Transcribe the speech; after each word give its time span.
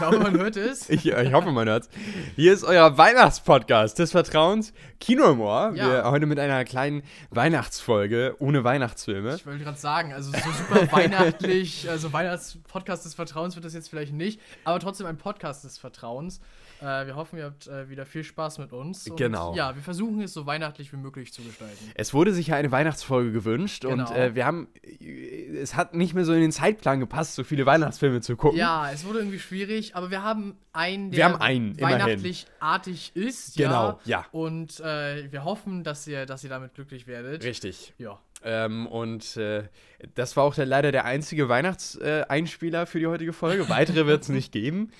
glaube, 0.00 0.18
man 0.18 0.38
hört 0.38 0.56
es. 0.56 0.88
Ich, 0.90 1.06
ich 1.06 1.32
hoffe, 1.32 1.52
man 1.52 1.68
hört's. 1.68 1.88
Hier 2.36 2.52
ist 2.52 2.64
euer 2.64 2.96
Weihnachtspodcast 2.96 3.98
des 3.98 4.12
Vertrauens, 4.12 4.72
Kino 4.98 5.30
im 5.30 5.40
Ohr. 5.40 5.72
Ja. 5.74 5.88
Wir 5.88 6.10
heute 6.10 6.26
mit 6.26 6.38
einer 6.38 6.64
kleinen 6.64 7.02
Weihnachtsfolge 7.30 8.34
ohne 8.38 8.64
Weihnachtsfilme. 8.64 9.36
Ich 9.36 9.46
wollte 9.46 9.62
gerade 9.62 9.78
sagen, 9.78 10.12
also 10.12 10.32
so 10.32 10.38
super 10.38 10.90
weihnachtlich, 10.92 11.88
also 11.88 12.12
Weihnachtspodcast 12.12 13.04
des 13.04 13.14
Vertrauens 13.14 13.54
wird 13.54 13.64
das 13.64 13.74
jetzt 13.74 13.88
vielleicht 13.88 14.12
nicht, 14.12 14.40
aber 14.64 14.80
trotzdem 14.80 15.06
ein 15.06 15.18
Podcast 15.18 15.64
des 15.64 15.78
Vertrauens. 15.78 16.40
Äh, 16.80 17.06
wir 17.06 17.14
hoffen, 17.16 17.38
ihr 17.38 17.44
habt 17.44 17.66
äh, 17.66 17.88
wieder 17.90 18.06
viel 18.06 18.24
Spaß 18.24 18.58
mit 18.58 18.72
uns. 18.72 19.06
Und, 19.08 19.16
Genau. 19.16 19.54
Ja, 19.54 19.74
wir 19.74 19.82
versuchen 19.82 20.20
es 20.22 20.32
so 20.32 20.46
weihnachtlich 20.46 20.92
wie 20.92 20.96
möglich 20.96 21.32
zu 21.32 21.42
gestalten. 21.42 21.90
Es 21.94 22.14
wurde 22.14 22.32
sich 22.32 22.48
ja 22.48 22.56
eine 22.56 22.70
Weihnachtsfolge 22.72 23.32
gewünscht 23.32 23.82
Genau. 23.82 24.08
und 24.08 24.16
äh, 24.16 24.34
wir 24.34 24.46
haben, 24.46 24.68
es 25.60 25.74
hat 25.76 25.94
nicht 25.94 26.14
mehr 26.14 26.24
so 26.24 26.32
in 26.32 26.40
den 26.40 26.52
Zeitplan 26.52 27.00
gepasst, 27.00 27.34
so 27.34 27.44
viele 27.44 27.66
Weihnachtsfilme 27.66 28.20
zu 28.20 28.36
gucken. 28.36 28.58
Ja, 28.58 28.90
es 28.90 29.04
wurde 29.04 29.18
irgendwie 29.18 29.38
schwierig, 29.38 29.94
aber 29.96 30.10
wir 30.10 30.22
haben 30.22 30.56
einen, 30.72 31.10
der 31.10 31.16
Wir 31.18 31.24
haben 31.26 31.36
einen, 31.40 31.74
immerhin. 31.76 31.98
weihnachtlich 32.00 32.46
artig 32.60 33.12
ist. 33.14 33.56
Genau, 33.56 34.00
ja. 34.04 34.20
ja. 34.20 34.26
Und 34.32 34.80
äh, 34.80 35.30
wir 35.30 35.44
hoffen, 35.44 35.84
dass 35.84 36.06
ihr, 36.06 36.26
dass 36.26 36.44
ihr 36.44 36.50
damit 36.50 36.74
glücklich 36.74 37.06
werdet. 37.06 37.44
Richtig. 37.44 37.92
Ja. 37.98 38.18
Ähm, 38.42 38.86
und 38.86 39.36
äh, 39.36 39.64
das 40.14 40.36
war 40.36 40.44
auch 40.44 40.54
der, 40.54 40.66
leider 40.66 40.92
der 40.92 41.04
einzige 41.04 41.48
Weihnachtseinspieler 41.48 42.82
äh, 42.82 42.86
für 42.86 42.98
die 42.98 43.06
heutige 43.06 43.32
Folge. 43.32 43.68
Weitere 43.68 44.06
wird 44.06 44.22
es 44.22 44.28
nicht 44.28 44.52
geben. 44.52 44.90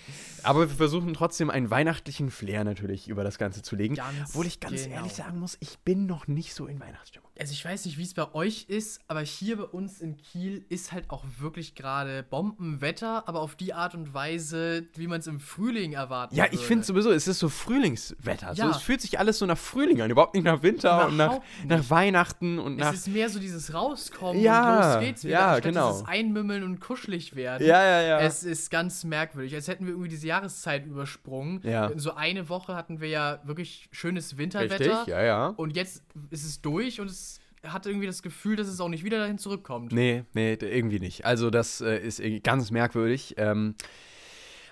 Aber 0.42 0.60
wir 0.60 0.74
versuchen 0.76 1.12
trotzdem 1.12 1.50
einen 1.50 1.70
weihnachtlichen 1.70 2.30
Flair 2.30 2.64
natürlich 2.64 3.08
über 3.08 3.24
das 3.24 3.36
Ganze 3.38 3.60
zu 3.62 3.76
legen. 3.76 3.94
Ganz 3.96 4.30
Obwohl 4.30 4.46
ich 4.46 4.58
ganz 4.58 4.84
genau. 4.84 4.96
ehrlich 4.96 5.12
sagen 5.12 5.38
muss, 5.38 5.56
ich 5.60 5.78
bin 5.80 6.06
noch 6.06 6.28
nicht 6.28 6.54
so 6.54 6.66
in 6.66 6.80
Weihnachtsstimmung. 6.80 7.28
Also 7.38 7.52
ich 7.52 7.64
weiß 7.64 7.86
nicht, 7.86 7.96
wie 7.96 8.02
es 8.02 8.12
bei 8.14 8.34
euch 8.34 8.66
ist, 8.68 9.00
aber 9.08 9.20
hier 9.20 9.56
bei 9.58 9.64
uns 9.64 10.00
in 10.00 10.16
Kiel 10.18 10.64
ist 10.68 10.92
halt 10.92 11.08
auch 11.08 11.24
wirklich 11.38 11.74
gerade 11.74 12.22
Bombenwetter, 12.22 13.26
aber 13.28 13.40
auf 13.40 13.54
die 13.54 13.72
Art 13.72 13.94
und 13.94 14.12
Weise, 14.12 14.86
wie 14.94 15.06
man 15.06 15.20
es 15.20 15.26
im 15.26 15.40
Frühling 15.40 15.92
erwarten 15.94 16.34
Ja, 16.34 16.46
ich 16.50 16.60
finde 16.60 16.84
sowieso, 16.84 17.10
es 17.10 17.26
ist 17.28 17.38
so 17.38 17.48
Frühlingswetter. 17.48 18.54
So, 18.54 18.62
Ja. 18.62 18.70
es 18.70 18.82
fühlt 18.82 19.00
sich 19.00 19.18
alles 19.18 19.38
so 19.38 19.46
nach 19.46 19.56
Frühling 19.58 20.02
an, 20.02 20.10
überhaupt 20.10 20.34
nicht 20.34 20.44
nach 20.44 20.62
Winter 20.62 21.06
und 21.08 21.16
nach, 21.16 21.26
Überhaupt 21.36 21.44
nach. 21.66 21.90
Weihnachten 21.90 22.58
und 22.58 22.74
Es 22.74 22.78
nach. 22.86 22.92
ist 22.92 23.08
mehr 23.08 23.28
so 23.30 23.38
dieses 23.38 23.72
Rauskommen 23.72 24.42
Ja, 24.42 24.76
und 24.76 24.84
los 24.84 24.89
geht's 24.98 25.24
wieder, 25.24 25.34
ja, 25.34 25.48
anstatt 25.48 25.64
genau. 25.64 25.92
dieses 25.92 26.08
Einmümmeln 26.08 26.64
und 26.64 26.80
kuschelig 26.80 27.36
werden. 27.36 27.66
Ja, 27.66 27.84
ja, 27.84 28.02
ja. 28.02 28.20
Es 28.20 28.42
ist 28.42 28.70
ganz 28.70 29.04
merkwürdig, 29.04 29.54
als 29.54 29.68
hätten 29.68 29.84
wir 29.84 29.92
irgendwie 29.92 30.08
diese 30.08 30.26
Jahreszeit 30.26 30.86
übersprungen. 30.86 31.60
Ja. 31.62 31.90
So 31.96 32.14
eine 32.14 32.48
Woche 32.48 32.74
hatten 32.74 33.00
wir 33.00 33.08
ja 33.08 33.40
wirklich 33.44 33.88
schönes 33.92 34.36
Winterwetter. 34.38 34.98
Richtig, 35.00 35.06
ja, 35.06 35.22
ja. 35.22 35.46
Und 35.48 35.76
jetzt 35.76 36.02
ist 36.30 36.44
es 36.44 36.60
durch 36.60 37.00
und 37.00 37.10
es 37.10 37.40
hat 37.64 37.86
irgendwie 37.86 38.06
das 38.06 38.22
Gefühl, 38.22 38.56
dass 38.56 38.68
es 38.68 38.80
auch 38.80 38.88
nicht 38.88 39.04
wieder 39.04 39.18
dahin 39.18 39.38
zurückkommt. 39.38 39.92
Nee, 39.92 40.24
nee, 40.32 40.54
irgendwie 40.54 40.98
nicht. 40.98 41.24
Also 41.24 41.50
das 41.50 41.80
äh, 41.80 41.98
ist 41.98 42.22
ganz 42.42 42.70
merkwürdig. 42.70 43.34
Ähm, 43.36 43.74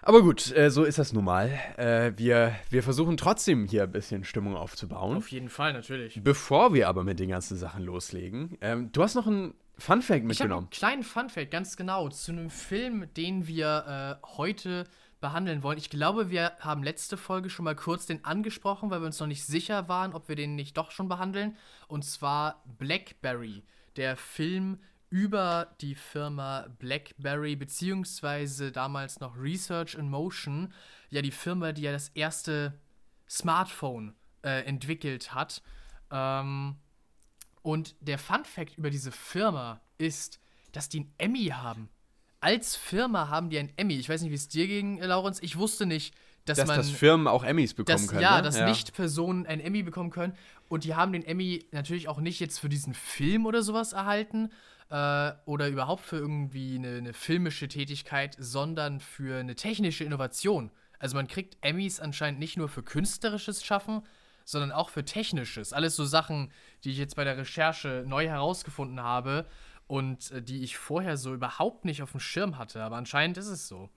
aber 0.02 0.22
gut, 0.22 0.56
äh, 0.56 0.70
so 0.70 0.84
ist 0.84 0.98
das 0.98 1.12
nun 1.12 1.24
mal. 1.24 1.50
Äh, 1.76 2.12
wir, 2.16 2.54
wir 2.70 2.82
versuchen 2.82 3.16
trotzdem 3.16 3.66
hier 3.66 3.82
ein 3.82 3.92
bisschen 3.92 4.24
Stimmung 4.24 4.56
aufzubauen. 4.56 5.16
Auf 5.16 5.28
jeden 5.28 5.48
Fall, 5.48 5.72
natürlich. 5.72 6.20
Bevor 6.22 6.72
wir 6.72 6.88
aber 6.88 7.04
mit 7.04 7.18
den 7.18 7.28
ganzen 7.28 7.56
Sachen 7.56 7.84
loslegen, 7.84 8.56
ähm, 8.60 8.90
du 8.92 9.02
hast 9.02 9.16
noch 9.16 9.26
einen 9.26 9.52
Funfact 9.78 10.10
Ich 10.10 10.14
habe 10.16 10.26
mitgenommen. 10.26 10.64
einen 10.64 10.70
kleinen 10.70 11.02
Funfact, 11.04 11.50
ganz 11.50 11.76
genau, 11.76 12.08
zu 12.08 12.32
einem 12.32 12.50
Film, 12.50 13.12
den 13.14 13.46
wir 13.46 14.18
äh, 14.22 14.26
heute 14.36 14.84
behandeln 15.20 15.62
wollen. 15.62 15.78
Ich 15.78 15.90
glaube, 15.90 16.30
wir 16.30 16.52
haben 16.60 16.82
letzte 16.82 17.16
Folge 17.16 17.50
schon 17.50 17.64
mal 17.64 17.74
kurz 17.74 18.06
den 18.06 18.24
angesprochen, 18.24 18.90
weil 18.90 19.00
wir 19.00 19.06
uns 19.06 19.18
noch 19.20 19.26
nicht 19.26 19.44
sicher 19.44 19.88
waren, 19.88 20.12
ob 20.14 20.28
wir 20.28 20.36
den 20.36 20.54
nicht 20.54 20.76
doch 20.76 20.90
schon 20.90 21.08
behandeln. 21.08 21.56
Und 21.86 22.04
zwar 22.04 22.62
Blackberry, 22.78 23.64
der 23.96 24.16
Film 24.16 24.78
über 25.10 25.74
die 25.80 25.94
Firma 25.94 26.66
Blackberry, 26.78 27.56
beziehungsweise 27.56 28.72
damals 28.72 29.20
noch 29.20 29.36
Research 29.36 29.94
in 29.94 30.08
Motion. 30.10 30.72
Ja, 31.08 31.22
die 31.22 31.30
Firma, 31.30 31.72
die 31.72 31.82
ja 31.82 31.92
das 31.92 32.10
erste 32.10 32.78
Smartphone 33.28 34.14
äh, 34.42 34.64
entwickelt 34.64 35.34
hat. 35.34 35.62
Ähm, 36.10 36.76
und 37.62 37.94
der 38.00 38.18
Fun 38.18 38.44
Fact 38.44 38.78
über 38.78 38.90
diese 38.90 39.12
Firma 39.12 39.80
ist, 39.98 40.40
dass 40.72 40.88
die 40.88 41.00
einen 41.00 41.14
Emmy 41.18 41.46
haben. 41.46 41.88
Als 42.40 42.76
Firma 42.76 43.28
haben 43.28 43.50
die 43.50 43.58
einen 43.58 43.72
Emmy. 43.76 43.94
Ich 43.94 44.08
weiß 44.08 44.22
nicht, 44.22 44.30
wie 44.30 44.36
es 44.36 44.48
dir 44.48 44.66
ging, 44.66 44.98
äh, 44.98 45.06
Laurenz. 45.06 45.40
Ich 45.42 45.56
wusste 45.56 45.86
nicht, 45.86 46.14
dass, 46.44 46.58
dass 46.58 46.68
man. 46.68 46.76
das 46.76 46.90
Firmen 46.90 47.26
auch 47.26 47.44
Emmys 47.44 47.74
bekommen 47.74 47.98
dass, 47.98 48.08
können. 48.08 48.22
ja, 48.22 48.36
ne? 48.36 48.42
dass 48.42 48.60
Nicht-Personen 48.60 49.46
einen 49.46 49.60
Emmy 49.60 49.82
bekommen 49.82 50.10
können. 50.10 50.34
Und 50.68 50.84
die 50.84 50.94
haben 50.94 51.12
den 51.12 51.24
Emmy 51.24 51.66
natürlich 51.72 52.08
auch 52.08 52.20
nicht 52.20 52.40
jetzt 52.40 52.58
für 52.58 52.68
diesen 52.68 52.94
Film 52.94 53.46
oder 53.46 53.62
sowas 53.62 53.92
erhalten 53.92 54.50
äh, 54.90 55.32
oder 55.46 55.68
überhaupt 55.68 56.04
für 56.04 56.16
irgendwie 56.16 56.76
eine, 56.76 56.96
eine 56.96 57.12
filmische 57.12 57.68
Tätigkeit, 57.68 58.36
sondern 58.38 59.00
für 59.00 59.40
eine 59.40 59.54
technische 59.54 60.04
Innovation. 60.04 60.70
Also 60.98 61.16
man 61.16 61.28
kriegt 61.28 61.56
Emmys 61.60 62.00
anscheinend 62.00 62.40
nicht 62.40 62.56
nur 62.56 62.68
für 62.68 62.82
künstlerisches 62.82 63.64
Schaffen, 63.64 64.02
sondern 64.48 64.72
auch 64.72 64.88
für 64.88 65.04
technisches. 65.04 65.74
Alles 65.74 65.94
so 65.94 66.06
Sachen, 66.06 66.50
die 66.82 66.90
ich 66.90 66.96
jetzt 66.96 67.16
bei 67.16 67.24
der 67.24 67.36
Recherche 67.36 68.04
neu 68.06 68.26
herausgefunden 68.26 69.02
habe 69.02 69.44
und 69.86 70.30
äh, 70.30 70.40
die 70.40 70.62
ich 70.62 70.78
vorher 70.78 71.18
so 71.18 71.34
überhaupt 71.34 71.84
nicht 71.84 72.02
auf 72.02 72.12
dem 72.12 72.20
Schirm 72.20 72.56
hatte. 72.56 72.82
Aber 72.82 72.96
anscheinend 72.96 73.36
ist 73.36 73.48
es 73.48 73.68
so. 73.68 73.90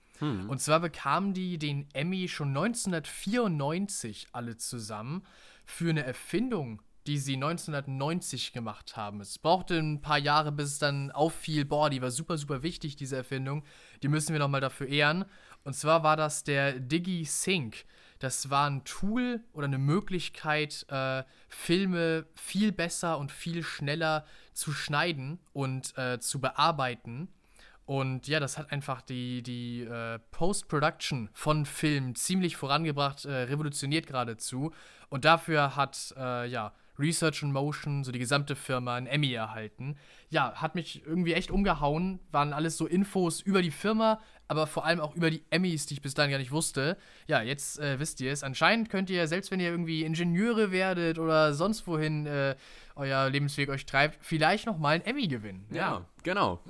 Und 0.50 0.60
zwar 0.60 0.80
bekamen 0.80 1.32
die 1.32 1.56
den 1.56 1.88
Emmy 1.94 2.28
schon 2.28 2.48
1994 2.48 4.28
alle 4.32 4.58
zusammen 4.58 5.22
für 5.64 5.88
eine 5.88 6.04
Erfindung, 6.04 6.82
die 7.06 7.16
sie 7.16 7.34
1990 7.34 8.52
gemacht 8.52 8.94
haben. 8.94 9.22
Es 9.22 9.38
brauchte 9.38 9.78
ein 9.78 10.02
paar 10.02 10.18
Jahre, 10.18 10.52
bis 10.52 10.72
es 10.72 10.78
dann 10.78 11.10
auffiel, 11.12 11.64
boah, 11.64 11.88
die 11.88 12.02
war 12.02 12.10
super, 12.10 12.36
super 12.36 12.62
wichtig, 12.62 12.94
diese 12.96 13.16
Erfindung. 13.16 13.64
Die 14.02 14.08
müssen 14.08 14.34
wir 14.34 14.38
nochmal 14.38 14.60
dafür 14.60 14.86
ehren. 14.86 15.24
Und 15.64 15.74
zwar 15.74 16.02
war 16.02 16.16
das 16.16 16.44
der 16.44 16.78
DigiSync. 16.78 17.86
Das 18.22 18.50
war 18.50 18.70
ein 18.70 18.84
Tool 18.84 19.40
oder 19.52 19.66
eine 19.66 19.78
Möglichkeit, 19.78 20.86
äh, 20.88 21.24
Filme 21.48 22.24
viel 22.36 22.70
besser 22.70 23.18
und 23.18 23.32
viel 23.32 23.64
schneller 23.64 24.24
zu 24.52 24.70
schneiden 24.70 25.40
und 25.52 25.98
äh, 25.98 26.20
zu 26.20 26.40
bearbeiten. 26.40 27.26
Und 27.84 28.28
ja, 28.28 28.38
das 28.38 28.58
hat 28.58 28.70
einfach 28.70 29.02
die, 29.02 29.42
die 29.42 29.82
äh, 29.82 30.20
Post-Production 30.30 31.30
von 31.32 31.66
Filmen 31.66 32.14
ziemlich 32.14 32.54
vorangebracht, 32.54 33.24
äh, 33.24 33.32
revolutioniert 33.32 34.06
geradezu. 34.06 34.70
Und 35.08 35.24
dafür 35.24 35.74
hat 35.74 36.14
äh, 36.16 36.46
ja 36.46 36.72
Research 37.02 37.42
in 37.42 37.52
Motion, 37.52 38.04
so 38.04 38.12
die 38.12 38.18
gesamte 38.18 38.56
Firma, 38.56 38.94
einen 38.94 39.06
Emmy 39.06 39.32
erhalten. 39.32 39.96
Ja, 40.30 40.54
hat 40.54 40.74
mich 40.74 41.02
irgendwie 41.04 41.34
echt 41.34 41.50
umgehauen. 41.50 42.20
Waren 42.30 42.52
alles 42.52 42.76
so 42.76 42.86
Infos 42.86 43.40
über 43.40 43.60
die 43.60 43.70
Firma, 43.70 44.20
aber 44.48 44.66
vor 44.66 44.86
allem 44.86 45.00
auch 45.00 45.14
über 45.14 45.30
die 45.30 45.42
Emmys, 45.50 45.86
die 45.86 45.94
ich 45.94 46.02
bis 46.02 46.14
dahin 46.14 46.30
gar 46.30 46.38
nicht 46.38 46.52
wusste. 46.52 46.96
Ja, 47.26 47.42
jetzt 47.42 47.78
äh, 47.78 47.98
wisst 47.98 48.20
ihr 48.20 48.32
es. 48.32 48.42
Anscheinend 48.42 48.88
könnt 48.88 49.10
ihr, 49.10 49.26
selbst 49.26 49.50
wenn 49.50 49.60
ihr 49.60 49.70
irgendwie 49.70 50.04
Ingenieure 50.04 50.70
werdet 50.72 51.18
oder 51.18 51.52
sonst 51.52 51.86
wohin 51.86 52.26
äh, 52.26 52.54
euer 52.94 53.28
Lebensweg 53.28 53.68
euch 53.68 53.84
treibt, 53.84 54.18
vielleicht 54.24 54.66
noch 54.66 54.78
mal 54.78 54.94
einen 54.94 55.04
Emmy 55.04 55.26
gewinnen. 55.26 55.66
Ja, 55.70 56.06
genau. 56.22 56.62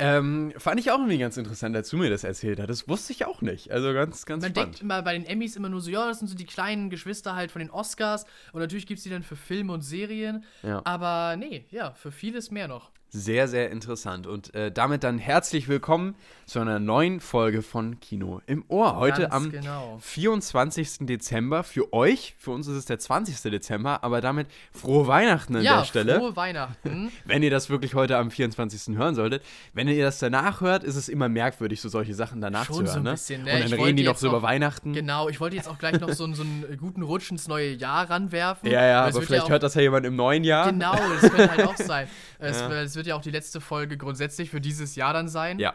Ähm, 0.00 0.52
fand 0.56 0.78
ich 0.78 0.92
auch 0.92 0.98
irgendwie 0.98 1.18
ganz 1.18 1.36
interessant, 1.36 1.74
als 1.74 1.88
du 1.88 1.96
mir 1.96 2.08
das 2.08 2.22
erzählt 2.22 2.60
hast. 2.60 2.68
Das 2.68 2.88
wusste 2.88 3.12
ich 3.12 3.24
auch 3.26 3.42
nicht. 3.42 3.72
Also 3.72 3.92
ganz, 3.92 4.26
ganz 4.26 4.42
Man 4.42 4.52
spannend. 4.52 4.74
denkt 4.74 4.82
immer 4.82 5.02
bei 5.02 5.14
den 5.14 5.24
Emmys 5.26 5.56
immer 5.56 5.68
nur 5.68 5.80
so, 5.80 5.90
ja, 5.90 6.06
das 6.06 6.20
sind 6.20 6.28
so 6.28 6.36
die 6.36 6.46
kleinen 6.46 6.88
Geschwister 6.88 7.34
halt 7.34 7.50
von 7.50 7.58
den 7.58 7.70
Oscars. 7.70 8.24
Und 8.52 8.60
natürlich 8.60 8.86
gibt 8.86 8.98
es 8.98 9.04
die 9.04 9.10
dann 9.10 9.24
für 9.24 9.34
Filme 9.36 9.72
und 9.72 9.82
Serien. 9.82 10.44
Ja. 10.62 10.82
Aber 10.84 11.36
nee, 11.36 11.66
ja, 11.70 11.92
für 11.94 12.12
vieles 12.12 12.52
mehr 12.52 12.68
noch. 12.68 12.90
Sehr, 13.10 13.48
sehr 13.48 13.70
interessant. 13.70 14.26
Und 14.26 14.54
äh, 14.54 14.70
damit 14.70 15.02
dann 15.02 15.16
herzlich 15.16 15.66
willkommen 15.66 16.14
zu 16.44 16.60
einer 16.60 16.78
neuen 16.78 17.20
Folge 17.20 17.62
von 17.62 17.98
Kino 18.00 18.42
im 18.46 18.64
Ohr. 18.68 18.96
Heute 18.96 19.22
Ganz 19.22 19.34
am 19.34 19.50
genau. 19.50 19.98
24. 20.02 20.98
Dezember. 21.06 21.64
Für 21.64 21.90
euch, 21.94 22.34
für 22.38 22.50
uns 22.50 22.66
ist 22.66 22.76
es 22.76 22.84
der 22.84 22.98
20. 22.98 23.40
Dezember, 23.50 24.04
aber 24.04 24.20
damit 24.20 24.46
frohe 24.72 25.06
Weihnachten 25.06 25.56
an 25.56 25.62
ja, 25.62 25.78
der 25.78 25.84
Stelle. 25.86 26.18
frohe 26.18 26.36
Weihnachten. 26.36 27.10
Wenn 27.24 27.42
ihr 27.42 27.50
das 27.50 27.70
wirklich 27.70 27.94
heute 27.94 28.18
am 28.18 28.30
24. 28.30 28.94
hören 28.98 29.14
solltet. 29.14 29.42
Wenn 29.72 29.88
ihr 29.88 30.04
das 30.04 30.18
danach 30.18 30.60
hört, 30.60 30.84
ist 30.84 30.96
es 30.96 31.08
immer 31.08 31.30
merkwürdig, 31.30 31.80
so 31.80 31.88
solche 31.88 32.12
Sachen 32.14 32.42
danach 32.42 32.66
Schon 32.66 32.76
zu 32.76 32.82
hören. 32.82 32.92
so 32.92 32.98
ein 32.98 33.02
ne? 33.04 33.10
bisschen, 33.12 33.44
ne? 33.44 33.52
Und 33.52 33.56
Ich 33.56 33.62
dann 33.64 33.70
wollte 33.72 33.84
reden 33.86 33.96
die 33.96 34.04
noch 34.04 34.18
so 34.18 34.28
über 34.28 34.42
Weihnachten. 34.42 34.92
genau, 34.92 35.30
ich 35.30 35.40
wollte 35.40 35.56
jetzt 35.56 35.68
auch 35.68 35.78
gleich 35.78 35.98
noch 35.98 36.10
so, 36.12 36.24
einen- 36.24 36.34
so 36.34 36.42
einen 36.42 36.76
guten 36.78 37.00
Rutsch 37.00 37.30
ins 37.30 37.48
neue 37.48 37.72
Jahr 37.72 38.10
ranwerfen. 38.10 38.70
Ja, 38.70 38.84
ja, 38.84 39.04
aber 39.06 39.22
vielleicht 39.22 39.44
auch, 39.44 39.48
hört 39.50 39.62
das 39.62 39.74
ja 39.74 39.80
jemand 39.80 40.04
im 40.04 40.14
neuen 40.14 40.44
Jahr. 40.44 40.66
Genau, 40.70 40.92
das 40.94 41.30
könnte 41.32 41.50
halt 41.50 41.66
auch 41.66 41.76
sein. 41.78 42.06
Es, 42.40 42.60
Ja. 42.60 42.68
Wird 42.98 43.06
ja 43.06 43.14
auch 43.16 43.22
die 43.22 43.30
letzte 43.30 43.62
Folge 43.62 43.96
grundsätzlich 43.96 44.50
für 44.50 44.60
dieses 44.60 44.94
Jahr 44.96 45.14
dann 45.14 45.28
sein. 45.28 45.58
Ja, 45.58 45.72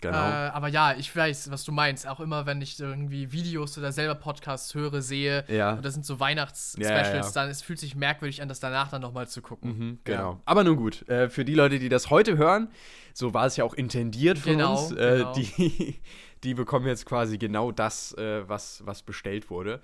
genau. 0.00 0.18
Äh, 0.18 0.48
aber 0.50 0.66
ja, 0.66 0.94
ich 0.94 1.14
weiß, 1.14 1.52
was 1.52 1.62
du 1.62 1.70
meinst. 1.70 2.08
Auch 2.08 2.18
immer, 2.18 2.44
wenn 2.46 2.60
ich 2.60 2.80
irgendwie 2.80 3.30
Videos 3.30 3.78
oder 3.78 3.92
selber 3.92 4.16
Podcasts 4.16 4.74
höre, 4.74 5.00
sehe, 5.02 5.44
Ja. 5.48 5.74
und 5.74 5.84
das 5.84 5.94
sind 5.94 6.04
so 6.04 6.18
Weihnachts-Specials, 6.18 6.88
Ja, 6.90 7.14
ja, 7.14 7.20
ja. 7.20 7.30
dann 7.32 7.48
es 7.50 7.62
fühlt 7.62 7.78
sich 7.78 7.94
merkwürdig 7.94 8.42
an, 8.42 8.48
das 8.48 8.58
danach 8.58 8.88
dann 8.90 9.02
nochmal 9.02 9.28
zu 9.28 9.40
gucken. 9.42 9.78
Mhm, 9.78 9.98
genau. 10.02 10.40
Aber 10.44 10.64
nun 10.64 10.76
gut, 10.76 11.08
äh, 11.08 11.28
für 11.28 11.44
die 11.44 11.54
Leute, 11.54 11.78
die 11.78 11.88
das 11.88 12.10
heute 12.10 12.36
hören, 12.36 12.68
so 13.14 13.32
war 13.34 13.46
es 13.46 13.56
ja 13.56 13.64
auch 13.64 13.74
intendiert 13.74 14.38
von 14.38 14.52
Genau, 14.52 14.82
uns, 14.82 14.92
äh, 14.92 15.18
genau. 15.18 15.32
die, 15.34 16.00
die 16.42 16.54
bekommen 16.54 16.86
jetzt 16.88 17.06
quasi 17.06 17.38
genau 17.38 17.70
das, 17.70 18.12
äh, 18.14 18.48
was, 18.48 18.82
was 18.84 19.02
bestellt 19.04 19.50
wurde. 19.50 19.80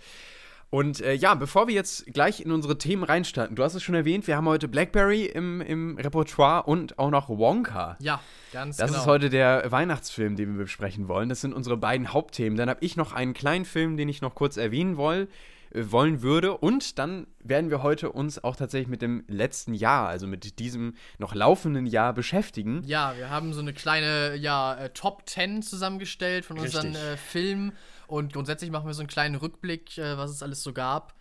Und 0.70 1.00
äh, 1.00 1.14
ja, 1.14 1.34
bevor 1.34 1.66
wir 1.66 1.74
jetzt 1.74 2.06
gleich 2.12 2.40
in 2.40 2.52
unsere 2.52 2.76
Themen 2.76 3.02
reinstarten, 3.02 3.56
du 3.56 3.62
hast 3.64 3.74
es 3.74 3.82
schon 3.82 3.94
erwähnt, 3.94 4.26
wir 4.26 4.36
haben 4.36 4.46
heute 4.46 4.68
Blackberry 4.68 5.24
im, 5.24 5.62
im 5.62 5.96
Repertoire 5.96 6.64
und 6.64 6.98
auch 6.98 7.10
noch 7.10 7.30
Wonka. 7.30 7.96
Ja, 8.00 8.20
ganz 8.52 8.76
Das 8.76 8.90
genau. 8.90 9.00
ist 9.00 9.06
heute 9.06 9.30
der 9.30 9.70
Weihnachtsfilm, 9.70 10.36
den 10.36 10.56
wir 10.56 10.64
besprechen 10.64 11.08
wollen. 11.08 11.30
Das 11.30 11.40
sind 11.40 11.54
unsere 11.54 11.78
beiden 11.78 12.12
Hauptthemen. 12.12 12.58
Dann 12.58 12.68
habe 12.68 12.84
ich 12.84 12.96
noch 12.96 13.12
einen 13.14 13.32
kleinen 13.32 13.64
Film, 13.64 13.96
den 13.96 14.10
ich 14.10 14.20
noch 14.20 14.34
kurz 14.34 14.58
erwähnen 14.58 14.98
woll, 14.98 15.28
äh, 15.70 15.84
wollen 15.88 16.20
würde. 16.20 16.58
Und 16.58 16.98
dann 16.98 17.26
werden 17.42 17.70
wir 17.70 17.82
heute 17.82 18.12
uns 18.12 18.44
auch 18.44 18.54
tatsächlich 18.54 18.88
mit 18.88 19.00
dem 19.00 19.24
letzten 19.26 19.72
Jahr, 19.72 20.06
also 20.08 20.26
mit 20.26 20.58
diesem 20.58 20.96
noch 21.16 21.34
laufenden 21.34 21.86
Jahr 21.86 22.12
beschäftigen. 22.12 22.82
Ja, 22.84 23.14
wir 23.16 23.30
haben 23.30 23.54
so 23.54 23.60
eine 23.60 23.72
kleine 23.72 24.36
ja, 24.36 24.74
äh, 24.74 24.90
Top 24.90 25.22
10 25.26 25.62
zusammengestellt 25.62 26.44
von 26.44 26.58
unseren 26.58 26.94
äh, 26.94 27.16
Filmen 27.16 27.72
und 28.08 28.32
grundsätzlich 28.32 28.70
machen 28.70 28.86
wir 28.86 28.94
so 28.94 29.00
einen 29.02 29.08
kleinen 29.08 29.36
Rückblick, 29.36 29.96
äh, 29.98 30.16
was 30.18 30.30
es 30.30 30.42
alles 30.42 30.62
so 30.62 30.72
gab. 30.72 31.14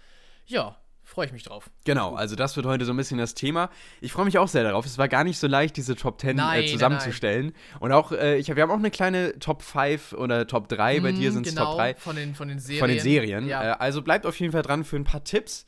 Ja, 0.46 0.78
freue 1.04 1.26
ich 1.28 1.32
mich 1.34 1.44
drauf. 1.44 1.70
Genau, 1.86 2.16
also 2.16 2.36
das 2.36 2.56
wird 2.58 2.66
heute 2.66 2.84
so 2.86 2.92
ein 2.92 2.98
bisschen 2.98 3.18
das 3.18 3.34
Thema. 3.34 3.70
Ich 4.02 4.12
freue 4.12 4.26
mich 4.26 4.38
auch 4.38 4.48
sehr 4.48 4.64
darauf. 4.64 4.86
Es 4.86 4.98
war 4.98 5.08
gar 5.08 5.24
nicht 5.24 5.38
so 5.38 5.48
leicht, 5.48 5.78
diese 5.78 5.96
Top 5.96 6.20
10 6.20 6.36
Nein, 6.36 6.60
äh, 6.60 6.62
nein, 6.64 6.70
zusammenzustellen. 6.72 7.54
Und 7.80 7.92
auch, 7.92 8.12
äh, 8.12 8.38
ich, 8.38 8.54
wir 8.54 8.62
haben 8.62 8.72
auch 8.72 8.76
eine 8.78 8.92
kleine 8.92 9.38
Top 9.40 9.62
5 9.62 10.14
oder 10.14 10.48
Top 10.48 10.68
3. 10.70 11.00
Bei 11.02 11.12
dir 11.12 11.30
Mhm, 11.30 11.34
sind 11.36 11.48
es 11.48 11.54
genau, 11.56 11.72
Top 11.72 11.78
3 11.78 11.96
Von 11.96 12.16
den, 12.18 12.36
von 12.36 12.48
den 12.50 12.60
Serien. 12.60 12.80
von 12.80 12.90
den 12.90 13.00
Serien. 13.00 13.48
Ja. 13.48 13.64
Äh, 13.64 13.76
also 13.80 14.02
bleibt 14.02 14.26
auf 14.26 14.40
jeden 14.40 14.52
Fall 14.52 14.64
dran 14.64 14.84
für 14.84 14.96
ein 14.98 15.04
paar 15.06 15.24
Tipps 15.24 15.66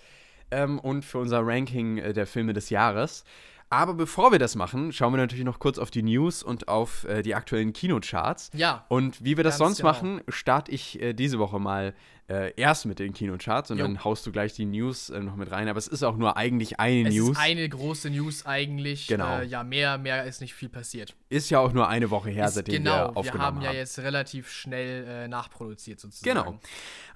ähm, 0.52 0.80
und 0.80 1.06
für 1.06 1.20
unser 1.20 1.40
Ranking 1.46 2.00
äh, 2.00 2.14
der 2.14 2.28
Filme 2.28 2.54
des 2.54 2.70
Jahres. 2.70 3.24
Aber 3.70 3.94
bevor 3.94 4.32
wir 4.32 4.40
das 4.40 4.56
machen, 4.56 4.92
schauen 4.92 5.14
wir 5.14 5.18
natürlich 5.18 5.46
noch 5.46 5.60
kurz 5.60 5.78
auf 5.78 5.92
die 5.92 6.02
News 6.02 6.42
und 6.42 6.68
auf 6.68 7.04
äh, 7.06 7.22
die 7.22 7.36
aktuellen 7.36 7.74
Kinocharts. 7.74 8.50
ja. 8.54 8.86
Und 8.88 9.24
wie 9.24 9.38
wir 9.38 9.44
das 9.44 9.58
sonst 9.58 9.78
genau. 9.78 9.90
machen, 9.90 10.22
starte 10.28 10.72
ich 10.72 11.00
äh, 11.02 11.14
diese 11.14 11.38
Woche 11.38 11.60
mal 11.60 11.94
äh, 12.30 12.54
erst 12.58 12.86
mit 12.86 13.00
den 13.00 13.12
Kinocharts 13.12 13.72
und 13.72 13.80
Jo. 13.80 13.86
dann 13.86 14.04
haust 14.04 14.26
du 14.28 14.32
gleich 14.32 14.54
die 14.54 14.66
News 14.66 15.10
äh, 15.10 15.20
noch 15.20 15.36
mit 15.36 15.50
rein. 15.52 15.68
Aber 15.68 15.80
es 15.80 15.88
ist 15.88 16.04
auch 16.04 16.16
nur 16.16 16.38
eigentlich 16.38 16.80
eine 16.80 17.10
Es 17.10 17.16
News. 17.16 17.32
ist 17.32 17.40
eine 17.40 17.68
große 17.68 18.10
News 18.12 18.46
eigentlich. 18.46 19.08
Genau. 19.08 19.40
Äh, 19.40 19.46
ja, 19.46 19.64
mehr, 19.64 19.98
mehr 19.98 20.26
ist 20.26 20.40
nicht 20.40 20.54
viel 20.54 20.70
passiert. 20.70 21.16
Ist 21.30 21.50
ja 21.50 21.60
auch 21.60 21.74
nur 21.74 21.88
eine 21.90 22.12
Woche 22.12 22.30
her, 22.30 22.46
Ist, 22.46 22.54
seitdem 22.54 22.84
genau, 22.84 22.92
wir 22.92 23.00
wir 23.10 23.18
aufgenommen 23.18 23.46
haben 23.46 23.56
haben. 23.58 23.66
ja 23.66 23.72
jetzt 23.74 23.98
relativ 24.00 24.52
schnell 24.52 25.06
äh, 25.08 25.28
nachproduziert 25.28 26.00
sozusagen. 26.00 26.38
Genau. 26.38 26.60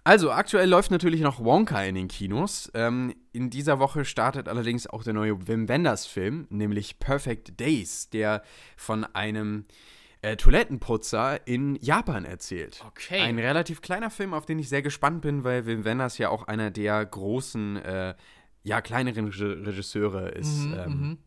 Also, 0.04 0.32
aktuell 0.32 0.68
läuft 0.68 0.92
natürlich 0.92 1.22
noch 1.22 1.44
Wonka 1.44 1.82
in 1.84 1.96
den 1.96 2.08
Kinos. 2.08 2.70
Ähm, 2.74 3.14
in 3.32 3.50
dieser 3.50 3.80
Woche 3.80 4.06
startet 4.06 4.50
allerdings 4.50 4.88
auch 4.88 5.04
der 5.04 5.14
neue 5.14 5.48
Wim 5.48 5.70
Wenders-Film, 5.70 6.48
nämlich 6.50 7.00
Perfect 7.00 7.60
Days, 7.60 8.10
der 8.10 8.42
von 8.76 9.06
einem 9.14 9.66
äh, 10.24 10.36
Toilettenputzer 10.38 11.46
in 11.48 11.76
Japan 11.82 12.26
erzählt. 12.26 12.84
Okay. 12.88 13.20
Ein 13.22 13.38
relativ 13.38 13.82
kleiner 13.82 14.10
Film, 14.10 14.34
auf 14.34 14.46
den 14.46 14.58
ich 14.58 14.70
sehr 14.70 14.82
gespannt 14.82 15.22
bin, 15.22 15.44
weil 15.44 15.66
Wim 15.66 15.86
Wenders 15.86 16.18
ja 16.18 16.30
auch 16.30 16.48
einer 16.48 16.72
der 16.72 17.06
großen, 17.06 17.76
äh, 17.78 18.16
ja, 18.64 18.82
kleineren 18.82 19.28
Reg- 19.28 19.68
Regisseure 19.68 20.30
ist. 20.30 20.66
Mhm, 20.66 20.74
ähm, 20.74 20.90
mhm. 20.92 21.18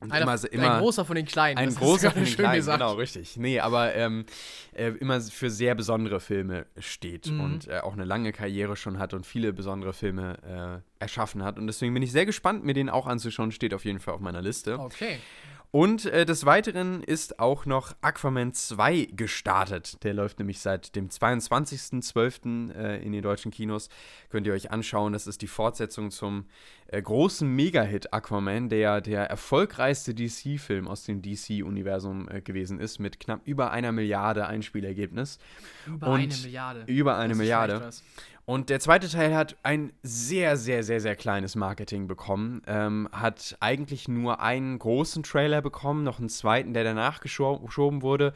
und 0.00 0.12
Einer, 0.12 0.22
immer, 0.24 0.52
immer, 0.52 0.74
ein 0.74 0.80
großer 0.82 1.04
von 1.06 1.16
den 1.16 1.24
Kleinen. 1.24 1.56
ein 1.58 1.70
das 1.70 1.76
großer 1.76 2.10
von 2.10 2.20
den 2.22 2.26
schön 2.26 2.36
Kleinen, 2.36 2.56
gesagt. 2.56 2.78
genau, 2.80 2.92
richtig. 2.94 3.36
Nee, 3.38 3.58
aber 3.60 3.94
ähm, 3.94 4.26
äh, 4.74 4.88
immer 4.90 5.20
für 5.22 5.50
sehr 5.50 5.74
besondere 5.74 6.20
Filme 6.20 6.66
steht 6.78 7.28
Mhm. 7.30 7.40
und 7.40 7.68
äh, 7.68 7.78
auch 7.80 7.94
eine 7.94 8.04
lange 8.04 8.32
Karriere 8.32 8.76
schon 8.76 8.98
hat 8.98 9.14
und 9.14 9.24
viele 9.26 9.52
besondere 9.54 9.92
Filme 9.94 10.82
äh, 11.00 11.02
erschaffen 11.02 11.42
hat. 11.42 11.58
Und 11.58 11.66
deswegen 11.66 11.94
bin 11.94 12.02
ich 12.02 12.12
sehr 12.12 12.26
gespannt, 12.26 12.62
mir 12.64 12.74
den 12.74 12.90
auch 12.90 13.06
anzuschauen. 13.06 13.50
Steht 13.52 13.72
auf 13.72 13.84
jeden 13.86 13.98
Fall 14.00 14.12
auf 14.14 14.20
meiner 14.20 14.42
Liste. 14.42 14.78
Okay. 14.78 15.18
Und 15.70 16.06
äh, 16.06 16.24
des 16.24 16.46
Weiteren 16.46 17.02
ist 17.02 17.40
auch 17.40 17.66
noch 17.66 17.94
Aquaman 18.00 18.54
2 18.54 19.08
gestartet. 19.12 20.02
Der 20.02 20.14
läuft 20.14 20.38
nämlich 20.38 20.60
seit 20.60 20.96
dem 20.96 21.08
22.12. 21.08 22.72
Äh, 22.72 23.02
in 23.04 23.12
den 23.12 23.22
deutschen 23.22 23.50
Kinos. 23.50 23.90
Könnt 24.30 24.46
ihr 24.46 24.54
euch 24.54 24.70
anschauen. 24.70 25.12
Das 25.12 25.26
ist 25.26 25.42
die 25.42 25.46
Fortsetzung 25.46 26.10
zum 26.10 26.46
äh, 26.86 27.02
großen 27.02 27.46
Mega-Hit 27.46 28.14
Aquaman, 28.14 28.70
der 28.70 29.02
der 29.02 29.24
erfolgreichste 29.24 30.14
DC-Film 30.14 30.88
aus 30.88 31.04
dem 31.04 31.20
DC-Universum 31.20 32.28
äh, 32.30 32.40
gewesen 32.40 32.80
ist, 32.80 32.98
mit 32.98 33.20
knapp 33.20 33.42
über 33.44 33.70
einer 33.70 33.92
Milliarde 33.92 34.46
Einspielergebnis. 34.46 35.38
Über 35.86 36.08
Und 36.08 36.20
eine 36.20 36.34
Milliarde. 36.34 36.84
Über 36.86 37.16
eine 37.18 37.34
Milliarde. 37.34 37.90
Und 38.48 38.70
der 38.70 38.80
zweite 38.80 39.10
Teil 39.10 39.36
hat 39.36 39.58
ein 39.62 39.92
sehr, 40.02 40.56
sehr, 40.56 40.82
sehr, 40.82 41.02
sehr 41.02 41.16
kleines 41.16 41.54
Marketing 41.54 42.06
bekommen. 42.06 42.62
Ähm, 42.66 43.06
hat 43.12 43.58
eigentlich 43.60 44.08
nur 44.08 44.40
einen 44.40 44.78
großen 44.78 45.22
Trailer 45.22 45.60
bekommen, 45.60 46.02
noch 46.02 46.18
einen 46.18 46.30
zweiten, 46.30 46.72
der 46.72 46.82
danach 46.82 47.20
gescho- 47.20 47.62
geschoben 47.62 48.00
wurde. 48.00 48.32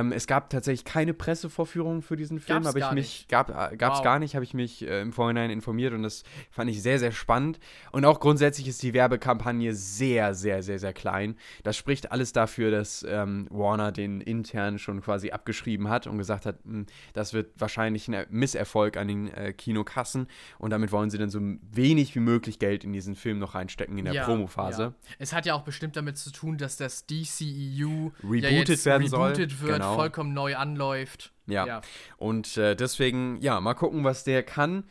Ähm, 0.00 0.12
es 0.12 0.26
gab 0.26 0.50
tatsächlich 0.50 0.84
keine 0.84 1.14
Pressevorführung 1.14 2.02
für 2.02 2.16
diesen 2.16 2.40
Film. 2.40 2.66
Habe 2.66 2.78
ich 2.78 2.84
mich 2.86 2.94
nicht. 2.94 3.28
gab 3.28 3.50
äh, 3.50 3.76
gab's 3.76 3.98
Wow. 3.98 4.04
gar 4.04 4.18
nicht. 4.18 4.34
Habe 4.34 4.44
ich 4.44 4.54
mich 4.54 4.82
äh, 4.82 5.00
im 5.02 5.12
Vorhinein 5.12 5.50
informiert 5.50 5.92
und 5.94 6.02
das 6.02 6.24
fand 6.50 6.70
ich 6.70 6.82
sehr, 6.82 6.98
sehr 6.98 7.12
spannend. 7.12 7.58
Und 7.92 8.04
auch 8.04 8.18
grundsätzlich 8.20 8.66
ist 8.68 8.82
die 8.82 8.92
Werbekampagne 8.94 9.74
sehr, 9.74 10.34
sehr, 10.34 10.62
sehr, 10.62 10.78
sehr 10.78 10.92
klein. 10.92 11.36
Das 11.62 11.76
spricht 11.76 12.10
alles 12.12 12.32
dafür, 12.32 12.70
dass 12.70 13.04
ähm, 13.08 13.46
Warner 13.50 13.92
den 13.92 14.20
intern 14.20 14.78
schon 14.78 15.00
quasi 15.02 15.30
abgeschrieben 15.30 15.88
hat 15.88 16.06
und 16.06 16.18
gesagt 16.18 16.46
hat, 16.46 16.56
"Hm, 16.64 16.86
das 17.12 17.32
wird 17.34 17.52
wahrscheinlich 17.58 18.08
ein 18.08 18.26
Misserfolg 18.30 18.96
an 18.96 19.08
den 19.08 19.28
äh, 19.28 19.52
Kinokassen 19.52 20.26
und 20.58 20.70
damit 20.70 20.90
wollen 20.92 21.10
sie 21.10 21.18
dann 21.18 21.30
so 21.30 21.40
wenig 21.70 22.14
wie 22.14 22.20
möglich 22.20 22.58
Geld 22.58 22.84
in 22.84 22.92
diesen 22.92 23.14
Film 23.16 23.38
noch 23.38 23.54
reinstecken 23.54 23.98
in 23.98 24.06
der 24.06 24.14
Ja, 24.14 24.24
Promophase. 24.24 24.82
ja. 24.82 24.94
Es 25.18 25.32
hat 25.32 25.46
ja 25.46 25.54
auch 25.54 25.62
bestimmt 25.62 25.96
damit 25.96 26.16
zu 26.18 26.30
tun, 26.32 26.56
dass 26.58 26.76
das 26.76 27.06
DCEU 27.06 28.10
ja 28.22 28.28
Rebooted 28.48 28.68
jetzt 28.68 28.86
werden 28.86 29.06
soll. 29.08 29.28
rebootet 29.30 29.60
wird, 29.62 29.72
Genau. 29.74 29.83
Vollkommen 29.92 30.32
neu 30.32 30.56
anläuft. 30.56 31.32
Ja. 31.46 31.66
Ja. 31.66 31.80
Und 32.16 32.56
äh, 32.56 32.74
deswegen, 32.74 33.38
ja, 33.40 33.60
mal 33.60 33.74
gucken, 33.74 34.04
was 34.04 34.24
der 34.24 34.42
kann. 34.42 34.84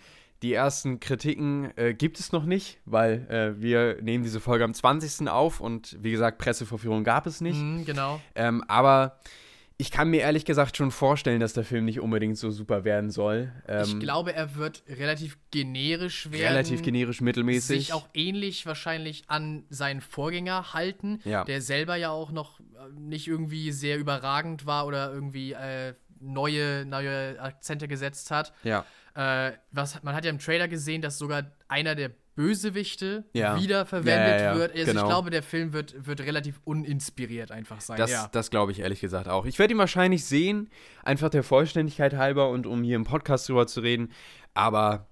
Die 0.44 0.54
ersten 0.54 1.00
Kritiken 1.00 1.72
äh, 1.78 1.94
gibt 1.94 2.20
es 2.20 2.34
noch 2.34 2.44
nicht, 2.44 2.80
weil 2.86 3.26
äh, 3.30 3.62
wir 3.62 4.02
nehmen 4.02 4.26
diese 4.26 4.42
Folge 4.42 4.66
am 4.66 4.74
20. 4.74 5.30
auf 5.30 5.62
und 5.62 5.98
wie 6.02 6.12
gesagt, 6.12 6.38
Pressevorführung 6.38 7.06
gab 7.06 7.26
es 7.26 7.40
nicht. 7.40 7.62
Mhm, 7.62 7.86
genau. 7.86 8.20
Ähm, 8.36 8.62
aber 8.68 9.20
ich 9.78 9.92
kann 9.92 10.10
mir 10.10 10.22
ehrlich 10.22 10.46
gesagt 10.46 10.78
schon 10.78 10.92
vorstellen, 10.92 11.40
dass 11.40 11.54
der 11.54 11.64
Film 11.64 11.86
nicht 11.86 12.00
unbedingt 12.00 12.38
so 12.38 12.52
super 12.52 12.84
werden 12.84 13.10
soll. 13.10 13.52
Ähm, 13.68 13.84
ich 13.86 14.00
glaube, 14.00 14.34
er 14.34 14.56
wird 14.56 14.84
relativ 14.88 15.38
generisch 15.52 16.32
werden. 16.32 16.48
relativ 16.48 16.82
generisch 16.84 17.22
mittelmäßig. 17.22 17.80
Sich 17.88 17.94
auch 17.94 18.08
ähnlich 18.14 18.66
wahrscheinlich 18.66 19.24
an 19.28 19.64
seinen 19.70 20.02
Vorgänger 20.02 20.74
halten, 20.74 21.20
Ja. 21.26 21.44
der 21.44 21.62
selber 21.62 21.96
ja 21.96 22.12
auch 22.12 22.32
noch 22.32 22.60
äh, 22.60 22.64
nicht 23.00 23.28
irgendwie 23.28 23.72
sehr 23.72 23.98
überragend 23.98 24.66
war 24.66 24.86
oder 24.88 25.12
irgendwie 25.12 25.54
äh, 25.54 25.94
neue, 26.20 26.86
neue 26.86 27.40
Akzente 27.42 27.88
gesetzt 27.88 28.32
hat. 28.32 28.54
ja. 28.64 28.86
Äh, 29.16 29.52
was, 29.72 30.02
man 30.02 30.16
hat 30.16 30.26
ja 30.26 30.32
im 30.32 30.40
Trailer 30.40 30.68
gesehen, 30.68 31.04
dass 31.04 31.20
sogar 31.20 31.52
einer 31.68 31.94
der 31.94 32.10
Bösewichte 32.36 33.26
Ja. 33.34 33.60
wiederverwendet 33.60 34.40
Ja, 34.40 34.54
ja, 34.54 34.56
wird. 34.56 34.74
Also 34.74 34.86
genau. 34.86 35.02
ich 35.02 35.08
glaube, 35.08 35.30
der 35.30 35.44
Film 35.44 35.74
wird, 35.74 36.06
wird 36.06 36.22
relativ 36.22 36.60
uninspiriert 36.64 37.52
einfach 37.52 37.82
sein. 37.82 37.98
Das, 37.98 38.30
das 38.32 38.50
glaube 38.50 38.72
ich 38.72 38.80
ehrlich 38.80 39.02
gesagt 39.02 39.28
auch. 39.28 39.46
Ich 39.46 39.60
werde 39.60 39.74
ihn 39.74 39.78
wahrscheinlich 39.80 40.26
sehen, 40.26 40.70
einfach 41.04 41.30
der 41.30 41.44
Vollständigkeit 41.44 42.14
halber 42.16 42.50
und 42.50 42.66
um 42.66 42.84
hier 42.84 42.96
im 42.96 43.04
Podcast 43.04 43.48
drüber 43.50 43.68
zu 43.68 43.82
reden. 43.82 44.12
Aber 44.54 45.08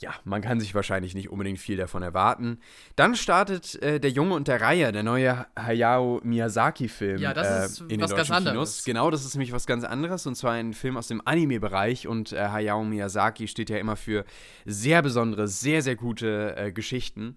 ja, 0.00 0.14
man 0.24 0.40
kann 0.40 0.60
sich 0.60 0.74
wahrscheinlich 0.74 1.14
nicht 1.14 1.30
unbedingt 1.30 1.58
viel 1.58 1.76
davon 1.76 2.02
erwarten. 2.02 2.58
Dann 2.96 3.14
startet 3.14 3.80
äh, 3.82 4.00
Der 4.00 4.10
Junge 4.10 4.34
und 4.34 4.48
der 4.48 4.60
Reiher, 4.60 4.92
der 4.92 5.02
neue 5.02 5.46
Hayao 5.58 6.20
Miyazaki-Film. 6.24 7.18
Ja, 7.18 7.34
das 7.34 7.48
äh, 7.48 7.66
ist 7.66 7.80
in 7.82 7.88
den 7.88 8.00
was 8.00 8.10
ganz 8.10 8.28
deutschen 8.28 8.34
anderes. 8.34 8.54
Kinos. 8.54 8.84
Genau, 8.84 9.10
das 9.10 9.24
ist 9.24 9.34
nämlich 9.34 9.52
was 9.52 9.66
ganz 9.66 9.84
anderes 9.84 10.26
und 10.26 10.36
zwar 10.36 10.52
ein 10.52 10.72
Film 10.72 10.96
aus 10.96 11.08
dem 11.08 11.20
Anime-Bereich 11.24 12.08
und 12.08 12.32
äh, 12.32 12.48
Hayao 12.48 12.82
Miyazaki 12.82 13.46
steht 13.46 13.68
ja 13.68 13.76
immer 13.76 13.96
für 13.96 14.24
sehr 14.64 15.02
besondere, 15.02 15.48
sehr, 15.48 15.82
sehr 15.82 15.96
gute 15.96 16.56
äh, 16.56 16.72
Geschichten 16.72 17.36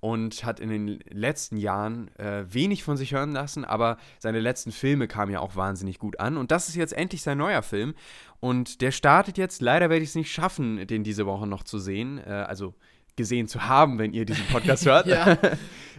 und 0.00 0.44
hat 0.44 0.60
in 0.60 0.68
den 0.68 1.00
letzten 1.08 1.56
Jahren 1.56 2.14
äh, 2.18 2.44
wenig 2.46 2.84
von 2.84 2.96
sich 2.96 3.12
hören 3.12 3.32
lassen, 3.32 3.64
aber 3.64 3.96
seine 4.18 4.40
letzten 4.40 4.70
Filme 4.70 5.08
kamen 5.08 5.32
ja 5.32 5.40
auch 5.40 5.56
wahnsinnig 5.56 5.98
gut 5.98 6.20
an. 6.20 6.36
Und 6.36 6.50
das 6.50 6.68
ist 6.68 6.76
jetzt 6.76 6.92
endlich 6.92 7.22
sein 7.22 7.38
neuer 7.38 7.62
Film. 7.62 7.94
Und 8.40 8.80
der 8.80 8.90
startet 8.90 9.38
jetzt, 9.38 9.60
leider 9.60 9.90
werde 9.90 10.02
ich 10.02 10.10
es 10.10 10.14
nicht 10.14 10.32
schaffen, 10.32 10.86
den 10.86 11.04
diese 11.04 11.26
Woche 11.26 11.46
noch 11.46 11.64
zu 11.64 11.78
sehen. 11.78 12.18
Äh, 12.18 12.30
also 12.30 12.74
gesehen 13.16 13.48
zu 13.48 13.66
haben, 13.66 13.98
wenn 13.98 14.12
ihr 14.12 14.24
diesen 14.24 14.46
Podcast 14.46 14.86
hört. 14.86 15.06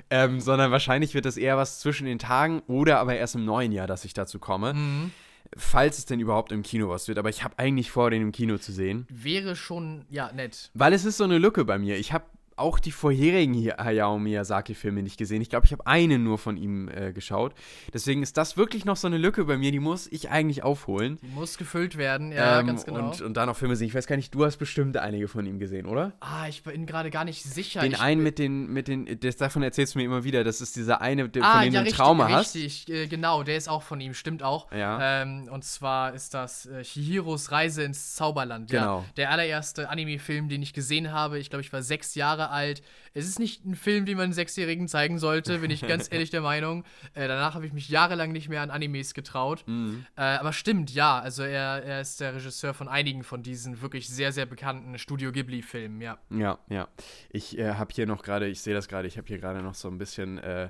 Ähm, 0.10 0.40
sondern 0.40 0.72
wahrscheinlich 0.72 1.14
wird 1.16 1.26
das 1.26 1.36
eher 1.36 1.58
was 1.58 1.82
zwischen 1.82 2.06
den 2.06 2.18
Tagen 2.18 2.62
oder 2.68 3.00
aber 3.00 3.18
erst 3.18 3.36
im 3.36 3.44
neuen 3.44 3.74
Jahr, 3.74 3.88
dass 3.88 4.06
ich 4.06 4.14
dazu 4.14 4.40
komme. 4.40 4.74
Mhm. 4.74 5.12
Falls 5.58 5.98
es 5.98 6.06
denn 6.06 6.22
überhaupt 6.22 6.54
im 6.54 6.64
Kino 6.64 6.88
was 6.88 7.10
wird. 7.10 7.18
Aber 7.18 7.28
ich 7.28 7.44
habe 7.44 7.60
eigentlich 7.60 7.92
vor, 7.92 8.10
den 8.10 8.22
im 8.22 8.32
Kino 8.32 8.58
zu 8.58 8.72
sehen. 8.72 9.06
Wäre 9.10 9.58
schon, 9.58 10.06
ja, 10.10 10.32
nett. 10.32 10.72
Weil 10.76 10.94
es 10.94 11.04
ist 11.04 11.18
so 11.18 11.26
eine 11.26 11.40
Lücke 11.40 11.66
bei 11.66 11.78
mir. 11.78 11.98
Ich 11.98 12.14
habe 12.14 12.24
auch 12.58 12.80
die 12.80 12.92
vorherigen 12.92 13.54
Hayao 13.56 14.18
Miyazaki-Filme 14.20 15.04
nicht 15.04 15.18
gesehen. 15.18 15.42
Ich 15.42 15.50
glaube, 15.50 15.66
ich 15.66 15.72
habe 15.72 15.86
einen 15.88 16.24
nur 16.24 16.38
von 16.38 16.58
ihm 16.58 16.90
äh, 16.90 17.14
geschaut. 17.14 17.54
Deswegen 17.94 18.24
ist 18.24 18.38
das 18.38 18.58
wirklich 18.58 18.86
noch 18.86 18.96
so 18.98 19.08
eine 19.08 19.18
Lücke 19.18 19.46
bei 19.46 19.58
mir, 19.58 19.72
die 19.72 19.80
muss 19.80 20.08
ich 20.08 20.30
eigentlich 20.30 20.64
aufholen. 20.64 21.20
Die 21.22 21.28
muss 21.28 21.58
gefüllt 21.58 21.98
werden, 21.98 22.32
ja, 22.32 22.60
Ähm, 22.60 22.68
ganz 22.68 22.86
genau. 22.86 23.08
und, 23.10 23.22
und 23.22 23.34
da 23.36 23.46
noch 23.46 23.56
Filme 23.58 23.76
sehen. 23.76 23.88
Ich 23.88 23.96
weiß 23.96 24.08
gar 24.08 24.16
nicht, 24.16 24.34
du 24.34 24.44
hast 24.46 24.58
bestimmt 24.58 24.98
einige 24.98 25.28
von 25.28 25.46
ihm 25.46 25.60
gesehen, 25.60 25.86
oder? 25.86 26.14
ah, 26.20 26.48
ich 26.48 26.64
bin 26.64 26.86
gerade 26.86 27.10
gar 27.10 27.26
nicht 27.26 27.44
sicher. 27.44 27.82
Den 27.82 27.94
ich, 27.94 28.00
einen 28.02 28.24
mit 28.24 28.40
den, 28.40 28.68
mit 28.74 28.88
den, 28.88 29.20
das, 29.20 29.36
davon 29.38 29.64
erzählst 29.64 29.96
du 29.96 30.00
mir 30.00 30.06
immer 30.06 30.24
wieder, 30.24 30.44
das 30.44 30.62
ist 30.62 30.76
dieser 30.76 31.02
eine, 31.02 31.30
der, 31.30 31.44
Ah, 31.44 31.54
von 31.54 31.62
dem 31.64 31.74
ja, 31.74 31.80
du 31.82 31.86
richtig, 31.86 31.98
Trauma 31.98 32.30
hast. 32.30 32.56
richtig, 32.56 32.90
äh, 32.90 33.08
genau, 33.08 33.44
der 33.44 33.58
ist 33.58 33.70
auch 33.70 33.84
von 33.84 34.02
ihm, 34.02 34.14
stimmt 34.14 34.44
auch. 34.44 34.72
Ja. 34.72 35.22
Ähm, 35.22 35.48
und 35.52 35.64
zwar 35.64 36.14
ist 36.14 36.34
das 36.34 36.66
äh, 36.66 36.82
Chihiros 36.84 37.52
Reise 37.52 37.84
ins 37.84 38.16
Zauberland. 38.16 38.70
Genau. 38.72 39.00
Ja, 39.00 39.06
der 39.18 39.32
allererste 39.32 39.90
Anime-Film, 39.90 40.50
den 40.50 40.62
ich 40.62 40.74
gesehen 40.74 41.12
habe. 41.12 41.40
Ich 41.40 41.50
glaube, 41.50 41.62
ich 41.62 41.72
war 41.74 41.82
sechs 41.84 42.16
Jahre 42.16 42.47
alt. 42.50 42.82
Es 43.14 43.28
ist 43.28 43.40
nicht 43.40 43.66
ein 43.66 43.76
Film, 43.76 44.06
den 44.06 44.18
man 44.18 44.34
Sechsjährigen 44.34 44.88
zeigen 44.88 45.20
sollte, 45.20 45.60
bin 45.60 45.72
ich 45.72 45.82
ganz 45.82 46.08
ehrlich 46.12 46.30
der 46.30 46.42
Meinung. 46.42 46.84
Äh, 47.14 47.28
danach 47.28 47.56
habe 47.56 47.66
ich 47.66 47.74
mich 47.74 47.90
jahrelang 47.90 48.32
nicht 48.32 48.50
mehr 48.50 48.62
an 48.62 48.72
Animes 48.72 49.14
getraut. 49.14 49.64
Mhm. 49.68 50.06
Äh, 50.16 50.22
aber 50.22 50.54
stimmt, 50.54 50.94
ja. 50.94 51.20
Also 51.20 51.44
er, 51.44 51.84
er 51.84 52.02
ist 52.02 52.20
der 52.22 52.36
Regisseur 52.36 52.74
von 52.74 52.88
einigen 52.88 53.24
von 53.24 53.44
diesen 53.44 53.82
wirklich 53.82 54.08
sehr, 54.10 54.32
sehr 54.32 54.46
bekannten 54.46 54.98
Studio 54.98 55.32
Ghibli-Filmen, 55.32 56.02
ja. 56.02 56.18
Ja, 56.30 56.60
ja. 56.70 56.88
Ich 57.30 57.58
äh, 57.58 57.74
habe 57.74 57.94
hier 57.94 58.06
noch 58.08 58.24
gerade, 58.24 58.48
ich 58.48 58.62
sehe 58.62 58.74
das 58.74 58.88
gerade, 58.88 59.08
ich 59.08 59.18
habe 59.18 59.28
hier 59.28 59.38
gerade 59.38 59.62
noch 59.62 59.76
so 59.76 59.88
ein 59.88 59.98
bisschen 59.98 60.38
äh, 60.40 60.70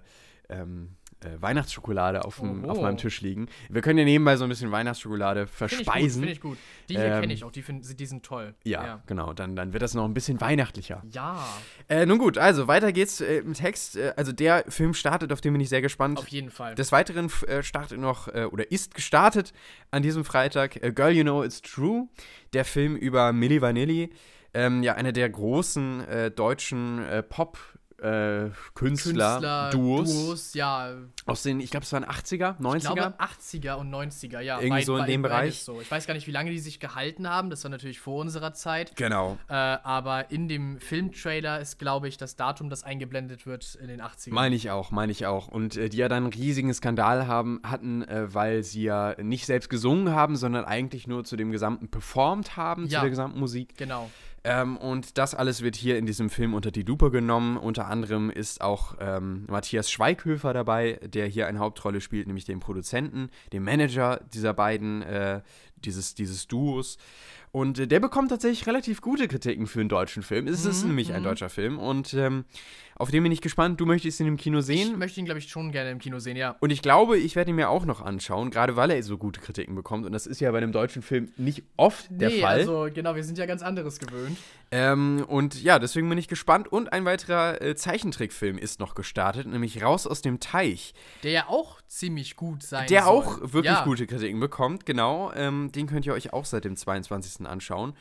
ähm, 0.49 0.96
äh, 1.23 1.41
Weihnachtsschokolade 1.41 2.25
auf, 2.25 2.39
dem, 2.39 2.65
auf 2.69 2.79
meinem 2.81 2.97
Tisch 2.97 3.21
liegen. 3.21 3.47
Wir 3.69 3.81
können 3.81 3.97
ja 3.99 4.05
nebenbei 4.05 4.37
so 4.37 4.43
ein 4.43 4.49
bisschen 4.49 4.71
Weihnachtsschokolade 4.71 5.47
Finde 5.47 5.73
ich 5.73 5.77
gut, 5.79 5.85
verspeisen. 5.85 6.21
finde 6.21 6.33
ich 6.33 6.41
gut. 6.41 6.57
Die 6.89 6.95
hier 6.95 7.05
Ähm, 7.05 7.21
kenne 7.21 7.33
ich 7.33 7.43
auch, 7.43 7.51
die, 7.51 7.61
find, 7.61 7.99
die 7.99 8.05
sind 8.05 8.23
toll. 8.23 8.53
ja, 8.63 8.85
ja. 8.85 9.03
genau. 9.07 9.33
Dann, 9.33 9.55
dann 9.55 9.73
wird 9.73 9.81
das 9.83 9.93
noch 9.93 10.05
ein 10.05 10.13
bisschen 10.13 10.39
weihnachtlicher. 10.41 11.03
Ja, 11.09 11.43
Äh, 11.89 12.05
nun 12.05 12.17
gut, 12.17 12.37
also 12.37 12.67
weiter 12.67 12.91
geht's 12.91 13.21
äh, 13.21 13.37
im 13.37 13.53
Text. 13.53 13.95
Äh, 13.97 14.13
also 14.15 14.31
der 14.31 14.65
Film 14.69 14.93
startet, 14.93 15.31
auf 15.33 15.41
den 15.41 15.53
bin 15.53 15.61
ich 15.61 15.69
sehr 15.69 15.81
gespannt. 15.81 16.19
auf 16.19 16.27
jeden 16.27 16.51
Fall. 16.51 16.75
Des 16.75 16.91
Weiteren 16.91 17.31
äh, 17.47 17.63
startet 17.63 17.99
noch 17.99 18.27
äh, 18.27 18.45
oder 18.45 18.71
ist 18.71 18.93
gestartet 18.93 19.53
an 19.91 20.03
diesem 20.03 20.23
Freitag 20.25 20.79
Girl 20.95 21.11
You 21.11 21.23
Know 21.23 21.43
It's 21.43 21.61
True, 21.61 22.07
der 22.53 22.65
Film 22.65 22.95
über 22.95 23.33
Milli 23.33 23.61
Vanilli, 23.61 24.11
ähm, 24.53 24.81
ja 24.83 24.95
eine 24.95 25.13
der 25.13 25.29
großen 25.29 26.07
äh, 26.07 26.31
deutschen 26.31 27.03
äh, 27.05 27.21
Pop 27.23 27.57
äh, 28.01 28.49
Künstler, 28.75 29.69
Duos 29.71 30.13
Duos, 30.13 30.53
ja. 30.53 30.93
aus 31.25 31.43
den, 31.43 31.59
ich 31.59 31.71
glaube, 31.71 31.83
es 31.83 31.93
waren 31.93 32.05
80er, 32.05 32.59
90er. 32.59 32.77
Ich 32.77 32.83
glaube 32.83 33.13
80er 33.19 33.73
und 33.75 33.89
90er, 33.93 34.39
ja. 34.39 34.59
Irgendwie 34.59 34.83
so 34.83 34.97
in 34.97 35.05
dem 35.05 35.21
Bereich. 35.21 35.63
So. 35.63 35.81
Ich 35.81 35.89
weiß 35.89 36.05
gar 36.07 36.13
nicht, 36.13 36.27
wie 36.27 36.31
lange 36.31 36.51
die 36.51 36.59
sich 36.59 36.79
gehalten 36.79 37.27
haben. 37.29 37.49
Das 37.49 37.63
war 37.63 37.71
natürlich 37.71 37.99
vor 37.99 38.21
unserer 38.21 38.53
Zeit. 38.53 38.95
genau. 38.95 39.37
Äh, 39.49 39.53
aber 39.53 40.31
in 40.31 40.47
dem 40.47 40.79
Filmtrailer 40.79 41.59
ist, 41.59 41.79
glaube 41.79 42.07
ich, 42.07 42.17
das 42.17 42.35
Datum, 42.35 42.69
das 42.69 42.83
eingeblendet 42.83 43.45
wird 43.45 43.75
in 43.75 43.87
den 43.87 44.01
80ern. 44.01 44.33
Meine 44.33 44.55
ich 44.55 44.69
auch, 44.69 44.91
meine 44.91 45.11
ich 45.11 45.25
auch. 45.25 45.47
Und 45.47 45.75
äh, 45.77 45.89
die 45.89 45.97
ja 45.97 46.07
dann 46.07 46.23
einen 46.25 46.33
riesigen 46.33 46.73
Skandal 46.73 47.27
haben, 47.27 47.59
hatten, 47.63 48.03
äh, 48.03 48.33
weil 48.33 48.63
sie 48.63 48.83
ja 48.83 49.15
nicht 49.21 49.45
selbst 49.45 49.69
gesungen 49.69 50.13
haben, 50.13 50.35
sondern 50.35 50.65
eigentlich 50.65 51.07
nur 51.07 51.23
zu 51.23 51.35
dem 51.35 51.51
Gesamten 51.51 51.89
performt 51.89 52.57
haben, 52.57 52.83
Ja. 52.87 52.99
zu 52.99 53.01
der 53.01 53.09
gesamten 53.09 53.39
Musik. 53.39 53.75
genau. 53.77 54.09
Ähm, 54.49 54.77
und 54.77 55.17
das 55.17 55.35
alles 55.35 55.61
wird 55.61 55.75
hier 55.75 55.97
in 55.97 56.05
diesem 56.05 56.29
Film 56.29 56.53
unter 56.53 56.71
die 56.71 56.83
Lupe 56.83 57.11
genommen. 57.11 57.57
Unter 57.57 57.87
anderem 57.87 58.29
ist 58.29 58.61
auch 58.61 58.95
ähm, 59.01 59.43
Matthias 59.49 59.91
Schweighöfer 59.91 60.53
dabei, 60.53 61.01
der 61.03 61.27
hier 61.27 61.47
eine 61.47 61.59
Hauptrolle 61.59 61.99
spielt, 61.99 62.27
nämlich 62.27 62.45
den 62.45 62.61
Produzenten, 62.61 63.29
den 63.51 63.63
Manager 63.63 64.21
dieser 64.33 64.53
beiden, 64.53 65.01
äh, 65.01 65.41
dieses, 65.83 66.15
dieses 66.15 66.47
Duos. 66.47 66.97
Und 67.51 67.77
äh, 67.77 67.87
der 67.87 67.99
bekommt 67.99 68.29
tatsächlich 68.29 68.65
relativ 68.67 69.01
gute 69.01 69.27
Kritiken 69.27 69.67
für 69.67 69.81
einen 69.81 69.89
deutschen 69.89 70.23
Film. 70.23 70.47
Es 70.47 70.63
ist 70.63 70.83
Mhm, 70.83 70.89
nämlich 70.91 71.11
ein 71.11 71.23
mhm. 71.23 71.25
deutscher 71.25 71.49
Film 71.49 71.77
und 71.77 72.13
ähm, 72.13 72.45
auf 72.99 73.11
den 73.11 73.23
bin 73.23 73.31
ich 73.31 73.41
gespannt. 73.41 73.79
Du 73.79 73.85
möchtest 73.85 74.19
ihn 74.19 74.27
im 74.27 74.37
Kino 74.37 74.59
Ich 74.59 74.65
sehen. 74.65 74.97
möchte 74.97 75.19
ihn, 75.19 75.25
glaube 75.25 75.39
ich, 75.39 75.49
schon 75.49 75.71
gerne 75.71 75.91
im 75.91 75.99
Kino 75.99 76.19
sehen, 76.19 76.35
ja. 76.37 76.55
Und 76.59 76.71
ich 76.71 76.81
glaube, 76.81 77.17
ich 77.17 77.35
werde 77.35 77.51
ihn 77.51 77.55
mir 77.55 77.69
auch 77.69 77.85
noch 77.85 78.01
anschauen, 78.01 78.49
gerade 78.49 78.75
weil 78.75 78.91
er 78.91 79.01
so 79.03 79.17
gute 79.17 79.39
Kritiken 79.39 79.75
bekommt. 79.75 80.05
Und 80.05 80.11
das 80.11 80.25
ist 80.27 80.39
ja 80.39 80.51
bei 80.51 80.57
einem 80.57 80.71
deutschen 80.71 81.01
Film 81.01 81.31
nicht 81.37 81.63
oft 81.77 82.07
der 82.09 82.29
nee, 82.29 82.41
Fall. 82.41 82.59
also 82.59 82.87
genau, 82.93 83.15
wir 83.15 83.23
sind 83.23 83.37
ja 83.37 83.45
ganz 83.45 83.61
anderes 83.61 83.99
gewöhnt. 83.99 84.37
Ähm, 84.71 85.23
und 85.27 85.61
ja, 85.61 85.79
deswegen 85.79 86.09
bin 86.09 86.17
ich 86.17 86.27
gespannt. 86.27 86.67
Und 86.71 86.91
ein 86.91 87.05
weiterer 87.05 87.61
äh, 87.61 87.75
Zeichentrickfilm 87.75 88.57
ist 88.57 88.79
noch 88.79 88.95
gestartet, 88.95 89.47
nämlich 89.47 89.81
Raus 89.83 90.07
aus 90.07 90.21
dem 90.21 90.39
Teich, 90.39 90.93
Der 91.23 91.31
ja 91.31 91.45
auch 91.47 91.81
ziemlich 91.87 92.35
gut 92.35 92.63
sein 92.63 92.87
der 92.87 93.03
soll. 93.03 93.11
auch 93.11 93.39
wirklich 93.41 93.65
ja. 93.65 93.83
gute 93.83 94.07
Kritiken 94.07 94.39
bekommt. 94.39 94.85
Genau, 94.85 95.31
ähm, 95.35 95.71
den 95.71 95.87
könnt 95.87 96.05
ihr 96.05 96.13
euch 96.13 96.33
auch 96.33 96.45
seit 96.45 96.65
dem 96.65 96.75
22. 96.75 97.45
anschauen. 97.47 97.93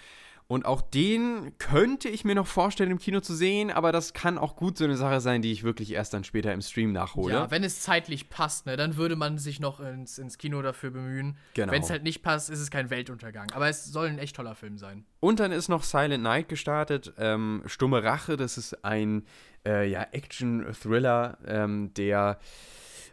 Und 0.48 0.64
auch 0.64 0.80
den 0.80 1.58
könnte 1.58 2.08
ich 2.08 2.24
mir 2.24 2.36
noch 2.36 2.46
vorstellen, 2.46 2.92
im 2.92 2.98
Kino 2.98 3.20
zu 3.20 3.34
sehen, 3.34 3.72
aber 3.72 3.90
das 3.90 4.12
kann 4.12 4.38
auch 4.38 4.54
gut 4.54 4.78
so 4.78 4.84
eine 4.84 4.96
Sache 4.96 5.20
sein, 5.20 5.42
die 5.42 5.50
ich 5.50 5.64
wirklich 5.64 5.92
erst 5.92 6.14
dann 6.14 6.22
später 6.22 6.52
im 6.52 6.62
Stream 6.62 6.92
nachhole. 6.92 7.34
Ja, 7.34 7.50
wenn 7.50 7.64
es 7.64 7.80
zeitlich 7.80 8.28
passt, 8.28 8.66
ne, 8.66 8.76
dann 8.76 8.96
würde 8.96 9.16
man 9.16 9.38
sich 9.38 9.58
noch 9.58 9.80
ins, 9.80 10.18
ins 10.18 10.38
Kino 10.38 10.62
dafür 10.62 10.90
bemühen. 10.90 11.36
Genau. 11.54 11.72
Wenn 11.72 11.82
es 11.82 11.90
halt 11.90 12.04
nicht 12.04 12.22
passt, 12.22 12.48
ist 12.48 12.60
es 12.60 12.70
kein 12.70 12.90
Weltuntergang. 12.90 13.50
Aber 13.54 13.68
es 13.68 13.86
soll 13.86 14.06
ein 14.06 14.18
echt 14.18 14.36
toller 14.36 14.54
Film 14.54 14.78
sein. 14.78 15.04
Und 15.18 15.40
dann 15.40 15.50
ist 15.50 15.68
noch 15.68 15.82
Silent 15.82 16.22
Night 16.22 16.48
gestartet. 16.48 17.12
Ähm, 17.18 17.62
Stumme 17.66 18.04
Rache, 18.04 18.36
das 18.36 18.56
ist 18.56 18.84
ein 18.84 19.24
äh, 19.66 19.88
ja, 19.90 20.06
Action-Thriller, 20.12 21.38
ähm, 21.44 21.92
der 21.94 22.38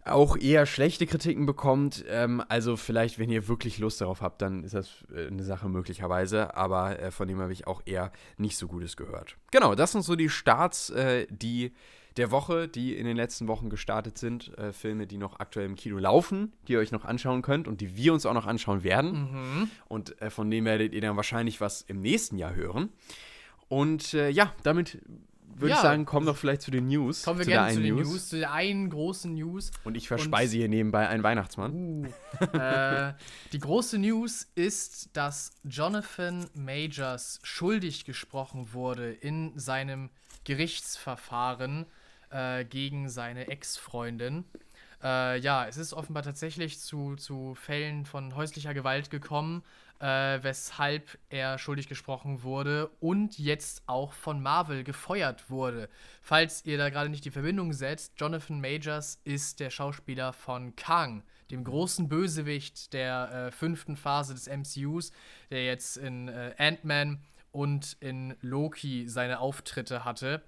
auch 0.06 0.38
eher 0.38 0.66
schlechte 0.66 1.06
Kritiken 1.06 1.46
bekommt. 1.46 2.04
Ähm, 2.08 2.44
also 2.50 2.76
vielleicht, 2.78 3.20
wenn 3.20 3.30
ihr 3.30 3.48
wirklich 3.48 3.80
Lust 3.80 4.02
darauf 4.02 4.22
habt, 4.22 4.42
dann 4.42 4.64
ist 4.64 4.74
das 4.74 4.90
äh, 5.14 5.28
eine 5.28 5.44
Sache 5.44 5.70
möglicherweise. 5.70 6.56
Aber 6.56 7.00
äh, 7.00 7.12
von 7.12 7.28
dem 7.28 7.40
habe 7.40 7.54
ich 7.54 7.68
auch 7.68 7.82
eher 7.86 8.12
nicht 8.38 8.58
so 8.58 8.68
Gutes 8.68 8.98
gehört. 8.98 9.38
Genau, 9.52 9.76
das 9.76 9.92
sind 9.92 10.04
so 10.04 10.16
die 10.16 10.30
Starts, 10.30 10.90
äh, 10.90 11.28
die 11.30 11.74
der 12.18 12.32
Woche, 12.32 12.68
die 12.68 12.96
in 12.96 13.06
den 13.06 13.18
letzten 13.18 13.48
Wochen 13.48 13.70
gestartet 13.70 14.18
sind. 14.18 14.56
Äh, 14.58 14.72
Filme, 14.72 15.08
die 15.08 15.18
noch 15.18 15.40
aktuell 15.40 15.66
im 15.66 15.76
Kino 15.76 15.98
laufen, 15.98 16.54
die 16.68 16.74
ihr 16.74 16.80
euch 16.80 16.92
noch 16.92 17.06
anschauen 17.06 17.42
könnt 17.42 17.68
und 17.68 17.82
die 17.82 17.96
wir 17.96 18.14
uns 18.14 18.26
auch 18.26 18.34
noch 18.34 18.46
anschauen 18.46 18.84
werden. 18.84 19.32
Mhm. 19.32 19.70
Und 19.86 20.22
äh, 20.22 20.30
von 20.30 20.50
dem 20.52 20.66
werdet 20.66 20.94
ihr 20.94 21.02
dann 21.02 21.16
wahrscheinlich 21.16 21.62
was 21.62 21.82
im 21.82 22.02
nächsten 22.02 22.38
Jahr 22.38 22.56
hören. 22.56 22.90
Und 23.68 24.14
äh, 24.14 24.30
ja, 24.30 24.54
damit 24.64 25.00
würde 25.56 25.70
Ja. 25.70 25.76
ich 25.76 25.82
sagen, 25.82 26.06
kommen 26.06 26.26
wir 26.26 26.34
vielleicht 26.34 26.62
zu 26.62 26.72
den 26.72 26.88
News. 26.88 27.24
Kommen 27.24 27.40
wir 27.40 27.46
zu 27.46 27.50
der 27.52 27.60
gerne 27.60 27.74
zu 27.74 27.82
den 27.82 27.96
News. 27.96 28.30
zu 28.30 28.38
der 28.40 28.52
einen 28.54 28.90
großen 28.90 29.34
News. 29.34 29.72
Und 29.84 29.96
ich 29.96 30.08
verspeise 30.08 30.58
hier 30.58 30.70
nebenbei 30.70 31.08
einen 31.08 31.24
Weihnachtsmann. 31.24 32.08
Uh, 32.42 32.58
äh, 32.58 33.14
die 33.52 33.60
große 33.60 33.98
News 33.98 34.48
ist, 34.56 35.16
dass 35.16 35.52
Jonathan 35.64 36.46
Majors 36.54 37.40
schuldig 37.44 38.06
gesprochen 38.06 38.74
wurde 38.74 39.12
in 39.12 39.58
seinem 39.58 40.10
Gerichtsverfahren 40.46 41.86
äh, 42.30 42.66
gegen 42.66 43.10
seine 43.10 43.48
Ex-Freundin. 43.48 44.46
Äh, 45.04 45.40
ja, 45.40 45.66
es 45.68 45.78
ist 45.78 45.94
offenbar 45.94 46.24
tatsächlich 46.24 46.80
zu, 46.80 47.16
zu 47.16 47.56
Fällen 47.56 48.06
von 48.06 48.36
häuslicher 48.36 48.74
Gewalt 48.74 49.10
gekommen, 49.10 49.64
äh, 50.04 50.44
weshalb 50.44 51.18
er 51.30 51.58
schuldig 51.58 51.88
gesprochen 51.88 52.44
wurde 52.44 52.90
und 53.00 53.40
jetzt 53.40 53.84
auch 53.88 54.12
von 54.12 54.42
Marvel 54.42 54.84
gefeuert 54.84 55.50
wurde. 55.50 55.88
Falls 56.22 56.66
ihr 56.66 56.78
da 56.78 56.90
gerade 56.90 57.10
nicht 57.10 57.24
die 57.24 57.32
Verbindung 57.32 57.72
setzt, 57.72 58.20
Jonathan 58.20 58.60
Majors 58.60 59.22
ist 59.24 59.62
der 59.62 59.70
Schauspieler 59.70 60.34
von 60.34 60.76
Kang, 60.76 61.24
dem 61.52 61.64
großen 61.64 62.10
Bösewicht 62.10 62.92
der 62.92 63.32
äh, 63.32 63.52
fünften 63.52 63.96
Phase 63.96 64.34
des 64.34 64.50
MCUs, 64.50 65.14
der 65.50 65.64
jetzt 65.64 65.96
in 65.96 66.28
äh, 66.28 66.54
Ant-Man 66.58 67.24
und 67.54 67.96
in 68.02 68.36
Loki 68.42 69.08
seine 69.08 69.40
Auftritte 69.40 70.04
hatte. 70.04 70.44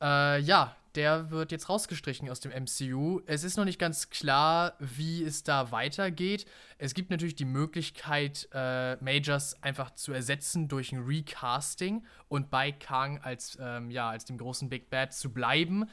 Äh, 0.00 0.40
ja, 0.40 0.76
der 0.94 1.30
wird 1.30 1.52
jetzt 1.52 1.68
rausgestrichen 1.68 2.28
aus 2.28 2.40
dem 2.40 2.50
MCU. 2.50 3.20
Es 3.26 3.44
ist 3.44 3.56
noch 3.56 3.64
nicht 3.64 3.78
ganz 3.78 4.10
klar, 4.10 4.74
wie 4.80 5.22
es 5.22 5.44
da 5.44 5.70
weitergeht. 5.70 6.46
Es 6.78 6.94
gibt 6.94 7.10
natürlich 7.10 7.36
die 7.36 7.44
Möglichkeit, 7.44 8.48
äh, 8.52 8.96
Majors 8.96 9.62
einfach 9.62 9.94
zu 9.94 10.12
ersetzen 10.12 10.66
durch 10.66 10.92
ein 10.92 11.04
Recasting 11.04 12.04
und 12.28 12.50
bei 12.50 12.72
Kang 12.72 13.18
als, 13.18 13.56
ähm, 13.60 13.90
ja, 13.90 14.10
als 14.10 14.24
dem 14.24 14.38
großen 14.38 14.68
Big 14.68 14.90
Bad 14.90 15.14
zu 15.14 15.32
bleiben. 15.32 15.88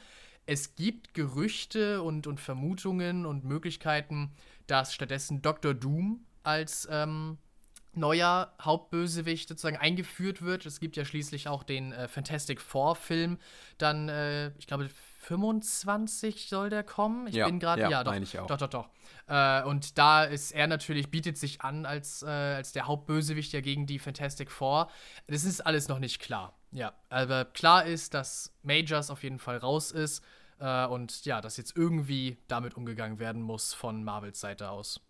Es 0.46 0.74
gibt 0.74 1.14
Gerüchte 1.14 2.02
und, 2.02 2.26
und 2.26 2.40
Vermutungen 2.40 3.26
und 3.26 3.44
Möglichkeiten, 3.44 4.32
dass 4.66 4.94
stattdessen 4.94 5.42
Dr. 5.42 5.74
Doom 5.74 6.24
als 6.42 6.88
ähm, 6.90 7.38
neuer 7.98 8.52
Hauptbösewicht 8.60 9.48
sozusagen 9.48 9.76
eingeführt 9.76 10.42
wird. 10.42 10.66
Es 10.66 10.80
gibt 10.80 10.96
ja 10.96 11.04
schließlich 11.04 11.48
auch 11.48 11.62
den 11.62 11.92
äh, 11.92 12.08
Fantastic 12.08 12.60
Four-Film. 12.60 13.38
Dann, 13.78 14.08
äh, 14.08 14.48
ich 14.58 14.66
glaube, 14.66 14.88
25 14.88 16.48
soll 16.48 16.70
der 16.70 16.82
kommen. 16.84 17.26
Ich 17.26 17.34
Ja, 17.34 17.46
bin 17.46 17.58
gerade, 17.60 17.82
ja, 17.82 17.90
ja, 17.90 18.04
doch, 18.04 18.14
ich 18.14 18.38
auch. 18.38 18.46
doch, 18.46 18.56
doch, 18.56 18.68
doch. 18.68 18.88
Äh, 19.26 19.62
und 19.64 19.98
da 19.98 20.24
ist 20.24 20.52
er 20.52 20.66
natürlich, 20.66 21.10
bietet 21.10 21.36
sich 21.36 21.60
an 21.60 21.84
als, 21.84 22.22
äh, 22.22 22.26
als 22.26 22.72
der 22.72 22.86
Hauptbösewicht 22.86 23.52
ja 23.52 23.60
gegen 23.60 23.86
die 23.86 23.98
Fantastic 23.98 24.50
Four. 24.50 24.88
Das 25.26 25.44
ist 25.44 25.60
alles 25.60 25.88
noch 25.88 25.98
nicht 25.98 26.20
klar. 26.20 26.54
Ja, 26.70 26.94
aber 27.10 27.44
klar 27.44 27.84
ist, 27.84 28.14
dass 28.14 28.54
Majors 28.62 29.10
auf 29.10 29.22
jeden 29.22 29.38
Fall 29.38 29.58
raus 29.58 29.90
ist. 29.92 30.24
Äh, 30.60 30.86
und 30.86 31.24
ja, 31.24 31.40
dass 31.40 31.56
jetzt 31.56 31.76
irgendwie 31.76 32.38
damit 32.48 32.74
umgegangen 32.74 33.18
werden 33.18 33.42
muss 33.42 33.74
von 33.74 34.04
Marvels 34.04 34.40
Seite 34.40 34.70
aus. 34.70 35.00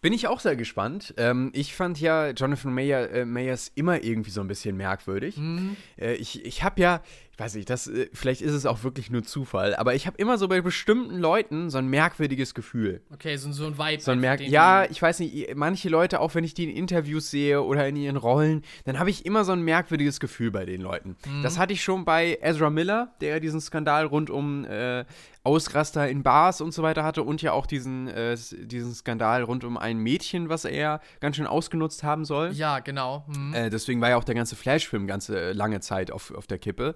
Bin 0.00 0.14
ich 0.14 0.28
auch 0.28 0.40
sehr 0.40 0.56
gespannt. 0.56 1.12
Ähm, 1.18 1.50
ich 1.52 1.74
fand 1.74 2.00
ja 2.00 2.30
Jonathan 2.30 2.72
Mayer, 2.72 3.10
äh, 3.10 3.24
Mayers 3.26 3.70
immer 3.74 4.02
irgendwie 4.02 4.30
so 4.30 4.40
ein 4.40 4.48
bisschen 4.48 4.76
merkwürdig. 4.76 5.36
Mhm. 5.36 5.76
Äh, 5.98 6.14
ich 6.14 6.44
ich 6.44 6.62
habe 6.62 6.80
ja, 6.80 7.02
weiß 7.40 7.54
ich, 7.56 7.64
das, 7.64 7.86
äh, 7.86 8.08
vielleicht 8.12 8.42
ist 8.42 8.52
es 8.52 8.66
auch 8.66 8.84
wirklich 8.84 9.10
nur 9.10 9.22
Zufall, 9.22 9.74
aber 9.74 9.94
ich 9.94 10.06
habe 10.06 10.16
immer 10.18 10.38
so 10.38 10.46
bei 10.46 10.60
bestimmten 10.60 11.16
Leuten 11.16 11.70
so 11.70 11.78
ein 11.78 11.88
merkwürdiges 11.88 12.54
Gefühl. 12.54 13.00
Okay, 13.12 13.36
so, 13.36 13.50
so 13.52 13.66
ein 13.66 13.78
Vibe. 13.78 14.02
So 14.02 14.12
ein 14.12 14.20
Merk 14.20 14.40
ja, 14.40 14.84
ich 14.84 15.00
weiß 15.00 15.20
nicht, 15.20 15.54
manche 15.54 15.88
Leute, 15.88 16.20
auch 16.20 16.34
wenn 16.34 16.44
ich 16.44 16.54
die 16.54 16.64
in 16.64 16.76
Interviews 16.76 17.30
sehe 17.30 17.62
oder 17.62 17.88
in 17.88 17.96
ihren 17.96 18.16
Rollen, 18.16 18.62
dann 18.84 18.98
habe 18.98 19.10
ich 19.10 19.26
immer 19.26 19.44
so 19.44 19.52
ein 19.52 19.62
merkwürdiges 19.62 20.20
Gefühl 20.20 20.50
bei 20.50 20.64
den 20.64 20.80
Leuten. 20.80 21.16
Mhm. 21.26 21.42
Das 21.42 21.58
hatte 21.58 21.72
ich 21.72 21.82
schon 21.82 22.04
bei 22.04 22.38
Ezra 22.40 22.70
Miller, 22.70 23.14
der 23.20 23.40
diesen 23.40 23.60
Skandal 23.60 24.06
rund 24.06 24.30
um 24.30 24.64
äh, 24.64 25.04
Ausraster 25.42 26.08
in 26.08 26.22
Bars 26.22 26.60
und 26.60 26.72
so 26.72 26.82
weiter 26.82 27.02
hatte 27.02 27.22
und 27.22 27.40
ja 27.40 27.52
auch 27.52 27.66
diesen, 27.66 28.08
äh, 28.08 28.36
diesen 28.36 28.94
Skandal 28.94 29.42
rund 29.42 29.64
um 29.64 29.78
ein 29.78 29.96
Mädchen, 29.96 30.50
was 30.50 30.66
er 30.66 31.00
ganz 31.20 31.36
schön 31.36 31.46
ausgenutzt 31.46 32.02
haben 32.02 32.26
soll. 32.26 32.52
Ja, 32.52 32.80
genau. 32.80 33.24
Mhm. 33.26 33.54
Äh, 33.54 33.70
deswegen 33.70 34.00
war 34.02 34.10
ja 34.10 34.16
auch 34.16 34.24
der 34.24 34.34
ganze 34.34 34.54
Flash-Film 34.54 35.06
ganze 35.06 35.52
lange 35.52 35.80
Zeit 35.80 36.10
auf, 36.10 36.30
auf 36.32 36.46
der 36.46 36.58
Kippe. 36.58 36.94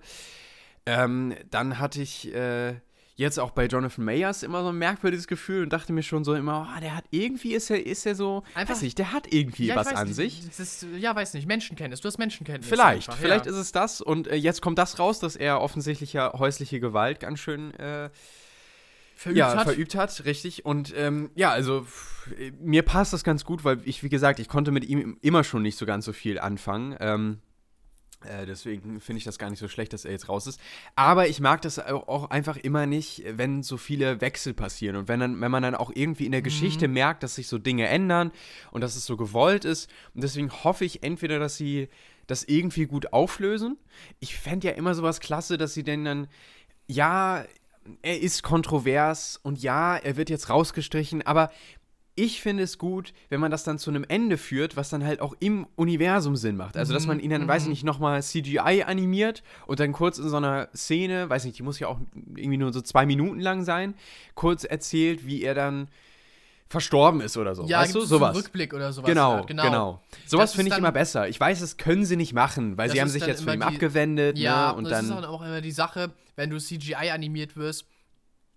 Ähm, 0.87 1.35
dann 1.51 1.79
hatte 1.79 2.03
ich 2.03 2.33
äh, 2.35 2.75
jetzt 3.17 3.39
auch 3.39 3.53
bei 3.53 3.67
Jonathan 3.67 4.05
Mayers 4.05 4.43
immer 4.43 4.63
so 4.63 4.71
ein 4.71 4.79
merkwürdiges 4.79 5.29
Gefühl 5.29 5.63
und 5.63 5.73
dachte 5.73 5.93
mir 5.93 6.03
schon 6.03 6.25
so 6.25 6.35
immer, 6.35 6.69
oh, 6.69 6.81
der 6.81 6.97
hat 6.97 7.05
irgendwie, 7.11 7.55
ist 7.55 7.71
er, 7.71 7.85
ist 7.85 8.07
er 8.07 8.15
so, 8.15 8.43
einfach, 8.55 8.75
weiß 8.75 8.83
nicht, 8.83 8.99
der 8.99 9.13
hat 9.13 9.33
irgendwie 9.33 9.67
ja, 9.67 9.77
was 9.77 9.87
weiß, 9.87 9.95
an 9.95 10.13
sich. 10.13 10.43
Ist, 10.59 10.87
ja, 10.99 11.15
weiß 11.15 11.35
nicht, 11.35 11.47
Menschenkenntnis, 11.47 12.01
du 12.01 12.09
hast 12.09 12.19
Menschenkenntnis. 12.19 12.69
Vielleicht, 12.69 13.09
einfach, 13.09 13.21
vielleicht 13.21 13.47
ja. 13.47 13.53
ist 13.53 13.59
es 13.59 13.73
das 13.73 14.01
und 14.01 14.27
äh, 14.27 14.35
jetzt 14.35 14.63
kommt 14.63 14.79
das 14.79 14.99
raus, 14.99 15.21
dass 15.21 15.37
er 15.37 15.61
offensichtlich 15.61 16.13
ja 16.13 16.33
häusliche 16.33 16.81
Gewalt 16.81 17.21
ganz 17.21 17.39
schön 17.39 17.73
äh, 17.75 18.11
verübt 19.15 19.39
ja, 19.39 19.57
hat. 19.57 19.65
verübt 19.65 19.95
hat, 19.95 20.25
richtig. 20.25 20.65
Und 20.65 20.93
ähm, 20.97 21.31
ja, 21.35 21.51
also 21.51 21.87
mir 22.61 22.83
passt 22.83 23.13
das 23.13 23.23
ganz 23.23 23.45
gut, 23.45 23.65
weil 23.65 23.81
ich, 23.85 24.03
wie 24.03 24.09
gesagt, 24.09 24.41
ich 24.41 24.49
konnte 24.49 24.73
mit 24.73 24.85
ihm 24.85 25.19
immer 25.23 25.45
schon 25.45 25.63
nicht 25.63 25.79
so 25.79 25.87
ganz 25.87 26.05
so 26.05 26.13
viel 26.13 26.41
anfangen. 26.41 26.97
Ähm, 26.99 27.39
äh, 27.39 27.54
deswegen 28.47 29.01
finde 29.01 29.19
ich 29.19 29.25
das 29.25 29.39
gar 29.39 29.51
nicht 29.51 29.59
so 29.59 29.69
schlecht, 29.69 29.93
dass 29.93 30.05
er 30.05 30.13
jetzt 30.13 30.29
raus 30.29 30.47
ist. 30.47 30.61
Aber 30.97 31.29
ich 31.29 31.41
mag 31.41 31.63
das 31.63 31.79
auch 31.79 32.31
einfach 32.31 32.57
immer 32.57 32.87
nicht, 32.87 33.23
wenn 33.27 33.63
so 33.63 33.77
viele 33.77 34.21
Wechsel 34.21 34.55
passieren 34.55 34.97
und 34.97 35.09
wenn, 35.09 35.21
dann, 35.21 35.41
wenn 35.41 35.51
man 35.51 35.63
dann 35.63 35.75
auch 35.75 35.91
irgendwie 35.95 36.27
in 36.27 36.33
der 36.33 36.41
mhm. 36.41 36.45
Geschichte 36.45 36.89
merkt, 36.89 37.23
dass 37.23 37.37
sich 37.37 37.49
so 37.49 37.59
Dinge 37.59 37.89
ändern 37.89 38.33
und 38.71 38.81
dass 38.81 38.97
es 38.97 39.07
so 39.07 39.17
gewollt 39.17 39.65
ist. 39.65 39.91
Und 40.15 40.23
deswegen 40.23 40.51
hoffe 40.65 40.85
ich 40.85 41.03
entweder, 41.03 41.39
dass 41.39 41.57
sie 41.57 41.89
das 42.27 42.45
irgendwie 42.45 42.87
gut 42.87 43.13
auflösen. 43.13 43.77
Ich 44.21 44.37
fände 44.37 44.69
ja 44.69 44.75
immer 44.75 44.95
sowas 44.95 45.21
klasse, 45.21 45.59
dass 45.59 45.75
sie 45.75 45.85
denn 45.85 46.05
dann, 46.05 46.29
ja, 46.87 47.45
er 48.03 48.21
ist 48.21 48.43
kontrovers 48.43 49.39
und 49.43 49.63
ja, 49.63 49.97
er 49.97 50.17
wird 50.17 50.31
jetzt 50.31 50.49
rausgestrichen, 50.49 51.23
aber 51.23 51.51
ich 52.17 52.41
finde 52.41 52.63
es 52.63 52.79
gut, 52.79 53.13
wenn 53.29 53.41
man 53.41 53.51
das 53.51 53.65
dann 53.65 53.79
zu 53.79 53.91
einem 53.91 54.05
Ende 54.07 54.39
führt, 54.39 54.77
was 54.77 54.89
dann 54.89 55.05
halt 55.05 55.21
auch 55.21 55.35
im 55.41 55.67
Universum 55.77 56.37
Sinn 56.37 56.57
macht. 56.57 56.77
Also, 56.77 56.93
dass 56.93 57.07
man 57.07 57.19
ihn 57.19 57.31
dann, 57.31 57.43
mhm. 57.43 57.49
weiß 57.49 57.63
ich 57.65 57.69
nicht, 57.69 57.85
nochmal 57.85 58.23
CGI 58.23 58.85
animiert 58.87 59.43
und 59.67 59.81
dann 59.81 59.93
kurz 59.93 60.19
in 60.19 60.29
so 60.29 60.37
einer 60.37 60.69
Szene, 60.75 61.29
weiß 61.29 61.45
nicht, 61.45 61.59
die 61.59 61.63
muss 61.63 61.79
ja 61.79 61.89
auch 61.89 61.99
irgendwie 62.37 62.57
nur 62.57 62.73
so 62.73 62.81
zwei 62.81 63.05
Minuten 63.07 63.41
lang 63.41 63.65
sein, 63.65 63.95
kurz 64.35 64.65
erzählt, 64.65 65.27
wie 65.27 65.43
er 65.43 65.55
dann 65.55 65.89
verstorben 66.69 67.21
ist 67.21 67.37
oder 67.37 67.55
so. 67.55 67.67
Ja, 67.67 67.81
weißt 67.81 67.95
du, 67.95 68.01
sowas. 68.01 68.37
Rückblick 68.37 68.75
oder 68.75 68.93
sowas. 68.93 69.09
Genau, 69.09 69.35
halt. 69.35 69.47
genau. 69.47 69.63
genau. 69.65 70.03
Sowas 70.27 70.55
finde 70.55 70.73
ich 70.73 70.79
immer 70.79 70.93
besser. 70.93 71.29
Ich 71.29 71.39
weiß, 71.39 71.61
das 71.61 71.77
können 71.77 72.05
sie 72.05 72.17
nicht 72.17 72.33
machen, 72.33 72.77
weil 72.77 72.91
sie 72.91 73.01
haben 73.01 73.09
sich 73.09 73.27
jetzt 73.27 73.45
von 73.45 73.55
ihm 73.55 73.63
abgewendet. 73.63 74.39
Ja, 74.39 74.73
ne, 74.73 74.79
und 74.79 74.85
das 74.85 75.07
dann 75.07 75.19
ist 75.19 75.25
auch 75.25 75.43
immer 75.43 75.61
die 75.61 75.73
Sache, 75.73 76.13
wenn 76.37 76.51
du 76.51 76.59
CGI 76.59 77.11
animiert 77.13 77.57
wirst, 77.57 77.87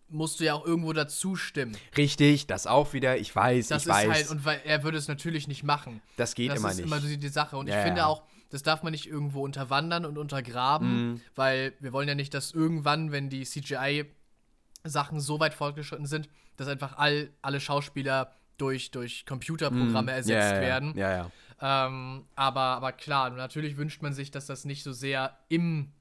musst 0.09 0.39
du 0.39 0.45
ja 0.45 0.53
auch 0.53 0.65
irgendwo 0.65 0.93
dazu 0.93 1.35
stimmen. 1.35 1.75
Richtig, 1.95 2.47
das 2.47 2.67
auch 2.67 2.93
wieder. 2.93 3.17
Ich 3.17 3.35
weiß, 3.35 3.67
das 3.67 3.83
ich 3.83 3.89
weiß. 3.89 4.09
Halt, 4.09 4.29
und 4.29 4.45
weil 4.45 4.61
er 4.63 4.83
würde 4.83 4.97
es 4.97 5.07
natürlich 5.07 5.47
nicht 5.47 5.63
machen. 5.63 6.01
Das 6.15 6.35
geht 6.35 6.51
das 6.51 6.59
immer 6.59 6.69
nicht. 6.69 6.79
Das 6.79 6.85
ist 6.85 6.91
immer 6.91 7.01
die, 7.01 7.17
die 7.17 7.27
Sache. 7.27 7.57
Und 7.57 7.67
ja, 7.67 7.77
ich 7.77 7.83
finde 7.83 8.01
ja. 8.01 8.07
auch, 8.07 8.23
das 8.49 8.63
darf 8.63 8.83
man 8.83 8.91
nicht 8.91 9.07
irgendwo 9.07 9.43
unterwandern 9.43 10.05
und 10.05 10.17
untergraben, 10.17 11.13
mm. 11.13 11.21
weil 11.35 11.73
wir 11.79 11.91
wollen 11.91 12.07
ja 12.07 12.15
nicht, 12.15 12.33
dass 12.33 12.51
irgendwann, 12.51 13.11
wenn 13.11 13.29
die 13.29 13.43
CGI-Sachen 13.43 15.19
so 15.19 15.39
weit 15.39 15.53
fortgeschritten 15.53 16.05
sind, 16.05 16.29
dass 16.55 16.67
einfach 16.67 16.97
all, 16.97 17.29
alle 17.41 17.59
Schauspieler 17.59 18.33
durch, 18.57 18.91
durch 18.91 19.25
Computerprogramme 19.25 20.11
mm. 20.11 20.15
ersetzt 20.15 20.51
ja, 20.53 20.61
werden. 20.61 20.97
Ja, 20.97 21.11
ja. 21.11 21.31
Ähm, 21.59 22.25
aber, 22.35 22.61
aber 22.61 22.91
klar, 22.93 23.31
natürlich 23.31 23.77
wünscht 23.77 24.01
man 24.01 24.13
sich, 24.13 24.31
dass 24.31 24.45
das 24.45 24.63
nicht 24.63 24.83
so 24.83 24.93
sehr 24.93 25.37
im 25.49 25.91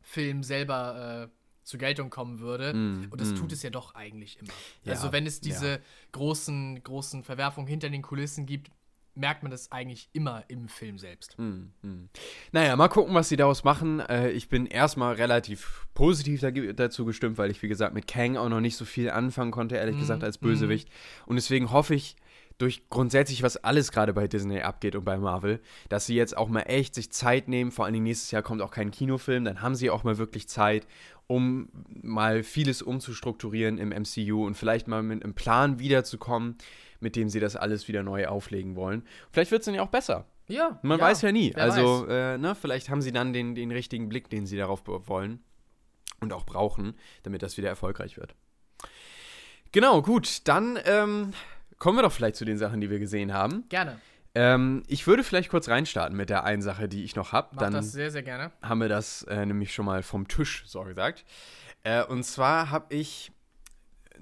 Film 0.00 0.42
selber 0.42 1.28
äh, 1.28 1.41
zur 1.62 1.78
Geltung 1.78 2.10
kommen 2.10 2.40
würde. 2.40 2.74
Mm, 2.74 3.08
und 3.10 3.20
das 3.20 3.32
mm. 3.32 3.36
tut 3.36 3.52
es 3.52 3.62
ja 3.62 3.70
doch 3.70 3.94
eigentlich 3.94 4.38
immer. 4.40 4.52
Ja, 4.84 4.92
also 4.92 5.12
wenn 5.12 5.26
es 5.26 5.40
diese 5.40 5.70
ja. 5.70 5.78
großen, 6.12 6.82
großen 6.82 7.22
Verwerfungen 7.24 7.66
hinter 7.66 7.90
den 7.90 8.02
Kulissen 8.02 8.46
gibt, 8.46 8.70
merkt 9.14 9.42
man 9.42 9.50
das 9.50 9.70
eigentlich 9.70 10.08
immer 10.12 10.44
im 10.48 10.68
Film 10.68 10.98
selbst. 10.98 11.38
Mm, 11.38 12.08
naja, 12.50 12.74
mal 12.76 12.88
gucken, 12.88 13.14
was 13.14 13.28
sie 13.28 13.36
daraus 13.36 13.62
machen. 13.62 14.00
Äh, 14.00 14.30
ich 14.30 14.48
bin 14.48 14.66
erstmal 14.66 15.14
relativ 15.14 15.86
positiv 15.94 16.40
dazu 16.74 17.04
gestimmt, 17.04 17.38
weil 17.38 17.50
ich, 17.50 17.62
wie 17.62 17.68
gesagt, 17.68 17.94
mit 17.94 18.06
Kang 18.06 18.36
auch 18.36 18.48
noch 18.48 18.60
nicht 18.60 18.76
so 18.76 18.84
viel 18.84 19.10
anfangen 19.10 19.50
konnte, 19.50 19.76
ehrlich 19.76 19.96
mm, 19.96 20.00
gesagt, 20.00 20.24
als 20.24 20.38
Bösewicht. 20.38 20.88
Mm. 20.88 21.30
Und 21.30 21.36
deswegen 21.36 21.70
hoffe 21.72 21.94
ich, 21.94 22.16
durch 22.62 22.88
grundsätzlich, 22.90 23.42
was 23.42 23.56
alles 23.56 23.90
gerade 23.90 24.12
bei 24.12 24.28
Disney 24.28 24.60
abgeht 24.60 24.94
und 24.94 25.04
bei 25.04 25.18
Marvel, 25.18 25.60
dass 25.88 26.06
sie 26.06 26.14
jetzt 26.14 26.36
auch 26.36 26.48
mal 26.48 26.62
echt 26.62 26.94
sich 26.94 27.10
Zeit 27.10 27.48
nehmen. 27.48 27.72
Vor 27.72 27.86
allem 27.86 28.00
nächstes 28.04 28.30
Jahr 28.30 28.42
kommt 28.42 28.62
auch 28.62 28.70
kein 28.70 28.92
Kinofilm, 28.92 29.44
dann 29.44 29.62
haben 29.62 29.74
sie 29.74 29.90
auch 29.90 30.04
mal 30.04 30.16
wirklich 30.16 30.48
Zeit 30.48 30.86
um 31.26 31.68
mal 31.88 32.44
vieles 32.44 32.80
umzustrukturieren 32.80 33.78
im 33.78 33.88
MCU 33.88 34.46
und 34.46 34.54
vielleicht 34.54 34.86
mal 34.86 35.02
mit 35.02 35.24
einem 35.24 35.34
Plan 35.34 35.80
wiederzukommen, 35.80 36.56
mit 37.00 37.16
dem 37.16 37.28
sie 37.28 37.40
das 37.40 37.56
alles 37.56 37.88
wieder 37.88 38.04
neu 38.04 38.28
auflegen 38.28 38.76
wollen. 38.76 39.02
Vielleicht 39.32 39.50
wird 39.50 39.62
es 39.62 39.66
dann 39.66 39.74
ja 39.74 39.82
auch 39.82 39.88
besser. 39.88 40.26
Ja. 40.46 40.78
Man 40.82 41.00
ja, 41.00 41.04
weiß 41.04 41.22
ja 41.22 41.32
nie. 41.32 41.54
Also, 41.56 42.06
äh, 42.06 42.38
ne, 42.38 42.54
vielleicht 42.54 42.90
haben 42.90 43.02
sie 43.02 43.12
dann 43.12 43.32
den, 43.32 43.56
den 43.56 43.72
richtigen 43.72 44.08
Blick, 44.08 44.30
den 44.30 44.46
sie 44.46 44.56
darauf 44.56 44.82
wollen 44.86 45.42
und 46.20 46.32
auch 46.32 46.44
brauchen, 46.44 46.94
damit 47.24 47.42
das 47.42 47.56
wieder 47.56 47.68
erfolgreich 47.68 48.18
wird. 48.18 48.36
Genau, 49.72 50.02
gut. 50.02 50.46
Dann 50.46 50.78
ähm, 50.84 51.32
kommen 51.82 51.98
wir 51.98 52.02
doch 52.02 52.12
vielleicht 52.12 52.36
zu 52.36 52.44
den 52.44 52.58
Sachen, 52.58 52.80
die 52.80 52.90
wir 52.90 53.00
gesehen 53.00 53.34
haben. 53.34 53.64
Gerne. 53.68 53.98
Ähm, 54.36 54.84
ich 54.86 55.08
würde 55.08 55.24
vielleicht 55.24 55.50
kurz 55.50 55.68
reinstarten 55.68 56.16
mit 56.16 56.30
der 56.30 56.44
einen 56.44 56.62
Sache, 56.62 56.88
die 56.88 57.02
ich 57.02 57.16
noch 57.16 57.32
habe. 57.32 57.56
Dann 57.56 57.72
das 57.72 57.90
sehr, 57.90 58.12
sehr 58.12 58.22
gerne. 58.22 58.52
Haben 58.62 58.82
wir 58.82 58.88
das 58.88 59.24
äh, 59.24 59.44
nämlich 59.44 59.74
schon 59.74 59.86
mal 59.86 60.04
vom 60.04 60.28
Tisch, 60.28 60.62
so 60.64 60.84
gesagt. 60.84 61.24
Äh, 61.82 62.04
und 62.04 62.22
zwar 62.22 62.70
habe 62.70 62.94
ich 62.94 63.32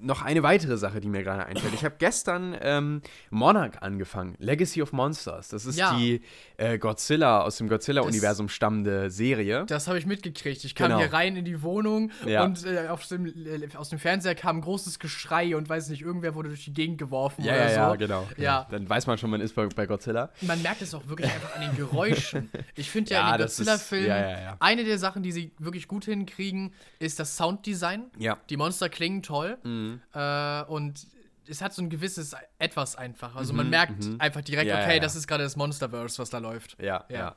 noch 0.01 0.21
eine 0.21 0.43
weitere 0.43 0.77
Sache, 0.77 0.99
die 0.99 1.07
mir 1.07 1.23
gerade 1.23 1.45
einfällt. 1.45 1.73
Ich 1.73 1.85
habe 1.85 1.95
gestern 1.97 2.55
ähm, 2.61 3.01
Monarch 3.29 3.81
angefangen, 3.81 4.35
Legacy 4.39 4.81
of 4.81 4.93
Monsters. 4.93 5.49
Das 5.49 5.65
ist 5.65 5.77
ja. 5.77 5.95
die 5.95 6.21
äh, 6.57 6.77
Godzilla 6.77 7.41
aus 7.41 7.57
dem 7.57 7.69
Godzilla-Universum 7.69 8.49
stammende 8.49 9.09
Serie. 9.09 9.65
Das 9.67 9.87
habe 9.87 9.97
ich 9.97 10.05
mitgekriegt. 10.05 10.63
Ich 10.63 10.75
kam 10.75 10.89
genau. 10.89 10.99
hier 10.99 11.13
rein 11.13 11.35
in 11.35 11.45
die 11.45 11.61
Wohnung 11.61 12.11
ja. 12.25 12.43
und 12.43 12.65
äh, 12.65 12.87
dem, 13.09 13.25
äh, 13.25 13.75
aus 13.75 13.89
dem 13.89 13.99
Fernseher 13.99 14.35
kam 14.35 14.57
ein 14.57 14.61
großes 14.61 14.99
Geschrei 14.99 15.55
und 15.55 15.69
weiß 15.69 15.89
nicht, 15.89 16.01
irgendwer 16.01 16.35
wurde 16.35 16.49
durch 16.49 16.65
die 16.65 16.73
Gegend 16.73 16.97
geworfen 16.97 17.43
ja, 17.43 17.53
oder 17.53 17.63
ja, 17.63 17.69
so. 17.69 17.75
Ja, 17.75 17.95
genau. 17.95 18.27
Ja. 18.37 18.67
Dann 18.71 18.89
weiß 18.89 19.07
man 19.07 19.17
schon, 19.17 19.29
man 19.29 19.41
ist 19.41 19.55
bei, 19.55 19.67
bei 19.67 19.85
Godzilla. 19.85 20.31
Man 20.41 20.61
merkt 20.61 20.81
es 20.81 20.93
auch 20.93 21.07
wirklich 21.07 21.31
einfach 21.31 21.55
an 21.55 21.61
den 21.61 21.75
Geräuschen. 21.75 22.49
Ich 22.75 22.89
finde 22.89 23.11
ja, 23.11 23.31
in 23.31 23.37
den 23.37 23.45
Godzilla-Filmen, 23.45 24.57
eine 24.59 24.83
der 24.83 24.97
Sachen, 24.97 25.23
die 25.23 25.31
sie 25.31 25.51
wirklich 25.59 25.87
gut 25.87 26.05
hinkriegen, 26.05 26.73
ist 26.99 27.19
das 27.19 27.37
Sounddesign. 27.37 28.05
Ja. 28.17 28.37
Die 28.49 28.57
Monster 28.57 28.89
klingen 28.89 29.21
toll. 29.23 29.57
Mhm. 29.63 29.90
Äh, 30.13 30.63
und 30.71 31.07
es 31.47 31.61
hat 31.61 31.73
so 31.73 31.81
ein 31.81 31.89
gewisses 31.89 32.35
Etwas 32.59 32.95
einfach. 32.95 33.35
Also 33.35 33.53
man 33.53 33.65
mhm, 33.65 33.71
merkt 33.71 34.05
mhm. 34.05 34.15
einfach 34.19 34.41
direkt, 34.41 34.69
ja, 34.69 34.81
okay, 34.81 34.95
ja. 34.95 34.99
das 34.99 35.15
ist 35.15 35.27
gerade 35.27 35.43
das 35.43 35.55
Monsterverse, 35.55 36.19
was 36.19 36.29
da 36.29 36.37
läuft. 36.37 36.77
Ja, 36.79 37.05
ja. 37.09 37.17
ja. 37.17 37.35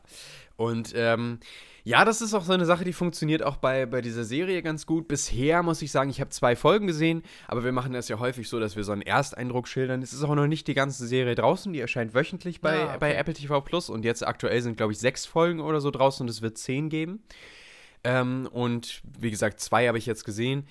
Und 0.56 0.92
ähm, 0.94 1.40
ja, 1.82 2.04
das 2.04 2.22
ist 2.22 2.32
auch 2.32 2.44
so 2.44 2.52
eine 2.52 2.64
Sache, 2.64 2.84
die 2.84 2.92
funktioniert 2.92 3.42
auch 3.42 3.56
bei, 3.56 3.86
bei 3.86 4.00
dieser 4.00 4.24
Serie 4.24 4.62
ganz 4.62 4.86
gut. 4.86 5.08
Bisher 5.08 5.62
muss 5.62 5.82
ich 5.82 5.90
sagen, 5.90 6.10
ich 6.10 6.20
habe 6.20 6.30
zwei 6.30 6.54
Folgen 6.54 6.86
gesehen, 6.86 7.22
aber 7.48 7.64
wir 7.64 7.72
machen 7.72 7.92
das 7.92 8.08
ja 8.08 8.18
häufig 8.18 8.48
so, 8.48 8.60
dass 8.60 8.76
wir 8.76 8.84
so 8.84 8.92
einen 8.92 9.02
Ersteindruck 9.02 9.66
schildern. 9.66 10.00
Es 10.00 10.12
ist 10.12 10.22
auch 10.22 10.34
noch 10.34 10.46
nicht 10.46 10.68
die 10.68 10.74
ganze 10.74 11.06
Serie 11.06 11.34
draußen, 11.34 11.72
die 11.72 11.80
erscheint 11.80 12.14
wöchentlich 12.14 12.60
bei, 12.60 12.76
ja, 12.76 12.88
okay. 12.90 12.96
bei 13.00 13.14
Apple 13.14 13.34
TV 13.34 13.60
Plus 13.62 13.90
und 13.90 14.04
jetzt 14.04 14.24
aktuell 14.24 14.62
sind, 14.62 14.76
glaube 14.76 14.92
ich, 14.92 14.98
sechs 14.98 15.26
Folgen 15.26 15.60
oder 15.60 15.80
so 15.80 15.90
draußen 15.90 16.24
und 16.24 16.30
es 16.30 16.40
wird 16.40 16.56
zehn 16.56 16.88
geben. 16.88 17.22
Ähm, 18.04 18.48
und 18.52 19.02
wie 19.18 19.30
gesagt, 19.30 19.60
zwei 19.60 19.88
habe 19.88 19.98
ich 19.98 20.06
jetzt 20.06 20.24
gesehen. 20.24 20.68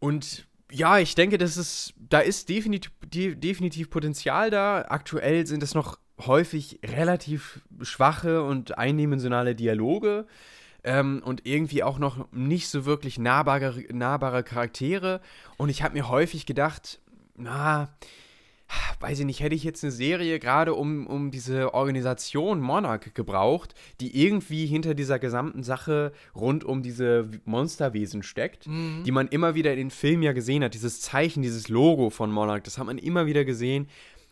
Und 0.00 0.47
ja, 0.70 0.98
ich 0.98 1.14
denke, 1.14 1.38
das 1.38 1.56
ist, 1.56 1.94
da 1.98 2.20
ist 2.20 2.48
definitiv, 2.48 2.92
definitiv 3.02 3.90
Potenzial 3.90 4.50
da. 4.50 4.84
Aktuell 4.88 5.46
sind 5.46 5.62
es 5.62 5.74
noch 5.74 5.98
häufig 6.26 6.80
relativ 6.84 7.60
schwache 7.80 8.42
und 8.42 8.76
eindimensionale 8.76 9.54
Dialoge 9.54 10.26
ähm, 10.84 11.22
und 11.24 11.46
irgendwie 11.46 11.82
auch 11.82 11.98
noch 11.98 12.30
nicht 12.32 12.68
so 12.68 12.84
wirklich 12.84 13.18
nahbare, 13.18 13.84
nahbare 13.90 14.42
Charaktere. 14.42 15.20
Und 15.56 15.68
ich 15.68 15.82
habe 15.82 15.94
mir 15.94 16.08
häufig 16.08 16.44
gedacht, 16.44 17.00
na, 17.36 17.88
weiß 19.00 19.20
ich 19.20 19.26
nicht, 19.26 19.40
hätte 19.40 19.54
ich 19.54 19.64
jetzt 19.64 19.82
eine 19.84 19.92
Serie 19.92 20.38
gerade 20.38 20.74
um, 20.74 21.06
um 21.06 21.30
diese 21.30 21.74
Organisation 21.74 22.60
Monarch 22.60 23.14
gebraucht, 23.14 23.74
die 24.00 24.22
irgendwie 24.22 24.66
hinter 24.66 24.94
dieser 24.94 25.18
gesamten 25.18 25.62
Sache 25.62 26.12
rund 26.34 26.64
um 26.64 26.82
diese 26.82 27.28
Monsterwesen 27.44 28.22
steckt, 28.22 28.66
mhm. 28.66 29.02
die 29.04 29.12
man 29.12 29.28
immer 29.28 29.54
wieder 29.54 29.72
in 29.72 29.78
den 29.78 29.90
Filmen 29.90 30.22
ja 30.22 30.32
gesehen 30.32 30.64
hat, 30.64 30.74
dieses 30.74 31.00
Zeichen, 31.00 31.42
dieses 31.42 31.68
Logo 31.68 32.10
von 32.10 32.30
Monarch, 32.30 32.62
das 32.62 32.78
hat 32.78 32.86
man 32.86 32.98
immer 32.98 33.26
wieder 33.26 33.44
gesehen. 33.44 33.88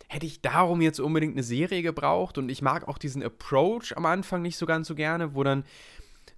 Hätte 0.08 0.26
ich 0.26 0.40
darum 0.40 0.80
jetzt 0.80 1.00
unbedingt 1.00 1.34
eine 1.34 1.42
Serie 1.42 1.82
gebraucht 1.82 2.38
und 2.38 2.48
ich 2.48 2.62
mag 2.62 2.86
auch 2.86 2.98
diesen 2.98 3.22
Approach 3.22 3.96
am 3.96 4.06
Anfang 4.06 4.42
nicht 4.42 4.56
so 4.56 4.66
ganz 4.66 4.86
so 4.86 4.94
gerne, 4.94 5.34
wo 5.34 5.42
dann 5.42 5.64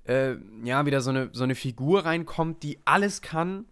äh, 0.04 0.36
ja, 0.64 0.86
wieder 0.86 1.00
so 1.00 1.10
eine, 1.10 1.30
so 1.32 1.44
eine 1.44 1.54
Figur 1.54 2.04
reinkommt, 2.04 2.62
die 2.62 2.78
alles 2.84 3.20
kann, 3.20 3.66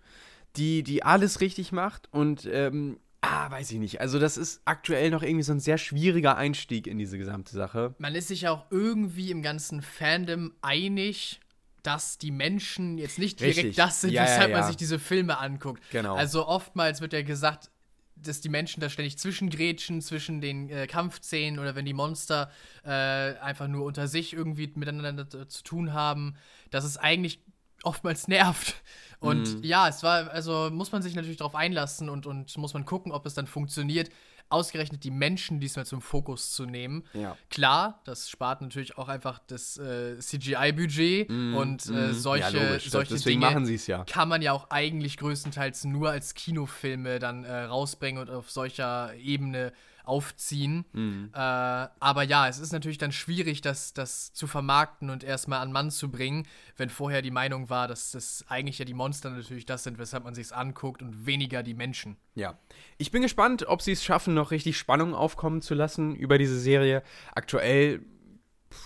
die, 0.56 0.82
die 0.82 1.02
alles 1.02 1.40
richtig 1.40 1.72
macht 1.72 2.08
und 2.12 2.48
ähm, 2.50 2.98
Ah, 3.28 3.50
weiß 3.50 3.70
ich 3.72 3.78
nicht. 3.78 4.00
Also, 4.00 4.18
das 4.18 4.36
ist 4.36 4.60
aktuell 4.64 5.10
noch 5.10 5.22
irgendwie 5.22 5.42
so 5.42 5.52
ein 5.52 5.60
sehr 5.60 5.78
schwieriger 5.78 6.36
Einstieg 6.36 6.86
in 6.86 6.98
diese 6.98 7.18
gesamte 7.18 7.52
Sache. 7.52 7.94
Man 7.98 8.14
ist 8.14 8.28
sich 8.28 8.42
ja 8.42 8.50
auch 8.52 8.66
irgendwie 8.70 9.30
im 9.30 9.42
ganzen 9.42 9.82
Fandom 9.82 10.52
einig, 10.62 11.40
dass 11.82 12.18
die 12.18 12.30
Menschen 12.30 12.98
jetzt 12.98 13.18
nicht 13.18 13.38
direkt 13.40 13.58
Richtig. 13.58 13.76
das 13.76 14.00
sind, 14.00 14.10
Ja, 14.12 14.24
ja, 14.24 14.28
weshalb 14.30 14.50
ja. 14.50 14.58
man 14.58 14.66
sich 14.66 14.76
diese 14.76 14.98
Filme 14.98 15.38
anguckt. 15.38 15.82
Genau. 15.90 16.14
Also 16.16 16.46
oftmals 16.46 17.00
wird 17.00 17.12
ja 17.12 17.22
gesagt, 17.22 17.70
dass 18.16 18.40
die 18.40 18.48
Menschen 18.48 18.80
da 18.80 18.88
ständig 18.88 19.18
zwischengrätschen 19.18 20.00
zwischen 20.00 20.40
den 20.40 20.70
äh, 20.70 20.86
Kampfszenen 20.86 21.58
oder 21.60 21.74
wenn 21.76 21.84
die 21.84 21.92
Monster 21.92 22.50
äh, 22.82 22.88
einfach 22.90 23.68
nur 23.68 23.84
unter 23.84 24.08
sich 24.08 24.32
irgendwie 24.32 24.72
miteinander 24.74 25.28
zu- 25.28 25.46
zu 25.46 25.62
tun 25.62 25.92
haben, 25.92 26.34
dass 26.70 26.84
es 26.84 26.96
eigentlich 26.96 27.40
oftmals 27.86 28.28
nervt. 28.28 28.74
Und 29.20 29.56
Mhm. 29.58 29.64
ja, 29.64 29.88
es 29.88 30.02
war, 30.02 30.30
also 30.30 30.68
muss 30.70 30.92
man 30.92 31.00
sich 31.02 31.14
natürlich 31.14 31.38
darauf 31.38 31.54
einlassen 31.54 32.08
und, 32.10 32.26
und 32.26 32.54
muss 32.58 32.74
man 32.74 32.84
gucken, 32.84 33.12
ob 33.12 33.24
es 33.26 33.34
dann 33.34 33.46
funktioniert. 33.46 34.10
Ausgerechnet 34.48 35.02
die 35.02 35.10
Menschen 35.10 35.58
diesmal 35.58 35.86
zum 35.86 36.00
Fokus 36.00 36.52
zu 36.52 36.66
nehmen. 36.66 37.02
Ja. 37.14 37.36
Klar, 37.50 38.00
das 38.04 38.30
spart 38.30 38.60
natürlich 38.62 38.96
auch 38.96 39.08
einfach 39.08 39.40
das 39.48 39.76
äh, 39.78 40.18
CGI-Budget 40.20 41.28
und 41.30 41.86
äh, 41.88 42.12
solche, 42.12 42.50
Mhm. 42.50 42.56
ja, 42.56 42.68
logisch. 42.68 42.90
solche 42.90 43.14
Deswegen 43.14 43.40
Dinge 43.40 43.52
machen 43.52 43.66
sie 43.66 43.74
es 43.74 43.86
ja. 43.88 44.04
kann 44.04 44.28
man 44.28 44.42
ja 44.42 44.52
auch 44.52 44.70
eigentlich 44.70 45.16
größtenteils 45.16 45.84
nur 45.84 46.10
als 46.10 46.34
Kinofilme 46.34 47.18
dann 47.18 47.42
äh, 47.44 47.62
rausbringen 47.64 48.20
und 48.20 48.30
auf 48.30 48.50
solcher 48.50 49.14
Ebene 49.16 49.72
aufziehen. 50.06 50.84
Mhm. 50.92 51.30
Äh, 51.34 51.38
aber 51.38 52.22
ja, 52.22 52.48
es 52.48 52.58
ist 52.58 52.72
natürlich 52.72 52.98
dann 52.98 53.12
schwierig, 53.12 53.60
das, 53.60 53.92
das 53.92 54.32
zu 54.32 54.46
vermarkten 54.46 55.10
und 55.10 55.24
erstmal 55.24 55.60
an 55.60 55.72
Mann 55.72 55.90
zu 55.90 56.10
bringen, 56.10 56.46
wenn 56.76 56.88
vorher 56.88 57.22
die 57.22 57.30
Meinung 57.30 57.68
war, 57.68 57.88
dass 57.88 58.12
das 58.12 58.44
eigentlich 58.48 58.78
ja 58.78 58.84
die 58.84 58.94
Monster 58.94 59.30
natürlich 59.30 59.66
das 59.66 59.82
sind, 59.82 59.98
weshalb 59.98 60.24
man 60.24 60.34
sich's 60.34 60.52
anguckt 60.52 61.02
und 61.02 61.26
weniger 61.26 61.62
die 61.62 61.74
Menschen. 61.74 62.16
Ja. 62.34 62.58
Ich 62.98 63.10
bin 63.10 63.22
gespannt, 63.22 63.66
ob 63.66 63.82
sie 63.82 63.92
es 63.92 64.04
schaffen, 64.04 64.34
noch 64.34 64.50
richtig 64.50 64.78
Spannung 64.78 65.14
aufkommen 65.14 65.60
zu 65.60 65.74
lassen 65.74 66.14
über 66.14 66.38
diese 66.38 66.58
Serie. 66.58 67.02
Aktuell 67.34 68.02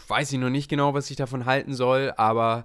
weiß 0.09 0.33
ich 0.33 0.38
noch 0.38 0.50
nicht 0.50 0.68
genau, 0.68 0.94
was 0.94 1.11
ich 1.11 1.16
davon 1.16 1.44
halten 1.44 1.74
soll, 1.74 2.12
aber 2.16 2.64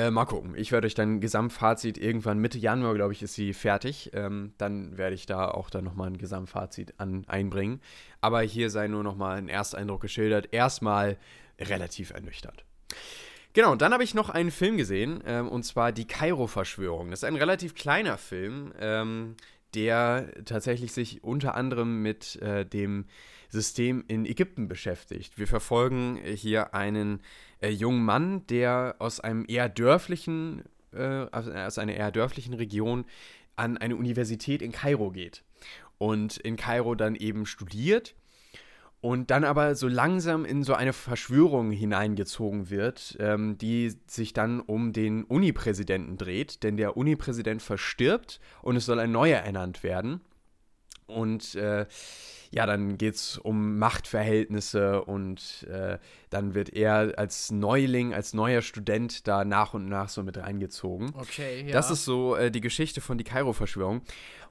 äh, 0.00 0.10
mal 0.10 0.24
gucken. 0.24 0.54
Ich 0.56 0.72
werde 0.72 0.86
euch 0.86 0.94
dann 0.94 1.20
Gesamtfazit 1.20 1.98
irgendwann 1.98 2.38
Mitte 2.38 2.58
Januar, 2.58 2.94
glaube 2.94 3.12
ich, 3.12 3.22
ist 3.22 3.34
sie 3.34 3.52
fertig. 3.52 4.10
Ähm, 4.14 4.54
dann 4.56 4.96
werde 4.96 5.14
ich 5.14 5.26
da 5.26 5.48
auch 5.50 5.68
dann 5.68 5.84
nochmal 5.84 6.08
ein 6.08 6.18
Gesamtfazit 6.18 6.94
an, 6.98 7.24
einbringen. 7.26 7.80
Aber 8.20 8.40
hier 8.40 8.70
sei 8.70 8.88
nur 8.88 9.02
nochmal 9.02 9.36
ein 9.36 9.48
Ersteindruck 9.48 10.00
geschildert. 10.00 10.52
Erstmal 10.52 11.18
relativ 11.60 12.12
ernüchternd. 12.12 12.64
Genau, 13.52 13.74
dann 13.74 13.92
habe 13.92 14.04
ich 14.04 14.14
noch 14.14 14.30
einen 14.30 14.50
Film 14.52 14.76
gesehen, 14.76 15.22
ähm, 15.26 15.48
und 15.48 15.64
zwar 15.64 15.92
die 15.92 16.06
Kairo-Verschwörung. 16.06 17.10
Das 17.10 17.20
ist 17.20 17.24
ein 17.24 17.36
relativ 17.36 17.74
kleiner 17.74 18.16
Film, 18.16 18.72
ähm, 18.80 19.34
der 19.74 20.30
tatsächlich 20.44 20.92
sich 20.92 21.22
unter 21.24 21.56
anderem 21.56 22.00
mit 22.00 22.36
äh, 22.36 22.64
dem 22.64 23.06
System 23.48 24.04
in 24.06 24.24
Ägypten 24.24 24.68
beschäftigt. 24.68 25.36
Wir 25.36 25.48
verfolgen 25.48 26.20
hier 26.24 26.74
einen 26.74 27.20
äh, 27.60 27.68
jungen 27.68 28.04
Mann, 28.04 28.46
der 28.46 28.96
aus 28.98 29.20
einem 29.20 29.44
eher 29.48 29.68
dörflichen, 29.68 30.64
äh, 30.92 31.26
aus 31.30 31.48
aus 31.48 31.78
einer 31.78 31.94
eher 31.94 32.10
dörflichen 32.10 32.54
Region 32.54 33.04
an 33.56 33.76
eine 33.76 33.96
Universität 33.96 34.62
in 34.62 34.72
Kairo 34.72 35.10
geht 35.10 35.44
und 35.98 36.38
in 36.38 36.56
Kairo 36.56 36.94
dann 36.94 37.14
eben 37.14 37.46
studiert 37.46 38.14
und 39.02 39.30
dann 39.30 39.44
aber 39.44 39.74
so 39.74 39.88
langsam 39.88 40.44
in 40.44 40.62
so 40.62 40.74
eine 40.74 40.92
Verschwörung 40.92 41.70
hineingezogen 41.70 42.68
wird, 42.68 43.16
ähm, 43.18 43.56
die 43.56 43.94
sich 44.06 44.32
dann 44.32 44.60
um 44.60 44.92
den 44.92 45.24
Uni-Präsidenten 45.24 46.18
dreht, 46.18 46.62
denn 46.62 46.76
der 46.76 46.96
Uni-Präsident 46.96 47.62
verstirbt 47.62 48.40
und 48.62 48.76
es 48.76 48.86
soll 48.86 48.98
ein 48.98 49.12
neuer 49.12 49.38
ernannt 49.38 49.82
werden. 49.82 50.20
Und 51.06 51.54
äh, 51.54 51.86
ja, 52.50 52.66
dann 52.66 52.98
geht 52.98 53.14
es 53.14 53.38
um 53.38 53.78
Machtverhältnisse 53.78 55.04
und 55.04 55.66
äh, 55.70 55.98
dann 56.30 56.54
wird 56.54 56.70
er 56.70 57.14
als 57.16 57.50
Neuling, 57.50 58.12
als 58.12 58.34
neuer 58.34 58.62
Student 58.62 59.28
da 59.28 59.44
nach 59.44 59.72
und 59.72 59.88
nach 59.88 60.08
so 60.08 60.22
mit 60.22 60.36
reingezogen. 60.36 61.12
Okay, 61.14 61.64
ja. 61.66 61.72
Das 61.72 61.90
ist 61.90 62.04
so 62.04 62.34
äh, 62.34 62.50
die 62.50 62.60
Geschichte 62.60 63.00
von 63.00 63.18
die 63.18 63.24
Kairo-Verschwörung. 63.24 64.02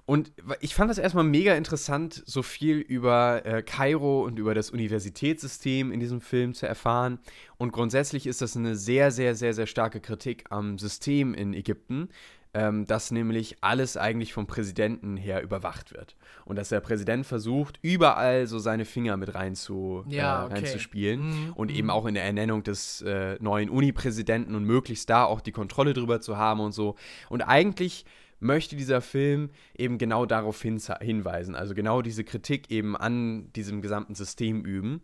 Und 0.10 0.32
ich 0.60 0.74
fand 0.74 0.90
das 0.90 0.98
erstmal 0.98 1.24
mega 1.24 1.54
interessant, 1.54 2.24
so 2.26 2.42
viel 2.42 2.78
über 2.78 3.46
äh, 3.46 3.62
Kairo 3.62 4.24
und 4.24 4.40
über 4.40 4.56
das 4.56 4.72
Universitätssystem 4.72 5.92
in 5.92 6.00
diesem 6.00 6.20
Film 6.20 6.56
zu 6.56 6.66
erfahren. 6.66 7.20
Und 7.58 7.74
grundsätzlich 7.74 8.26
ist 8.26 8.42
das 8.42 8.58
eine 8.58 8.76
sehr, 8.76 9.12
sehr, 9.12 9.36
sehr, 9.36 9.54
sehr 9.54 9.68
starke 9.68 10.00
Kritik 10.00 10.46
am 10.50 10.80
System 10.80 11.36
in 11.36 11.54
Ägypten, 11.54 12.10
ähm, 12.54 12.86
dass 12.88 13.12
nämlich 13.12 13.58
alles 13.62 13.96
eigentlich 13.96 14.34
vom 14.34 14.48
Präsidenten 14.48 15.18
her 15.18 15.44
überwacht 15.44 15.94
wird. 15.94 16.16
Und 16.46 16.56
dass 16.56 16.70
der 16.70 16.80
Präsident 16.80 17.26
versucht, 17.26 17.78
überall 17.82 18.48
so 18.48 18.58
seine 18.58 18.86
Finger 18.86 19.18
mit 19.18 19.36
rein 19.36 19.56
zu, 19.56 20.04
Ja, 20.08 20.42
äh, 20.42 20.46
okay. 20.46 20.54
reinzuspielen. 20.56 21.22
Mhm, 21.22 21.54
Und 21.54 21.70
mhm. 21.72 21.78
eben 21.78 21.90
auch 21.92 22.06
in 22.06 22.16
der 22.16 22.24
Ernennung 22.24 22.64
des 22.64 23.02
äh, 23.02 23.38
neuen 23.40 23.70
Uni-Präsidenten 23.70 24.56
und 24.56 24.64
möglichst 24.64 25.10
da 25.10 25.26
auch 25.26 25.42
die 25.42 25.52
Kontrolle 25.52 25.94
drüber 25.94 26.22
zu 26.22 26.38
haben 26.38 26.60
und 26.60 26.72
so. 26.72 26.96
Und 27.30 27.44
eigentlich 27.44 28.06
möchte 28.40 28.76
dieser 28.76 29.02
Film 29.02 29.50
eben 29.78 29.98
genau 29.98 30.26
darauf 30.26 30.62
hin 30.62 30.82
hinweisen, 31.02 31.56
also 31.56 31.76
genau 31.76 32.02
diese 32.02 32.24
Kritik 32.24 32.72
eben 32.72 32.96
an 32.96 33.52
diesem 33.54 33.82
gesamten 33.82 34.16
System 34.16 34.66
üben. 34.66 35.02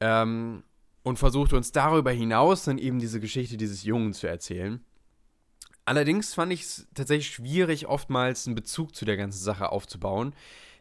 Ähm, 0.00 0.64
und 1.04 1.18
versucht 1.18 1.52
uns 1.52 1.70
darüber 1.70 2.10
hinaus 2.10 2.64
dann 2.64 2.78
eben 2.78 2.98
diese 2.98 3.20
Geschichte 3.20 3.58
dieses 3.58 3.84
Jungen 3.84 4.14
zu 4.14 4.26
erzählen. 4.26 4.82
Allerdings 5.84 6.34
fand 6.34 6.52
ich 6.52 6.62
es 6.62 6.86
tatsächlich 6.94 7.28
schwierig, 7.28 7.86
oftmals 7.86 8.46
einen 8.46 8.54
Bezug 8.54 8.94
zu 8.96 9.04
der 9.04 9.16
ganzen 9.16 9.42
Sache 9.42 9.70
aufzubauen, 9.70 10.34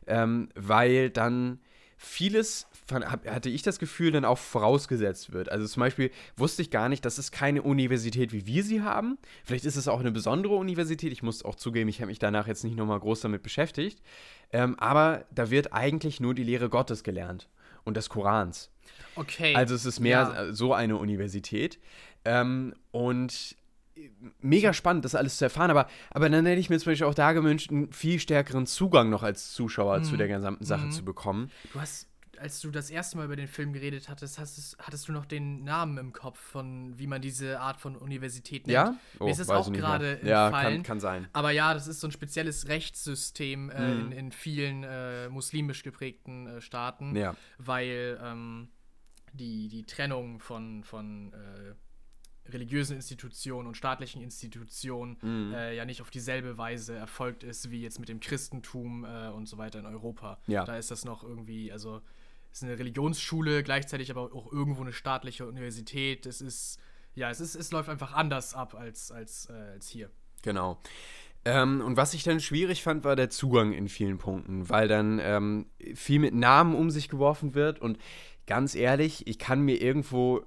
ähm, 0.08 0.50
weil 0.56 1.10
dann 1.10 1.60
vieles, 1.98 2.68
hab, 2.92 3.26
hatte 3.28 3.50
ich 3.50 3.62
das 3.64 3.80
Gefühl, 3.80 4.12
dann 4.12 4.26
auch 4.26 4.38
vorausgesetzt 4.38 5.32
wird. 5.32 5.50
Also 5.50 5.66
zum 5.68 5.82
Beispiel 5.82 6.12
wusste 6.36 6.62
ich 6.62 6.70
gar 6.70 6.90
nicht, 6.90 7.06
das 7.06 7.18
ist 7.18 7.32
keine 7.32 7.62
Universität, 7.62 8.34
wie 8.34 8.46
wir 8.46 8.64
sie 8.64 8.82
haben. 8.82 9.18
Vielleicht 9.46 9.64
ist 9.66 9.78
es 9.78 9.88
auch 9.88 10.00
eine 10.02 10.12
besondere 10.12 10.56
Universität. 10.56 11.12
Ich 11.14 11.24
muss 11.24 11.44
auch 11.46 11.56
zugeben, 11.56 11.90
ich 11.90 12.00
habe 12.00 12.08
mich 12.08 12.20
danach 12.20 12.48
jetzt 12.48 12.64
nicht 12.64 12.76
nochmal 12.76 13.00
groß 13.00 13.22
damit 13.22 13.42
beschäftigt. 13.44 14.02
Ähm, 14.52 14.78
aber 14.80 15.26
da 15.32 15.50
wird 15.50 15.72
eigentlich 15.74 16.20
nur 16.20 16.34
die 16.34 16.44
Lehre 16.44 16.70
Gottes 16.70 17.04
gelernt 17.04 17.48
und 17.86 17.96
des 17.98 18.10
Korans. 18.10 18.70
okay. 19.16 19.56
Also 19.56 19.74
es 19.76 19.86
ist 19.86 20.00
mehr 20.00 20.34
Ja. 20.48 20.54
so 20.54 20.74
eine 20.74 20.98
Universität. 20.98 21.80
Ähm, 22.26 22.74
und 22.92 23.56
mega 24.42 24.74
spannend, 24.74 25.06
das 25.06 25.16
alles 25.16 25.38
zu 25.38 25.46
erfahren, 25.46 25.70
aber, 25.72 25.88
aber 26.12 26.30
dann 26.30 26.46
hätte 26.46 26.60
ich 26.60 26.70
mir 26.70 26.80
zum 26.80 26.92
Beispiel 26.92 27.08
auch 27.08 27.14
da 27.14 27.32
gewünscht, 27.34 27.72
einen 27.72 27.92
viel 27.92 28.20
stärkeren 28.20 28.66
Zugang 28.66 29.10
noch 29.10 29.24
als 29.24 29.54
Zuschauer 29.54 30.00
Mhm. 30.00 30.04
zu 30.04 30.18
der 30.18 30.28
gesamten 30.28 30.66
Sache 30.66 30.90
zu 30.90 31.06
bekommen. 31.06 31.52
Du 31.72 31.80
hast, 31.80 32.08
als 32.40 32.60
du 32.62 32.72
das 32.72 32.90
erste 32.90 33.18
Mal 33.18 33.26
über 33.26 33.36
den 33.36 33.48
Film 33.48 33.72
geredet 33.74 34.10
hattest, 34.10 34.40
hast 34.40 34.58
es, 34.58 34.76
hattest 34.80 35.08
du 35.08 35.12
noch 35.12 35.26
den 35.26 35.64
Namen 35.64 35.98
im 35.98 36.12
Kopf 36.14 36.40
von, 36.40 36.98
wie 36.98 37.06
man 37.08 37.22
diese 37.22 37.60
Art 37.60 37.80
von 37.80 37.96
Universität 37.96 38.66
nennt. 38.68 38.74
Ja? 38.74 38.96
Oh, 39.20 39.26
Mir 39.26 39.32
ist 39.32 39.40
weiß 39.40 39.50
auch 39.52 39.72
gerade. 39.72 40.20
Ja, 40.24 40.50
kann, 40.50 40.84
kann 40.84 41.00
sein. 41.00 41.28
Aber 41.32 41.52
ja, 41.52 41.74
das 41.74 41.88
ist 41.88 42.00
so 42.00 42.08
ein 42.08 42.12
spezielles 42.12 42.68
Rechtssystem 42.68 43.70
äh, 43.70 43.94
Mhm. 43.96 44.00
in, 44.00 44.12
in 44.12 44.32
vielen 44.32 44.84
äh, 44.84 45.30
muslimisch 45.30 45.84
geprägten 45.84 46.48
äh, 46.48 46.62
Staaten, 46.62 47.16
Ja. 47.16 47.36
weil 47.60 48.20
ähm, 48.22 48.70
die, 49.34 49.68
die 49.68 49.84
Trennung 49.86 50.40
von, 50.40 50.84
von 50.84 51.32
äh, 51.34 51.74
religiösen 52.50 52.96
Institutionen 52.96 53.68
und 53.68 53.76
staatlichen 53.76 54.22
Institutionen 54.22 55.18
Mhm. 55.22 55.54
äh, 55.54 55.76
ja 55.76 55.86
nicht 55.86 56.02
auf 56.02 56.12
dieselbe 56.12 56.58
Weise 56.58 56.96
erfolgt 56.96 57.44
ist, 57.44 57.72
wie 57.72 57.82
jetzt 57.82 58.00
mit 58.00 58.10
dem 58.10 58.20
Christentum 58.20 59.06
äh, 59.06 59.30
und 59.30 59.48
so 59.48 59.58
weiter 59.58 59.80
in 59.80 59.86
Europa. 59.86 60.40
Ja. 60.48 60.66
Da 60.66 60.78
ist 60.78 60.92
das 60.92 61.06
noch 61.06 61.24
irgendwie, 61.24 61.72
also 61.72 62.02
es 62.52 62.60
ist 62.60 62.64
eine 62.64 62.78
Religionsschule, 62.78 63.64
gleichzeitig 63.64 64.12
aber 64.12 64.34
auch 64.34 64.52
irgendwo 64.52 64.82
eine 64.82 64.94
staatliche 64.94 65.48
Universität. 65.48 66.26
Es 66.26 66.42
ist, 66.42 66.80
ja, 67.16 67.30
es 67.30 67.40
ist, 67.40 67.56
es 67.56 67.72
läuft 67.72 67.90
einfach 67.90 68.14
anders 68.14 68.54
ab 68.54 68.76
als, 68.76 69.12
als, 69.12 69.50
äh, 69.50 69.54
als 69.54 69.88
hier. 69.88 70.12
Genau. 70.42 70.80
Ähm, 71.46 71.82
und 71.82 71.98
was 71.98 72.14
ich 72.14 72.24
dann 72.24 72.40
schwierig 72.40 72.84
fand, 72.84 73.04
war 73.04 73.16
der 73.16 73.30
Zugang 73.30 73.74
in 73.74 73.90
vielen 73.90 74.18
Punkten, 74.18 74.70
weil 74.70 74.88
dann 74.88 75.20
ähm, 75.22 75.66
viel 75.94 76.20
mit 76.20 76.34
Namen 76.34 76.76
um 76.76 76.90
sich 76.90 77.10
geworfen 77.10 77.54
wird 77.54 77.80
und 77.80 77.98
ganz 78.48 78.76
ehrlich, 78.76 79.28
ich 79.28 79.40
kann 79.40 79.62
mir 79.62 79.82
irgendwo, 79.82 80.46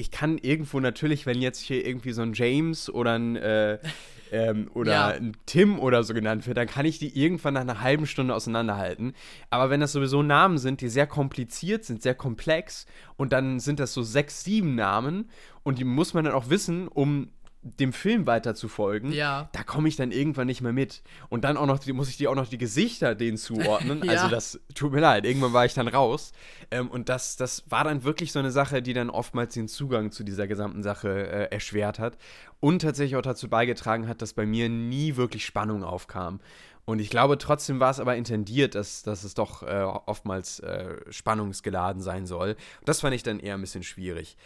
ich 0.00 0.10
kann 0.10 0.38
irgendwo 0.38 0.80
natürlich, 0.80 1.26
wenn 1.26 1.42
jetzt 1.42 1.60
hier 1.60 1.84
irgendwie 1.86 2.12
so 2.12 2.22
ein 2.22 2.32
James 2.32 2.88
oder 2.88 3.18
ein 3.18 3.36
äh, 3.36 3.78
ähm, 4.32 4.70
oder 4.74 4.92
Ja. 4.92 5.06
ein 5.08 5.36
Tim 5.46 5.78
oder 5.78 6.02
so 6.02 6.14
genannt 6.14 6.46
wird, 6.46 6.56
dann 6.56 6.66
kann 6.66 6.86
ich 6.86 6.98
die 6.98 7.16
irgendwann 7.20 7.54
nach 7.54 7.60
einer 7.60 7.80
halben 7.80 8.06
Stunde 8.06 8.34
auseinanderhalten. 8.34 9.12
Aber 9.50 9.70
wenn 9.70 9.80
das 9.80 9.92
sowieso 9.92 10.22
Namen 10.22 10.58
sind, 10.58 10.80
die 10.80 10.88
sehr 10.88 11.06
kompliziert 11.06 11.84
sind, 11.84 12.02
sehr 12.02 12.14
komplex 12.14 12.86
und 13.16 13.32
dann 13.32 13.60
sind 13.60 13.78
das 13.78 13.92
so 13.92 14.02
sechs, 14.02 14.42
sieben 14.42 14.74
Namen 14.74 15.28
und 15.64 15.78
die 15.78 15.84
muss 15.84 16.14
man 16.14 16.24
dann 16.24 16.34
auch 16.34 16.48
wissen, 16.48 16.88
um 16.88 17.28
dem 17.62 17.92
Film 17.92 18.26
weiter 18.26 18.54
zu 18.54 18.68
folgen, 18.68 19.12
Ja. 19.12 19.50
da 19.52 19.62
komme 19.62 19.86
ich 19.88 19.96
dann 19.96 20.12
irgendwann 20.12 20.46
nicht 20.46 20.62
mehr 20.62 20.72
mit. 20.72 21.02
Und 21.28 21.44
dann 21.44 21.58
auch 21.58 21.66
noch, 21.66 21.78
die- 21.78 21.92
muss 21.92 22.08
ich 22.08 22.16
dir 22.16 22.30
auch 22.30 22.34
noch 22.34 22.48
die 22.48 22.56
Gesichter 22.56 23.14
denen 23.14 23.36
zuordnen. 23.36 24.02
Ja. 24.04 24.12
Also 24.12 24.28
das 24.28 24.58
tut 24.74 24.92
mir 24.92 25.00
leid, 25.00 25.26
irgendwann 25.26 25.52
war 25.52 25.66
ich 25.66 25.74
dann 25.74 25.86
raus. 25.88 26.32
Ähm, 26.70 26.88
und 26.90 27.08
das, 27.10 27.36
das 27.36 27.70
war 27.70 27.84
dann 27.84 28.02
wirklich 28.02 28.32
so 28.32 28.38
eine 28.38 28.50
Sache, 28.50 28.80
die 28.80 28.94
dann 28.94 29.10
oftmals 29.10 29.52
den 29.54 29.68
Zugang 29.68 30.10
zu 30.10 30.24
dieser 30.24 30.46
gesamten 30.46 30.82
Sache 30.82 31.08
äh, 31.10 31.52
erschwert 31.54 31.98
hat. 31.98 32.16
Und 32.60 32.80
tatsächlich 32.82 33.16
auch 33.16 33.22
dazu 33.22 33.48
beigetragen 33.50 34.08
hat, 34.08 34.22
dass 34.22 34.32
bei 34.32 34.46
mir 34.46 34.68
nie 34.70 35.16
wirklich 35.16 35.44
Spannung 35.44 35.84
aufkam. 35.84 36.40
Und 36.86 36.98
ich 36.98 37.10
glaube, 37.10 37.36
trotzdem 37.38 37.78
war 37.78 37.90
es 37.90 38.00
aber 38.00 38.16
intendiert, 38.16 38.74
dass, 38.74 39.02
dass 39.02 39.22
es 39.22 39.34
doch 39.34 39.62
äh, 39.62 39.82
oftmals 39.82 40.60
äh, 40.60 40.96
spannungsgeladen 41.10 42.00
sein 42.00 42.26
soll. 42.26 42.56
Das 42.86 43.02
fand 43.02 43.14
ich 43.14 43.22
dann 43.22 43.38
eher 43.38 43.54
ein 43.54 43.60
bisschen 43.60 43.82
schwierig. 43.82 44.36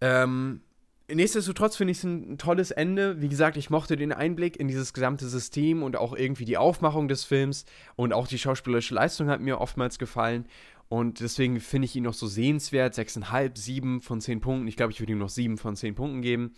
Ähm, 0.00 0.60
nichtsdestotrotz 1.14 1.76
finde 1.76 1.92
ich 1.92 1.98
es 1.98 2.04
ein, 2.04 2.38
tolles 2.38 2.70
Ende. 2.70 3.20
Wie 3.20 3.28
gesagt, 3.28 3.56
ich 3.56 3.70
mochte 3.70 3.96
den 3.96 4.12
Einblick 4.12 4.58
in 4.58 4.68
dieses 4.68 4.92
gesamte 4.92 5.28
System 5.28 5.82
und 5.82 5.96
auch 5.96 6.14
irgendwie 6.14 6.44
die 6.44 6.56
Aufmachung 6.56 7.08
des 7.08 7.24
Films 7.24 7.64
und 7.96 8.12
auch 8.12 8.26
die 8.26 8.38
schauspielerische 8.38 8.94
Leistung 8.94 9.28
hat 9.28 9.40
mir 9.40 9.60
oftmals 9.60 9.98
gefallen. 9.98 10.46
Und 10.88 11.20
deswegen 11.20 11.60
finde 11.60 11.86
ich 11.86 11.94
ihn 11.94 12.02
noch 12.02 12.14
so 12.14 12.26
sehenswert. 12.26 12.94
6,5, 12.94 13.56
7 13.56 14.00
von 14.00 14.20
10 14.20 14.40
Punkten. 14.40 14.66
Ich 14.66 14.76
glaube, 14.76 14.92
ich 14.92 15.00
würde 15.00 15.12
ihm 15.12 15.18
noch 15.18 15.28
7 15.28 15.56
von 15.56 15.76
10 15.76 15.94
Punkten 15.94 16.20
geben. 16.20 16.52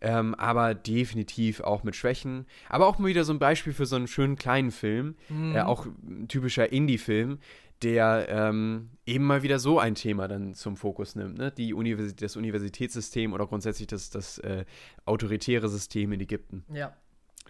Ähm, 0.00 0.34
aber 0.34 0.74
definitiv 0.74 1.60
auch 1.60 1.82
mit 1.84 1.96
Schwächen. 1.96 2.46
Aber 2.68 2.86
auch 2.86 2.98
mal 2.98 3.08
wieder 3.08 3.24
so 3.24 3.32
ein 3.32 3.38
Beispiel 3.38 3.72
für 3.72 3.86
so 3.86 3.96
einen 3.96 4.06
schönen 4.06 4.36
kleinen 4.36 4.70
Film. 4.70 5.16
Äh, 5.54 5.62
auch 5.62 5.86
ein 5.86 6.28
typischer 6.28 6.70
Indie-Film, 6.70 7.38
der 7.82 8.26
ähm, 8.28 8.90
eben 9.06 9.24
mal 9.24 9.42
wieder 9.42 9.58
so 9.58 9.78
ein 9.78 9.94
Thema 9.94 10.26
dann 10.28 10.54
zum 10.54 10.76
Fokus 10.76 11.14
nimmt. 11.14 11.38
Ne? 11.38 11.52
Die 11.52 11.74
Universi 11.74 12.14
das 12.14 12.36
Universitätssystem 12.36 13.32
oder 13.32 13.46
grundsätzlich 13.46 13.86
das, 13.86 14.10
das 14.10 14.38
äh, 14.38 14.64
autoritäre 15.04 15.68
System 15.68 16.12
in 16.12 16.20
Ägypten. 16.20 16.64
Ja. 16.72 16.96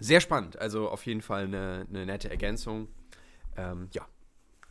Sehr 0.00 0.20
spannend. 0.20 0.58
Also 0.58 0.88
auf 0.88 1.06
jeden 1.06 1.22
Fall 1.22 1.44
eine, 1.44 1.86
eine 1.88 2.06
nette 2.06 2.30
Ergänzung. 2.30 2.88
Ähm, 3.56 3.88
ja, 3.92 4.06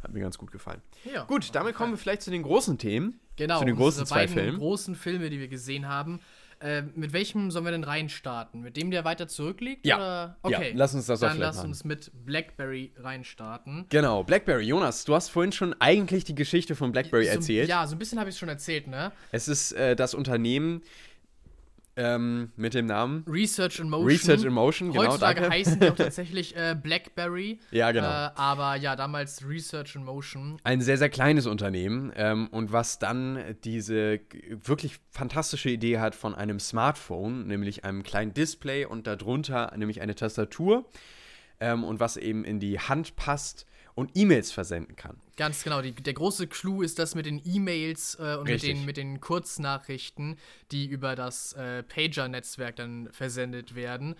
hat 0.01 0.13
mir 0.13 0.21
ganz 0.21 0.37
gut 0.37 0.51
gefallen. 0.51 0.81
ja. 1.11 1.23
Gut, 1.25 1.53
damit 1.53 1.75
kommen 1.75 1.93
wir 1.93 1.97
vielleicht 1.97 2.21
zu 2.21 2.31
den 2.31 2.43
großen 2.43 2.77
Themen. 2.77 3.19
Genau, 3.35 3.59
Zu 3.59 3.65
den 3.65 3.75
großen 3.75 4.05
zwei 4.05 4.27
Filmen. 4.27 4.57
großen 4.57 4.95
Filme, 4.95 5.29
die 5.29 5.39
wir 5.39 5.47
gesehen 5.47 5.87
haben. 5.87 6.19
Äh, 6.59 6.81
mit 6.95 7.13
welchem 7.13 7.51
sollen 7.51 7.65
wir 7.65 7.71
denn 7.71 7.83
reinstarten? 7.83 8.61
Mit 8.61 8.77
dem, 8.77 8.89
der 8.89 9.05
weiter 9.05 9.27
zurückliegt? 9.27 9.85
Ja. 9.85 9.97
Oder? 9.97 10.37
Ja, 10.51 10.57
Okay. 10.59 10.71
lass 10.75 10.93
uns 10.95 11.05
das 11.05 11.21
auch 11.21 11.27
Dann 11.29 11.37
lass 11.37 11.57
machen. 11.57 11.69
uns 11.69 11.83
mit 11.83 12.11
Blackberry 12.25 12.91
reinstarten. 12.97 13.85
Genau, 13.89 14.23
Blackberry. 14.23 14.63
Jonas, 14.65 15.05
du 15.05 15.13
hast 15.13 15.29
vorhin 15.29 15.51
schon 15.51 15.75
eigentlich 15.79 16.23
die 16.23 16.35
Geschichte 16.35 16.75
von 16.75 16.91
Blackberry 16.91 17.25
So, 17.25 17.31
erzählt. 17.31 17.69
Ja, 17.69 17.85
so 17.85 17.95
ein 17.95 17.99
bisschen 17.99 18.19
habe 18.19 18.29
ich 18.29 18.35
es 18.35 18.39
schon 18.39 18.49
erzählt, 18.49 18.87
ne? 18.87 19.11
Es 19.31 19.47
ist 19.47 19.71
äh, 19.73 19.95
das 19.95 20.13
Unternehmen 20.13 20.81
ähm, 21.97 22.51
mit 22.55 22.73
dem 22.73 22.85
Namen 22.85 23.25
Research 23.27 23.79
in 23.79 23.89
Motion. 23.89 24.07
Research 24.07 24.43
in 24.43 24.53
Motion, 24.53 24.91
genau, 24.91 25.05
Heutzutage 25.05 25.41
danke. 25.41 25.55
heißen 25.55 25.79
die 25.79 25.89
auch 25.89 25.95
tatsächlich 25.97 26.55
äh, 26.55 26.75
Blackberry. 26.81 27.59
Ja, 27.71 27.91
genau. 27.91 28.07
Äh, 28.07 28.29
aber 28.35 28.75
ja, 28.75 28.95
damals 28.95 29.47
Research 29.47 29.95
in 29.95 30.03
Motion. 30.05 30.59
ein 30.63 30.81
sehr, 30.81 30.97
sehr 30.97 31.09
kleines 31.09 31.45
Unternehmen 31.45 32.11
ähm, 32.15 32.47
und 32.51 32.71
was 32.71 32.99
dann 32.99 33.55
diese 33.63 34.19
wirklich 34.63 34.97
fantastische 35.11 35.69
Idee 35.69 35.99
hat 35.99 36.15
von 36.15 36.33
einem 36.35 36.59
Smartphone, 36.59 37.47
nämlich 37.47 37.83
einem 37.83 38.03
kleinen 38.03 38.33
Display 38.33 38.85
und 38.85 39.07
darunter 39.07 39.73
nämlich 39.75 40.01
eine 40.01 40.15
Tastatur 40.15 40.85
ähm, 41.59 41.83
und 41.83 41.99
was 41.99 42.17
eben 42.17 42.45
in 42.45 42.59
die 42.59 42.79
Hand 42.79 43.15
passt 43.15 43.66
und 43.97 44.11
E-Mails 44.13 44.51
versenden 44.51 44.95
kann. 44.95 45.17
Ganz 45.37 45.63
genau. 45.63 45.81
Die, 45.81 45.91
der 45.91 46.13
große 46.13 46.45
Clou 46.45 46.83
ist 46.83 46.99
das 46.99 47.15
mit 47.15 47.25
den 47.25 47.41
E-Mails 47.43 48.15
äh, 48.19 48.35
und 48.35 48.47
mit 48.47 48.61
den, 48.61 48.85
mit 48.85 48.95
den 48.95 49.19
Kurznachrichten, 49.19 50.37
die 50.71 50.85
über 50.85 51.15
das 51.15 51.53
äh, 51.53 51.81
Pager-Netzwerk 51.81 52.75
dann 52.75 53.09
versendet 53.11 53.73
werden. 53.73 54.13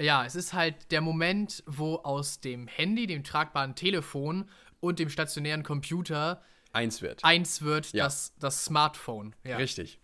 Ja, 0.00 0.24
es 0.26 0.34
ist 0.34 0.52
halt 0.52 0.90
der 0.90 1.00
Moment, 1.00 1.62
wo 1.66 1.96
aus 1.96 2.40
dem 2.40 2.66
Handy, 2.66 3.06
dem 3.06 3.22
tragbaren 3.22 3.76
Telefon 3.76 4.48
und 4.80 4.98
dem 4.98 5.08
stationären 5.10 5.62
Computer 5.62 6.42
Eins 6.72 7.00
wird. 7.00 7.24
eins 7.24 7.62
wird 7.62 7.92
Ja. 7.92 8.04
das, 8.04 8.34
das 8.40 8.64
Smartphone. 8.64 9.34
Ja. 9.44 9.58
Richtig. 9.58 10.00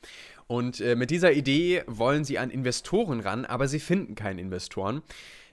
Und 0.46 0.80
äh, 0.80 0.94
mit 0.94 1.10
dieser 1.10 1.32
Idee 1.32 1.82
wollen 1.88 2.22
sie 2.24 2.38
an 2.38 2.50
Investoren 2.50 3.18
ran, 3.18 3.44
aber 3.44 3.66
sie 3.66 3.80
finden 3.80 4.14
keine 4.14 4.40
Investoren. 4.40 5.02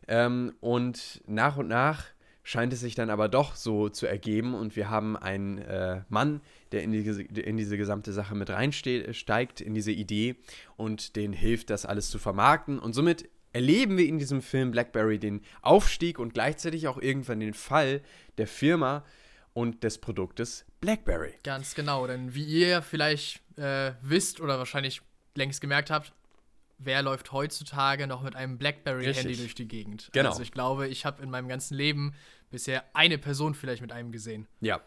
Ähm, 0.08 0.54
und 0.60 1.24
nach 1.26 1.58
und 1.58 1.70
nach 1.70 2.06
scheint 2.44 2.74
es 2.74 2.82
sich 2.82 2.94
dann 2.94 3.10
aber 3.10 3.30
doch 3.30 3.56
so 3.56 3.90
zu 3.90 4.06
ergeben 4.06 4.54
und 4.54 4.76
wir 4.76 4.90
haben 4.90 5.16
einen 5.16 5.60
äh, 5.60 6.02
Mann, 6.10 6.42
der 6.72 6.84
in, 6.84 6.92
die, 6.92 7.00
in 7.40 7.58
diese 7.58 7.78
gesamte 7.78 8.12
Sache 8.12 8.36
mit 8.36 8.50
reinsteigt, 8.50 9.62
in 9.62 9.74
diese 9.74 9.92
Idee 9.92 10.36
und 10.76 11.16
den 11.16 11.34
hilft, 11.34 11.70
das 11.70 11.86
alles 11.86 12.10
zu 12.10 12.20
vermarkten. 12.20 12.80
Und 12.80 12.94
somit 12.94 13.30
erleben 13.54 13.98
wir 13.98 14.08
in 14.08 14.20
diesem 14.20 14.42
Film 14.42 14.72
Blackberry 14.72 15.20
den 15.20 15.42
Aufstieg 15.62 16.20
und 16.20 16.34
gleichzeitig 16.34 16.88
auch 16.88 16.98
irgendwann 17.02 17.40
den 17.40 17.54
Fall 17.54 18.02
der 18.38 18.48
Firma 18.48 19.06
und 19.54 19.84
des 19.84 20.00
Produktes 20.00 20.66
Blackberry. 20.82 21.36
Ganz 21.44 21.76
genau, 21.76 22.08
denn 22.08 22.36
wie 22.36 22.44
ihr 22.44 22.82
vielleicht 22.82 23.42
äh, 23.58 23.94
wisst 24.02 24.42
oder 24.42 24.58
wahrscheinlich 24.58 25.02
längst 25.36 25.62
gemerkt 25.62 25.92
habt, 25.92 26.14
wer 26.84 27.02
läuft 27.02 27.32
heutzutage 27.32 28.08
noch 28.08 28.22
mit 28.22 28.36
einem 28.36 28.58
BlackBerry-Handy 28.58 29.38
durch 29.38 29.56
die 29.56 29.68
Gegend? 29.68 30.10
Genau. 30.14 30.30
Also 30.30 30.42
ich 30.42 30.52
glaube, 30.52 30.88
ich 30.88 31.06
habe 31.06 31.22
in 31.24 31.30
meinem 31.30 31.48
ganzen 31.48 31.76
Leben 31.76 32.14
bisher 32.52 32.84
eine 32.94 33.18
Person 33.18 33.56
vielleicht 33.56 33.82
mit 33.82 33.92
einem 33.92 34.12
gesehen. 34.12 34.48
Ja. 34.62 34.82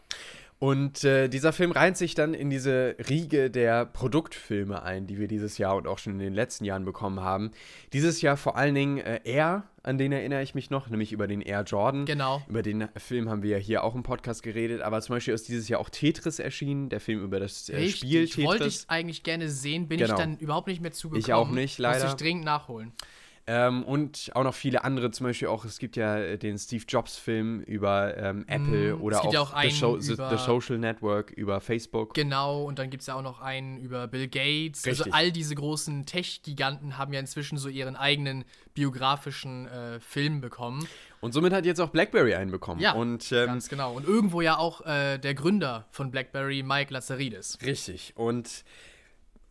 Und 0.59 1.05
äh, 1.05 1.29
dieser 1.29 1.53
Film 1.53 1.71
reiht 1.71 1.99
sich 1.99 2.15
dann 2.15 2.33
in 2.33 2.49
diese 2.49 2.97
Riege 3.11 3.51
der 3.51 3.85
Produktfilme 3.85 4.83
ein, 4.83 5.07
die 5.07 5.19
wir 5.19 5.29
dieses 5.29 5.59
Jahr 5.59 5.77
und 5.77 5.87
auch 5.87 5.99
schon 5.99 6.15
in 6.15 6.19
den 6.19 6.33
letzten 6.33 6.65
Jahren 6.65 6.87
bekommen 6.87 7.21
haben. 7.21 7.51
Dieses 7.93 8.23
Jahr 8.23 8.39
vor 8.39 8.57
allen 8.57 8.75
Dingen 8.75 8.99
äh, 8.99 9.21
Air, 9.25 9.65
an 9.87 9.99
den 9.99 10.13
erinnere 10.13 10.43
ich 10.43 10.55
mich 10.55 10.69
noch, 10.71 10.89
nämlich 10.91 11.13
über 11.13 11.27
den 11.27 11.41
Air 11.41 11.63
Jordan. 11.63 12.05
Genau. 12.07 12.43
Über 12.49 12.63
den 12.63 12.89
Film 12.97 13.29
haben 13.31 13.43
wir 13.43 13.51
ja 13.51 13.57
hier 13.59 13.85
auch 13.85 13.95
im 13.95 14.03
Podcast 14.03 14.43
geredet, 14.43 14.81
aber 14.83 15.01
zum 15.01 15.15
Beispiel 15.17 15.33
ist 15.33 15.49
dieses 15.49 15.69
Jahr 15.69 15.81
auch 15.81 15.89
Tetris 15.89 16.39
erschienen, 16.39 16.89
der 16.89 17.01
Film 17.01 17.23
über 17.23 17.41
das 17.41 17.69
äh, 17.69 17.89
Spiel 17.89 18.21
Richtig, 18.23 18.45
wollte 18.45 18.65
ich 18.65 18.75
Tetris. 18.75 18.89
eigentlich 18.89 19.23
gerne 19.23 19.49
sehen, 19.49 19.89
bin 19.89 19.99
Genau. 19.99 20.15
ich 20.15 20.19
dann 20.19 20.37
überhaupt 20.39 20.67
nicht 20.67 20.83
mehr 20.83 20.93
zugekommen. 20.93 21.25
Ich 21.25 21.33
auch 21.33 21.51
nicht, 21.51 21.79
leider. 21.79 22.03
Muss 22.05 22.13
ich 22.13 22.17
dringend 22.19 22.45
nachholen. 22.45 22.93
Ähm, 23.49 23.85
und 23.85 24.31
auch 24.35 24.43
noch 24.43 24.55
viele 24.55 24.83
andere, 24.83 25.13
zum 25.13 25.27
Beispiel 25.27 25.47
auch, 25.47 25.65
es 25.65 25.79
gibt 25.79 25.95
ja 25.95 26.19
äh, 26.19 26.37
den 26.37 26.59
Steve 26.59 26.83
Jobs-Film 26.89 27.61
über 27.61 28.17
ähm, 28.17 28.45
Apple 28.49 28.97
Mm, 28.97 29.03
oder 29.03 29.21
gibt 29.21 29.35
ja 29.35 29.41
auch, 29.41 29.55
auch 29.55 29.63
The, 29.63 29.71
Show, 29.71 30.01
the, 30.01 30.17
the 30.17 30.37
Social 30.37 30.79
Network 30.79 31.31
über 31.31 31.61
Facebook. 31.61 32.15
Genau, 32.15 32.65
und 32.65 32.81
dann 32.81 32.91
gibt 32.91 33.03
es 33.03 33.07
ja 33.07 33.15
auch 33.15 33.23
noch 33.23 33.41
einen 33.41 33.79
über 33.79 34.09
Bill 34.09 34.27
Gates. 34.27 34.85
Richtig. 34.85 35.07
Also 35.07 35.11
all 35.13 35.31
diese 35.31 35.55
großen 35.55 36.07
Tech-Giganten 36.07 36.99
haben 36.99 37.13
ja 37.13 37.21
inzwischen 37.21 37.57
so 37.57 37.69
ihren 37.69 37.95
eigenen 37.95 38.45
biografischen 38.75 39.69
äh, 39.69 40.01
Film 40.01 40.41
bekommen. 40.41 40.89
Und 41.21 41.33
somit 41.33 41.53
hat 41.53 41.65
jetzt 41.65 41.81
auch 41.81 41.91
BlackBerry 41.91 42.35
einen 42.35 42.51
bekommen. 42.51 42.81
Ja, 42.81 42.93
und, 42.93 43.31
ähm, 43.31 43.47
Ganz 43.47 43.69
genau. 43.69 43.95
Und 43.95 44.07
irgendwo 44.07 44.41
ja 44.41 44.59
auch 44.59 44.85
äh, 44.85 45.19
der 45.19 45.35
Gründer 45.35 45.87
von 45.93 46.11
BlackBerry, 46.11 46.65
Mike 46.65 46.93
Lazaridis. 46.93 47.59
Richtig. 47.65 48.13
Und 48.17 48.65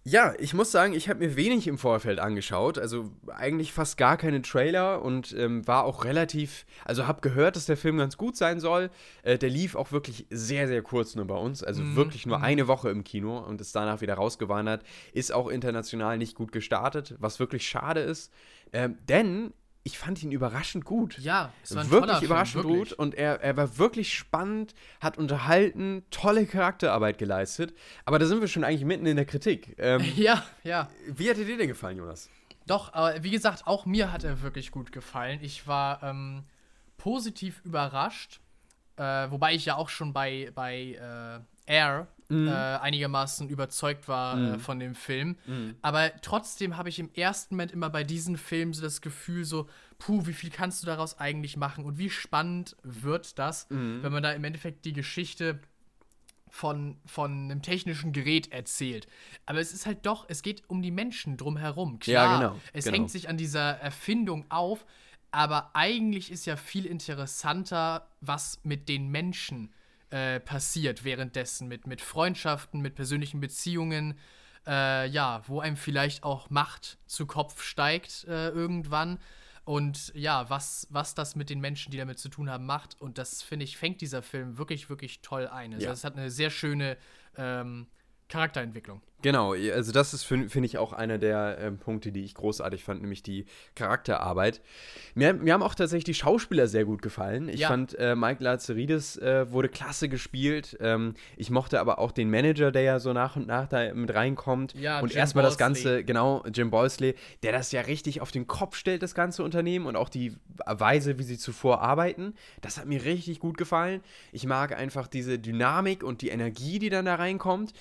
ja, 0.07 0.35
ich 0.37 0.53
muss 0.53 0.71
sagen, 0.71 0.93
ich 0.93 1.09
habe 1.09 1.25
mir 1.25 1.35
wenig 1.35 1.65
im 1.65 1.79
Vorfeld 1.79 2.19
angeschaut. 2.19 2.77
Also 2.77 3.11
eigentlich 3.27 3.73
fast 3.73 3.97
gar 3.97 4.17
keine 4.17 4.43
Trailer 4.43 5.01
und 5.01 5.35
ähm, 5.35 5.67
war 5.67 5.83
auch 5.83 6.05
relativ. 6.05 6.67
Also 6.85 7.07
habe 7.07 7.21
gehört, 7.21 7.55
dass 7.55 7.65
der 7.65 7.75
Film 7.75 7.97
ganz 7.97 8.15
gut 8.15 8.37
sein 8.37 8.59
soll. 8.59 8.91
Äh, 9.23 9.39
der 9.39 9.49
lief 9.49 9.73
auch 9.73 9.91
wirklich 9.91 10.27
sehr, 10.29 10.67
sehr 10.67 10.83
kurz 10.83 11.15
nur 11.15 11.25
bei 11.25 11.35
uns. 11.35 11.63
Also 11.63 11.95
wirklich 11.95 12.27
nur 12.27 12.39
eine 12.43 12.67
Woche 12.67 12.91
im 12.91 13.03
Kino 13.03 13.39
und 13.39 13.59
ist 13.59 13.75
danach 13.75 14.01
wieder 14.01 14.13
rausgewandert. 14.13 14.83
Ist 15.13 15.33
auch 15.33 15.47
international 15.47 16.19
nicht 16.19 16.35
gut 16.35 16.51
gestartet, 16.51 17.15
was 17.17 17.39
wirklich 17.39 17.67
schade 17.67 18.01
ist. 18.01 18.31
Ähm, 18.73 18.99
denn 19.09 19.53
ich 19.87 19.99
fand 19.99 20.21
ihn 20.23 20.31
überraschend 20.31 20.83
gut 20.83 21.19
Ja, 21.19 21.53
es 21.63 21.75
war 21.75 21.83
ein 21.83 21.91
wirklich 21.91 22.07
toller 22.07 22.19
Film, 22.19 22.31
überraschend 22.31 22.63
wirklich. 22.63 22.89
gut 22.89 22.93
und 22.93 23.13
er, 23.13 23.39
er 23.41 23.55
war 23.55 23.77
wirklich 23.77 24.13
spannend, 24.15 24.73
hat 24.99 25.17
unterhalten, 25.19 26.03
tolle 26.09 26.47
Charakterarbeit 26.47 27.19
geleistet. 27.19 27.73
Aber 28.03 28.17
da 28.17 28.25
sind 28.25 28.41
wir 28.41 28.47
schon 28.47 28.63
eigentlich 28.63 28.83
mitten 28.83 29.05
in 29.05 29.15
der 29.15 29.25
Kritik. 29.25 29.75
Ähm, 29.77 30.01
Ja, 30.15 30.43
ja. 30.63 30.89
wie 31.07 31.29
hat 31.29 31.37
dir 31.37 31.45
den 31.45 31.59
denn 31.59 31.67
gefallen, 31.67 31.99
Jonas? 31.99 32.29
Doch, 32.65 32.93
aber 32.93 33.23
wie 33.23 33.29
gesagt, 33.29 33.67
auch 33.67 33.85
mir 33.85 34.11
hat 34.11 34.23
er 34.23 34.41
wirklich 34.41 34.71
gut 34.71 34.91
gefallen. 34.91 35.39
Ich 35.43 35.67
war 35.67 36.01
ähm, 36.01 36.45
positiv 36.97 37.61
überrascht, 37.63 38.39
äh, 38.97 39.03
wobei 39.29 39.53
ich 39.53 39.65
ja 39.65 39.75
auch 39.75 39.89
schon 39.89 40.13
bei, 40.13 40.51
bei 40.55 40.97
äh, 41.67 41.71
Air 41.71 42.07
Mhm. 42.27 42.47
äh, 42.47 42.51
einigermaßen 42.51 43.49
überzeugt 43.49 44.07
war 44.07 44.55
äh, 44.55 44.59
von 44.59 44.79
dem 44.79 44.95
Film. 44.95 45.38
Mhm. 45.45 45.75
Aber 45.83 46.11
trotzdem 46.21 46.75
habe 46.75 46.89
ich 46.89 46.97
im 46.99 47.11
ersten 47.13 47.55
Moment 47.55 47.71
immer 47.71 47.89
bei 47.91 48.03
diesen 48.03 48.38
Filmen 48.38 48.73
so 48.73 48.81
das 48.81 49.01
Gefühl, 49.01 49.45
so, 49.45 49.67
puh, 49.99 50.25
wie 50.25 50.33
viel 50.33 50.49
kannst 50.49 50.81
du 50.81 50.88
daraus 50.88 51.19
eigentlich 51.19 51.55
machen 51.55 51.85
und 51.85 51.97
wie 51.99 52.09
spannend 52.09 52.75
wird 52.83 53.38
das, 53.38 53.69
Mhm. 53.69 53.99
wenn 54.01 54.11
man 54.11 54.23
da 54.23 54.31
im 54.31 54.43
Endeffekt 54.43 54.85
die 54.85 54.93
Geschichte 54.93 55.59
von, 56.49 56.97
von 57.05 57.31
einem 57.51 57.61
technischen 57.61 58.11
Gerät 58.13 58.51
erzählt. 58.51 59.07
Aber 59.45 59.59
es 59.59 59.73
ist 59.73 59.85
halt 59.85 60.05
doch, 60.05 60.25
es 60.29 60.41
geht 60.41 60.63
um 60.69 60.81
die 60.81 60.91
Menschen 60.91 61.38
drumherum. 61.38 61.99
Ja, 62.05 62.23
Klar, 62.25 62.39
genau, 62.39 62.61
es 62.73 62.85
genau. 62.85 62.97
hängt 62.97 63.11
sich 63.11 63.27
an 63.29 63.38
dieser 63.38 63.71
Erfindung 63.81 64.45
auf, 64.49 64.85
aber 65.31 65.71
eigentlich 65.73 66.31
ist 66.31 66.45
ja 66.45 66.55
viel 66.55 66.85
interessanter, 66.85 68.07
was 68.21 68.59
mit 68.63 68.88
den 68.88 69.09
Menschen 69.09 69.73
äh, 70.09 70.39
passiert 70.39 71.03
währenddessen, 71.03 71.67
mit, 71.67 71.87
mit 71.87 72.01
Freundschaften, 72.01 72.81
mit 72.81 72.95
persönlichen 72.95 73.39
Beziehungen. 73.39 74.17
äh, 74.67 75.07
ja, 75.09 75.43
wo 75.47 75.59
einem 75.59 75.77
vielleicht 75.77 76.23
auch 76.23 76.49
Macht 76.49 76.97
zu 77.05 77.27
Kopf 77.27 77.61
steigt 77.61 78.23
äh, 78.27 78.49
irgendwann. 78.49 79.19
Und 79.63 80.11
ja, 80.15 80.49
was, 80.49 80.87
was 80.89 81.13
das 81.15 81.35
mit 81.35 81.49
den 81.51 81.59
Menschen, 81.59 81.91
die 81.91 81.97
damit 81.97 82.17
zu 82.19 82.29
tun 82.29 82.49
haben, 82.49 82.65
macht. 82.65 82.99
Und 82.99 83.17
das, 83.19 83.41
finde 83.43 83.63
ich, 83.63 83.77
fängt 83.77 84.01
dieser 84.01 84.21
Film 84.23 84.57
wirklich, 84.57 84.89
wirklich 84.89 85.21
toll 85.21 85.47
ein. 85.47 85.73
Also, 85.73 85.85
Ja. 85.85 85.91
es 85.91 86.03
hat 86.03 86.17
eine 86.17 86.31
sehr 86.31 86.49
schöne 86.49 86.97
ähm, 87.37 87.87
Charakterentwicklung. 88.27 89.01
Genau, 89.21 89.54
also 89.54 89.91
das 89.91 90.13
ist, 90.13 90.23
finde 90.23 90.65
ich, 90.65 90.78
auch 90.78 90.93
einer 90.93 91.17
der 91.17 91.58
ähm, 91.60 91.80
Punkte, 91.80 92.12
die 92.12 92.23
ich 92.23 92.36
großartig 92.36 92.84
fand, 92.84 93.01
nämlich 93.01 93.23
die 93.23 93.45
Charakterarbeit. 93.73 94.62
Mir, 95.15 95.34
mir 95.34 95.54
haben 95.54 95.63
auch 95.63 95.73
tatsächlich 95.73 96.04
die 96.04 96.13
Schauspieler 96.13 96.67
sehr 96.67 96.86
gut 96.86 97.01
gefallen. 97.01 97.49
Ich 97.49 97.62
Ja. 97.62 97.69
fand, 97.69 97.97
äh, 97.97 98.15
Mike 98.15 98.43
Lazaridis 98.43 99.17
äh, 99.17 99.51
wurde 99.51 99.69
klasse 99.69 100.10
gespielt. 100.10 100.78
Ähm, 100.80 101.15
ich 101.38 101.49
mochte 101.49 101.80
aber 101.80 101.97
auch 101.97 102.12
den 102.12 102.30
Manager, 102.30 102.71
der 102.71 102.84
ja 102.84 102.99
so 102.99 103.13
nach 103.13 103.36
und 103.36 103.47
nach 103.47 103.67
da 103.67 103.93
mit 103.93 104.13
reinkommt. 104.13 104.75
Ja, 104.75 104.99
und 104.99 105.10
Jim 105.10 105.17
erstmal 105.19 105.43
das. 105.43 105.58
Ganze, 105.58 106.04
genau, 106.04 106.43
Jim 106.54 106.69
Boysley, 106.69 107.15
der 107.41 107.51
das 107.51 107.71
ja 107.71 107.82
richtig 107.82 108.21
auf 108.21 108.32
den 108.32 108.45
Kopf 108.45 108.75
stellt, 108.75 109.01
das 109.01 109.15
ganze 109.15 109.43
Unternehmen 109.43 109.88
und 109.88 109.95
auch 109.95 110.10
die 110.10 110.36
Weise, 110.67 111.17
wie 111.17 111.23
sie 111.23 111.38
zuvor 111.39 111.82
arbeiten. 111.82 112.36
Das 112.62 112.78
hat 112.78 112.86
mir 112.86 113.04
richtig 113.06 113.39
gut 113.39 113.58
gefallen. 113.58 114.01
Ich 114.32 114.45
mag 114.45 114.78
einfach 114.78 115.08
diese 115.08 115.39
Dynamik 115.39 116.04
und 116.04 116.21
die 116.21 116.30
Energie, 116.30 116.78
die 116.78 116.89
dann 116.89 117.06
da 117.06 117.15
reinkommt. 117.15 117.73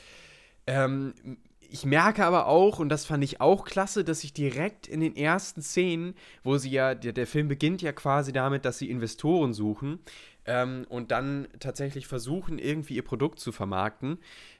Ähm, 0.67 1.15
ich 1.61 1.85
merke 1.85 2.25
aber 2.25 2.47
auch, 2.47 2.79
und 2.79 2.89
das 2.89 3.05
fand 3.05 3.25
ich 3.25 3.41
auch 3.41 3.65
klasse, 3.65 4.05
dass 4.05 4.21
sich 4.21 4.33
direkt 4.33 4.87
in 4.87 5.01
den 5.01 5.17
ersten 5.17 5.61
Szenen, 5.61 6.15
wo 6.45 6.57
sie 6.57 6.71
ja, 6.71 6.95
der, 6.95 7.13
der 7.13 7.27
Film 7.27 7.49
beginnt 7.49 7.83
ja 7.83 7.93
quasi 7.93 8.33
damit, 8.33 8.65
dass 8.65 8.79
sie 8.79 8.91
Investoren 8.91 9.53
suchen 9.53 9.99
ähm, 10.45 10.87
und 10.89 11.11
dann 11.11 11.49
tatsächlich 11.59 12.07
versuchen, 12.07 12.59
irgendwie 12.59 12.95
ihr 12.95 13.05
Produkt 13.05 13.41
zu 13.41 13.51
vermarkten. 13.51 14.19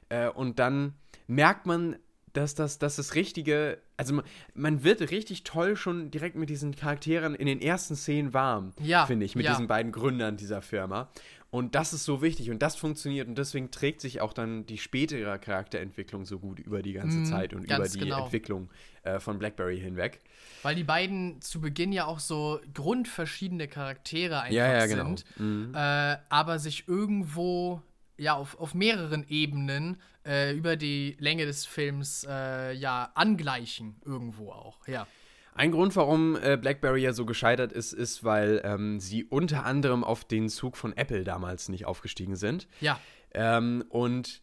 Äh, 0.09 0.27
und 0.29 0.59
dann 0.59 0.95
merkt 1.27 1.65
man, 1.65 1.95
dass 2.33 2.53
das, 2.53 2.79
dass 2.79 2.97
das 2.97 3.15
Richtige, 3.15 3.77
also 3.97 4.15
man, 4.15 4.25
man 4.53 4.83
wird 4.83 5.11
richtig 5.11 5.43
toll 5.43 5.75
schon 5.75 6.11
direkt 6.11 6.35
mit 6.35 6.49
diesen 6.49 6.75
Charakteren 6.75 7.33
in 7.33 7.45
den 7.45 7.61
ersten 7.61 7.95
Szenen 7.95 8.33
warm, 8.33 8.73
Ja, 8.81 9.05
finde 9.05 9.25
ich, 9.25 9.35
mit 9.35 9.45
ja. 9.45 9.51
diesen 9.51 9.67
beiden 9.67 9.91
Gründern 9.91 10.35
dieser 10.37 10.61
Firma. 10.61 11.09
Und 11.55 11.73
das 11.73 11.93
ist 11.93 12.03
so 12.03 12.21
wichtig 12.21 12.49
und 12.51 12.59
das 12.61 12.75
funktioniert 12.75 13.29
und 13.29 13.37
deswegen 13.37 13.71
trägt 13.71 14.01
sich 14.01 14.19
auch 14.19 14.33
dann 14.33 14.65
die 14.65 14.77
spätere 14.77 15.39
Charakterentwicklung 15.39 16.25
so 16.25 16.37
gut 16.37 16.59
über 16.59 16.81
die 16.81 16.91
ganze 16.91 17.19
Mhm, 17.19 17.25
Zeit 17.25 17.53
und 17.53 17.63
über 17.63 17.87
die 17.87 17.99
genau. 17.99 18.25
Entwicklung 18.25 18.69
äh, 19.03 19.19
von 19.21 19.39
Blackberry 19.39 19.79
hinweg. 19.79 20.19
Weil 20.63 20.75
die 20.75 20.83
beiden 20.83 21.41
zu 21.41 21.61
Beginn 21.61 21.93
ja 21.93 22.07
auch 22.07 22.19
so 22.19 22.59
grundverschiedene 22.73 23.69
Charaktere 23.69 24.41
einfach 24.41 24.53
Ja, 24.53 24.73
ja, 24.79 24.85
genau. 24.85 25.05
sind. 25.05 25.25
Mhm. 25.37 25.73
äh, 25.73 26.17
aber 26.27 26.59
sich 26.59 26.89
irgendwo 26.89 27.81
ja 28.17 28.33
auf, 28.35 28.59
auf 28.59 28.73
mehreren 28.73 29.25
Ebenen 29.29 30.01
äh, 30.25 30.53
über 30.53 30.75
die 30.75 31.15
Länge 31.19 31.45
des 31.45 31.65
Films 31.65 32.25
äh, 32.29 32.73
ja 32.73 33.11
angleichen 33.15 33.95
irgendwo 34.05 34.51
auch. 34.51 34.85
Ja. 34.87 35.07
Ein 35.55 35.71
Grund, 35.71 35.95
warum 35.95 36.35
äh, 36.35 36.57
BlackBerry 36.57 37.01
ja 37.01 37.13
so 37.13 37.25
gescheitert 37.25 37.71
ist, 37.71 37.93
ist, 37.93 38.25
weil 38.25 38.61
ähm, 38.65 38.99
sie 38.99 39.23
unter 39.23 39.65
anderem 39.65 40.03
auf 40.03 40.25
den 40.25 40.49
Zug 40.49 40.75
von 40.75 40.95
Apple 40.95 41.23
damals 41.23 41.69
nicht 41.69 41.85
aufgestiegen 41.85 42.35
sind. 42.35 42.67
Ja. 42.81 42.99
Ähm, 43.33 43.85
und 43.87 44.41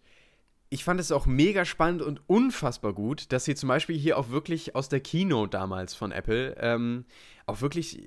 ich 0.71 0.85
fand 0.85 0.99
es 0.99 1.13
auch 1.13 1.27
mega 1.27 1.67
spannend 1.67 2.01
und 2.01 2.23
unfassbar 2.31 2.95
gut, 2.95 3.31
dass 3.31 3.45
sie 3.45 3.55
zum 3.55 3.69
Beispiel 3.69 3.99
hier 3.99 4.17
auch 4.17 4.31
wirklich 4.31 4.75
aus 4.75 4.89
der 4.89 5.01
Keynote 5.01 5.51
damals 5.51 5.95
von 5.95 6.13
Apple 6.13 6.57
ähm, 6.59 7.05
auch 7.47 7.61
wirklich 7.61 7.99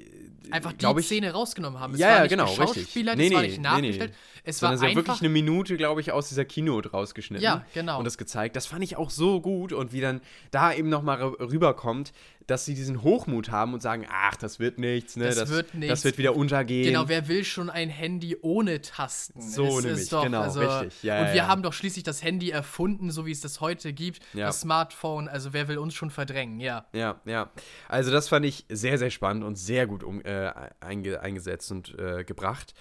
Einfach 0.52 0.74
die 0.74 0.86
ich, 1.00 1.06
Szene 1.06 1.32
rausgenommen 1.32 1.80
haben. 1.80 1.94
Es 1.94 2.00
Ja, 2.00 2.08
war 2.08 2.16
ja, 2.16 2.22
nicht 2.24 2.30
genau, 2.30 2.46
richtig. 2.46 2.68
geschauspielert, 2.68 3.18
Nee, 3.18 3.28
es 3.28 3.34
war 3.34 3.42
nee, 3.42 3.48
nicht 3.48 3.58
nee, 3.58 3.64
nachgestellt. 3.64 4.12
nee. 4.12 4.42
Es 4.48 4.62
war 4.62 4.78
sie 4.78 4.84
haben 4.84 4.90
einfach 4.90 5.08
wirklich 5.08 5.20
eine 5.22 5.30
Minute, 5.30 5.76
glaube 5.76 6.02
ich, 6.02 6.12
aus 6.12 6.30
dieser 6.30 6.46
Keynote 6.46 6.92
rausgeschnitten. 6.92 7.44
Ja, 7.44 7.66
genau. 7.74 7.98
Und 7.98 8.06
das 8.06 8.18
gezeigt. 8.18 8.56
Das 8.56 8.68
fand 8.68 8.84
ich 8.84 8.96
auch 8.96 9.10
so 9.10 9.42
gut. 9.42 9.74
Und 9.74 9.92
wie 9.92 10.02
dann 10.02 10.22
da 10.52 10.72
eben 10.72 10.90
nochmal 10.90 11.20
rüberkommt, 11.24 12.14
dass 12.46 12.66
sie 12.66 12.76
diesen 12.76 13.02
Hochmut 13.02 13.50
haben 13.50 13.74
und 13.74 13.82
sagen, 13.82 14.06
ach, 14.08 14.36
das 14.36 14.60
wird 14.60 14.78
nichts, 14.78 15.16
ne? 15.16 15.34
Das 15.34 15.50
wird 15.50 15.74
nichts. 15.74 15.90
Das 15.90 16.04
wird 16.06 16.20
wieder 16.20 16.36
untergehen. 16.36 16.86
Genau, 16.86 17.08
wer 17.08 17.28
will 17.28 17.44
schon 17.44 17.72
ein 17.72 17.90
Handy 17.90 18.38
ohne 18.40 18.82
Tasten? 18.82 19.42
So 19.42 19.80
Es 19.80 19.86
nämlich, 19.86 20.10
doch, 20.10 20.24
genau, 20.24 20.42
also, 20.42 20.60
richtig. 20.60 21.02
Ja, 21.02 21.22
und 21.22 21.26
ja, 21.26 21.32
wir 21.32 21.38
ja. 21.38 21.48
haben 21.48 21.64
doch 21.64 21.74
schließlich 21.74 22.04
das 22.04 22.22
Handy 22.22 22.52
erfunden, 22.52 23.10
so 23.10 23.26
wie 23.26 23.32
es 23.32 23.42
das 23.42 23.62
heute 23.62 23.94
gibt. 23.94 24.20
Das 24.36 24.62
Smartphone, 24.62 25.28
also 25.28 25.54
wer 25.54 25.68
will 25.68 25.80
uns 25.80 25.96
schon 25.96 26.12
verdrängen? 26.12 26.60
Ja. 26.60 26.86
Ja, 26.94 27.20
ja. 27.26 27.50
Also 27.90 28.12
das 28.12 28.30
fand 28.30 28.46
ich 28.46 28.66
sehr, 28.70 29.00
sehr 29.00 29.10
spannend 29.10 29.25
und 29.44 29.56
sehr 29.56 29.88
gut 29.88 30.04
um, 30.04 30.22
äh, 30.22 30.52
einge 30.80 31.22
eingesetzt 31.22 31.72
und 31.72 31.98
äh, 31.98 32.24
gebracht. 32.24 32.74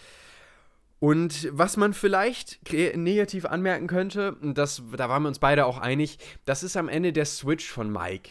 Und 1.01 1.49
was 1.53 1.77
man 1.77 1.93
vielleicht 1.93 2.61
negativ 2.73 3.45
anmerken 3.45 3.89
könnte, 3.89 4.37
das, 4.41 4.83
da 4.97 5.09
waren 5.09 5.23
wir 5.23 5.29
uns 5.29 5.39
beide 5.39 5.67
auch 5.67 5.79
einig, 5.79 6.19
das 6.47 6.63
ist 6.63 6.77
am 6.77 6.89
Ende 6.89 7.13
der 7.13 7.27
Switch 7.27 7.69
von 7.69 7.93
Mike. 7.93 8.31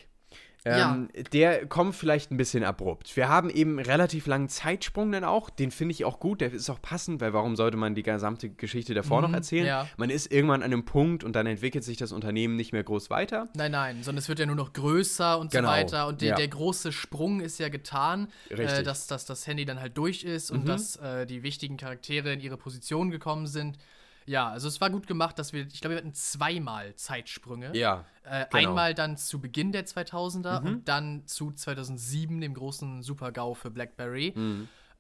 Ähm, 0.65 1.09
Der 1.33 1.65
kommt 1.67 1.95
vielleicht 1.95 2.31
ein 2.31 2.37
bisschen 2.37 2.63
abrupt. 2.63 3.15
Wir 3.15 3.27
haben 3.27 3.49
eben 3.49 3.77
einen 3.77 3.85
relativ 3.85 4.27
langen 4.27 4.49
Zeitsprung 4.49 5.11
dann 5.11 5.23
auch. 5.23 5.49
Den 5.49 5.71
finde 5.71 5.93
ich 5.93 6.05
auch 6.05 6.19
gut. 6.19 6.41
Der 6.41 6.51
ist 6.51 6.69
auch 6.69 6.81
passend, 6.81 7.21
weil 7.21 7.33
warum 7.33 7.55
sollte 7.55 7.77
man 7.77 7.95
die 7.95 8.03
gesamte 8.03 8.49
Geschichte 8.49 8.93
davor 8.93 9.21
noch 9.21 9.33
erzählen? 9.33 9.65
ja. 9.65 9.87
Man 9.97 10.09
ist 10.09 10.31
irgendwann 10.31 10.61
an 10.61 10.71
einem 10.71 10.85
Punkt 10.85 11.23
und 11.23 11.35
dann 11.35 11.47
entwickelt 11.47 11.83
sich 11.83 11.97
das 11.97 12.11
Unternehmen 12.11 12.55
nicht 12.55 12.71
mehr 12.71 12.83
groß 12.83 13.09
weiter. 13.09 13.49
Nein, 13.55 13.71
nein, 13.71 14.03
sondern 14.03 14.19
es 14.19 14.29
wird 14.29 14.39
ja 14.39 14.45
nur 14.45 14.55
noch 14.55 14.73
größer 14.73 15.37
und 15.39 15.51
Genau, 15.51 15.67
so 15.67 15.73
weiter. 15.73 16.07
Und 16.07 16.21
der, 16.21 16.29
ja. 16.29 16.35
der 16.35 16.47
große 16.47 16.91
Sprung 16.91 17.41
ist 17.41 17.59
ja 17.59 17.69
getan. 17.69 18.29
Mhm. 18.49 18.59
äh, 18.59 18.83
dass, 18.83 19.07
dass 19.07 19.25
das 19.25 19.47
Handy 19.47 19.65
dann 19.65 19.79
halt 19.79 19.97
durch 19.97 20.23
ist 20.23 20.51
und 20.51 20.67
dass 20.67 20.95
äh, 20.97 21.25
die 21.25 21.43
wichtigen 21.43 21.77
Charaktere 21.77 22.33
in 22.33 22.39
ihre 22.39 22.57
Position 22.57 23.11
gekommen 23.11 23.47
sind. 23.47 23.77
Ja, 24.25 24.49
also 24.49 24.67
es 24.67 24.79
war 24.81 24.89
gut 24.89 25.07
gemacht, 25.07 25.37
dass 25.39 25.53
wir, 25.53 25.65
ich 25.67 25.81
glaube, 25.81 25.95
wir 25.95 25.97
hatten 25.97 26.13
zweimal 26.13 26.95
Zeitsprünge. 26.95 27.75
Ja. 27.75 28.05
Äh, 28.23 28.45
genau. 28.49 28.69
Einmal 28.69 28.93
dann 28.93 29.17
zu 29.17 29.41
Beginn 29.41 29.71
der 29.71 29.85
2000er 29.85 30.63
und 30.63 30.87
dann 30.87 31.27
zu 31.27 31.51
2007, 31.51 32.39
dem 32.41 32.53
großen 32.53 33.03
Super-GAU 33.03 33.53
für 33.53 33.71
BlackBerry. 33.71 34.33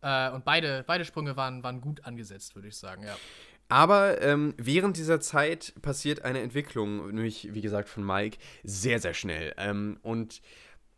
Äh, 0.01 0.31
und 0.31 0.43
beide, 0.43 0.83
beide 0.85 1.05
Sprünge 1.05 1.37
waren, 1.37 1.63
waren 1.63 1.79
gut 1.79 2.03
angesetzt, 2.05 2.55
würde 2.55 2.67
ich 2.67 2.77
sagen, 2.77 3.03
ja. 3.03 3.15
Aber 3.69 4.21
ähm, 4.21 4.53
während 4.57 4.97
dieser 4.97 5.19
Zeit 5.21 5.73
passiert 5.81 6.23
eine 6.25 6.41
Entwicklung, 6.41 7.07
nämlich 7.07 7.53
wie 7.53 7.61
gesagt 7.61 7.89
von 7.89 8.05
Mike, 8.05 8.37
sehr, 8.63 8.99
sehr 8.99 9.13
schnell. 9.13 9.53
Ähm, 9.57 9.97
und 10.03 10.41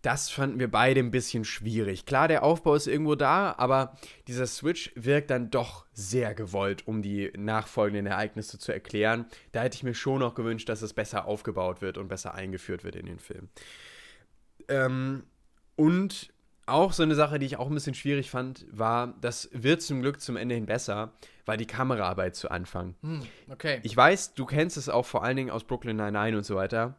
das 0.05 0.29
fanden 0.29 0.59
wir 0.59 0.69
beide 0.69 0.99
ein 0.99 1.09
bisschen 1.09 1.45
schwierig. 1.45 2.05
Klar, 2.05 2.27
der 2.27 2.43
Aufbau 2.43 2.75
ist 2.75 2.85
irgendwo 2.85 3.15
da, 3.15 3.55
aber 3.57 3.97
dieser 4.27 4.45
Switch 4.45 4.91
wirkt 4.95 5.31
dann 5.31 5.49
doch 5.49 5.87
sehr 5.93 6.35
gewollt, 6.35 6.87
um 6.87 7.01
die 7.01 7.33
nachfolgenden 7.35 8.05
Ereignisse 8.05 8.59
zu 8.59 8.71
erklären. 8.71 9.25
Da 9.51 9.63
hätte 9.63 9.77
ich 9.77 9.83
mir 9.83 9.95
schon 9.95 10.19
noch 10.19 10.35
gewünscht, 10.35 10.69
dass 10.69 10.83
es 10.83 10.93
besser 10.93 11.25
aufgebaut 11.25 11.81
wird 11.81 11.97
und 11.97 12.07
besser 12.07 12.35
eingeführt 12.35 12.83
wird 12.83 12.95
in 12.95 13.07
den 13.07 13.17
Film. 13.17 13.49
Ähm, 14.67 15.23
und 15.75 16.31
auch 16.67 16.93
so 16.93 17.01
eine 17.01 17.15
Sache, 17.15 17.39
die 17.39 17.47
ich 17.47 17.57
auch 17.57 17.67
ein 17.67 17.73
bisschen 17.73 17.95
schwierig 17.95 18.29
fand, 18.29 18.65
war, 18.71 19.15
das 19.21 19.49
wird 19.53 19.81
zum 19.81 20.01
Glück 20.01 20.21
zum 20.21 20.37
Ende 20.37 20.53
hin 20.53 20.67
besser, 20.67 21.13
war 21.45 21.57
die 21.57 21.67
Kameraarbeit 21.67 22.35
zu 22.35 22.51
Anfang. 22.51 22.93
Hm, 23.01 23.23
okay. 23.51 23.79
Ich 23.81 23.97
weiß, 23.97 24.35
du 24.35 24.45
kennst 24.45 24.77
es 24.77 24.87
auch 24.87 25.05
vor 25.05 25.23
allen 25.23 25.37
Dingen 25.37 25.49
aus 25.49 25.63
Brooklyn 25.63 25.97
Nine-Nine 25.97 26.37
und 26.37 26.43
so 26.43 26.55
weiter. 26.55 26.95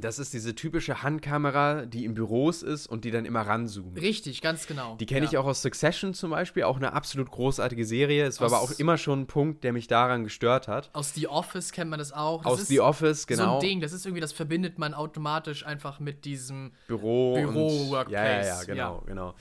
Das 0.00 0.18
ist 0.18 0.32
diese 0.32 0.54
typische 0.54 1.02
Handkamera, 1.02 1.84
die 1.86 2.04
in 2.04 2.14
Büros 2.14 2.62
ist 2.62 2.86
und 2.86 3.04
die 3.04 3.10
dann 3.10 3.24
immer 3.24 3.40
ranzoomt. 3.42 4.00
Richtig, 4.00 4.40
ganz 4.40 4.66
genau. 4.66 4.96
Die 4.96 5.06
kenne 5.06 5.26
ja. 5.26 5.30
ich 5.32 5.36
auch 5.38 5.44
aus 5.46 5.62
Succession 5.62 6.14
zum 6.14 6.30
Beispiel, 6.30 6.62
auch 6.62 6.76
eine 6.76 6.92
absolut 6.92 7.30
großartige 7.30 7.84
Serie. 7.84 8.24
Es 8.26 8.40
war 8.40 8.46
Aus- 8.46 8.52
aber 8.52 8.62
auch 8.62 8.78
immer 8.78 8.96
schon 8.96 9.20
ein 9.22 9.26
Punkt, 9.26 9.64
der 9.64 9.72
mich 9.72 9.88
daran 9.88 10.24
gestört 10.24 10.68
hat. 10.68 10.90
Aus 10.92 11.14
The 11.14 11.26
Office 11.28 11.72
kennt 11.72 11.90
man 11.90 11.98
das 11.98 12.12
auch. 12.12 12.42
Das 12.42 12.52
aus 12.52 12.60
ist 12.62 12.68
The 12.68 12.80
Office, 12.80 13.22
So 13.22 13.26
genau. 13.26 13.54
ein 13.56 13.60
Ding, 13.60 13.80
das 13.80 13.92
ist 13.92 14.06
irgendwie, 14.06 14.20
das 14.20 14.32
verbindet 14.32 14.78
man 14.78 14.94
automatisch 14.94 15.66
einfach 15.66 16.00
mit 16.00 16.24
diesem. 16.24 16.72
Büro, 16.86 17.34
Büro, 17.34 17.66
und, 17.66 17.90
Workplace, 17.90 18.46
Ja, 18.46 18.54
ja, 18.54 18.58
ja, 18.60 18.64
genau, 18.64 18.94
ja. 18.94 19.02
genau. 19.06 19.34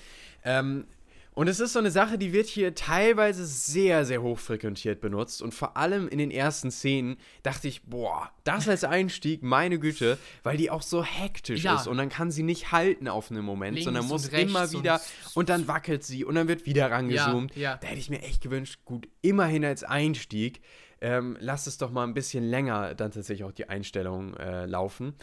Ähm, 0.44 0.86
und 1.38 1.48
es 1.48 1.60
ist 1.60 1.74
so 1.74 1.80
eine 1.80 1.92
Sache, 1.92 2.18
die 2.18 2.34
wird 2.34 2.48
hier 2.48 2.74
teilweise 2.74 3.46
sehr, 3.46 4.06
sehr 4.06 4.24
hochfrequentiert 4.24 5.02
benutzt. 5.02 5.44
Und 5.44 5.54
vor 5.54 5.78
allem 5.78 6.08
in 6.08 6.18
den 6.18 6.32
ersten 6.32 6.72
Szenen 6.72 7.18
dachte 7.44 7.68
ich, 7.68 7.84
boah, 7.84 8.32
das 8.44 8.68
als 8.68 8.84
Einstieg, 8.84 9.44
meine 9.44 9.78
Güte, 9.78 10.18
weil 10.42 10.58
die 10.58 10.72
auch 10.72 10.82
so 10.82 11.04
hektisch 11.04 11.64
Ja. 11.64 11.76
ist. 11.76 11.88
Und 11.88 11.98
dann 11.98 12.10
kann 12.10 12.32
sie 12.32 12.42
nicht 12.42 12.72
halten 12.72 13.08
auf 13.08 13.30
einen 13.30 13.46
Moment, 13.46 13.76
Links 13.76 13.86
sondern 13.86 14.04
und 14.06 14.10
muss 14.10 14.28
immer 14.30 14.64
und- 14.64 14.74
wieder. 14.74 15.00
Und, 15.36 15.50
dann 15.50 15.68
wackelt 15.68 16.04
sie 16.04 16.26
und 16.26 16.34
dann 16.34 16.48
wird 16.48 16.66
wieder 16.66 16.90
rangezoomt. 16.90 17.56
Ja, 17.56 17.62
ja. 17.74 17.78
Da 17.78 17.86
hätte 17.88 18.00
ich 18.00 18.10
mir 18.10 18.24
echt 18.24 18.42
gewünscht, 18.42 18.80
gut, 18.84 19.08
immerhin 19.22 19.64
als 19.64 19.84
Einstieg. 19.84 20.62
Ähm, 21.00 21.38
lass 21.40 21.68
es 21.68 21.78
doch 21.78 21.92
mal 21.92 22.04
ein 22.06 22.16
bisschen 22.16 22.44
länger 22.44 22.96
dann 22.96 23.12
tatsächlich 23.12 23.44
auch 23.48 23.52
die 23.52 23.70
Einstellungen 23.70 24.36
äh, 24.38 24.66
laufen. 24.66 25.14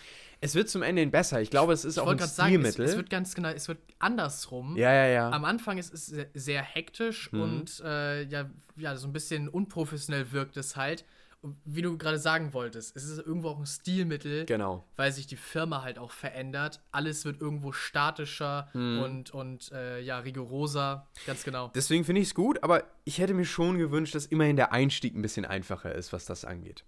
Es 0.44 0.54
wird 0.54 0.68
zum 0.68 0.82
Ende 0.82 1.00
hin 1.00 1.10
besser. 1.10 1.40
Ich 1.40 1.48
glaube, 1.50 1.72
es 1.72 1.84
ist 1.84 1.96
Ich 1.96 2.02
auch 2.02 2.06
ein 2.08 2.18
gerade 2.18 2.30
sagen, 2.30 2.54
es, 2.62 2.72
Stilmittel. 2.74 2.84
es 2.84 2.96
wird 2.96 3.08
ganz 3.10 3.34
genau, 3.34 3.48
es 3.48 3.66
wird 3.66 3.78
andersrum. 3.98 4.76
ja, 4.76 4.92
ja, 4.92 5.06
ja. 5.06 5.30
Am 5.30 5.44
Anfang 5.44 5.78
ist 5.78 5.92
es 5.94 6.06
sehr, 6.06 6.26
sehr 6.34 6.62
hektisch 6.62 7.32
Mhm. 7.32 7.40
und 7.40 7.80
äh, 7.84 8.22
ja, 8.24 8.50
ja, 8.76 8.96
so 8.96 9.06
ein 9.06 9.12
bisschen 9.12 9.48
unprofessionell 9.48 10.32
wirkt 10.32 10.56
es 10.56 10.76
halt. 10.76 11.04
Und 11.40 11.56
wie 11.66 11.82
du 11.82 11.98
gerade 11.98 12.18
sagen 12.18 12.54
wolltest, 12.54 12.96
es 12.96 13.04
ist 13.04 13.18
irgendwo 13.18 13.50
auch 13.50 13.58
ein 13.58 13.66
Stilmittel, 13.66 14.46
Genau. 14.46 14.82
weil 14.96 15.12
sich 15.12 15.26
die 15.26 15.36
Firma 15.36 15.82
halt 15.82 15.98
auch 15.98 16.10
verändert. 16.10 16.80
Alles 16.90 17.26
wird 17.26 17.40
irgendwo 17.40 17.70
statischer 17.72 18.68
Mhm. 18.72 18.98
und, 19.02 19.30
und 19.32 19.70
äh, 19.72 20.00
ja, 20.00 20.18
rigoroser. 20.20 21.06
Ganz 21.26 21.44
genau. 21.44 21.70
Deswegen 21.74 22.04
finde 22.04 22.22
ich 22.22 22.28
es 22.28 22.34
gut, 22.34 22.62
aber 22.62 22.84
ich 23.04 23.18
hätte 23.18 23.34
mir 23.34 23.44
schon 23.44 23.76
gewünscht, 23.78 24.14
dass 24.14 24.24
immerhin 24.26 24.56
der 24.56 24.72
Einstieg 24.72 25.14
ein 25.14 25.20
bisschen 25.22 25.44
einfacher 25.44 25.94
ist, 25.94 26.12
was 26.14 26.24
das 26.24 26.44
angeht. 26.46 26.84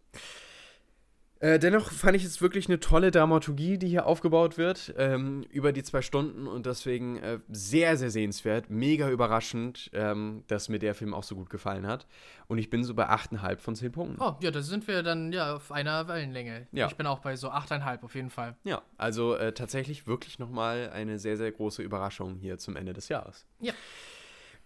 Äh, 1.38 1.58
dennoch 1.58 1.90
fand 1.90 2.16
ich 2.16 2.24
es 2.24 2.40
wirklich 2.40 2.68
eine 2.68 2.80
tolle 2.80 3.10
Dramaturgie, 3.10 3.76
die 3.76 3.88
hier 3.88 4.06
aufgebaut 4.06 4.56
wird, 4.56 4.94
ähm, 4.96 5.44
über 5.50 5.72
die 5.72 5.82
zwei 5.82 6.00
Stunden 6.00 6.46
und 6.46 6.64
deswegen 6.64 7.18
äh, 7.18 7.40
sehr, 7.48 7.98
sehr 7.98 8.10
sehenswert, 8.10 8.70
mega 8.70 9.10
überraschend, 9.10 9.90
ähm, 9.92 10.44
dass 10.46 10.70
mir 10.70 10.78
der 10.78 10.94
Film 10.94 11.12
auch 11.12 11.24
so 11.24 11.34
gut 11.36 11.50
gefallen 11.50 11.86
hat. 11.86 12.06
Und 12.46 12.56
ich 12.56 12.70
bin 12.70 12.84
so 12.84 12.94
bei 12.94 13.08
8,5 13.10 13.58
von 13.58 13.76
10 13.76 13.92
Punkten. 13.92 14.22
Oh, 14.22 14.36
ja, 14.40 14.50
da 14.50 14.62
sind 14.62 14.88
wir 14.88 15.02
dann 15.02 15.30
ja 15.32 15.56
auf 15.56 15.72
einer 15.72 16.08
Wellenlänge. 16.08 16.68
Ja. 16.72 16.86
Ich 16.86 16.96
bin 16.96 17.06
auch 17.06 17.18
bei 17.18 17.36
so 17.36 17.50
8,5 17.50 18.02
auf 18.02 18.14
jeden 18.14 18.30
Fall. 18.30 18.56
Ja, 18.64 18.80
also 18.96 19.34
äh, 19.34 19.52
tatsächlich 19.52 20.06
wirklich 20.06 20.38
nochmal 20.38 20.90
eine 20.90 21.18
sehr, 21.18 21.36
sehr 21.36 21.52
große 21.52 21.82
Überraschung 21.82 22.36
hier 22.36 22.56
zum 22.56 22.76
Ende 22.76 22.94
des 22.94 23.08
Jahres. 23.08 23.44
Ja. 23.60 23.74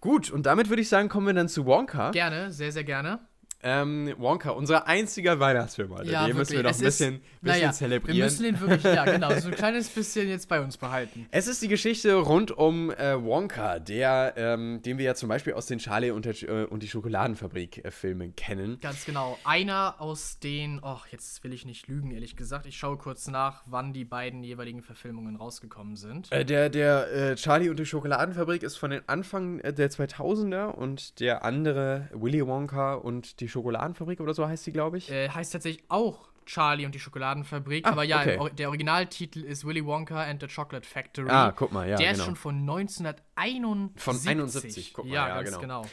Gut, 0.00 0.30
und 0.30 0.46
damit 0.46 0.68
würde 0.68 0.82
ich 0.82 0.88
sagen, 0.88 1.08
kommen 1.08 1.26
wir 1.26 1.34
dann 1.34 1.48
zu 1.48 1.66
Wonka. 1.66 2.12
Gerne, 2.12 2.52
sehr, 2.52 2.72
sehr 2.72 2.84
gerne. 2.84 3.18
Ähm, 3.62 4.14
Wonka, 4.16 4.50
unser 4.50 4.86
einziger 4.86 5.38
Weihnachtsfilm, 5.38 5.92
Alter. 5.92 6.10
Ja, 6.10 6.26
Den 6.26 6.36
müssen 6.36 6.52
wir 6.56 6.62
doch 6.62 6.70
ein 6.72 6.78
bisschen, 6.78 7.14
ist- 7.16 7.20
bisschen 7.42 7.56
naja, 7.60 7.72
zelebrieren. 7.72 8.16
Wir 8.16 8.24
müssen 8.24 8.42
den 8.44 8.60
wirklich, 8.60 8.82
ja, 8.84 9.04
genau, 9.04 9.34
so 9.38 9.48
ein 9.48 9.54
kleines 9.56 9.88
bisschen 9.88 10.28
jetzt 10.28 10.48
bei 10.48 10.60
uns 10.60 10.76
behalten. 10.78 11.26
Es 11.30 11.46
ist 11.46 11.60
die 11.60 11.68
Geschichte 11.68 12.14
rund 12.14 12.50
um 12.52 12.90
äh, 12.90 13.22
Wonka, 13.22 13.78
der, 13.78 14.32
ähm, 14.36 14.80
den 14.82 14.96
wir 14.98 15.04
ja 15.04 15.14
zum 15.14 15.28
Beispiel 15.28 15.52
aus 15.52 15.66
den 15.66 15.78
Charlie 15.78 16.10
und, 16.10 16.24
der, 16.24 16.34
äh, 16.42 16.64
und 16.64 16.82
die 16.82 16.88
Schokoladenfabrik-Filmen 16.88 18.34
kennen. 18.36 18.78
Ganz 18.80 19.04
genau. 19.04 19.38
Einer 19.44 19.96
aus 20.00 20.38
den, 20.38 20.80
ach, 20.82 21.06
jetzt 21.08 21.42
will 21.44 21.52
ich 21.52 21.64
nicht 21.66 21.86
lügen, 21.88 22.10
ehrlich 22.12 22.36
gesagt. 22.36 22.66
Ich 22.66 22.76
schaue 22.78 22.96
kurz 22.96 23.28
nach, 23.28 23.62
wann 23.66 23.92
die 23.92 24.04
beiden 24.04 24.42
jeweiligen 24.42 24.82
Verfilmungen 24.82 25.36
rausgekommen 25.36 25.96
sind. 25.96 26.30
Äh, 26.32 26.44
der 26.44 26.70
der 26.70 27.12
äh, 27.12 27.34
Charlie 27.36 27.68
und 27.68 27.78
die 27.78 27.86
Schokoladenfabrik 27.86 28.62
ist 28.62 28.76
von 28.76 28.90
den 28.90 29.02
Anfang 29.08 29.60
äh, 29.60 29.72
der 29.72 29.90
2000er 29.90 30.66
und 30.70 31.20
der 31.20 31.44
andere 31.44 32.08
Willy 32.12 32.46
Wonka 32.46 32.94
und 32.94 33.40
die 33.40 33.48
Schokoladenfabrik 33.50 34.20
oder 34.20 34.34
so 34.34 34.46
heißt 34.46 34.64
sie, 34.64 34.72
glaube 34.72 34.98
ich. 34.98 35.10
Äh, 35.10 35.28
heißt 35.28 35.52
tatsächlich 35.52 35.84
auch 35.88 36.30
Charlie 36.46 36.86
und 36.86 36.94
die 36.94 36.98
Schokoladenfabrik. 36.98 37.86
Ah, 37.86 37.90
aber 37.90 38.04
ja, 38.04 38.22
okay. 38.22 38.50
der 38.56 38.68
Originaltitel 38.68 39.40
ist 39.40 39.64
Willy 39.64 39.84
Wonka 39.84 40.22
and 40.22 40.40
the 40.40 40.48
Chocolate 40.48 40.86
Factory. 40.86 41.28
Ah, 41.30 41.52
guck 41.52 41.72
mal, 41.72 41.88
ja, 41.88 41.96
Der 41.96 42.12
genau. 42.12 42.18
ist 42.18 42.24
schon 42.24 42.36
von 42.36 42.56
1971. 42.56 44.02
Von 44.02 44.18
71, 44.26 44.94
guck 44.94 45.04
mal, 45.04 45.12
ja, 45.12 45.28
ja, 45.28 45.42
ganz 45.42 45.60
genau. 45.60 45.82
genau. 45.82 45.90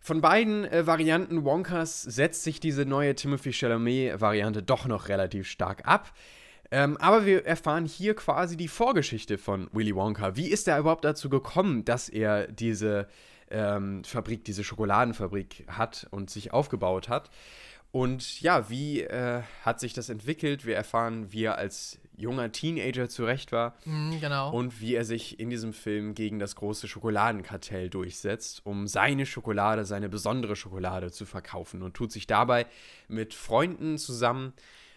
Von 0.00 0.20
beiden 0.20 0.64
äh, 0.64 0.86
Varianten 0.86 1.44
Wonkas 1.44 2.02
setzt 2.02 2.42
sich 2.42 2.60
diese 2.60 2.84
neue 2.84 3.14
Timothy 3.14 3.52
Chalamet-Variante 3.52 4.62
doch 4.62 4.86
noch 4.86 5.08
relativ 5.08 5.48
stark 5.48 5.86
ab. 5.86 6.12
Ähm, 6.70 6.96
aber 6.96 7.24
wir 7.24 7.46
erfahren 7.46 7.86
hier 7.86 8.14
quasi 8.14 8.56
die 8.56 8.68
Vorgeschichte 8.68 9.38
von 9.38 9.68
Willy 9.72 9.94
Wonka. 9.94 10.36
Wie 10.36 10.48
ist 10.48 10.66
er 10.66 10.78
überhaupt 10.78 11.04
dazu 11.04 11.28
gekommen, 11.28 11.84
dass 11.84 12.08
er 12.08 12.48
diese 12.48 13.06
ähm, 13.54 14.02
Fabrik, 14.04 14.44
diese 14.44 14.64
Schokoladenfabrik 14.64 15.64
hat 15.68 16.06
und 16.10 16.28
sich 16.28 16.52
aufgebaut 16.52 17.08
hat? 17.08 17.30
Und 17.92 18.40
ja, 18.40 18.68
wie 18.68 19.02
äh, 19.02 19.42
hat 19.62 19.78
sich 19.78 19.92
das 19.92 20.08
entwickelt? 20.08 20.66
Wir 20.66 20.74
erfahren, 20.74 21.32
wie 21.32 21.44
er 21.44 21.58
als 21.58 22.00
junger 22.16 22.50
Teenager 22.50 23.08
zurecht 23.08 23.52
war 23.52 23.76
Mhm, 23.84 24.20
genau. 24.20 24.50
und 24.52 24.80
wie 24.80 24.94
er 24.96 25.04
sich 25.04 25.38
in 25.38 25.48
diesem 25.50 25.72
Film 25.72 26.14
gegen 26.14 26.38
das 26.40 26.56
große 26.56 26.88
Schokoladenkartell 26.88 27.88
durchsetzt, 27.90 28.66
um 28.66 28.86
seine 28.88 29.26
Schokolade, 29.26 29.84
seine 29.84 30.08
besondere 30.08 30.56
Schokolade 30.56 31.12
zu 31.12 31.24
verkaufen 31.24 31.82
und 31.82 31.94
tut 31.94 32.10
sich 32.12 32.26
dabei 32.26 32.66
mit 33.08 33.32
Freunden 33.34 33.96
zusammen, 33.98 34.52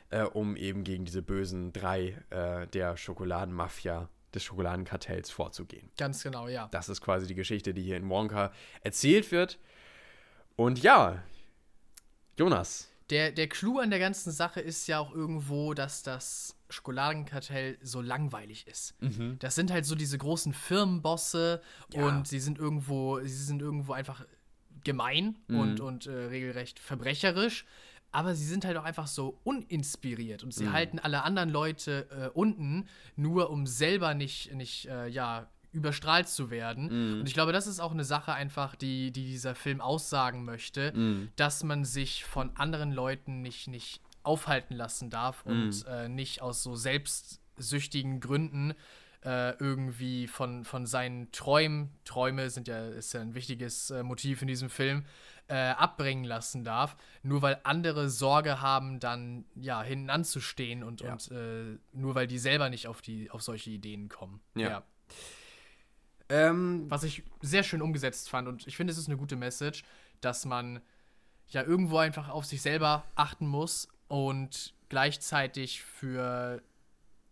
äh, 0.10 0.24
um 0.24 0.56
eben 0.56 0.84
gegen 0.84 1.06
diese 1.06 1.22
bösen 1.22 1.74
drei 1.74 2.18
äh, 2.32 2.66
der 2.68 2.98
Schokoladenmafia 2.98 4.10
des 4.38 4.44
Schokoladenkartells 4.46 5.30
vorzugehen. 5.30 5.90
ganz 5.98 6.24
genau, 6.24 6.48
ja. 6.48 6.68
Das 6.72 6.90
ist 6.90 7.02
quasi 7.02 7.28
die 7.28 7.36
Geschichte, 7.36 7.74
die 7.74 7.82
hier 7.84 7.98
in 7.98 8.08
Wonka 8.10 8.52
erzählt 8.82 9.32
wird. 9.32 9.60
Und 10.56 10.82
ja, 10.82 11.22
Jonas. 12.38 12.90
Der, 13.10 13.32
der 13.32 13.48
Clou 13.48 13.80
an 13.80 13.90
der 13.90 14.00
ganzen 14.00 14.32
Sache 14.32 14.60
ist 14.60 14.88
ja 14.88 15.00
auch 15.00 15.14
irgendwo, 15.14 15.74
dass 15.74 16.04
das 16.04 16.56
Schokoladenkartell 16.70 17.78
so 17.82 18.02
langweilig 18.02 18.68
ist. 18.68 18.96
Das 19.40 19.56
sind 19.56 19.72
halt 19.72 19.86
so 19.86 19.96
diese 19.96 20.18
großen 20.18 20.54
Firmenbosse 20.54 21.62
Ja. 21.94 22.06
und 22.06 22.28
sie 22.28 22.40
sind 22.40 22.60
irgendwo, 22.60 23.20
sie 23.22 23.30
sind 23.46 23.62
irgendwo 23.62 23.94
einfach 23.94 24.26
gemein 24.84 25.38
und, 25.48 25.80
und 25.80 26.06
äh, 26.08 26.12
regelrecht 26.12 26.80
verbrecherisch. 26.80 27.66
Aber 28.18 28.34
sie 28.34 28.46
sind 28.46 28.66
halt 28.66 28.76
auch 28.78 28.84
einfach 28.84 29.06
so 29.06 29.38
uninspiriert 29.44 30.44
und 30.44 30.52
sie 30.52 30.72
halten 30.72 30.98
alle 30.98 31.22
anderen 31.22 31.52
Leute 31.52 32.08
äh, 32.10 32.30
unten, 32.34 32.88
nur 33.16 33.52
um 33.52 33.68
selber 33.68 34.16
nicht, 34.16 34.52
nicht 34.56 34.88
äh, 34.88 35.08
ja, 35.08 35.52
überstrahlt 35.72 36.28
zu 36.28 36.50
werden. 36.50 36.90
Und 37.20 37.28
ich 37.28 37.36
glaube, 37.36 37.52
das 37.52 37.68
ist 37.68 37.80
auch 37.80 37.92
eine 37.92 38.04
Sache 38.04 38.34
einfach, 38.34 38.76
die, 38.76 39.12
die 39.12 39.28
dieser 39.28 39.54
Film 39.54 39.82
aussagen 39.82 40.46
möchte, 40.46 40.94
dass 41.36 41.64
man 41.64 41.86
sich 41.86 42.26
von 42.26 42.50
anderen 42.56 42.92
Leuten 42.92 43.44
nicht, 43.44 43.68
nicht 43.68 44.02
aufhalten 44.24 44.74
lassen 44.74 45.12
darf 45.12 45.46
und 45.46 45.86
äh, 45.88 46.10
nicht 46.10 46.42
aus 46.42 46.64
so 46.64 46.76
selbstsüchtigen 46.76 48.20
Gründen 48.20 48.74
äh, 49.24 49.56
irgendwie 49.60 50.26
von, 50.28 50.64
von 50.64 50.86
seinen 50.86 51.32
Träumen, 51.32 51.92
Träume 52.04 52.50
sind 52.50 52.68
ja, 52.68 52.88
ist 52.88 53.14
ja 53.14 53.22
ein 53.22 53.36
wichtiges 53.36 53.92
äh, 53.92 54.02
Motiv 54.02 54.42
in 54.42 54.48
diesem 54.48 54.70
Film, 54.70 55.06
äh, 55.50 55.56
abbringen 55.56 56.26
lassen 56.26 56.64
darf, 56.64 56.98
nur 57.24 57.42
weil 57.42 57.60
andere 57.64 58.10
Sorge 58.10 58.60
haben, 58.62 59.00
dann 59.00 59.46
ja 59.56 59.82
hinten 59.82 60.10
anzustehen 60.10 60.84
und, 60.84 61.02
Ja. 61.02 61.14
und 61.14 61.32
äh, 61.32 61.78
nur 61.94 62.16
weil 62.16 62.28
die 62.28 62.38
selber 62.40 62.70
nicht 62.70 62.88
auf, 62.88 63.02
die, 63.02 63.32
auf 63.32 63.42
solche 63.42 63.70
Ideen 63.70 64.10
kommen. 64.10 64.42
Ja. 64.56 64.84
Ähm, 66.30 66.86
Was 66.90 67.04
ich 67.04 67.24
sehr 67.42 67.64
schön 67.64 67.82
umgesetzt 67.82 68.30
fand 68.30 68.48
und 68.48 68.68
ich 68.68 68.76
finde, 68.76 68.92
es 68.92 68.98
ist 68.98 69.08
eine 69.08 69.16
gute 69.18 69.38
Message, 69.38 69.84
dass 70.20 70.46
man 70.46 70.82
ja 71.48 71.64
irgendwo 71.64 71.98
einfach 72.00 72.28
auf 72.28 72.46
sich 72.46 72.62
selber 72.62 73.06
achten 73.16 73.48
muss 73.48 73.88
und 74.10 74.74
gleichzeitig 74.90 75.82
für 75.84 76.62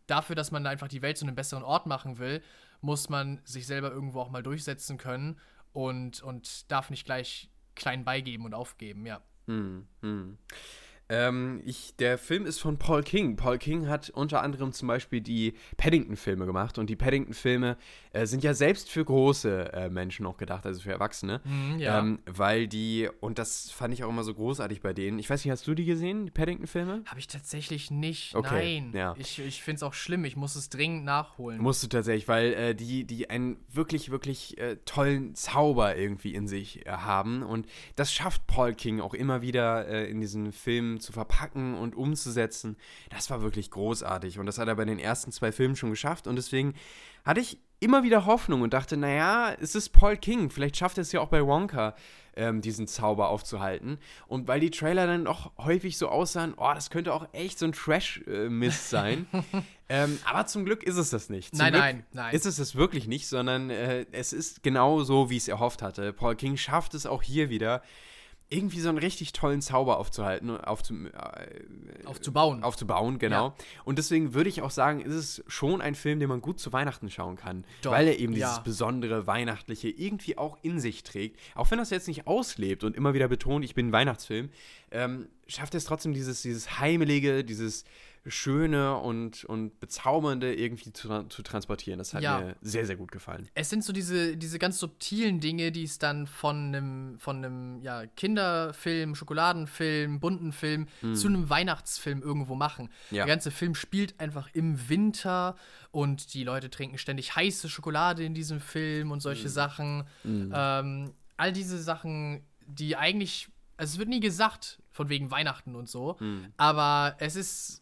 dafür, 0.08 0.36
dass 0.38 0.52
man 0.52 0.66
einfach 0.68 0.88
die 0.88 1.02
Welt 1.02 1.18
zu 1.18 1.26
einem 1.26 1.36
besseren 1.36 1.64
Ort 1.64 1.86
machen 1.88 2.18
will, 2.20 2.42
muss 2.80 3.10
man 3.10 3.42
sich 3.44 3.68
selber 3.68 3.92
irgendwo 3.92 4.22
auch 4.22 4.30
mal 4.30 4.44
durchsetzen 4.44 4.98
können 4.98 5.38
und, 5.74 6.22
und 6.24 6.72
darf 6.72 6.90
nicht 6.90 7.04
gleich 7.04 7.50
klein 7.76 8.04
beigeben 8.06 8.46
und 8.46 8.54
aufgeben, 8.54 9.06
ja. 9.06 9.22
Hm, 9.48 9.88
hm. 10.02 10.38
Ähm, 11.08 11.62
ich, 11.66 11.96
der 11.98 12.18
Film 12.18 12.46
ist 12.46 12.60
von 12.60 12.78
Paul 12.78 13.04
King. 13.04 13.36
Paul 13.36 13.58
King 13.58 13.88
hat 13.88 14.10
unter 14.10 14.42
anderem 14.42 14.72
zum 14.72 14.88
Beispiel 14.88 15.22
die 15.22 15.54
Paddington-Filme 15.78 16.46
gemacht. 16.46 16.78
Und 16.78 16.90
die 16.90 16.96
Paddington-Filme 16.96 17.78
äh, 18.12 18.26
sind 18.26 18.44
ja 18.44 18.54
selbst 18.54 18.90
für 18.90 19.06
große 19.06 19.74
äh, 19.74 19.90
Menschen 19.90 20.26
auch 20.26 20.38
gedacht, 20.38 20.66
also 20.66 20.82
für 20.82 20.92
Erwachsene. 20.92 21.42
Mhm, 21.44 21.80
ja. 21.80 22.00
Ähm, 22.00 22.20
weil 22.26 22.68
die, 22.68 23.08
und 23.20 23.38
das 23.38 23.70
fand 23.70 23.94
ich 23.94 24.04
auch 24.04 24.10
immer 24.10 24.24
so 24.24 24.34
großartig 24.34 24.82
bei 24.82 24.94
denen. 24.94 25.20
Ich 25.20 25.30
weiß 25.30 25.46
nicht, 25.46 25.52
hast 25.52 25.68
du 25.68 25.76
die 25.76 25.86
gesehen, 25.86 26.26
die 26.26 26.32
Paddington-Filme? 26.32 27.04
Habe 27.06 27.20
ich 27.20 27.28
tatsächlich 27.28 27.92
nicht. 27.92 28.34
Okay, 28.34 28.82
Nein. 28.82 28.92
ja. 28.96 29.16
Ich, 29.18 29.40
ich 29.40 29.62
finde 29.62 29.78
es 29.78 29.84
auch 29.84 29.94
schlimm. 29.94 30.26
Ich 30.26 30.36
muss 30.36 30.56
es 30.56 30.70
dringend 30.70 31.06
nachholen. 31.06 31.62
Musst 31.62 31.84
du 31.84 31.88
tatsächlich, 31.88 32.28
weil 32.28 32.54
äh, 32.54 32.76
die, 32.76 33.06
die 33.06 33.30
einen 33.30 33.58
wirklich, 33.72 34.10
wirklich 34.10 34.58
äh, 34.58 34.78
tollen 34.86 35.36
Zauber 35.36 35.96
irgendwie 35.96 36.34
in 36.34 36.48
sich 36.48 36.86
äh, 36.88 36.90
haben. 36.90 37.44
Und 37.44 37.68
das 37.96 38.12
schafft 38.12 38.48
Paul 38.48 38.74
King 38.74 39.02
auch 39.02 39.14
immer 39.14 39.44
wieder 39.44 39.88
äh, 39.88 40.10
in 40.10 40.20
diesen 40.20 40.52
Filmen 40.52 40.95
zu 41.00 41.12
verpacken 41.12 41.76
und 41.76 41.96
umzusetzen. 41.96 42.78
Das 43.10 43.30
war 43.30 43.42
wirklich 43.42 43.72
großartig. 43.72 44.40
Und 44.40 44.46
das 44.46 44.58
hat 44.58 44.68
er 44.68 44.76
bei 44.76 44.86
den 44.86 45.00
ersten 45.00 45.32
zwei 45.32 45.52
Filmen 45.52 45.76
schon 45.76 45.90
geschafft. 45.90 46.28
Und 46.28 46.36
deswegen 46.36 46.74
hatte 47.24 47.40
ich 47.40 47.58
immer 47.80 48.04
wieder 48.04 48.26
Hoffnung 48.26 48.62
und 48.62 48.74
dachte, 48.74 48.98
naja, 48.98 49.54
es 49.60 49.76
ist 49.76 49.90
Paul 49.90 50.18
King. 50.18 50.50
Vielleicht 50.50 50.78
schafft 50.78 50.98
er 50.98 51.02
es 51.02 51.12
ja 51.12 51.20
auch 51.20 51.28
bei 51.28 51.46
Wonka, 51.46 51.96
ähm, 52.36 52.62
diesen 52.62 52.88
Zauber 52.88 53.30
aufzuhalten. 53.30 54.00
Und 54.28 54.48
weil 54.48 54.60
die 54.60 54.72
Trailer 54.72 55.08
dann 55.08 55.28
auch 55.28 55.52
häufig 55.58 55.98
so 55.98 56.10
aussahen, 56.10 56.54
oh, 56.58 56.72
das 56.74 56.90
könnte 56.90 57.14
auch 57.14 57.28
echt 57.34 57.60
so 57.60 57.66
ein 57.66 57.72
Trash-Mist 57.74 58.90
sein. 58.90 59.28
ähm, 59.90 60.20
aber 60.26 60.46
zum 60.46 60.66
Glück 60.66 60.84
ist 60.84 60.98
es 60.98 61.10
das 61.10 61.30
nicht. 61.30 61.56
Zum 61.56 61.60
Nein, 61.60 61.74
Glück 61.74 61.84
nein, 61.84 62.06
nein. 62.14 62.36
Ist 62.36 62.46
es 62.46 62.58
das 62.58 62.76
wirklich 62.76 63.08
nicht, 63.08 63.28
sondern 63.28 63.70
äh, 63.70 64.06
es 64.12 64.34
ist 64.34 64.64
genau 64.64 65.04
so, 65.04 65.30
wie 65.30 65.38
ich 65.38 65.44
es 65.44 65.48
erhofft 65.48 65.82
hatte. 65.82 66.14
Paul 66.14 66.36
King 66.36 66.58
schafft 66.58 66.94
es 66.94 67.06
auch 67.06 67.24
hier 67.24 67.50
wieder, 67.50 67.82
irgendwie 68.50 68.80
so 68.80 68.90
einen 68.90 69.00
richtig 69.00 69.34
tollen 69.34 69.62
Zauber 69.62 69.98
aufzuhalten, 69.98 70.52
und 70.52 70.60
aufzu, 70.60 70.94
äh, 70.94 72.06
Aufzubauen. 72.06 72.64
aufzubauen, 72.64 73.18
genau. 73.18 73.56
Und 73.86 73.98
deswegen 73.98 74.34
würde 74.36 74.50
ich 74.50 74.62
auch 74.62 74.70
sagen, 74.70 75.02
ist 75.02 75.14
es 75.14 75.44
schon 75.48 75.82
ein 75.82 75.96
Film, 75.96 76.20
den 76.20 76.30
man 76.30 76.42
gut 76.42 76.60
zu 76.60 76.72
Weihnachten 76.72 77.10
schauen 77.10 77.38
kann, 77.38 77.66
Doch, 77.82 77.92
weil 77.92 78.08
er 78.08 78.20
eben 78.20 78.34
dieses 78.34 78.58
ja. 78.58 78.62
besondere 78.62 79.26
Weihnachtliche 79.26 79.90
irgendwie 79.90 80.38
auch 80.38 80.58
in 80.62 80.80
sich 80.80 81.04
trägt. 81.04 81.40
Auch 81.56 81.72
wenn 81.72 81.80
das 81.80 81.90
jetzt 81.90 82.08
nicht 82.08 82.28
auslebt 82.28 82.84
und 82.84 82.96
immer 82.96 83.16
wieder 83.16 83.28
betont, 83.28 83.66
ich 83.66 83.74
bin 83.74 83.88
ein 83.88 83.92
Weihnachtsfilm, 83.92 84.50
ähm, 84.92 85.28
schafft 85.48 85.74
es 85.74 85.86
trotzdem 85.86 86.14
dieses, 86.14 86.44
dieses 86.44 86.80
heimelige, 86.80 87.44
dieses 87.44 87.84
Schöne 88.28 88.96
und, 88.98 89.46
und 89.46 89.80
Bezaubernde 89.80 90.56
irgendwie 90.56 90.92
zu, 90.92 91.24
zu 91.30 91.44
transportieren. 91.44 92.00
Das 92.00 92.14
hat 92.14 92.24
Ja. 92.24 92.40
mir 92.40 92.56
sehr, 92.62 92.86
sehr 92.86 92.96
gut 92.96 93.12
gefallen. 93.12 93.48
Es 93.54 93.70
sind 93.70 93.84
so 93.84 93.94
diese, 93.94 94.36
diese 94.36 94.58
ganz 94.60 94.80
subtilen 94.80 95.40
Dinge, 95.40 95.72
die 95.72 95.84
es 95.84 96.00
dann 96.00 96.26
von 96.28 96.56
einem 96.76 97.20
von 97.20 97.38
einem 97.38 97.82
ja, 97.82 98.06
Kinderfilm, 98.06 99.16
Schokoladenfilm, 99.16 100.20
bunten 100.20 100.52
Film 100.52 100.88
zu 101.14 101.28
einem 101.28 101.50
Weihnachtsfilm 101.50 102.22
irgendwo 102.22 102.56
machen. 102.56 102.90
Ja. 103.12 103.26
Der 103.26 103.36
ganze 103.36 103.52
Film 103.52 103.76
spielt 103.76 104.20
einfach 104.20 104.50
im 104.54 104.90
Winter 104.90 105.56
und 105.92 106.34
die 106.34 106.44
Leute 106.44 106.70
trinken 106.70 106.98
ständig 106.98 107.36
heiße 107.36 107.70
Schokolade 107.70 108.24
in 108.24 108.34
diesem 108.34 108.60
Film 108.60 109.12
und 109.12 109.22
solche 109.22 109.50
Sachen. 109.50 110.04
Ähm, 110.26 111.12
all 111.38 111.54
diese 111.54 111.82
Sachen, 111.82 112.44
die 112.66 112.96
eigentlich, 112.96 113.50
also 113.78 113.94
es 113.94 114.00
wird 114.00 114.10
nie 114.10 114.20
gesagt, 114.20 114.80
von 114.92 115.10
wegen 115.10 115.30
Weihnachten 115.32 115.76
und 115.76 115.90
so. 115.90 116.18
Hm. 116.20 116.48
Aber 116.58 117.16
es 117.20 117.36
ist, 117.36 117.82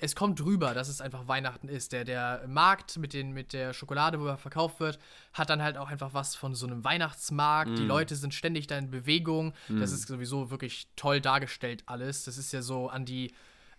es 0.00 0.16
kommt 0.16 0.40
drüber, 0.40 0.74
dass 0.74 0.88
es 0.88 1.00
einfach 1.00 1.28
Weihnachten 1.28 1.68
ist. 1.68 1.92
Der, 1.92 2.04
der 2.04 2.44
Markt 2.48 2.98
mit, 2.98 3.12
den, 3.12 3.32
mit 3.32 3.52
der 3.52 3.72
Schokolade, 3.72 4.20
wo 4.20 4.26
er 4.26 4.36
verkauft 4.36 4.80
wird, 4.80 4.98
hat 5.32 5.48
dann 5.50 5.62
halt 5.62 5.76
auch 5.78 5.88
einfach 5.88 6.12
was 6.14 6.34
von 6.34 6.54
so 6.54 6.66
einem 6.66 6.82
Weihnachtsmarkt. 6.84 7.78
Die 7.78 7.82
Mhm. 7.82 7.88
Leute 7.88 8.16
sind 8.16 8.34
ständig 8.34 8.66
da 8.66 8.76
in 8.76 8.90
Bewegung. 8.90 9.54
Das 9.68 9.92
ist 9.92 10.06
sowieso 10.08 10.50
wirklich 10.50 10.88
toll 10.96 11.20
dargestellt 11.20 11.84
alles. 11.86 12.24
Das 12.24 12.38
ist 12.38 12.52
ja 12.52 12.60
so 12.60 12.88
an 12.88 13.04
die, 13.04 13.32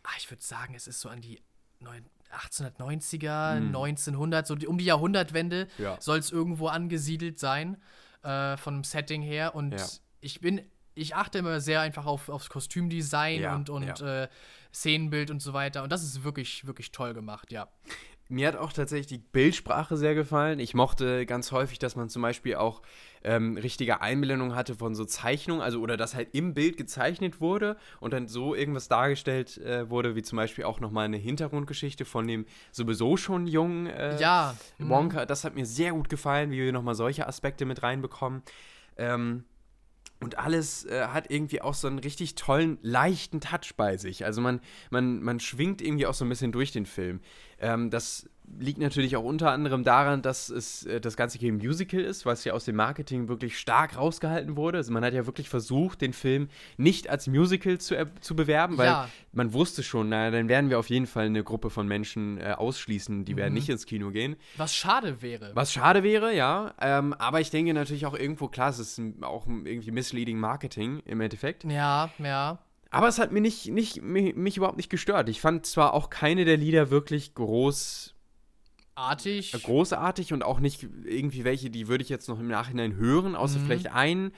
ah, 0.04 0.10
ich 0.18 0.30
würde 0.32 0.42
sagen, 0.44 0.74
es 0.74 0.88
ist 0.88 1.00
so 1.02 1.10
an 1.10 1.22
die 1.22 1.42
neun- 1.80 2.06
1890er, 2.32 3.60
1900, 3.60 4.48
so 4.48 4.56
die, 4.56 4.68
um 4.68 4.78
die 4.78 4.86
Jahrhundertwende. 4.86 5.68
Ja. 5.78 5.98
soll 6.02 6.18
es 6.20 6.32
irgendwo 6.32 6.68
angesiedelt 6.68 7.40
sein, 7.40 7.78
äh, 8.24 8.58
von 8.58 8.76
dem 8.76 8.84
Setting 8.84 9.22
her. 9.22 9.56
Und 9.56 9.74
Ja. 9.74 9.86
ich 10.22 10.42
bin, 10.42 10.62
ich 10.96 11.16
achte 11.16 11.38
immer 11.40 11.60
sehr 11.60 11.82
einfach 11.82 12.06
auf, 12.06 12.30
aufs 12.30 12.50
Kostümdesign 12.50 13.42
Ja, 13.42 13.56
und, 13.56 13.70
und 13.70 14.02
äh, 14.02 14.28
Szenenbild 14.76 15.32
und 15.32 15.42
so 15.42 15.54
weiter. 15.54 15.84
Und 15.84 15.92
das 15.92 16.04
ist 16.04 16.24
wirklich, 16.24 16.68
wirklich 16.68 16.92
toll 16.92 17.14
gemacht, 17.14 17.52
ja. 17.52 17.68
Mir 18.28 18.48
hat 18.48 18.56
auch 18.56 18.74
tatsächlich 18.74 19.06
die 19.06 19.20
Bildsprache 19.20 19.98
sehr 19.98 20.16
gefallen. 20.16 20.58
Ich 20.58 20.74
mochte 20.74 21.28
ganz 21.28 21.52
häufig, 21.52 21.78
dass 21.78 21.96
man 21.96 22.10
zum 22.10 22.24
Beispiel 22.24 22.56
auch 22.56 22.82
ähm, 23.24 23.56
richtige 23.56 24.02
Einblendungen 24.02 24.56
hatte 24.56 24.74
von 24.74 24.96
so 24.96 25.06
Zeichnungen, 25.06 25.62
also 25.62 25.80
oder 25.80 25.96
dass 25.96 26.16
halt 26.16 26.30
im 26.34 26.56
Bild 26.56 26.76
gezeichnet 26.76 27.40
wurde 27.40 27.78
und 28.00 28.14
dann 28.14 28.28
so 28.28 28.56
irgendwas 28.56 28.88
dargestellt 28.88 29.60
äh, 29.60 29.92
wurde, 29.92 30.16
wie 30.16 30.24
zum 30.24 30.38
Beispiel 30.38 30.64
auch 30.64 30.80
nochmal 30.80 31.06
eine 31.06 31.18
Hintergrundgeschichte 31.18 32.04
von 32.04 32.28
dem 32.28 32.48
sowieso 32.72 33.16
schon 33.16 33.46
jungen 33.46 33.86
äh, 33.86 34.20
Ja. 34.20 34.56
mhm. 34.80 34.90
Wonka. 34.90 35.28
Das 35.28 35.44
hat 35.44 35.54
mir 35.54 35.68
sehr 35.68 35.92
gut 35.92 36.10
gefallen, 36.10 36.50
wie 36.50 36.58
wir 36.58 36.74
nochmal 36.74 36.96
solche 36.96 37.28
Aspekte 37.28 37.66
mit 37.66 37.84
reinbekommen. 37.84 38.42
Ähm, 38.98 39.44
und 40.22 40.38
alles 40.38 40.86
äh, 40.86 41.08
hat 41.08 41.30
irgendwie 41.30 41.62
auch 41.62 41.74
so 41.74 41.88
einen 41.88 42.00
richtig 42.00 42.36
tollen, 42.36 42.78
leichten 42.82 43.42
Touch 43.42 43.76
bei 43.76 43.98
sich. 43.98 44.26
Also 44.26 44.42
man, 44.42 44.62
man, 44.90 45.22
man 45.22 45.40
schwingt 45.40 45.82
irgendwie 45.82 46.08
auch 46.08 46.14
so 46.14 46.26
ein 46.26 46.30
bisschen 46.30 46.52
durch 46.52 46.72
den 46.72 46.86
Film. 46.86 47.20
Ähm, 47.66 47.90
das 47.90 48.30
liegt 48.60 48.78
natürlich 48.80 49.18
auch 49.18 49.24
unter 49.24 49.50
anderem 49.52 49.84
daran, 49.84 50.22
dass 50.22 50.50
es 50.50 50.86
äh, 50.86 51.02
das 51.02 51.18
Ganze 51.18 51.40
hier 51.40 51.52
ein 51.52 51.58
Musical 51.58 52.00
ist, 52.00 52.28
was 52.28 52.44
ja 52.46 52.54
aus 52.54 52.66
dem 52.66 52.76
Marketing 52.76 53.28
wirklich 53.28 53.58
stark 53.58 53.98
rausgehalten 53.98 54.56
wurde. 54.56 54.78
Also 54.78 54.94
man 54.94 55.04
hat 55.04 55.14
ja 55.16 55.26
wirklich 55.26 55.50
versucht, 55.50 56.02
den 56.02 56.14
Film 56.14 56.50
nicht 56.78 57.10
als 57.10 57.26
Musical 57.26 57.80
zu, 57.80 57.96
äh, 57.98 58.06
zu 58.22 58.36
bewerben, 58.36 58.78
weil 58.78 58.86
Ja. 58.86 59.10
man 59.34 59.52
wusste 59.54 59.82
schon, 59.82 60.10
naja, 60.10 60.30
dann 60.30 60.48
werden 60.48 60.70
wir 60.70 60.78
auf 60.78 60.90
jeden 60.92 61.08
Fall 61.08 61.26
eine 61.26 61.44
Gruppe 61.44 61.72
von 61.72 61.88
Menschen 61.88 62.38
äh, 62.40 62.54
ausschließen, 62.56 63.26
die 63.26 63.36
werden 63.36 63.54
nicht 63.56 63.68
ins 63.70 63.88
Kino 63.88 64.12
gehen. 64.12 64.36
Was 64.58 64.76
schade 64.76 65.24
wäre. 65.24 65.52
Was 65.56 65.74
schade 65.74 66.04
wäre, 66.04 66.34
ja. 66.36 66.76
Ähm, 66.80 67.14
aber 67.14 67.42
ich 67.42 67.50
denke 67.50 67.74
natürlich 67.74 68.06
auch 68.06 68.14
irgendwo, 68.16 68.48
klar, 68.48 68.70
es 68.70 68.78
ist 68.78 69.02
auch 69.22 69.48
irgendwie 69.48 69.90
misleading 69.92 70.38
Marketing 70.38 71.02
im 71.06 71.20
Endeffekt. 71.20 71.64
Ja, 71.64 72.12
ja. 72.20 72.60
Aber 72.96 73.08
es 73.08 73.20
hat 73.20 73.32
mir 73.32 73.42
nicht, 73.42 73.68
nicht, 73.68 74.02
mich, 74.02 74.36
mich 74.36 74.58
überhaupt 74.58 74.78
nicht 74.78 74.90
gestört. 74.90 75.28
Ich 75.30 75.42
fand 75.42 75.66
zwar 75.66 75.94
auch 75.94 76.10
keine 76.10 76.46
der 76.46 76.58
Lieder 76.58 76.90
wirklich 76.92 77.34
groß, 77.34 78.14
Artig. 78.96 79.54
äh, 79.54 79.60
großartig 79.60 80.32
und 80.34 80.44
auch 80.44 80.60
nicht 80.60 80.88
irgendwie 81.04 81.44
welche, 81.44 81.70
die 81.70 81.88
würde 81.88 82.04
ich 82.04 82.10
jetzt 82.10 82.30
noch 82.30 82.40
im 82.40 82.48
Nachhinein 82.48 82.96
hören, 82.96 83.36
außer 83.36 83.60
Mhm. 83.60 83.64
vielleicht 83.64 83.92
einen. 83.92 84.32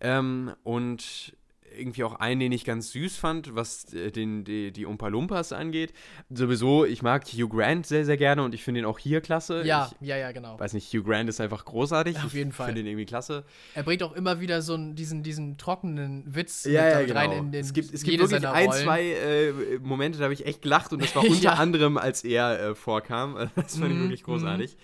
Ähm, 0.00 0.52
und 0.62 1.36
irgendwie 1.76 2.04
auch 2.04 2.14
einen, 2.14 2.40
den 2.40 2.52
ich 2.52 2.64
ganz 2.64 2.92
süß 2.92 3.16
fand, 3.16 3.54
was 3.54 3.92
äh, 3.92 4.10
den, 4.10 4.44
die, 4.44 4.70
die 4.72 4.86
Umpa 4.86 5.08
Lumpas 5.08 5.52
angeht. 5.52 5.92
Sowieso, 6.30 6.84
ich 6.84 7.02
mag 7.02 7.24
Hugh 7.26 7.48
Grant 7.48 7.86
sehr, 7.86 8.04
sehr 8.04 8.16
gerne 8.16 8.42
und 8.42 8.54
ich 8.54 8.62
finde 8.64 8.80
ihn 8.80 8.86
auch 8.86 8.98
hier 8.98 9.20
klasse. 9.20 9.62
Ja, 9.64 9.90
Ich 10.00 10.06
ja, 10.08 10.16
ja, 10.16 10.32
genau. 10.32 10.58
weiß 10.58 10.72
nicht, 10.72 10.92
Hugh 10.92 11.02
Grant 11.04 11.28
ist 11.28 11.40
einfach 11.40 11.64
großartig. 11.64 12.16
Auf 12.18 12.34
jeden 12.34 12.50
ich 12.50 12.56
Fall. 12.56 12.66
finde 12.66 12.80
ihn 12.82 12.86
irgendwie 12.86 13.06
klasse. 13.06 13.44
Er 13.74 13.82
bringt 13.82 14.02
auch 14.02 14.12
immer 14.12 14.40
wieder 14.40 14.62
so 14.62 14.74
einen, 14.74 14.94
diesen, 14.94 15.22
diesen 15.22 15.58
trockenen 15.58 16.24
Witz 16.34 16.64
mit 16.64 16.74
Ja, 16.74 16.88
ja, 17.00 17.06
genau. 17.06 17.18
rein 17.20 17.32
in 17.32 17.52
den 17.52 17.60
es 17.60 17.72
gibt, 17.72 17.92
es 17.92 18.02
gibt 18.02 18.18
wirklich 18.18 18.46
ein, 18.46 18.72
zwei 18.72 19.02
äh, 19.12 19.52
Momente, 19.80 20.18
da 20.18 20.24
habe 20.24 20.34
ich 20.34 20.46
echt 20.46 20.62
gelacht 20.62 20.92
und 20.92 21.02
das 21.02 21.14
war 21.16 21.22
unter 21.28 21.34
Ja. 21.42 21.52
anderem, 21.54 21.98
als 21.98 22.24
er 22.24 22.60
äh, 22.70 22.74
vorkam. 22.74 23.36
Das 23.56 23.76
fand 23.76 23.90
ich 23.92 23.96
Mhm, 23.98 24.02
wirklich 24.02 24.22
großartig. 24.22 24.76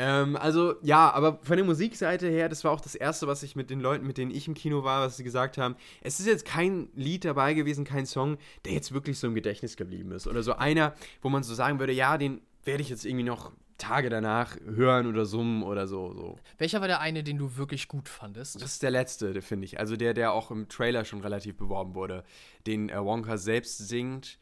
Ähm, 0.00 0.36
also, 0.36 0.76
ja, 0.80 1.10
aber 1.10 1.40
von 1.42 1.56
der 1.56 1.66
Musikseite 1.66 2.28
her, 2.28 2.48
das 2.48 2.62
war 2.62 2.70
auch 2.70 2.80
das 2.80 2.94
Erste, 2.94 3.26
was 3.26 3.42
ich 3.42 3.56
mit 3.56 3.68
den 3.68 3.80
Leuten, 3.80 4.06
mit 4.06 4.16
denen 4.16 4.30
ich 4.30 4.46
im 4.46 4.54
Kino 4.54 4.84
war, 4.84 5.04
was 5.04 5.16
sie 5.16 5.24
gesagt 5.24 5.58
haben. 5.58 5.74
Es 6.02 6.20
ist 6.20 6.26
jetzt 6.26 6.44
kein 6.44 6.88
Lied 6.94 7.24
dabei 7.24 7.52
gewesen, 7.52 7.84
kein 7.84 8.06
Song, 8.06 8.38
der 8.64 8.74
jetzt 8.74 8.92
wirklich 8.92 9.18
so 9.18 9.26
im 9.26 9.34
Gedächtnis 9.34 9.76
geblieben 9.76 10.12
ist. 10.12 10.28
Oder 10.28 10.44
so 10.44 10.54
einer, 10.54 10.94
wo 11.20 11.30
man 11.30 11.42
so 11.42 11.52
sagen 11.52 11.80
würde, 11.80 11.92
ja, 11.92 12.16
den 12.16 12.40
werde 12.62 12.80
ich 12.80 12.90
jetzt 12.90 13.04
irgendwie 13.04 13.24
noch 13.24 13.50
Tage 13.76 14.08
danach 14.08 14.56
hören 14.64 15.08
oder 15.08 15.26
summen 15.26 15.64
oder 15.64 15.88
so. 15.88 16.12
so. 16.12 16.38
Welcher 16.58 16.80
war 16.80 16.86
der 16.86 17.00
eine, 17.00 17.24
den 17.24 17.36
du 17.36 17.56
wirklich 17.56 17.88
gut 17.88 18.08
fandest? 18.08 18.62
Das 18.62 18.74
ist 18.74 18.84
der 18.84 18.92
letzte, 18.92 19.42
finde 19.42 19.64
ich. 19.64 19.80
Also 19.80 19.96
der, 19.96 20.14
der 20.14 20.32
auch 20.32 20.52
im 20.52 20.68
Trailer 20.68 21.04
schon 21.04 21.22
relativ 21.22 21.56
beworben 21.56 21.96
wurde. 21.96 22.22
Den 22.68 22.88
äh, 22.88 23.04
Wonka 23.04 23.36
selbst 23.36 23.78
singt. 23.78 24.38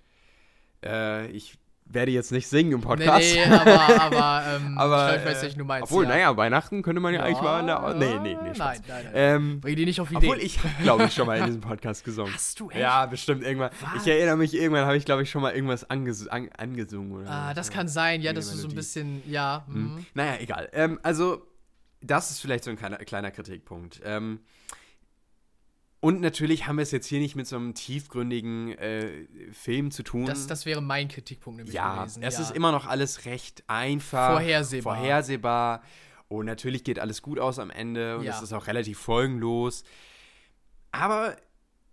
Äh, 0.84 1.30
ich 1.30 1.58
werde 1.88 2.10
jetzt 2.10 2.32
nicht 2.32 2.48
singen 2.48 2.72
im 2.72 2.80
Nee, 2.80 2.84
Podcast. 2.86 3.34
nee, 3.34 3.44
aber, 3.44 4.00
aber, 4.00 4.44
ähm, 4.56 4.76
Aber, 4.78 5.06
ich, 5.06 5.12
glaub, 5.14 5.18
ich 5.20 5.26
weiß, 5.32 5.38
äh, 5.38 5.42
welchen 5.42 5.58
du 5.58 5.64
meinst. 5.64 5.84
Obwohl, 5.90 6.04
ja. 6.04 6.10
naja, 6.10 6.36
Weihnachten 6.36 6.82
könnte 6.82 7.00
man 7.00 7.14
ja, 7.14 7.22
eigentlich 7.22 7.40
mal. 7.42 7.66
Ja, 7.66 7.80
Na, 7.80 7.94
nee, 7.94 8.18
nee, 8.22 8.36
nee. 8.42 8.54
Spaß. 8.54 8.58
Nein, 8.58 8.82
nein, 8.88 9.04
nein. 9.04 9.12
Ähm, 9.14 9.60
Bring 9.60 9.76
die 9.76 9.84
nicht 9.84 10.00
auf 10.00 10.10
Ideen. 10.10 10.22
obwohl, 10.30 10.38
ich 10.42 10.58
habe, 10.58 10.68
glaube 10.82 11.04
ich, 11.04 11.14
schon 11.14 11.26
mal 11.26 11.38
in 11.38 11.46
diesem 11.46 11.60
Podcast 11.60 12.04
gesungen. 12.04 12.34
Hast 12.34 12.58
du 12.60 12.70
echt? 12.70 12.80
Ja, 12.80 13.06
bestimmt 13.06 13.44
irgendwann. 13.44 13.70
Was? 13.94 14.02
Ich 14.02 14.12
erinnere 14.12 14.36
mich, 14.36 14.54
irgendwann 14.54 14.84
habe 14.84 14.96
ich, 14.96 15.04
glaube 15.04 15.22
ich, 15.22 15.30
schon 15.30 15.42
mal 15.42 15.54
irgendwas 15.54 15.88
anges 15.88 16.26
an 16.28 16.48
angesungen. 16.58 17.12
Oder 17.12 17.30
Ah, 17.30 17.54
das 17.54 17.70
kann 17.70 17.88
sein, 17.88 18.20
ja, 18.20 18.32
dass 18.32 18.50
du 18.50 18.56
so 18.56 18.68
ein 18.68 18.74
bisschen, 18.74 19.22
ja. 19.30 19.64
mhm. 19.68 20.04
Naja, 20.14 20.34
egal. 20.40 20.68
Ähm, 20.72 20.98
also, 21.02 21.46
das 22.02 22.30
ist 22.30 22.40
vielleicht 22.40 22.64
so 22.64 22.70
ein 22.70 22.76
kleiner, 22.76 22.98
kleiner 22.98 23.30
Kritikpunkt. 23.30 24.00
Ähm, 24.04 24.40
und 26.00 26.20
natürlich 26.20 26.66
haben 26.66 26.76
wir 26.76 26.82
es 26.82 26.90
jetzt 26.90 27.06
hier 27.06 27.20
nicht 27.20 27.36
mit 27.36 27.46
so 27.46 27.56
einem 27.56 27.74
tiefgründigen 27.74 28.76
äh, 28.78 29.26
Film 29.52 29.90
zu 29.90 30.02
tun. 30.02 30.26
Das, 30.26 30.46
das 30.46 30.66
wäre 30.66 30.80
mein 30.80 31.08
Kritikpunkt 31.08 31.56
nämlich 31.58 31.74
ja, 31.74 32.02
gewesen. 32.04 32.22
es 32.22 32.34
ja. 32.36 32.42
ist 32.42 32.50
immer 32.50 32.72
noch 32.72 32.86
alles 32.86 33.24
recht 33.24 33.64
einfach. 33.66 34.32
Vorhersehbar. 34.32 34.96
Vorhersehbar. 34.96 35.82
Und 36.28 36.46
natürlich 36.46 36.84
geht 36.84 36.98
alles 36.98 37.22
gut 37.22 37.38
aus 37.38 37.58
am 37.58 37.70
Ende 37.70 38.18
und 38.18 38.24
Ja. 38.24 38.34
es 38.34 38.42
ist 38.42 38.52
auch 38.52 38.66
relativ 38.66 38.98
folgenlos. 38.98 39.84
Aber 40.92 41.36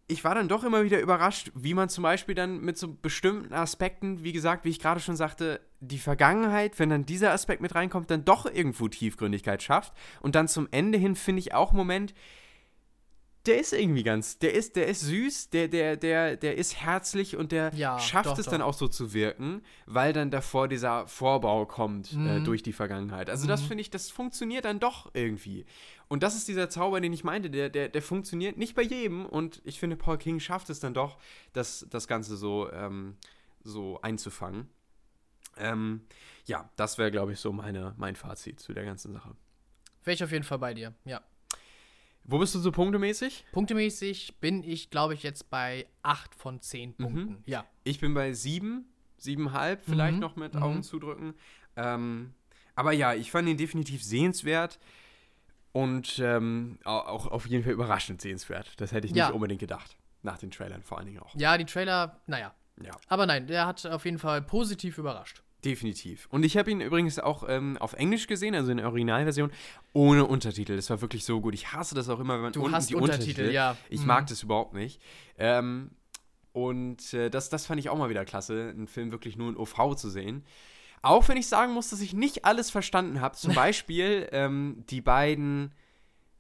ich 0.08 0.24
war 0.24 0.36
dann 0.36 0.48
doch 0.48 0.64
immer 0.64 0.84
wieder 0.84 1.00
überrascht, 1.00 1.52
wie 1.56 1.74
man 1.74 1.88
zum 1.88 2.04
Beispiel 2.04 2.36
dann 2.36 2.60
mit 2.60 2.78
so 2.78 2.94
bestimmten 2.94 3.54
Aspekten, 3.54 4.24
wie 4.24 4.34
gesagt, 4.34 4.66
wie 4.66 4.70
ich 4.70 4.80
gerade 4.80 5.00
schon 5.00 5.16
sagte, 5.16 5.62
die 5.80 5.98
Vergangenheit, 5.98 6.78
wenn 6.78 6.90
dann 6.90 7.06
dieser 7.06 7.32
Aspekt 7.32 7.62
mit 7.62 7.74
reinkommt, 7.74 8.12
dann 8.12 8.26
doch 8.26 8.46
irgendwo 8.46 8.88
Tiefgründigkeit 8.88 9.64
schafft. 9.64 9.94
Und 10.22 10.36
dann 10.36 10.48
zum 10.48 10.68
Ende 10.72 10.98
hin 10.98 11.16
finde 11.16 11.40
ich 11.40 11.54
auch 11.54 11.70
einen 11.70 11.78
Moment, 11.78 12.14
der 13.46 13.60
ist 13.60 13.74
irgendwie 13.74 14.04
ganz, 14.04 14.40
der 14.40 14.54
ist, 14.54 14.76
der 14.78 14.88
ist 14.88 15.02
süß, 15.02 15.50
der, 15.50 15.68
der, 15.68 15.98
der, 15.98 16.38
der 16.38 16.56
ist 16.58 16.78
herzlich 16.82 17.36
und 17.36 17.52
der 17.52 17.74
Ja, 17.76 18.00
schafft 18.00 18.28
doch, 18.28 18.38
es 18.40 18.46
dann 18.46 18.62
doch. 18.62 18.68
auch 18.68 18.74
so 18.74 18.88
zu 18.88 19.14
wirken, 19.14 19.62
weil 19.86 20.14
dann 20.14 20.32
davor 20.32 20.68
dieser 20.70 21.08
Vorbau 21.08 21.66
kommt 21.66 22.14
äh, 22.14 22.40
Mhm. 22.40 22.44
durch 22.46 22.64
die 22.64 22.72
Vergangenheit. 22.74 23.30
Also 23.30 23.46
das 23.48 23.62
finde 23.62 23.82
ich, 23.82 23.90
das 23.90 24.10
funktioniert 24.10 24.64
dann 24.66 24.80
doch 24.80 25.12
irgendwie. 25.14 25.66
Und 26.08 26.24
das 26.24 26.36
ist 26.36 26.48
dieser 26.48 26.70
Zauber, 26.70 27.02
den 27.02 27.12
ich 27.12 27.24
meinte, 27.24 27.50
der, 27.50 27.70
der, 27.70 27.90
der 27.90 28.02
funktioniert 28.02 28.58
nicht 28.58 28.76
bei 28.76 28.82
jedem 28.84 29.26
und 29.26 29.62
ich 29.66 29.80
finde, 29.80 29.96
Paul 29.98 30.18
King 30.18 30.40
schafft 30.40 30.70
es 30.70 30.80
dann 30.80 30.94
doch, 30.94 31.18
das, 31.54 31.86
das 31.90 32.08
Ganze 32.08 32.38
so, 32.38 32.72
ähm, 32.72 33.18
so 33.64 34.00
einzufangen. 34.02 34.70
Ähm, 35.58 36.02
ja, 36.46 36.70
das 36.78 36.98
wäre, 36.98 37.12
glaube 37.12 37.34
ich, 37.34 37.40
so 37.40 37.52
meine, 37.52 37.94
mein 37.98 38.16
Fazit 38.16 38.60
zu 38.60 38.74
der 38.74 38.86
ganzen 38.86 39.14
Sache. 39.14 39.36
Wäre 40.04 40.16
ich 40.16 40.24
auf 40.24 40.32
jeden 40.32 40.44
Fall 40.44 40.60
bei 40.60 40.74
dir, 40.74 40.94
ja. 41.06 41.22
Wo 42.26 42.38
bist 42.40 42.56
du 42.56 42.60
so 42.60 42.72
punktemäßig? 42.72 43.46
Punktemäßig 43.52 44.36
bin 44.40 44.64
ich, 44.64 44.90
glaube 44.90 45.14
ich, 45.14 45.24
jetzt 45.24 45.50
bei 45.50 45.86
8 46.04 46.34
von 46.36 46.56
Mhm. 46.56 46.62
10 46.62 46.94
Punkten. 46.96 47.44
Ja. 47.46 47.66
Ich 47.84 48.00
bin 48.00 48.14
bei 48.14 48.34
sieben, 48.34 48.86
siebenhalb, 49.18 49.84
vielleicht 49.84 50.16
Mhm, 50.16 50.20
noch 50.20 50.36
mit 50.36 50.54
mhm. 50.56 50.64
Augen 50.64 50.84
zudrücken. 50.84 51.34
Ähm, 51.76 52.34
aber 52.76 52.92
ja, 52.94 53.14
ich 53.14 53.30
fand 53.32 53.48
ihn 53.50 53.58
definitiv 53.58 54.04
sehenswert 54.04 54.80
und 55.72 56.20
ähm, 56.20 56.78
au- 56.84 57.00
auch 57.00 57.28
auf 57.28 57.46
jeden 57.48 57.64
Fall 57.64 57.74
überraschend 57.74 58.22
sehenswert. 58.22 58.80
Das 58.80 58.92
hätte 58.92 59.08
ich 59.08 59.14
Ja. 59.14 59.26
nicht 59.28 59.34
unbedingt 59.36 59.60
gedacht. 59.60 59.98
Nach 60.22 60.38
den 60.38 60.52
Trailern 60.52 60.82
vor 60.84 60.98
allen 60.98 61.08
Dingen 61.08 61.20
auch. 61.20 61.36
Ja, 61.36 61.58
die 61.58 61.66
Trailer, 61.66 62.22
naja. 62.28 62.54
Ja, 62.82 62.92
Aber 63.08 63.26
nein, 63.28 63.46
der 63.46 63.68
hat 63.68 63.86
auf 63.86 64.06
jeden 64.06 64.18
Fall 64.18 64.42
positiv 64.42 64.98
überrascht. 64.98 65.43
Definitiv. 65.66 66.28
Und 66.30 66.44
ich 66.44 66.58
habe 66.58 66.70
ihn 66.72 66.82
übrigens 66.82 67.20
auch 67.20 67.44
ähm, 67.48 67.78
auf 67.80 67.94
Englisch 67.94 68.28
gesehen, 68.28 68.56
also 68.56 68.72
in 68.72 68.78
der 68.78 68.88
Originalversion, 68.88 69.52
ohne 69.94 70.26
Untertitel. 70.26 70.76
Das 70.76 70.90
war 70.90 71.02
wirklich 71.02 71.26
so 71.26 71.42
gut. 71.42 71.54
Ich 71.54 71.72
hasse 71.74 71.96
das 71.96 72.10
auch 72.10 72.20
immer, 72.20 72.36
wenn 72.36 72.42
man 72.42 72.54
Du 72.54 72.72
hast 72.72 72.90
die 72.90 72.96
Untertitel, 72.96 73.52
ja. 73.52 73.78
Ich 73.90 74.02
Mhm. 74.02 74.08
mag 74.08 74.28
das 74.28 74.44
überhaupt 74.44 74.74
nicht. 74.74 75.02
Ähm, 75.38 75.92
und 76.52 77.14
äh, 77.14 77.30
das, 77.30 77.50
das 77.50 77.66
fand 77.66 77.80
ich 77.80 77.90
auch 77.90 77.98
mal 77.98 78.10
wieder 78.10 78.26
klasse, 78.26 78.70
einen 78.76 78.88
Film 78.88 79.12
wirklich 79.12 79.38
nur 79.38 79.50
in 79.50 79.58
OV 79.58 79.96
zu 79.96 80.10
sehen. 80.10 80.44
Auch 81.02 81.28
wenn 81.28 81.36
ich 81.38 81.48
sagen 81.48 81.74
muss, 81.74 81.90
dass 81.90 82.00
ich 82.00 82.14
nicht 82.14 82.46
alles 82.46 82.70
verstanden 82.70 83.20
habe. 83.22 83.36
Zum 83.36 83.54
Beispiel 83.56 84.30
ähm, 84.32 84.84
die 84.90 85.02
beiden 85.02 85.74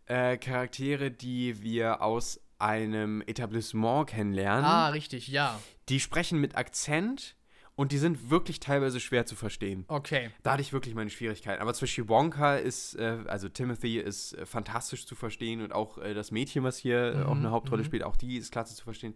äh, 0.06 0.38
Charaktere, 0.38 1.12
die 1.12 1.62
wir 1.64 2.02
aus 2.02 2.40
einem 2.60 3.22
Etablissement 3.26 4.08
kennenlernen, 4.08 4.64
Ah, 4.64 4.90
richtig, 4.90 5.28
ja. 5.28 5.60
die 5.90 6.00
sprechen 6.00 6.40
mit 6.40 6.56
Akzent 6.56 7.36
und 7.76 7.92
die 7.92 7.98
sind 7.98 8.30
wirklich 8.30 8.60
teilweise 8.60 9.00
schwer 9.00 9.26
zu 9.26 9.36
verstehen. 9.36 9.86
Okay. 9.88 10.30
Da 10.44 10.54
hatte 10.54 10.62
ich 10.62 10.74
wirklich 10.74 10.94
meine 10.94 11.10
Schwierigkeiten. 11.10 11.62
Aber 11.62 11.74
zum 11.74 11.86
Beispiel 11.86 12.08
Wonka 12.08 12.56
ist, 12.58 12.96
äh, 12.96 13.20
also 13.28 13.50
Timothy 13.50 13.98
ist 14.00 14.34
äh, 14.34 14.46
fantastisch 14.46 15.06
zu 15.06 15.16
verstehen 15.16 15.62
und 15.62 15.74
auch 15.74 15.98
äh, 15.98 16.14
das 16.14 16.32
Mädchen, 16.32 16.64
was 16.64 16.78
hier 16.78 17.16
äh, 17.16 17.24
auch 17.24 17.34
Mhm, 17.34 17.40
eine 17.40 17.52
Hauptrolle 17.52 17.82
mhm. 17.82 17.88
spielt, 17.88 18.04
auch 18.04 18.16
die 18.16 18.38
ist 18.38 18.52
klasse 18.52 18.76
zu 18.76 18.84
verstehen. 18.84 19.16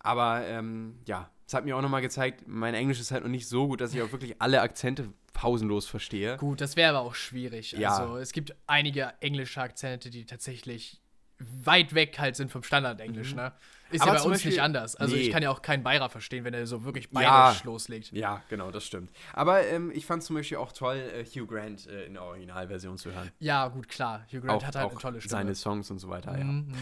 Aber 0.00 0.44
ähm, 0.46 0.98
ja, 1.06 1.30
es 1.46 1.54
hat 1.54 1.64
mir 1.64 1.76
auch 1.76 1.82
nochmal 1.82 2.02
gezeigt, 2.02 2.42
mein 2.48 2.74
Englisch 2.74 2.98
ist 2.98 3.12
halt 3.12 3.22
noch 3.22 3.30
nicht 3.30 3.46
so 3.46 3.68
gut, 3.68 3.80
dass 3.80 3.94
ich 3.94 4.02
auch 4.02 4.10
wirklich 4.10 4.34
alle 4.40 4.62
Akzente 4.62 5.12
pausenlos 5.32 5.86
verstehe. 5.86 6.36
Gut, 6.38 6.60
das 6.60 6.74
wäre 6.74 6.90
aber 6.96 7.06
auch 7.06 7.14
schwierig. 7.14 7.72
Ja. 7.72 7.96
Also 7.96 8.16
es 8.16 8.32
gibt 8.32 8.56
einige 8.66 9.12
englische 9.20 9.60
Akzente, 9.62 10.10
die 10.10 10.26
tatsächlich 10.26 11.00
weit 11.38 11.94
weg 11.94 12.18
halt 12.18 12.36
sind 12.36 12.50
vom 12.50 12.62
Standardenglisch, 12.62 13.34
ne? 13.34 13.52
Ist 13.92 14.00
Mhm. 14.02 14.08
Aber 14.08 14.12
ja 14.16 14.18
bei 14.22 14.24
uns 14.24 14.32
Beispiel- 14.34 14.50
nicht 14.52 14.60
anders. 14.62 14.96
Also 14.96 15.14
ich 15.16 15.26
Nee. 15.26 15.32
kann 15.32 15.42
ja 15.42 15.50
auch 15.50 15.62
keinen 15.62 15.82
Beira 15.82 16.08
verstehen, 16.08 16.44
wenn 16.44 16.54
er 16.54 16.66
so 16.66 16.84
wirklich 16.84 17.04
Ja. 17.06 17.10
bayerisch 17.12 17.64
loslegt. 17.64 18.12
Ja, 18.12 18.42
genau, 18.48 18.70
das 18.70 18.84
stimmt. 18.84 19.10
Aber 19.32 19.64
ähm, 19.66 19.90
ich 19.94 20.06
fand 20.06 20.22
zum 20.22 20.36
Beispiel 20.36 20.56
auch 20.58 20.72
toll, 20.72 20.96
äh, 20.96 21.24
Hugh 21.24 21.46
Grant 21.46 21.86
äh, 21.86 22.04
in 22.06 22.14
der 22.14 22.22
Originalversion 22.24 22.98
zu 22.98 23.12
hören. 23.12 23.30
Ja, 23.38 23.68
gut, 23.68 23.88
klar. 23.88 24.24
Hugh 24.32 24.40
Grant 24.40 24.62
auch 24.62 24.66
hat 24.66 24.76
halt 24.76 24.86
auch 24.86 24.90
eine 24.92 25.00
tolle 25.00 25.20
Stimme. 25.20 25.30
seine 25.30 25.54
Songs 25.54 25.90
und 25.90 25.98
so 25.98 26.08
weiter, 26.08 26.36
ja. 26.36 26.44
Mhm. 26.44 26.72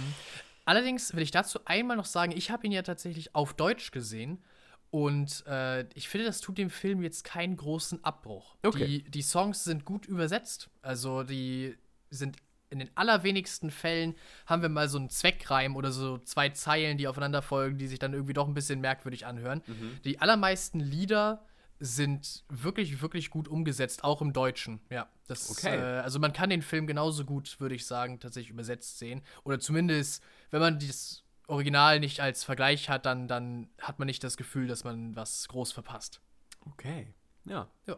Allerdings 0.64 1.14
will 1.14 1.22
ich 1.22 1.30
dazu 1.30 1.58
einmal 1.64 1.96
noch 1.96 2.04
sagen, 2.04 2.32
ich 2.32 2.50
habe 2.50 2.66
ihn 2.66 2.72
ja 2.72 2.82
tatsächlich 2.82 3.34
auf 3.34 3.54
Deutsch 3.54 3.90
gesehen 3.90 4.42
und 4.90 5.44
äh, 5.46 5.82
ich 5.94 6.08
finde, 6.08 6.26
das 6.26 6.40
tut 6.40 6.58
dem 6.58 6.70
Film 6.70 7.02
jetzt 7.02 7.24
keinen 7.24 7.56
großen 7.56 8.04
Abbruch. 8.04 8.56
Okay. 8.62 8.86
Die, 8.86 9.10
die 9.10 9.22
Songs 9.22 9.64
sind 9.64 9.84
gut 9.84 10.06
übersetzt, 10.06 10.68
also 10.82 11.22
die 11.24 11.76
sind 12.10 12.36
in 12.70 12.78
den 12.78 12.90
allerwenigsten 12.96 13.70
Fällen 13.70 14.14
haben 14.46 14.62
wir 14.62 14.68
mal 14.68 14.88
so 14.88 14.98
einen 14.98 15.10
Zweckreim 15.10 15.76
oder 15.76 15.92
so 15.92 16.18
zwei 16.18 16.48
Zeilen, 16.50 16.98
die 16.98 17.08
aufeinander 17.08 17.42
folgen, 17.42 17.78
die 17.78 17.86
sich 17.86 17.98
dann 17.98 18.14
irgendwie 18.14 18.32
doch 18.32 18.48
ein 18.48 18.54
bisschen 18.54 18.80
merkwürdig 18.80 19.26
anhören. 19.26 19.62
Mhm. 19.66 20.00
Die 20.04 20.20
allermeisten 20.20 20.80
Lieder 20.80 21.44
sind 21.80 22.44
wirklich, 22.48 23.00
wirklich 23.00 23.30
gut 23.30 23.48
umgesetzt, 23.48 24.04
auch 24.04 24.20
im 24.20 24.32
Deutschen. 24.32 24.80
Ja, 24.90 25.08
das 25.26 25.50
Okay. 25.50 25.76
äh, 25.76 26.00
also 26.00 26.18
man 26.18 26.32
kann 26.32 26.50
den 26.50 26.62
Film 26.62 26.86
genauso 26.86 27.24
gut, 27.24 27.58
würde 27.58 27.74
ich 27.74 27.86
sagen, 27.86 28.20
tatsächlich 28.20 28.50
übersetzt 28.50 28.98
sehen. 28.98 29.22
Oder 29.44 29.58
zumindest, 29.58 30.22
wenn 30.50 30.60
man 30.60 30.78
das 30.78 31.24
Original 31.46 31.98
nicht 31.98 32.20
als 32.20 32.44
Vergleich 32.44 32.88
hat, 32.88 33.06
dann, 33.06 33.28
dann 33.28 33.70
hat 33.80 33.98
man 33.98 34.06
nicht 34.06 34.22
das 34.22 34.36
Gefühl, 34.36 34.66
dass 34.68 34.84
man 34.84 35.16
was 35.16 35.48
groß 35.48 35.72
verpasst. 35.72 36.20
Okay, 36.66 37.14
ja. 37.46 37.66
Ja. 37.86 37.96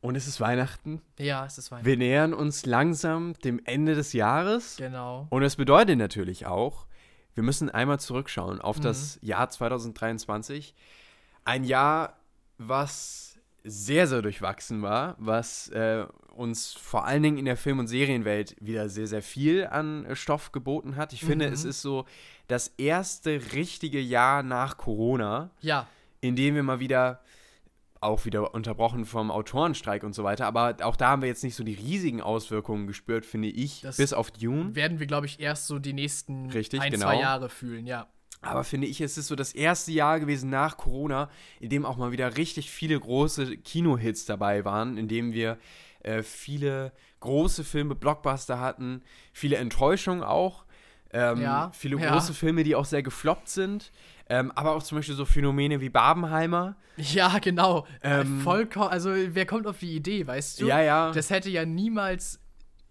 Und 0.00 0.14
es 0.16 0.26
ist 0.28 0.40
Weihnachten. 0.40 1.02
Ja, 1.18 1.44
es 1.44 1.58
ist 1.58 1.70
Weihnachten. 1.70 1.86
Wir 1.86 1.96
nähern 1.96 2.32
uns 2.34 2.64
langsam 2.66 3.34
dem 3.44 3.60
Ende 3.64 3.94
des 3.94 4.12
Jahres. 4.12 4.76
Genau. 4.76 5.26
Und 5.30 5.42
das 5.42 5.56
bedeutet 5.56 5.98
natürlich 5.98 6.46
auch, 6.46 6.86
wir 7.34 7.42
müssen 7.42 7.68
einmal 7.70 7.98
zurückschauen 8.00 8.60
auf 8.60 8.78
Mhm. 8.78 8.82
das 8.82 9.18
Jahr 9.22 9.48
2023. 9.50 10.74
Ein 11.44 11.64
Jahr, 11.64 12.16
was 12.58 13.36
sehr, 13.64 14.06
sehr 14.06 14.22
durchwachsen 14.22 14.82
war, 14.82 15.14
was 15.18 15.68
äh, 15.70 16.06
uns 16.34 16.72
vor 16.74 17.04
allen 17.04 17.22
Dingen 17.22 17.36
in 17.38 17.44
der 17.44 17.56
Film- 17.56 17.80
und 17.80 17.88
Serienwelt 17.88 18.54
wieder 18.60 18.88
sehr, 18.88 19.06
sehr 19.08 19.22
viel 19.22 19.66
an 19.66 20.04
äh, 20.06 20.14
Stoff 20.16 20.52
geboten 20.52 20.96
hat. 20.96 21.12
Ich 21.12 21.24
finde, 21.24 21.48
Mhm. 21.48 21.52
es 21.52 21.64
ist 21.64 21.82
so 21.82 22.06
das 22.46 22.68
erste 22.78 23.40
richtige 23.52 24.00
Jahr 24.00 24.42
nach 24.42 24.76
Corona, 24.76 25.50
Ja, 25.60 25.86
in 26.20 26.34
dem 26.36 26.54
wir 26.54 26.62
mal 26.62 26.80
wieder 26.80 27.20
auch 28.00 28.24
wieder 28.24 28.54
unterbrochen 28.54 29.04
vom 29.04 29.30
Autorenstreik 29.30 30.02
und 30.04 30.14
so 30.14 30.24
weiter, 30.24 30.46
aber 30.46 30.76
auch 30.82 30.96
da 30.96 31.08
haben 31.10 31.22
wir 31.22 31.28
jetzt 31.28 31.42
nicht 31.44 31.54
so 31.56 31.64
die 31.64 31.74
riesigen 31.74 32.20
Auswirkungen 32.20 32.86
gespürt, 32.86 33.26
finde 33.26 33.48
ich, 33.48 33.80
Das- 33.80 33.96
bis 33.96 34.12
auf 34.12 34.30
Dune. 34.30 34.74
werden 34.74 34.98
wir, 35.00 35.06
glaube 35.06 35.26
ich, 35.26 35.40
erst 35.40 35.66
so 35.66 35.78
die 35.78 35.92
nächsten 35.92 36.50
Richtig, 36.50 36.80
ein, 36.80 36.92
genau. 36.92 37.06
zwei 37.06 37.20
Jahre 37.20 37.48
fühlen, 37.48 37.86
ja. 37.86 38.06
Aber 38.40 38.62
finde 38.62 38.86
ich, 38.86 39.00
es 39.00 39.18
ist 39.18 39.26
so 39.26 39.34
das 39.34 39.52
erste 39.52 39.90
Jahr 39.90 40.20
gewesen 40.20 40.48
nach 40.48 40.76
Corona, 40.76 41.28
in 41.58 41.70
dem 41.70 41.84
auch 41.84 41.96
mal 41.96 42.12
wieder 42.12 42.36
richtig 42.36 42.70
viele 42.70 42.98
große 43.00 43.56
Kinohits 43.56 44.26
dabei 44.26 44.64
waren, 44.64 44.96
in 44.96 45.08
dem 45.08 45.32
wir 45.32 45.58
äh, 46.04 46.22
viele 46.22 46.92
große 47.18 47.64
Filme, 47.64 47.96
Blockbuster 47.96 48.60
hatten, 48.60 49.02
viele 49.32 49.56
Enttäuschungen 49.56 50.22
auch, 50.22 50.64
ähm, 51.12 51.40
Ja, 51.42 51.72
viele 51.74 51.98
ja. 51.98 52.12
große 52.12 52.32
Filme, 52.32 52.62
die 52.62 52.76
auch 52.76 52.84
sehr 52.84 53.02
gefloppt 53.02 53.48
sind, 53.48 53.90
ähm, 54.28 54.52
aber 54.54 54.74
auch 54.74 54.82
zum 54.82 54.98
Beispiel 54.98 55.14
so 55.14 55.24
Phänomene 55.24 55.80
wie 55.80 55.88
Barbenheimer. 55.88 56.76
Ja, 56.96 57.38
genau. 57.38 57.86
Ähm, 58.02 58.40
Vollkommen, 58.40 58.88
also 58.88 59.10
wer 59.14 59.46
kommt 59.46 59.66
auf 59.66 59.78
die 59.78 59.94
Idee, 59.94 60.26
weißt 60.26 60.60
du? 60.60 60.66
Ja, 60.66 60.82
ja. 60.82 61.12
Das 61.12 61.30
hätte 61.30 61.48
ja 61.48 61.64
niemals, 61.64 62.40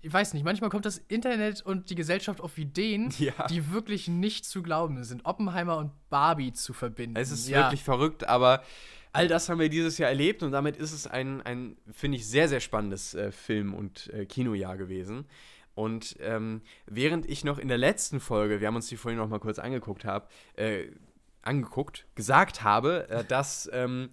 ich 0.02 0.12
weiß 0.12 0.34
nicht, 0.34 0.44
manchmal 0.44 0.70
kommt 0.70 0.86
das 0.86 0.98
Internet 0.98 1.62
und 1.62 1.90
die 1.90 1.96
Gesellschaft 1.96 2.42
auf 2.42 2.58
Ideen, 2.58 3.14
Ja. 3.20 3.48
die 3.50 3.72
wirklich 3.72 4.08
nicht 4.08 4.46
zu 4.46 4.64
glauben 4.64 5.04
sind. 5.04 5.26
Oppenheimer 5.26 5.78
und 5.78 5.92
Barbie 6.10 6.54
zu 6.54 6.74
verbinden. 6.74 7.18
Es 7.18 7.32
ist 7.32 7.48
ja. 7.48 7.66
wirklich 7.66 7.84
verrückt, 7.84 8.28
aber 8.28 8.64
all 9.14 9.28
das 9.28 9.50
haben 9.50 9.60
wir 9.60 9.70
dieses 9.70 9.98
Jahr 9.98 10.10
erlebt 10.10 10.42
und 10.42 10.52
damit 10.52 10.78
ist 10.78 10.92
es 10.92 11.06
ein, 11.06 11.42
ein 11.44 11.78
finde 11.92 12.18
ich, 12.18 12.28
sehr, 12.28 12.48
sehr 12.50 12.60
spannendes 12.60 13.14
äh, 13.14 13.32
Film- 13.32 13.74
und 13.74 14.12
äh, 14.14 14.26
Kinojahr 14.26 14.78
gewesen. 14.78 15.26
Und 15.76 16.16
ähm, 16.22 16.62
während 16.88 17.30
ich 17.30 17.44
noch 17.44 17.60
in 17.60 17.68
der 17.68 17.78
letzten 17.78 18.20
Folge, 18.20 18.62
wir 18.62 18.68
haben 18.68 18.76
uns 18.76 18.88
die 18.88 18.98
vorhin 18.98 19.20
noch 19.20 19.30
mal 19.30 19.40
kurz 19.40 19.60
angeguckt, 19.60 20.06
hab, 20.06 20.32
äh, 20.56 20.86
angeguckt, 21.48 22.06
gesagt 22.16 22.64
habe, 22.64 23.10
äh, 23.10 23.24
dass 23.24 23.70
ähm, 23.74 24.10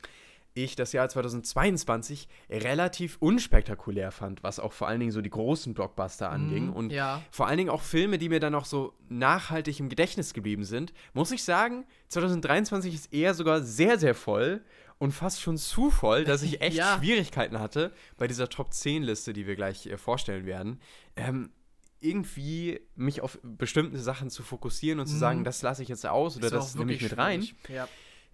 ich 0.55 0.76
das 0.76 0.93
Jahr 0.93 1.09
2022 1.09 2.28
relativ 2.49 3.16
unspektakulär 3.18 4.12
fand, 4.12 4.43
was 4.45 4.61
auch 4.61 4.72
vor 4.72 4.87
allen 4.87 5.01
Dingen 5.01 5.11
so 5.12 5.20
die 5.20 5.30
großen 5.30 5.74
Blockbuster 5.74 6.30
anging. 6.30 6.70
Und 6.70 6.93
ja. 6.93 7.22
vor 7.32 7.49
allen 7.49 7.59
Dingen 7.59 7.70
auch 7.70 7.82
Filme, 7.82 8.18
die 8.18 8.28
mir 8.28 8.39
dann 8.39 8.55
auch 8.55 8.64
so 8.64 8.95
nachhaltig 9.09 9.80
im 9.80 9.89
Gedächtnis 9.89 10.32
geblieben 10.32 10.64
sind, 10.64 10.93
muss 11.12 11.32
ich 11.32 11.43
sagen, 11.43 11.85
2023 12.09 12.95
ist 12.95 13.12
eher 13.12 13.35
sogar 13.35 13.62
sehr, 13.62 13.99
sehr 13.99 14.14
voll 14.14 14.62
und 14.99 15.11
fast 15.11 15.41
schon 15.41 15.59
zu 15.59 15.91
voll, 15.91 16.24
dass 16.24 16.43
ich 16.43 16.61
echt 16.61 16.76
Ja. 16.76 16.99
Schwierigkeiten 16.99 17.59
hatte 17.59 17.93
bei 18.16 18.28
dieser 18.28 18.49
Top 18.49 18.72
10 18.72 19.03
Liste, 19.03 19.32
die 19.32 19.49
wir 19.49 19.57
gleich 19.57 19.87
äh, 19.87 19.99
vorstellen 19.99 20.47
werden. 20.47 20.80
Ähm, 21.16 21.51
irgendwie 22.05 22.80
mich 22.94 23.20
auf 23.22 23.38
bestimmte 23.42 23.98
Sachen 23.98 24.30
zu 24.30 24.42
fokussieren 24.42 25.00
und 25.00 25.07
zu 25.07 25.14
Mhm. 25.14 25.18
sagen, 25.20 25.44
das 25.44 25.62
lasse 25.62 25.82
ich 25.82 25.88
jetzt 25.88 26.07
aus 26.07 26.36
oder 26.36 26.46
Ist 26.46 26.52
das 26.52 26.74
nehme 26.74 26.92
ich 26.92 27.02
mit 27.02 27.16
rein. 27.16 27.46
Ja. 27.68 27.88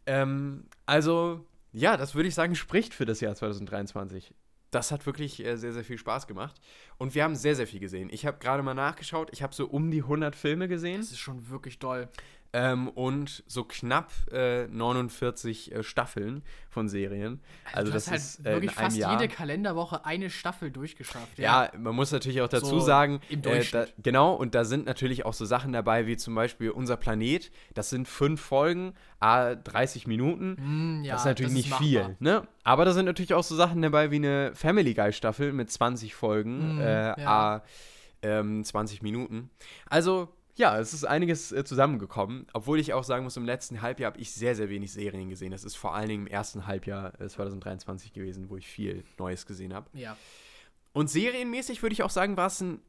Ähm, 0.06 0.64
also, 0.86 1.46
ja, 1.72 1.96
das 1.96 2.14
würde 2.14 2.28
ich 2.28 2.34
sagen, 2.34 2.54
spricht 2.54 2.92
für 2.94 3.06
das 3.06 3.20
Jahr 3.20 3.34
2023. 3.34 4.34
Das 4.72 4.92
hat 4.92 5.04
wirklich 5.06 5.44
äh, 5.44 5.56
sehr, 5.56 5.72
sehr 5.72 5.84
viel 5.84 5.98
Spaß 5.98 6.26
gemacht. 6.26 6.60
Und 6.96 7.14
wir 7.14 7.24
haben 7.24 7.34
sehr, 7.34 7.56
sehr 7.56 7.66
viel 7.66 7.80
gesehen. 7.80 8.08
Ich 8.12 8.24
habe 8.26 8.38
gerade 8.38 8.62
mal 8.62 8.74
nachgeschaut. 8.74 9.28
Ich 9.32 9.42
habe 9.42 9.54
so 9.54 9.66
um 9.66 9.90
die 9.90 10.02
100 10.02 10.36
Filme 10.36 10.68
gesehen. 10.68 11.00
Das 11.00 11.10
ist 11.10 11.18
schon 11.18 11.48
wirklich 11.50 11.78
doll. 11.80 12.08
Ähm, 12.52 12.88
und 12.88 13.44
so 13.46 13.62
knapp 13.62 14.10
äh, 14.32 14.66
49 14.66 15.72
äh, 15.72 15.82
Staffeln 15.84 16.42
von 16.68 16.88
Serien. 16.88 17.40
Also 17.72 17.90
du 17.90 17.94
das 17.94 18.06
hast 18.06 18.10
halt 18.10 18.20
ist 18.20 18.40
äh, 18.40 18.52
wirklich 18.52 18.72
fast 18.72 18.96
Jahr. 18.96 19.12
jede 19.20 19.32
Kalenderwoche 19.32 20.04
eine 20.04 20.30
Staffel 20.30 20.70
durchgeschafft. 20.72 21.38
Ja, 21.38 21.70
man 21.78 21.94
muss 21.94 22.10
natürlich 22.10 22.40
auch 22.42 22.48
dazu 22.48 22.66
So 22.66 22.80
sagen, 22.80 23.20
im 23.28 23.44
äh, 23.44 23.62
da, 23.70 23.86
genau, 23.98 24.34
und 24.34 24.56
da 24.56 24.64
sind 24.64 24.86
natürlich 24.86 25.24
auch 25.24 25.32
so 25.32 25.44
Sachen 25.44 25.72
dabei, 25.72 26.06
wie 26.06 26.16
zum 26.16 26.34
Beispiel 26.34 26.70
Unser 26.70 26.96
Planet. 26.96 27.52
Das 27.74 27.90
sind 27.90 28.08
fünf 28.08 28.40
Folgen, 28.40 28.94
a 29.20 29.54
30 29.54 30.08
Minuten. 30.08 30.56
Mm, 31.00 31.04
ja, 31.04 31.12
das 31.12 31.22
ist 31.22 31.26
natürlich 31.26 31.52
nicht 31.52 31.70
machbar. 31.70 31.86
viel, 31.86 32.16
ne? 32.18 32.48
Aber 32.64 32.84
da 32.84 32.92
sind 32.92 33.06
natürlich 33.06 33.34
auch 33.34 33.44
so 33.44 33.54
Sachen 33.54 33.80
dabei 33.82 34.10
wie 34.10 34.16
eine 34.16 34.52
Family 34.54 34.94
Guy 34.94 35.12
Staffel 35.12 35.52
mit 35.52 35.70
20 35.70 36.14
Folgen, 36.14 36.80
äh, 36.80 37.20
ja. 37.20 37.26
a 37.26 37.62
ähm, 38.22 38.64
20 38.64 39.02
Minuten. 39.02 39.50
Also, 39.86 40.28
ja, 40.60 40.78
es 40.78 40.92
ist 40.92 41.04
einiges 41.04 41.52
äh, 41.52 41.64
zusammengekommen, 41.64 42.46
obwohl 42.52 42.78
ich 42.78 42.92
auch 42.92 43.02
sagen 43.02 43.24
muss, 43.24 43.36
im 43.36 43.46
letzten 43.46 43.80
Halbjahr 43.80 44.12
habe 44.12 44.20
ich 44.20 44.32
sehr, 44.32 44.54
sehr 44.54 44.68
wenig 44.68 44.92
Serien 44.92 45.30
gesehen. 45.30 45.50
Das 45.50 45.64
ist 45.64 45.74
vor 45.74 45.94
allen 45.94 46.08
Dingen 46.08 46.26
im 46.26 46.32
ersten 46.32 46.66
Halbjahr 46.66 47.18
äh, 47.18 47.28
2023 47.28 48.12
gewesen, 48.12 48.50
wo 48.50 48.56
ich 48.56 48.68
viel 48.68 49.02
Neues 49.18 49.46
gesehen 49.46 49.72
habe. 49.72 49.88
Ja. 49.94 50.16
Und 50.92 51.08
serienmäßig 51.08 51.82
würde 51.82 51.94
ich 51.94 52.02
auch 52.02 52.10
sagen, 52.10 52.36
war 52.36 52.48
es 52.48 52.60
ein 52.60 52.82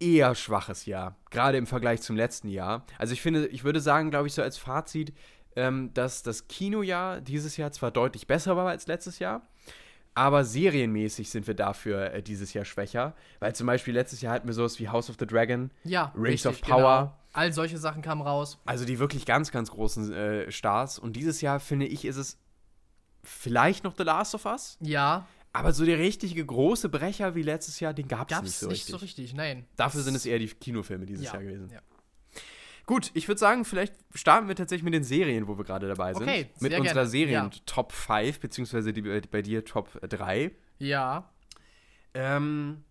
eher 0.00 0.34
schwaches 0.34 0.84
Jahr, 0.84 1.16
gerade 1.30 1.56
im 1.56 1.66
Vergleich 1.66 2.02
zum 2.02 2.16
letzten 2.16 2.48
Jahr. 2.48 2.84
Also 2.98 3.12
ich 3.12 3.22
finde, 3.22 3.46
ich 3.46 3.62
würde 3.62 3.80
sagen, 3.80 4.10
glaube 4.10 4.26
ich, 4.26 4.34
so 4.34 4.42
als 4.42 4.58
Fazit, 4.58 5.14
ähm, 5.54 5.94
dass 5.94 6.24
das 6.24 6.48
Kinojahr 6.48 7.20
dieses 7.20 7.56
Jahr 7.56 7.70
zwar 7.70 7.92
deutlich 7.92 8.26
besser 8.26 8.56
war 8.56 8.68
als 8.68 8.88
letztes 8.88 9.20
Jahr, 9.20 9.46
aber 10.16 10.44
serienmäßig 10.44 11.28
sind 11.30 11.46
wir 11.46 11.52
dafür 11.54 12.12
äh, 12.12 12.22
dieses 12.22 12.54
Jahr 12.54 12.64
schwächer, 12.64 13.14
weil 13.38 13.54
zum 13.54 13.66
Beispiel 13.66 13.92
letztes 13.92 14.22
Jahr 14.22 14.32
hatten 14.32 14.48
wir 14.48 14.54
sowas 14.54 14.80
wie 14.80 14.88
House 14.88 15.10
of 15.10 15.16
the 15.20 15.26
Dragon, 15.26 15.70
Ja, 15.84 16.12
Rings 16.16 16.46
richtig, 16.46 16.46
of 16.46 16.60
Power. 16.62 16.98
Genau. 16.98 17.16
All 17.34 17.52
solche 17.52 17.76
Sachen 17.76 18.00
kamen 18.00 18.22
raus. 18.22 18.58
also 18.64 18.86
die 18.86 18.98
wirklich 18.98 19.26
ganz, 19.26 19.52
ganz 19.52 19.70
großen 19.70 20.10
äh, 20.12 20.50
Stars. 20.50 20.98
Und 20.98 21.16
dieses 21.16 21.42
Jahr, 21.42 21.60
finde 21.60 21.84
ich, 21.84 22.06
ist 22.06 22.16
es 22.16 22.38
vielleicht 23.22 23.84
noch 23.84 23.94
The 23.96 24.04
Last 24.04 24.34
of 24.34 24.46
Us, 24.46 24.78
Ja, 24.80 25.26
aber 25.52 25.72
so 25.72 25.84
der 25.84 25.98
richtige 25.98 26.44
große 26.44 26.88
Brecher 26.88 27.34
wie 27.34 27.42
letztes 27.42 27.80
Jahr, 27.80 27.92
den 27.92 28.08
gab 28.08 28.30
es 28.30 28.36
gab's 28.36 28.42
nicht 28.44 28.56
so 28.58 28.66
nicht 28.68 28.74
richtig. 28.78 28.92
so 28.92 28.96
richtig, 28.98 29.34
nein. 29.34 29.66
Dafür 29.76 30.00
sind 30.02 30.14
es 30.14 30.24
eher 30.24 30.38
die 30.38 30.48
Kinofilme 30.48 31.04
dieses 31.06 31.26
ja. 31.26 31.34
Jahr 31.34 31.42
gewesen. 31.42 31.68
Ja. 31.70 31.80
Gut, 32.86 33.10
ich 33.14 33.26
würde 33.26 33.38
sagen, 33.40 33.64
vielleicht 33.64 33.94
starten 34.14 34.46
wir 34.48 34.54
tatsächlich 34.54 34.84
mit 34.84 34.94
den 34.94 35.02
Serien, 35.04 35.48
wo 35.48 35.58
wir 35.58 35.64
gerade 35.64 35.88
dabei 35.88 36.14
sind. 36.14 36.22
Okay, 36.22 36.48
mit 36.60 36.72
unserer 36.72 36.94
gerne. 36.94 37.08
Serien 37.08 37.44
Ja. 37.44 37.50
Top 37.66 37.90
5, 37.92 38.38
beziehungsweise 38.40 38.92
die, 38.92 39.02
bei 39.02 39.20
bei 39.30 39.42
dir 39.42 39.64
Top 39.64 39.90
3. 40.02 40.52
ja. 40.78 41.28
Ähm, 42.14 42.82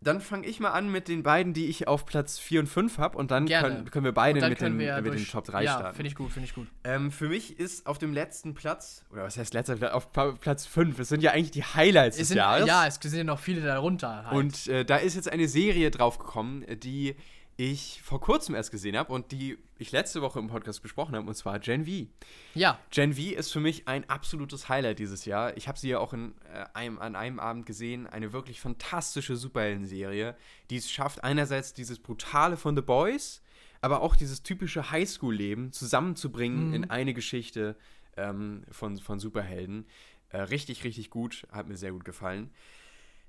dann 0.00 0.20
fange 0.20 0.46
ich 0.46 0.60
mal 0.60 0.72
an 0.72 0.92
mit 0.92 1.08
den 1.08 1.22
beiden, 1.22 1.54
die 1.54 1.64
ich 1.66 1.88
auf 1.88 2.04
Platz 2.04 2.38
4 2.38 2.60
und 2.60 2.66
5 2.66 2.98
habe 2.98 3.16
und 3.16 3.30
dann 3.30 3.48
können, 3.48 3.90
können 3.90 4.04
wir 4.04 4.12
beide 4.12 4.46
mit, 4.46 4.60
den, 4.60 4.78
ja 4.78 4.96
mit 4.96 5.06
den 5.06 5.12
durch- 5.12 5.30
Top 5.30 5.46
3 5.46 5.62
ja, 5.64 5.72
starten. 5.78 5.96
finde 5.96 6.08
ich 6.08 6.14
gut, 6.14 6.30
finde 6.30 6.46
ich 6.46 6.54
gut. 6.54 6.66
Ähm, 6.84 7.10
für 7.10 7.28
mich 7.30 7.58
ist 7.58 7.86
auf 7.86 7.96
dem 7.96 8.12
letzten 8.12 8.52
Platz, 8.52 9.02
oder 9.10 9.22
was 9.22 9.38
heißt 9.38 9.54
letzter 9.54 9.76
Platz, 9.76 9.94
auf 9.94 10.12
Platz 10.40 10.66
5, 10.66 10.98
es 10.98 11.08
sind 11.08 11.22
ja 11.22 11.30
eigentlich 11.30 11.52
die 11.52 11.62
Highlights 11.64 12.16
Es 12.16 12.20
des 12.20 12.28
sind, 12.28 12.36
Jahres. 12.36 12.66
ja, 12.66 12.86
es 12.86 12.96
sind 12.96 13.14
ja 13.16 13.24
noch 13.24 13.38
viele 13.38 13.62
darunter. 13.62 14.26
Halt. 14.26 14.36
Und 14.36 14.66
äh, 14.66 14.84
da 14.84 14.96
ist 14.96 15.14
jetzt 15.14 15.32
eine 15.32 15.48
Serie 15.48 15.90
draufgekommen, 15.90 16.66
die 16.80 17.16
ich 17.56 18.02
vor 18.02 18.20
kurzem 18.20 18.54
erst 18.54 18.70
gesehen 18.70 18.96
habe 18.96 19.12
und 19.12 19.30
die 19.32 19.58
ich 19.78 19.92
letzte 19.92 20.22
Woche 20.22 20.38
im 20.38 20.48
Podcast 20.48 20.82
besprochen 20.82 21.14
habe, 21.16 21.26
und 21.28 21.34
zwar 21.34 21.58
Gen 21.58 21.84
V. 21.84 22.06
Ja. 22.54 22.78
Gen 22.90 23.14
V 23.14 23.20
ist 23.34 23.52
für 23.52 23.60
mich 23.60 23.86
ein 23.88 24.08
absolutes 24.08 24.68
Highlight 24.68 24.98
dieses 24.98 25.24
Jahr. 25.24 25.56
Ich 25.56 25.68
habe 25.68 25.78
sie 25.78 25.88
ja 25.90 25.98
auch 25.98 26.12
in, 26.12 26.34
äh, 26.52 26.64
einem, 26.74 26.98
an 26.98 27.16
einem 27.16 27.38
Abend 27.40 27.66
gesehen. 27.66 28.06
Eine 28.06 28.32
wirklich 28.32 28.60
fantastische 28.60 29.36
Superhelden-Serie, 29.36 30.36
die 30.70 30.76
es 30.76 30.90
schafft, 30.90 31.22
einerseits 31.24 31.74
dieses 31.74 31.98
Brutale 31.98 32.56
von 32.56 32.74
The 32.76 32.82
Boys, 32.82 33.42
aber 33.80 34.00
auch 34.00 34.16
dieses 34.16 34.42
typische 34.42 34.90
Highschool-Leben 34.90 35.72
zusammenzubringen 35.72 36.68
Mhm. 36.68 36.74
in 36.74 36.90
eine 36.90 37.14
Geschichte 37.14 37.76
ähm, 38.16 38.62
von, 38.70 38.98
von 38.98 39.18
Superhelden. 39.18 39.86
Äh, 40.30 40.38
richtig, 40.42 40.84
richtig 40.84 41.10
gut. 41.10 41.46
Hat 41.52 41.68
mir 41.68 41.76
sehr 41.76 41.92
gut 41.92 42.04
gefallen. 42.04 42.50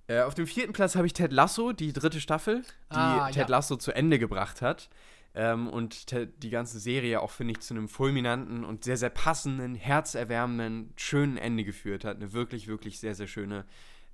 Äh, 0.07 0.21
auf 0.21 0.35
dem 0.35 0.45
vierten 0.47 0.73
Platz 0.73 0.95
habe 0.95 1.07
ich 1.07 1.13
Ted 1.13 1.31
Lasso, 1.31 1.71
die 1.71 1.93
dritte 1.93 2.21
Staffel, 2.21 2.61
die 2.91 2.95
Ah, 2.95 3.27
Ted 3.27 3.35
ja. 3.37 3.47
Lasso 3.47 3.75
zu 3.75 3.91
Ende 3.91 4.19
gebracht 4.19 4.61
hat. 4.61 4.89
Ähm, 5.33 5.67
und 5.67 6.07
Ted, 6.07 6.43
die 6.43 6.49
ganze 6.49 6.79
Serie 6.79 7.21
auch, 7.21 7.31
finde 7.31 7.53
ich, 7.53 7.59
zu 7.59 7.73
einem 7.73 7.89
fulminanten 7.89 8.63
und 8.63 8.83
sehr, 8.83 8.97
sehr 8.97 9.09
passenden, 9.09 9.75
herzerwärmenden, 9.75 10.93
schönen 10.95 11.37
Ende 11.37 11.63
geführt 11.63 12.05
hat. 12.05 12.17
Eine 12.17 12.33
wirklich, 12.33 12.67
wirklich 12.67 12.99
sehr, 12.99 13.15
sehr 13.15 13.27
schöne 13.27 13.65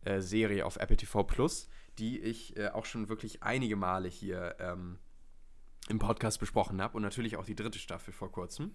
äh, 0.04 0.22
Serie 0.22 0.66
auf 0.66 0.78
Apple 0.78 0.98
TV 0.98 1.24
Plus, 1.24 1.70
die 2.00 2.20
ich 2.20 2.58
äh, 2.58 2.70
auch 2.70 2.86
schon 2.86 3.10
wirklich 3.10 3.44
einige 3.44 3.76
Male 3.76 4.08
hier 4.08 4.56
ähm, 4.60 4.98
im 5.89 6.00
Podcast 6.00 6.39
besprochen 6.39 6.82
habe. 6.82 6.96
Und 6.96 7.04
natürlich 7.04 7.38
auch 7.38 7.46
die 7.46 7.56
dritte 7.56 7.78
Staffel 7.80 8.14
vor 8.14 8.32
kurzem. 8.32 8.72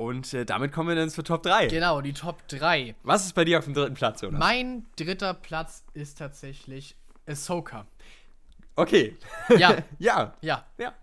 Und 0.00 0.32
äh, 0.32 0.46
damit 0.46 0.72
kommen 0.72 0.88
wir 0.88 0.94
dann 0.96 1.10
zur 1.10 1.24
Top 1.24 1.42
3. 1.42 1.66
Genau, 1.66 2.00
die 2.00 2.14
Top 2.14 2.48
3. 2.48 2.94
Was 3.02 3.26
ist 3.26 3.34
bei 3.34 3.44
dir 3.44 3.58
auf 3.58 3.66
dem 3.66 3.74
dritten 3.74 3.92
Platz, 3.92 4.22
Jonas? 4.22 4.38
Mein 4.38 4.86
dritter 4.96 5.34
Platz 5.34 5.84
ist 5.92 6.16
tatsächlich 6.16 6.96
Ahsoka. 7.26 7.86
Okay. 8.76 9.18
Ja, 9.58 9.76
ja. 9.98 10.34
ja. 10.40 10.66
Ja. 10.78 10.94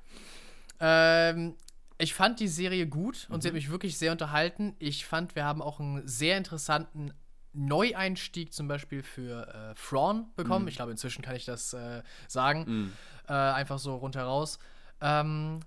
Ähm, 0.79 1.55
ich 1.99 2.15
fand 2.15 2.39
die 2.39 2.47
Serie 2.47 2.87
gut 2.87 3.27
und 3.29 3.35
Mhm. 3.37 3.41
sie 3.41 3.47
hat 3.49 3.53
mich 3.53 3.69
wirklich 3.69 3.99
sehr 3.99 4.11
unterhalten. 4.11 4.75
Ich 4.79 5.05
fand, 5.05 5.35
wir 5.35 5.45
haben 5.45 5.61
auch 5.61 5.79
einen 5.79 6.07
sehr 6.07 6.35
interessanten 6.35 7.13
Neueinstieg 7.53 8.51
zum 8.51 8.67
Beispiel 8.67 9.03
für 9.03 9.47
äh, 9.47 9.75
Thrawn 9.75 10.25
bekommen. 10.35 10.63
Mhm. 10.63 10.69
Ich 10.69 10.75
glaube, 10.77 10.91
inzwischen 10.91 11.21
kann 11.21 11.35
ich 11.35 11.45
das 11.45 11.71
äh, 11.73 12.01
sagen. 12.27 12.63
Mhm. 12.67 12.93
Äh, 13.27 13.33
einfach 13.33 13.77
so 13.77 13.95
rundheraus. 13.95 14.57
Ähm, 15.01 15.59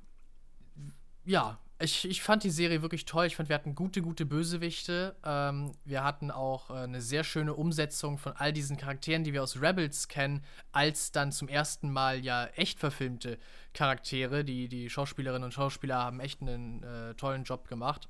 ja, 1.25 1.61
ich, 1.81 2.09
ich 2.09 2.23
fand 2.23 2.45
die 2.45 2.51
Serie 2.51 2.83
wirklich 2.83 3.05
toll. 3.05 3.27
Ich 3.27 3.37
fand, 3.37 3.49
wir 3.49 3.55
hatten 3.55 3.75
gute, 3.75 4.03
gute 4.03 4.27
Bösewichte. 4.27 5.17
Ähm, 5.25 5.73
wir 5.85 6.05
hatten 6.05 6.31
auch 6.31 6.71
äh, 6.71 6.75
eine 6.75 7.01
sehr 7.01 7.25
schöne 7.25 7.55
Umsetzung 7.55 8.19
von 8.19 8.35
all 8.37 8.53
diesen 8.53 8.77
Charakteren, 8.77 9.25
die 9.25 9.33
wir 9.33 9.43
aus 9.43 9.61
Rebels 9.61 10.09
kennen, 10.09 10.45
als 10.73 11.13
dann 11.13 11.33
zum 11.33 11.49
ersten 11.49 11.91
Mal 11.91 12.21
ja 12.21 12.47
echt 12.57 12.79
verfilmte 12.79 13.39
Charaktere. 13.73 14.45
Die, 14.45 14.69
die 14.69 14.91
Schauspielerinnen 14.91 15.45
und 15.45 15.53
Schauspieler 15.53 15.97
haben 15.97 16.21
echt 16.21 16.43
einen 16.43 16.83
äh, 16.83 17.15
tollen 17.15 17.45
Job 17.45 17.67
gemacht. 17.67 18.09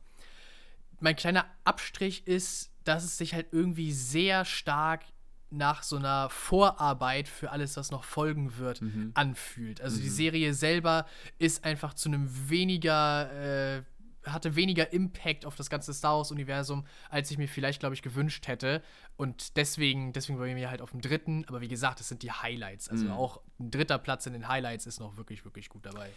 Mein 0.99 1.17
kleiner 1.17 1.47
Abstrich 1.65 2.27
ist, 2.27 2.71
dass 2.85 3.05
es 3.05 3.19
sich 3.19 3.35
halt 3.35 3.49
irgendwie 3.53 3.93
sehr 3.93 4.45
stark 4.45 5.05
nach 5.51 5.83
so 5.83 5.97
einer 5.97 6.31
Vorarbeit 6.31 7.29
für 7.29 7.51
alles, 7.51 7.77
was 7.77 7.91
noch 7.91 8.05
folgen 8.05 8.57
wird, 8.59 8.81
anfühlt. 9.15 9.81
Also 9.81 9.97
die 10.01 10.09
Serie 10.09 10.55
selber 10.55 11.07
ist 11.39 11.65
einfach 11.65 11.95
zu 11.95 12.09
einem 12.09 12.29
weniger, 12.49 13.77
äh, 13.79 13.83
hatte 14.25 14.55
weniger 14.55 14.93
Impact 14.93 15.47
auf 15.47 15.57
das 15.57 15.71
ganze 15.71 15.95
Star 15.95 16.19
Wars-Universum, 16.19 16.85
als 17.09 17.31
ich 17.31 17.39
mir 17.39 17.49
vielleicht, 17.49 17.81
glaube 17.81 17.95
ich, 17.95 18.03
gewünscht 18.03 18.47
hätte. 18.49 18.83
Und 19.17 19.57
deswegen, 19.57 20.13
deswegen 20.13 20.39
wollen 20.39 20.57
wir 20.57 20.71
halt 20.71 20.83
auf 20.83 20.91
dem 20.91 21.01
dritten. 21.01 21.45
Aber 21.49 21.61
wie 21.61 21.69
gesagt, 21.69 22.01
das 22.01 22.09
sind 22.09 22.23
die 22.23 22.31
Highlights. 22.31 22.89
Also 22.89 23.07
auch 23.11 23.41
ein 23.59 23.71
dritter 23.71 23.99
Platz 23.99 24.27
in 24.27 24.35
den 24.35 24.47
Highlights 24.47 24.87
ist 24.87 25.01
noch 25.01 25.17
wirklich, 25.17 25.45
wirklich 25.45 25.69
gut 25.69 25.87
dabei. 25.87 26.11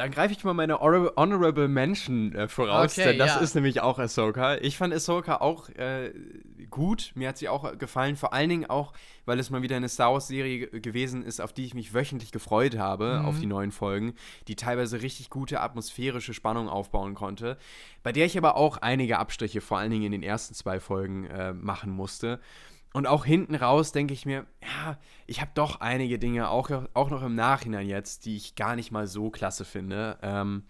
Dann 0.00 0.10
greife 0.12 0.32
ich 0.32 0.42
mal 0.44 0.54
meine 0.54 0.80
Honor- 0.80 1.12
Honorable 1.16 1.68
Mention 1.68 2.34
äh, 2.34 2.48
voraus, 2.48 2.92
Okay, 2.98 3.08
denn 3.10 3.18
das 3.18 3.34
ja. 3.34 3.40
ist 3.40 3.54
nämlich 3.54 3.82
auch 3.82 3.98
Ahsoka. 3.98 4.56
Ich 4.56 4.78
fand 4.78 4.94
Ahsoka 4.94 5.36
auch 5.42 5.68
äh, 5.70 6.10
gut, 6.70 7.12
mir 7.14 7.28
hat 7.28 7.36
sie 7.36 7.50
auch 7.50 7.76
gefallen, 7.76 8.16
vor 8.16 8.32
allen 8.32 8.48
Dingen 8.48 8.64
auch, 8.70 8.94
weil 9.26 9.38
es 9.38 9.50
mal 9.50 9.60
wieder 9.60 9.76
eine 9.76 9.90
Star 9.90 10.12
Wars-Serie 10.14 10.68
ge- 10.68 10.80
gewesen 10.80 11.22
ist, 11.22 11.40
auf 11.42 11.52
die 11.52 11.66
ich 11.66 11.74
mich 11.74 11.92
wöchentlich 11.92 12.32
gefreut 12.32 12.78
habe, 12.78 13.18
Mhm. 13.20 13.24
auf 13.26 13.40
die 13.40 13.46
neuen 13.46 13.72
Folgen, 13.72 14.14
die 14.48 14.56
teilweise 14.56 15.02
richtig 15.02 15.28
gute 15.28 15.60
atmosphärische 15.60 16.32
Spannung 16.32 16.70
aufbauen 16.70 17.14
konnte, 17.14 17.58
bei 18.02 18.12
der 18.12 18.24
ich 18.24 18.38
aber 18.38 18.56
auch 18.56 18.78
einige 18.78 19.18
Abstriche, 19.18 19.60
vor 19.60 19.76
allen 19.76 19.90
Dingen 19.90 20.04
in 20.04 20.12
den 20.12 20.22
ersten 20.22 20.54
zwei 20.54 20.80
Folgen, 20.80 21.24
äh, 21.26 21.52
machen 21.52 21.90
musste. 21.90 22.40
Und 22.92 23.06
auch 23.06 23.24
hinten 23.24 23.54
raus 23.54 23.92
denke 23.92 24.14
ich 24.14 24.26
mir, 24.26 24.46
ja, 24.62 24.98
ich 25.26 25.40
habe 25.40 25.52
doch 25.54 25.80
einige 25.80 26.18
Dinge, 26.18 26.48
auch, 26.48 26.70
auch 26.92 27.10
noch 27.10 27.22
im 27.22 27.36
Nachhinein 27.36 27.86
jetzt, 27.86 28.24
die 28.24 28.36
ich 28.36 28.56
gar 28.56 28.74
nicht 28.74 28.90
mal 28.90 29.06
so 29.06 29.30
klasse 29.30 29.64
finde. 29.64 30.18
Ähm, 30.22 30.64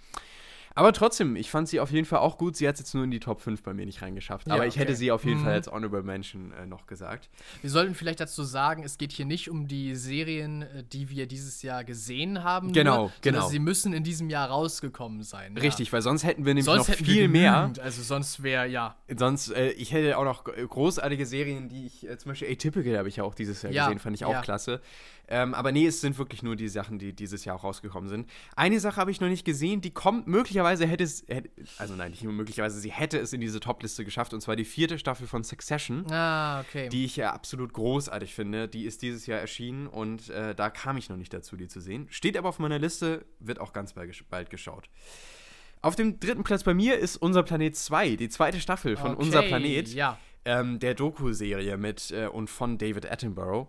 aber 0.75 0.93
trotzdem, 0.93 1.37
ich 1.37 1.51
fand 1.51 1.69
sie 1.69 1.81
auf 1.81 1.91
jeden 1.91 2.07
Fall 2.07 2.21
auch 2.21 2.39
gut. 2.39 2.57
Sie 2.57 2.67
hat 2.69 2.75
es 2.75 2.81
jetzt 2.81 2.95
nur 2.95 3.05
in 3.05 3.11
die 3.11 3.21
Top 3.21 3.41
5 3.41 3.63
bei 3.63 3.75
mir 3.75 3.87
nicht 3.87 4.03
reingeschafft. 4.03 4.47
Ja, 4.47 4.55
aber 4.55 4.67
ich 4.67 4.77
hätte 4.77 4.93
okay. 4.93 4.97
sie 4.99 5.11
auf 5.13 5.25
jeden 5.25 5.41
Mhm. 5.41 5.45
Fall 5.45 5.53
als 5.55 5.71
Honorable 5.71 6.03
Mention 6.03 6.53
äh, 6.53 6.67
noch 6.67 6.87
gesagt. 6.87 7.29
Wir 7.61 7.71
sollten 7.71 7.95
vielleicht 7.95 8.21
dazu 8.21 8.43
sagen, 8.45 8.83
es 8.85 8.97
geht 8.99 9.13
hier 9.13 9.25
nicht 9.27 9.51
um 9.51 9.67
die 9.69 9.95
Serien, 9.97 10.63
äh, 10.63 10.85
die 10.85 11.11
wir 11.11 11.27
dieses 11.27 11.63
Jahr 11.63 11.85
gesehen 11.85 12.45
haben. 12.45 12.73
Genau, 12.73 12.97
nur, 13.03 13.13
genau. 13.21 13.49
Sie 13.49 13.59
müssen 13.59 13.93
in 13.93 14.05
diesem 14.05 14.31
Jahr 14.31 14.49
rausgekommen 14.49 15.23
sein. 15.23 15.55
ja. 15.57 15.63
Richtig, 15.63 15.93
weil 15.93 16.03
sonst 16.03 16.25
hätten 16.25 16.45
wir 16.45 16.55
nämlich 16.55 16.65
Sonst 16.67 16.89
noch 16.89 16.95
viel 16.97 17.29
mehr. 17.29 17.73
Also 17.83 18.03
sonst 18.03 18.43
wäre, 18.43 18.67
ja. 18.67 18.97
Sonst, 19.17 19.51
äh, 19.51 19.71
ich 19.73 19.93
hätte 19.93 20.17
auch 20.19 20.25
noch 20.25 20.45
großartige 20.45 21.27
Serien, 21.27 21.69
die 21.69 21.87
ich, 21.87 22.09
äh, 22.09 22.17
zum 22.19 22.31
Beispiel 22.33 22.51
Atypical 22.53 22.97
habe 22.99 23.09
ich 23.09 23.17
ja 23.17 23.25
auch 23.25 23.35
dieses 23.35 23.63
Jahr 23.63 23.73
Ja, 23.73 23.87
gesehen, 23.87 23.99
fand 23.99 24.17
ich 24.17 24.25
auch 24.25 24.33
ja. 24.33 24.41
klasse. 24.43 24.81
Ähm, 25.33 25.55
aber 25.55 25.71
nee, 25.71 25.87
es 25.87 26.01
sind 26.01 26.19
wirklich 26.19 26.43
nur 26.43 26.57
die 26.57 26.69
Sachen, 26.69 26.99
die 26.99 27.13
dieses 27.13 27.45
Jahr 27.45 27.55
auch 27.57 27.63
rausgekommen 27.63 28.09
sind. 28.09 28.29
Eine 28.57 28.81
Sache 28.81 28.97
habe 29.01 29.13
ich 29.13 29.21
noch 29.21 29.29
nicht 29.29 29.45
gesehen, 29.45 29.81
die 29.81 29.93
kommt, 29.93 30.27
möglicherweise 30.27 30.87
hätte 30.87 31.05
es, 31.05 31.25
hätte, 31.29 31.49
also 31.79 31.95
nein, 31.95 32.11
nicht 32.11 32.25
nur 32.25 32.33
möglicherweise, 32.33 32.81
sie 32.81 32.91
hätte 32.91 33.19
es 33.19 33.33
in 33.33 33.41
diese 33.41 33.61
Top-Liste 33.61 34.05
geschafft, 34.05 34.35
und 34.35 34.41
zwar 34.41 34.57
die 34.57 34.65
vierte 34.65 34.99
Staffel 34.99 35.29
von 35.29 35.45
Succession. 35.45 36.05
Ah, 36.11 36.61
okay. 36.61 36.89
Die 36.89 37.05
ich 37.05 37.15
ja 37.15 37.33
absolut 37.33 37.73
großartig 37.73 38.35
finde. 38.35 38.67
Die 38.69 38.85
ist 38.85 39.03
dieses 39.03 39.27
Jahr 39.27 39.39
erschienen 39.39 39.87
und 39.87 40.29
äh, 40.31 40.55
da 40.55 40.69
kam 40.69 40.97
ich 40.97 41.09
noch 41.09 41.17
nicht 41.17 41.33
dazu, 41.33 41.57
die 41.57 41.69
zu 41.69 41.81
sehen. 41.81 42.09
Steht 42.11 42.37
aber 42.37 42.49
auf 42.49 42.59
meiner 42.59 42.81
Liste, 42.81 43.25
wird 43.39 43.61
auch 43.61 43.73
ganz 43.73 43.93
bald, 43.93 44.11
gesch- 44.11 44.25
bald 44.29 44.51
geschaut. 44.51 44.91
Auf 45.83 45.95
dem 45.97 46.21
dritten 46.21 46.43
Platz 46.45 46.65
bei 46.65 46.75
mir 46.75 46.99
ist 46.99 47.17
Unser 47.17 47.43
Planet 47.43 47.75
2, 47.77 48.17
die 48.17 48.29
zweite 48.29 48.61
Staffel 48.61 48.97
von 48.97 49.13
Okay, 49.13 49.23
Unser 49.23 49.43
Planet, 49.43 49.89
Ja. 49.95 50.19
ähm, 50.45 50.79
der 50.79 50.95
Doku-Serie 50.95 51.77
mit 51.79 52.11
äh, 52.11 52.27
und 52.27 52.51
von 52.51 52.77
David 52.77 53.11
Attenborough, 53.11 53.69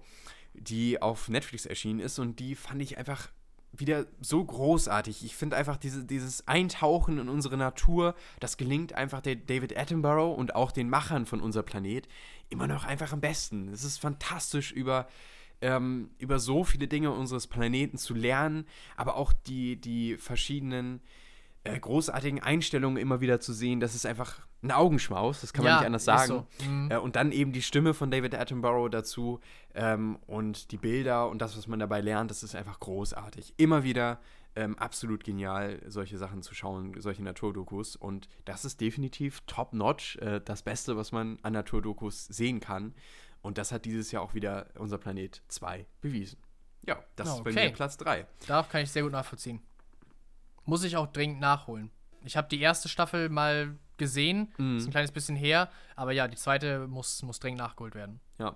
die 0.53 1.01
auf 1.01 1.29
Netflix 1.29 1.65
erschienen 1.65 1.99
ist 1.99 2.19
und 2.19 2.39
die 2.39 2.55
fand 2.55 2.81
ich 2.81 2.97
einfach 2.97 3.29
wieder 3.73 4.05
so 4.19 4.43
großartig. 4.43 5.23
Ich 5.23 5.35
finde 5.35 5.55
einfach 5.55 5.77
diese, 5.77 6.03
dieses 6.03 6.47
Eintauchen 6.47 7.19
in 7.19 7.29
unsere 7.29 7.57
Natur, 7.57 8.15
das 8.39 8.57
gelingt 8.57 8.93
einfach 8.93 9.21
der 9.21 9.35
David 9.35 9.77
Attenborough 9.77 10.37
und 10.37 10.55
auch 10.55 10.71
den 10.71 10.89
Machern 10.89 11.25
von 11.25 11.41
Unser 11.41 11.63
Planet 11.63 12.07
immer 12.49 12.67
noch 12.67 12.83
einfach 12.83 13.13
am 13.13 13.21
besten. 13.21 13.69
Es 13.69 13.83
ist 13.83 13.99
fantastisch 13.99 14.73
über, 14.73 15.07
ähm, 15.61 16.09
über 16.17 16.39
so 16.39 16.63
viele 16.65 16.87
Dinge 16.87 17.11
unseres 17.11 17.47
Planeten 17.47 17.97
zu 17.97 18.13
lernen, 18.13 18.65
aber 18.97 19.15
auch 19.15 19.31
die, 19.31 19.79
die 19.79 20.17
verschiedenen 20.17 20.99
äh, 21.63 21.79
großartigen 21.79 22.41
Einstellungen 22.41 22.97
immer 22.97 23.21
wieder 23.21 23.39
zu 23.39 23.53
sehen. 23.53 23.79
Das 23.79 23.95
ist 23.95 24.05
einfach 24.05 24.39
ein 24.63 24.71
Augenschmaus, 24.71 25.41
das 25.41 25.53
kann 25.53 25.63
man 25.63 25.73
Ja, 25.73 25.77
nicht 25.79 25.85
anders 25.87 26.05
sagen. 26.05 26.27
so. 26.59 26.65
Mhm. 26.67 26.91
Äh, 26.91 26.97
und 26.97 27.15
dann 27.15 27.31
eben 27.31 27.51
die 27.51 27.61
Stimme 27.61 27.93
von 27.93 28.11
David 28.11 28.35
Attenborough 28.35 28.89
dazu 28.89 29.39
ähm, 29.73 30.17
und 30.27 30.71
die 30.71 30.77
Bilder 30.77 31.29
und 31.29 31.39
das, 31.41 31.57
was 31.57 31.67
man 31.67 31.79
dabei 31.79 32.01
lernt, 32.01 32.29
das 32.31 32.43
ist 32.43 32.55
einfach 32.55 32.79
großartig. 32.79 33.53
Immer 33.57 33.83
wieder 33.83 34.19
ähm, 34.55 34.77
absolut 34.77 35.23
genial, 35.23 35.81
solche 35.87 36.17
Sachen 36.17 36.41
zu 36.41 36.53
schauen, 36.53 36.99
solche 36.99 37.23
Naturdokus. 37.23 37.95
Und 37.95 38.27
das 38.45 38.65
ist 38.65 38.81
definitiv 38.81 39.41
top-notch, 39.47 40.17
äh, 40.17 40.41
das 40.43 40.61
Beste, 40.61 40.97
was 40.97 41.11
man 41.11 41.39
an 41.41 41.53
Naturdokus 41.53 42.25
sehen 42.25 42.59
kann. 42.59 42.93
Und 43.41 43.57
das 43.57 43.71
hat 43.71 43.85
dieses 43.85 44.11
Jahr 44.11 44.21
auch 44.23 44.33
wieder 44.35 44.67
unser 44.77 44.97
Planet 44.99 45.41
2 45.47 45.85
bewiesen. 46.01 46.37
Ja, 46.85 46.99
das 47.15 47.29
ist 47.29 47.43
bei 47.43 47.51
Okay. 47.51 47.67
mir 47.69 47.73
Platz 47.73 47.97
3. 47.97 48.25
Darauf 48.47 48.69
kann 48.69 48.81
ich 48.81 48.91
sehr 48.91 49.03
gut 49.03 49.11
nachvollziehen. 49.11 49.61
Muss 50.65 50.83
ich 50.83 50.97
auch 50.97 51.07
dringend 51.07 51.39
nachholen. 51.39 51.91
Ich 52.23 52.37
habe 52.37 52.47
die 52.49 52.59
erste 52.61 52.87
Staffel 52.89 53.29
mal 53.29 53.75
gesehen, 53.97 54.51
Mhm. 54.57 54.77
ist 54.77 54.85
ein 54.87 54.91
kleines 54.91 55.11
bisschen 55.11 55.35
her, 55.35 55.69
aber 55.95 56.11
ja, 56.11 56.27
die 56.27 56.37
zweite 56.37 56.87
muss, 56.87 57.21
muss 57.23 57.39
dringend 57.39 57.59
nachgeholt 57.59 57.95
werden. 57.95 58.19
Ja. 58.39 58.55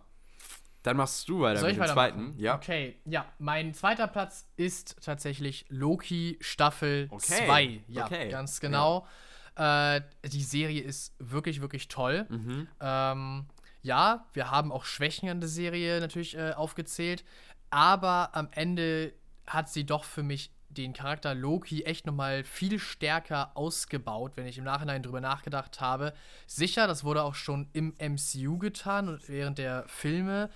Dann 0.83 0.97
machst 0.97 1.27
du 1.29 1.41
weiter 1.41 1.59
Soll 1.61 1.73
mit 1.73 1.81
dem 1.81 1.87
zweiten. 1.87 2.35
Ja. 2.37 2.55
Okay, 2.55 2.95
ja. 3.05 3.25
Mein 3.39 3.73
zweiter 3.73 4.05
Platz 4.07 4.47
ist 4.55 4.97
tatsächlich 5.03 5.65
Loki 5.69 6.37
Staffel 6.41 7.07
Okay, 7.09 7.45
2. 7.47 7.81
Ja, 7.87 8.05
okay, 8.05 8.29
ganz 8.29 8.59
genau. 8.59 9.07
Äh, 9.55 10.01
die 10.25 10.43
Serie 10.43 10.81
ist 10.83 11.15
wirklich, 11.17 11.59
wirklich 11.61 11.87
toll. 11.87 12.27
Mhm. 12.29 12.67
Ähm, 12.79 13.45
ja, 13.81 14.25
wir 14.33 14.51
haben 14.51 14.71
auch 14.71 14.85
Schwächen 14.85 15.27
an 15.29 15.39
der 15.39 15.49
Serie 15.49 15.99
natürlich 15.99 16.37
äh, 16.37 16.51
aufgezählt, 16.51 17.23
aber 17.71 18.29
am 18.35 18.49
Ende 18.51 19.13
hat 19.47 19.69
sie 19.69 19.85
doch 19.85 20.03
für 20.03 20.23
mich 20.23 20.51
den 20.77 20.93
Charakter 20.93 21.33
Loki 21.33 21.83
echt 21.83 22.05
nochmal 22.05 22.43
viel 22.43 22.79
stärker 22.79 23.55
ausgebaut, 23.55 24.33
wenn 24.35 24.45
ich 24.45 24.57
im 24.57 24.63
Nachhinein 24.63 25.03
drüber 25.03 25.21
nachgedacht 25.21 25.81
habe. 25.81 26.13
Sicher, 26.47 26.87
das 26.87 27.03
wurde 27.03 27.23
auch 27.23 27.35
schon 27.35 27.67
im 27.73 27.95
MCU 27.99 28.57
getan 28.57 29.09
und 29.09 29.27
während 29.29 29.57
der 29.57 29.85
Filme, 29.87 30.49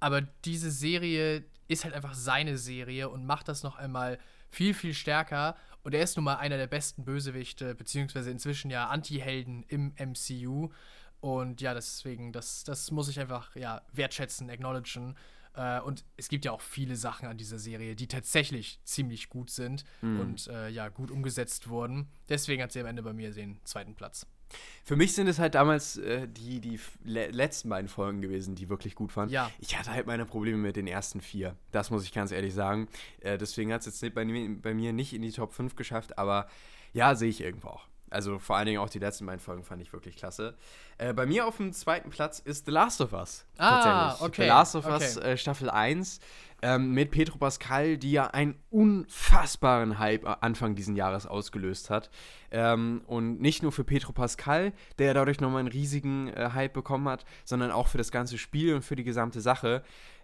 aber 0.00 0.22
diese 0.44 0.70
Serie 0.70 1.44
ist 1.68 1.84
halt 1.84 1.94
einfach 1.94 2.14
seine 2.14 2.58
Serie 2.58 3.08
und 3.08 3.24
macht 3.24 3.48
das 3.48 3.62
noch 3.62 3.76
einmal 3.76 4.18
viel, 4.50 4.74
viel 4.74 4.94
stärker. 4.94 5.56
Und 5.82 5.94
er 5.94 6.02
ist 6.02 6.16
nun 6.16 6.24
mal 6.24 6.36
einer 6.36 6.56
der 6.56 6.66
besten 6.66 7.04
Bösewichte, 7.04 7.74
beziehungsweise 7.74 8.30
inzwischen 8.30 8.70
ja 8.70 8.88
Anti-Helden 8.88 9.64
im 9.68 9.94
MCU. 9.96 10.70
Und 11.20 11.60
ja, 11.60 11.74
deswegen, 11.74 12.32
das, 12.32 12.64
das 12.64 12.90
muss 12.90 13.08
ich 13.08 13.20
einfach 13.20 13.54
ja, 13.54 13.82
wertschätzen, 13.92 14.50
acknowledgen. 14.50 15.16
Äh, 15.54 15.80
und 15.80 16.04
es 16.16 16.28
gibt 16.28 16.44
ja 16.44 16.52
auch 16.52 16.60
viele 16.60 16.96
Sachen 16.96 17.26
an 17.28 17.36
dieser 17.38 17.58
Serie, 17.58 17.96
die 17.96 18.06
tatsächlich 18.06 18.80
ziemlich 18.84 19.28
gut 19.28 19.50
sind 19.50 19.84
Mhm. 20.02 20.20
und 20.20 20.46
äh, 20.48 20.68
ja, 20.68 20.88
gut 20.88 21.10
umgesetzt 21.10 21.68
wurden. 21.68 22.08
Deswegen 22.28 22.62
hat 22.62 22.72
sie 22.72 22.80
am 22.80 22.86
Ende 22.86 23.02
bei 23.02 23.12
mir 23.12 23.32
den 23.32 23.58
zweiten 23.64 23.94
Platz. 23.94 24.26
Für 24.84 24.96
mich 24.96 25.14
sind 25.14 25.28
es 25.28 25.38
halt 25.38 25.54
damals 25.54 25.96
äh, 25.98 26.26
die, 26.26 26.60
die 26.60 26.80
le 27.04 27.28
letzten 27.30 27.68
beiden 27.68 27.88
Folgen 27.88 28.20
gewesen, 28.20 28.56
die 28.56 28.68
wirklich 28.68 28.96
gut 28.96 29.14
waren. 29.16 29.28
Ja. 29.28 29.48
Ich 29.60 29.78
hatte 29.78 29.90
halt 29.92 30.06
meine 30.08 30.26
Probleme 30.26 30.58
mit 30.58 30.74
den 30.74 30.88
ersten 30.88 31.20
vier. 31.20 31.56
Das 31.70 31.90
muss 31.90 32.02
ich 32.02 32.12
ganz 32.12 32.32
ehrlich 32.32 32.52
sagen. 32.52 32.88
Äh, 33.20 33.38
deswegen 33.38 33.72
hat 33.72 33.86
es 33.86 34.00
jetzt 34.00 34.14
bei, 34.14 34.24
mir- 34.24 34.60
bei 34.60 34.74
mir 34.74 34.92
nicht 34.92 35.12
in 35.12 35.22
die 35.22 35.30
Top 35.30 35.52
5 35.52 35.76
geschafft, 35.76 36.18
aber 36.18 36.48
ja, 36.92 37.14
sehe 37.14 37.28
ich 37.28 37.40
irgendwo 37.40 37.68
auch. 37.68 37.86
Also 38.10 38.38
vor 38.38 38.56
allen 38.56 38.66
Dingen 38.66 38.80
auch 38.80 38.90
die 38.90 38.98
letzten 38.98 39.26
beiden 39.26 39.40
Folgen 39.40 39.64
fand 39.64 39.80
ich 39.80 39.92
wirklich 39.92 40.16
klasse. 40.16 40.56
Äh, 40.98 41.12
bei 41.12 41.26
mir 41.26 41.46
auf 41.46 41.56
dem 41.56 41.72
zweiten 41.72 42.10
Platz 42.10 42.40
ist 42.40 42.66
The 42.66 42.72
Last 42.72 43.00
of 43.00 43.12
Us. 43.12 43.46
Ah, 43.56 44.16
okay, 44.20 44.42
The 44.42 44.48
Last 44.48 44.74
of 44.74 44.86
Us 44.86 45.16
okay. 45.16 45.32
äh, 45.32 45.36
Staffel 45.36 45.70
1 45.70 46.20
ähm, 46.62 46.92
mit 46.92 47.10
Pedro 47.10 47.38
Pascal, 47.38 47.96
die 47.96 48.12
ja 48.12 48.26
einen 48.26 48.56
unfassbaren 48.70 49.98
Hype 49.98 50.26
Anfang 50.42 50.74
diesen 50.74 50.96
Jahres 50.96 51.26
ausgelöst 51.26 51.88
hat. 51.88 52.10
Ähm, 52.50 53.02
und 53.06 53.40
nicht 53.40 53.62
nur 53.62 53.72
für 53.72 53.84
Pedro 53.84 54.12
Pascal, 54.12 54.72
der 54.98 55.06
ja 55.06 55.14
dadurch 55.14 55.40
nochmal 55.40 55.60
einen 55.60 55.68
riesigen 55.68 56.28
äh, 56.28 56.50
Hype 56.52 56.72
bekommen 56.72 57.08
hat, 57.08 57.24
sondern 57.44 57.70
auch 57.70 57.88
für 57.88 57.98
das 57.98 58.10
ganze 58.10 58.38
Spiel 58.38 58.74
und 58.74 58.82
für 58.82 58.96
die 58.96 59.04
gesamte 59.04 59.40
Sache. 59.40 59.82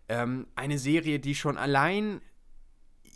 Ähm, 0.09 0.47
eine 0.57 0.79
Serie, 0.79 1.19
die 1.19 1.35
schon 1.35 1.57
allein 1.57 2.21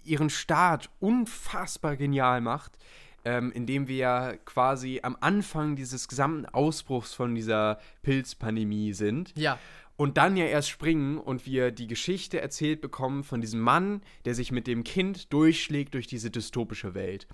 ihren 0.05 0.31
Start 0.31 0.91
unfassbar 0.99 1.97
genial 1.97 2.41
macht, 2.41 2.79
ähm, 3.25 3.53
indem 3.53 3.89
wir 3.89 3.97
ja 3.97 4.37
quasi 4.45 5.01
am 5.03 5.17
Anfang 5.21 5.77
dieses 5.77 6.09
gesamten 6.09 6.47
Ausbruchs 6.47 7.15
von 7.15 7.35
dieser 7.35 7.79
Pilzpandemie 8.03 8.93
sind 8.93 9.33
Ja, 9.37 9.59
und 10.01 10.17
dann 10.17 10.35
ja 10.35 10.47
erst 10.47 10.71
springen 10.71 11.19
und 11.19 11.45
wir 11.45 11.73
die 11.73 11.87
Geschichte 11.87 12.41
erzählt 12.41 12.81
bekommen 12.81 13.23
von 13.23 13.43
diesem 13.43 13.61
Mann, 13.61 14.01
der 14.25 14.35
sich 14.35 14.51
mit 14.51 14.67
dem 14.67 14.83
Kind 14.83 15.31
durchschlägt 15.31 15.93
durch 15.93 16.07
diese 16.07 16.31
dystopische 16.31 16.95
Welt. 16.95 17.27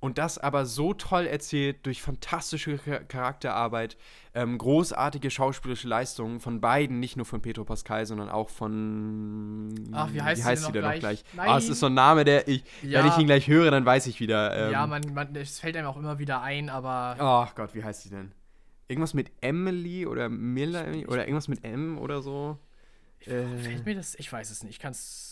Und 0.00 0.16
das 0.16 0.38
aber 0.38 0.64
so 0.64 0.94
toll 0.94 1.26
erzählt 1.26 1.84
durch 1.84 2.00
fantastische 2.00 2.78
Char- 2.78 3.00
Charakterarbeit, 3.00 3.98
ähm, 4.32 4.56
großartige 4.56 5.30
schauspielerische 5.30 5.88
Leistungen 5.88 6.40
von 6.40 6.58
beiden, 6.62 7.00
nicht 7.00 7.18
nur 7.18 7.26
von 7.26 7.42
Pedro 7.42 7.64
Pascal, 7.64 8.06
sondern 8.06 8.30
auch 8.30 8.48
von. 8.48 9.74
Ach, 9.92 10.10
wie 10.12 10.22
heißt 10.22 10.42
sie 10.42 10.72
denn 10.72 10.82
noch 10.82 10.94
gleich? 10.98 11.22
Ah, 11.36 11.58
es 11.58 11.68
ist 11.68 11.80
so 11.80 11.86
ein 11.86 11.94
Name, 11.94 12.24
der 12.24 12.48
ich, 12.48 12.64
Ja. 12.82 13.00
wenn 13.00 13.10
ich 13.10 13.18
ihn 13.18 13.26
gleich 13.26 13.46
höre, 13.46 13.70
dann 13.70 13.84
weiß 13.84 14.06
ich 14.06 14.20
wieder. 14.20 14.56
Ähm, 14.68 14.72
ja, 14.72 14.86
man, 14.86 15.02
man, 15.12 15.36
es 15.36 15.60
fällt 15.60 15.76
einem 15.76 15.86
auch 15.88 15.98
immer 15.98 16.18
wieder 16.18 16.40
ein, 16.40 16.70
aber 16.70 17.16
Oh 17.20 17.52
Gott, 17.54 17.74
wie 17.74 17.84
heißt 17.84 18.02
sie 18.02 18.08
denn? 18.10 18.32
Irgendwas 18.88 19.12
mit 19.14 19.30
Emily 19.42 20.06
oder 20.06 20.28
Miller 20.30 20.86
oder 21.08 21.26
irgendwas 21.28 21.48
mit 21.48 21.62
M 21.62 21.98
oder 21.98 22.22
so? 22.22 22.58
Äh, 23.26 23.44
fällt 23.58 23.84
mir 23.84 23.94
das, 23.94 24.14
ich 24.14 24.32
weiß 24.32 24.50
es 24.50 24.62
nicht, 24.64 24.76
ich 24.76 24.78
kann 24.80 24.92
es, 24.92 25.29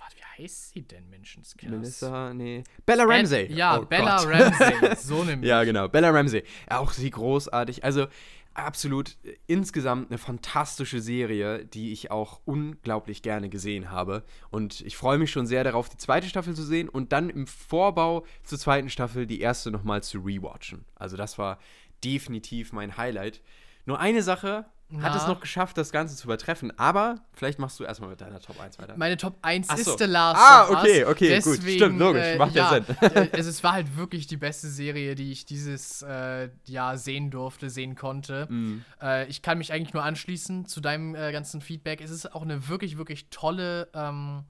warte, 0.00 0.16
wie 0.16 0.42
heißt 0.42 0.72
sie 0.72 0.82
denn, 0.82 1.08
Menschenskinder? 1.10 1.76
Melissa, 1.78 2.34
nee. 2.34 2.64
Bella 2.86 3.04
Ramsey. 3.04 3.52
Ja, 3.52 3.78
Oh 3.78 3.84
Bella 3.84 4.16
Gott. 4.16 4.28
Ramsey, 4.28 4.96
so 4.96 5.22
nämlich. 5.24 5.48
Ja, 5.48 5.62
genau. 5.64 5.88
Bella 5.88 6.10
Ramsey. 6.10 6.42
Auch 6.68 6.90
sie 6.90 7.10
großartig. 7.10 7.84
Also 7.84 8.06
absolut 8.54 9.16
äh, 9.24 9.36
insgesamt 9.46 10.10
eine 10.10 10.18
fantastische 10.18 11.00
Serie, 11.00 11.64
die 11.64 11.92
ich 11.92 12.10
auch 12.10 12.40
unglaublich 12.44 13.22
gerne 13.22 13.48
gesehen 13.48 13.90
habe. 13.90 14.24
Und 14.50 14.80
ich 14.80 14.96
freue 14.96 15.18
mich 15.18 15.30
schon 15.30 15.46
sehr 15.46 15.64
darauf, 15.64 15.88
die 15.88 15.98
zweite 15.98 16.28
Staffel 16.28 16.54
zu 16.54 16.62
sehen 16.64 16.88
und 16.88 17.12
dann 17.12 17.30
im 17.30 17.46
Vorbau 17.46 18.24
zur 18.42 18.58
zweiten 18.58 18.90
Staffel 18.90 19.26
die 19.26 19.40
erste 19.40 19.70
nochmal 19.70 20.02
zu 20.02 20.18
rewatchen. 20.18 20.84
Also 20.96 21.16
das 21.16 21.38
war 21.38 21.58
definitiv 22.02 22.72
mein 22.72 22.96
Highlight. 22.96 23.40
Nur 23.86 24.00
eine 24.00 24.22
Sache 24.22 24.66
hat 24.94 25.12
Na? 25.12 25.16
es 25.16 25.26
noch 25.26 25.40
geschafft, 25.40 25.78
das 25.78 25.92
Ganze 25.92 26.16
zu 26.16 26.24
übertreffen. 26.24 26.76
Aber 26.78 27.20
vielleicht 27.32 27.58
machst 27.58 27.78
du 27.78 27.84
erstmal 27.84 28.10
mit 28.10 28.20
deiner 28.20 28.40
Top 28.40 28.58
1 28.60 28.78
weiter. 28.80 28.96
Meine 28.96 29.16
Top 29.16 29.38
1 29.42 29.68
Ach 29.70 29.76
so. 29.76 29.90
ist 29.92 29.98
The 29.98 30.06
Last 30.06 30.40
Ah, 30.40 30.64
of 30.64 30.70
Us. 30.70 30.78
okay, 30.78 31.04
okay, 31.04 31.40
gut. 31.40 31.58
Deswegen, 31.58 31.76
Stimmt, 31.78 31.98
logisch. 31.98 32.26
Äh, 32.26 32.38
Macht 32.38 32.54
ja 32.54 32.68
Sinn. 32.70 32.84
äh, 33.00 33.28
es, 33.32 33.46
es 33.46 33.62
war 33.62 33.72
halt 33.72 33.96
wirklich 33.96 34.26
die 34.26 34.36
beste 34.36 34.68
Serie, 34.68 35.14
die 35.14 35.30
ich 35.30 35.46
dieses 35.46 36.02
äh, 36.02 36.48
Jahr 36.64 36.98
sehen 36.98 37.30
durfte, 37.30 37.70
sehen 37.70 37.94
konnte. 37.94 38.46
Mhm. 38.50 38.84
Äh, 39.00 39.26
ich 39.26 39.42
kann 39.42 39.58
mich 39.58 39.72
eigentlich 39.72 39.94
nur 39.94 40.02
anschließen 40.02 40.66
zu 40.66 40.80
deinem 40.80 41.14
äh, 41.14 41.30
ganzen 41.32 41.60
Feedback. 41.60 42.00
Es 42.00 42.10
ist 42.10 42.34
auch 42.34 42.42
eine 42.42 42.68
wirklich, 42.68 42.98
wirklich 42.98 43.30
tolle 43.30 43.88
ähm, 43.94 44.44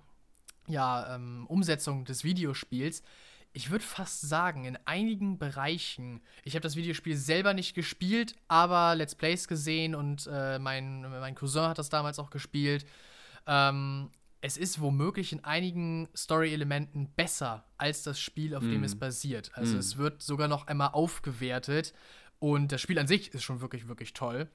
ja, 0.67 1.15
ähm, 1.15 1.47
Umsetzung 1.49 2.05
des 2.05 2.25
Videospiels. 2.25 3.03
Ich 3.53 3.71
würde 3.71 3.85
fast 3.85 4.21
sagen, 4.21 4.65
in 4.65 4.79
einigen 4.85 5.39
Bereichen, 5.39 6.21
ich 6.45 6.55
habe 6.55 6.63
das 6.63 6.77
Videospiel 6.77 7.17
selber 7.17 7.53
nicht 7.53 7.75
gespielt, 7.75 8.37
aber 8.47 8.95
Let's 8.95 9.17
Plays 9.17 9.49
gesehen 9.49 9.95
und 9.95 10.29
äh, 10.33 10.59
mein, 10.59 11.03
mein 11.03 11.35
Cousin 11.35 11.63
hat 11.69 11.79
das 11.79 11.89
damals 11.89 12.19
auch 12.21 12.31
gespielt. 12.31 12.87
Ähm, 13.47 14.11
es 14.41 14.57
ist 14.57 14.81
womöglich 14.81 15.33
in 15.33 15.45
einigen 15.45 16.09
Story-Elementen 16.17 17.11
besser 17.15 17.65
als 17.77 18.03
das 18.05 18.21
Spiel, 18.21 18.55
auf 18.55 18.63
dem 18.63 18.85
es 18.85 18.99
basiert. 18.99 19.51
Also 19.55 19.77
es 19.77 19.99
wird 19.99 20.23
sogar 20.23 20.49
noch 20.49 20.67
einmal 20.67 20.91
aufgewertet 20.93 21.93
und 22.39 22.73
das 22.73 22.81
Spiel 22.81 22.99
an 22.99 23.07
sich 23.07 23.35
ist 23.35 23.43
schon 23.43 23.61
wirklich, 23.61 23.89
wirklich 23.89 24.15
toll. 24.15 24.49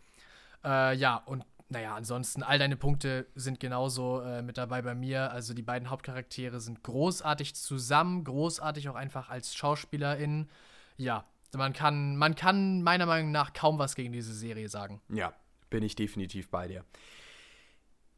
Äh, 0.63 0.95
ja, 0.95 1.17
und 1.17 1.45
naja, 1.69 1.95
ansonsten, 1.95 2.43
all 2.43 2.59
deine 2.59 2.77
Punkte 2.77 3.25
sind 3.33 3.59
genauso 3.59 4.21
äh, 4.21 4.43
mit 4.43 4.57
dabei 4.57 4.81
bei 4.83 4.93
mir. 4.93 5.31
Also 5.31 5.53
die 5.53 5.63
beiden 5.63 5.89
Hauptcharaktere 5.89 6.59
sind 6.59 6.83
großartig 6.83 7.55
zusammen, 7.55 8.23
großartig 8.23 8.87
auch 8.89 8.95
einfach 8.95 9.29
als 9.29 9.55
SchauspielerInnen. 9.55 10.49
Ja, 10.97 11.25
man 11.55 11.73
kann, 11.73 12.17
man 12.17 12.35
kann 12.35 12.83
meiner 12.83 13.05
Meinung 13.07 13.31
nach 13.31 13.53
kaum 13.53 13.79
was 13.79 13.95
gegen 13.95 14.13
diese 14.13 14.33
Serie 14.33 14.69
sagen. 14.69 15.01
Ja, 15.09 15.33
bin 15.69 15.83
ich 15.83 15.95
definitiv 15.95 16.49
bei 16.49 16.67
dir. 16.67 16.85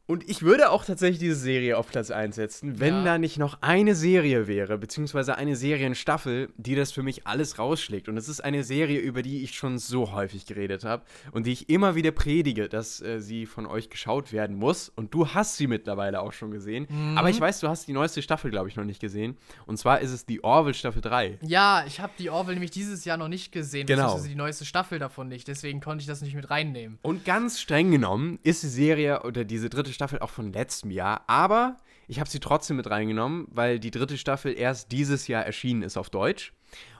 Und 0.08 0.28
ich 0.30 0.42
würde 0.42 0.72
auch 0.72 0.86
tatsächlich 0.86 1.20
diese 1.20 1.36
Serie 1.36 1.78
auf 1.78 1.88
Platz 1.88 2.12
1 2.12 2.36
setzen, 2.36 2.80
wenn 2.80 2.96
Ja. 2.96 3.04
da 3.04 3.18
nicht 3.18 3.38
noch 3.38 3.58
eine 3.62 3.94
Serie 3.94 4.48
wäre, 4.48 4.78
beziehungsweise 4.78 5.36
eine 5.38 5.56
Serienstaffel, 5.58 6.50
die 6.58 6.76
das 6.76 6.92
für 6.94 7.04
mich 7.04 7.28
alles 7.28 7.60
rausschlägt. 7.60 8.08
Und 8.08 8.16
es 8.18 8.30
ist 8.30 8.40
eine 8.42 8.64
Serie, 8.64 9.00
über 9.00 9.22
die 9.22 9.44
ich 9.44 9.52
schon 9.56 9.78
so 9.80 10.14
häufig 10.14 10.46
geredet 10.46 10.84
habe 10.86 11.04
und 11.34 11.46
die 11.46 11.52
ich 11.52 11.70
immer 11.70 11.96
wieder 11.96 12.12
predige, 12.12 12.70
dass 12.70 13.02
äh, 13.02 13.20
sie 13.20 13.46
von 13.46 13.66
euch 13.66 13.90
geschaut 13.90 14.32
werden 14.32 14.56
muss. 14.56 14.90
Und 14.96 15.14
du 15.14 15.28
hast 15.28 15.58
sie 15.58 15.68
mittlerweile 15.68 16.22
auch 16.22 16.32
schon 16.32 16.52
gesehen. 16.52 16.88
Mhm. 16.90 17.18
Aber 17.18 17.30
ich 17.30 17.40
weiß, 17.42 17.60
du 17.60 17.68
hast 17.68 17.88
die 17.88 17.94
neueste 17.94 18.22
Staffel, 18.22 18.50
glaube 18.50 18.70
ich, 18.70 18.76
noch 18.78 18.86
nicht 18.86 19.02
gesehen. 19.02 19.38
Und 19.66 19.78
zwar 19.78 20.00
ist 20.00 20.12
es 20.12 20.26
die 20.26 20.42
Orville 20.44 20.74
Staffel 20.74 21.02
3. 21.02 21.38
Ja, 21.42 21.84
ich 21.86 22.00
habe 22.00 22.14
die 22.18 22.30
Orville 22.30 22.56
nämlich 22.56 22.72
dieses 22.72 23.04
Jahr 23.04 23.18
noch 23.18 23.28
nicht 23.28 23.52
gesehen, 23.52 23.86
Genau. 23.88 24.18
die 24.22 24.36
neueste 24.36 24.64
Staffel 24.64 25.00
davon 25.00 25.28
nicht. 25.28 25.50
Deswegen 25.50 25.82
konnte 25.82 26.02
ich 26.02 26.08
das 26.08 26.22
nicht 26.22 26.34
mit 26.36 26.50
reinnehmen. 26.50 26.98
Und 27.02 27.26
ganz 27.26 27.60
streng 27.60 27.92
genommen 27.92 28.40
ist 28.44 28.64
die 28.64 28.68
Serie 28.68 29.24
oder 29.24 29.44
diese 29.44 29.70
dritte 29.70 29.97
Staffel 29.98 30.20
auch 30.20 30.30
von 30.30 30.54
letztem 30.54 30.92
Jahr, 30.92 31.24
aber 31.28 31.78
ich 32.08 32.20
habe 32.20 32.30
sie 32.30 32.40
trotzdem 32.40 32.78
mit 32.78 32.90
reingenommen, 32.90 33.48
weil 33.50 33.80
die 33.80 33.92
dritte 33.92 34.18
Staffel 34.18 34.58
erst 34.58 34.92
dieses 34.92 35.28
Jahr 35.28 35.44
erschienen 35.44 35.82
ist 35.82 35.98
auf 35.98 36.10
Deutsch. 36.10 36.54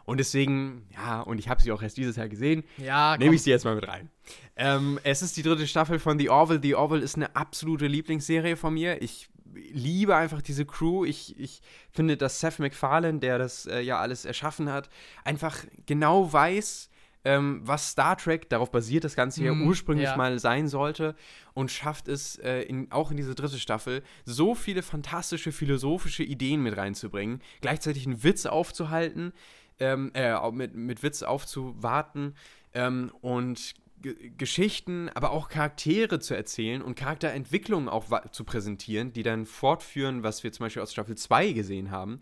Und 0.04 0.18
deswegen, 0.18 0.88
ja, 0.96 1.22
und 1.22 1.38
ich 1.38 1.48
habe 1.48 1.62
sie 1.62 1.72
auch 1.72 1.82
erst 1.82 1.98
dieses 1.98 2.16
Jahr 2.16 2.28
gesehen, 2.28 2.64
Ja, 2.78 3.18
nehme 3.18 3.36
ich 3.36 3.44
sie 3.44 3.50
jetzt 3.50 3.66
mal 3.66 3.76
mit 3.76 3.88
rein. 3.88 4.10
Ähm, 4.56 5.00
es 5.04 5.22
ist 5.22 5.38
die 5.38 5.44
dritte 5.44 5.68
Staffel 5.68 6.00
von 6.00 6.18
The 6.18 6.30
Orville. 6.30 6.60
The 6.62 6.76
Orville 6.76 7.04
ist 7.04 7.16
eine 7.16 7.36
absolute 7.36 7.88
Lieblingsserie 7.88 8.56
von 8.56 8.74
mir. 8.74 9.02
Ich 9.02 9.30
liebe 9.54 10.16
einfach 10.16 10.42
diese 10.42 10.66
Crew. 10.66 11.06
Ich, 11.06 11.38
ich 11.40 11.62
finde, 11.92 12.18
dass 12.18 12.40
Seth 12.40 12.60
MacFarlane, 12.60 13.20
der 13.20 13.38
das 13.38 13.66
äh, 13.66 13.82
ja 13.82 14.00
alles 14.00 14.26
erschaffen 14.26 14.72
hat, 14.72 14.90
einfach 15.24 15.66
genau 15.86 16.32
weiß, 16.32 16.90
ähm, 17.28 17.60
was 17.62 17.92
Star 17.92 18.18
Trek, 18.18 18.48
darauf 18.48 18.72
basiert 18.72 19.04
das 19.04 19.14
Ganze 19.16 19.44
ja 19.44 19.54
Mhm, 19.54 19.68
ursprünglich 19.68 20.08
ja. 20.08 20.16
mal 20.16 20.40
sein 20.40 20.70
sollte 20.70 21.14
und 21.54 21.70
schafft 21.70 22.08
es 22.08 22.38
äh, 22.38 22.62
in, 22.62 22.90
auch 22.90 23.12
in 23.12 23.18
diese 23.18 23.36
dritte 23.36 23.60
Staffel 23.60 24.02
so 24.24 24.56
viele 24.56 24.82
fantastische 24.82 25.52
philosophische 25.52 26.24
Ideen 26.24 26.64
mit 26.64 26.78
reinzubringen, 26.78 27.42
gleichzeitig 27.60 28.06
einen 28.06 28.24
Witz 28.24 28.46
aufzuhalten, 28.46 29.34
ähm, 29.80 30.12
äh, 30.14 30.40
mit, 30.52 30.74
mit 30.76 31.04
Witz 31.04 31.22
aufzuwarten 31.22 32.34
ähm, 32.74 33.12
und 33.20 33.74
G 34.02 34.14
Geschichten, 34.38 35.10
aber 35.14 35.32
auch 35.32 35.50
Charaktere 35.50 36.20
zu 36.20 36.34
erzählen 36.34 36.82
und 36.82 36.96
Charakterentwicklungen 36.96 37.90
auch 37.90 38.06
zu 38.32 38.44
präsentieren, 38.46 39.12
die 39.12 39.24
dann 39.24 39.46
fortführen, 39.46 40.24
was 40.24 40.44
wir 40.44 40.54
zum 40.54 40.66
Beispiel 40.66 40.84
aus 40.84 40.94
Staffel 40.94 41.18
2 41.18 41.52
gesehen 41.52 41.92
haben. 41.92 42.20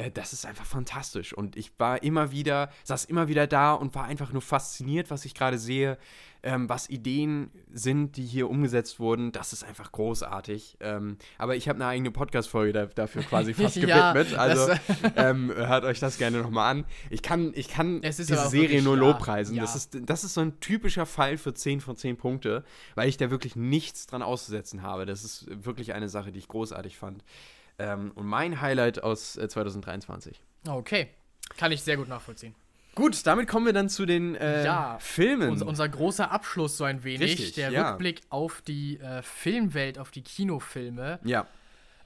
Äh, 0.00 0.10
das 0.10 0.32
ist 0.32 0.46
einfach 0.46 0.64
fantastisch. 0.64 1.32
Und 1.32 1.56
ich 1.56 1.72
war 1.78 2.02
immer 2.02 2.30
wieder, 2.32 2.70
saß 2.84 3.04
immer 3.06 3.28
wieder 3.28 3.46
da 3.46 3.72
und 3.74 3.94
war 3.94 4.04
einfach 4.04 4.32
nur 4.32 4.42
fasziniert, 4.42 5.10
was 5.10 5.24
ich 5.24 5.34
gerade 5.34 5.58
sehe, 5.58 5.98
ähm, 6.42 6.70
was 6.70 6.88
Ideen 6.88 7.50
sind, 7.70 8.16
die 8.16 8.24
hier 8.24 8.48
umgesetzt 8.48 8.98
wurden. 8.98 9.30
Das 9.30 9.52
ist 9.52 9.62
einfach 9.62 9.92
großartig. 9.92 10.78
Ähm, 10.80 11.18
aber 11.36 11.54
ich 11.56 11.68
habe 11.68 11.76
eine 11.76 11.86
eigene 11.86 12.10
Podcast-Folge 12.10 12.72
da, 12.72 12.86
dafür 12.86 13.22
quasi 13.22 13.52
fast 13.62 13.76
Ja, 13.76 14.12
gewidmet. 14.12 14.38
Also 14.38 14.68
das- 14.68 14.80
ähm, 15.16 15.52
hört 15.54 15.84
euch 15.84 16.00
das 16.00 16.16
gerne 16.16 16.40
nochmal 16.40 16.70
an. 16.76 16.84
Ich 17.10 17.20
kann, 17.22 17.52
ich 17.54 17.68
kann 17.68 18.02
Es 18.02 18.18
ist 18.18 18.30
diese 18.30 18.48
Serie 18.48 18.80
nur 18.82 18.94
ja, 18.94 19.00
lobpreisen. 19.00 19.54
ja. 19.54 19.62
Das, 19.62 19.76
ist, 19.76 19.98
das 20.02 20.24
ist 20.24 20.32
so 20.34 20.40
ein 20.40 20.58
typischer 20.60 21.04
Fall 21.04 21.36
für 21.36 21.52
10 21.52 21.82
von 21.82 21.96
10 21.96 22.16
Punkte, 22.16 22.64
weil 22.94 23.08
ich 23.08 23.18
da 23.18 23.30
wirklich 23.30 23.54
nichts 23.54 24.06
dran 24.06 24.22
auszusetzen 24.22 24.80
habe. 24.82 25.04
Das 25.04 25.24
ist 25.24 25.46
wirklich 25.64 25.92
eine 25.92 26.08
Sache, 26.08 26.32
die 26.32 26.38
ich 26.38 26.48
großartig 26.48 26.96
fand. 26.96 27.22
Ähm, 27.80 28.12
und 28.14 28.26
mein 28.26 28.60
Highlight 28.60 29.02
aus 29.02 29.36
äh, 29.36 29.48
2023. 29.48 30.40
Okay. 30.68 31.08
Kann 31.56 31.72
ich 31.72 31.82
sehr 31.82 31.96
gut 31.96 32.08
nachvollziehen. 32.08 32.54
Gut, 32.94 33.26
damit 33.26 33.48
kommen 33.48 33.66
wir 33.66 33.72
dann 33.72 33.88
zu 33.88 34.04
den 34.04 34.34
äh, 34.34 34.64
Ja, 34.64 34.98
Filmen. 35.00 35.50
Unser, 35.50 35.66
unser 35.66 35.88
großer 35.88 36.30
Abschluss 36.30 36.76
so 36.76 36.84
ein 36.84 37.02
wenig. 37.04 37.22
Richtig, 37.22 37.52
der 37.54 37.70
ja. 37.70 37.90
Rückblick 37.90 38.20
auf 38.28 38.62
die 38.62 38.98
äh, 39.00 39.22
Filmwelt, 39.22 39.98
auf 39.98 40.10
die 40.10 40.22
Kinofilme. 40.22 41.18
ja, 41.24 41.46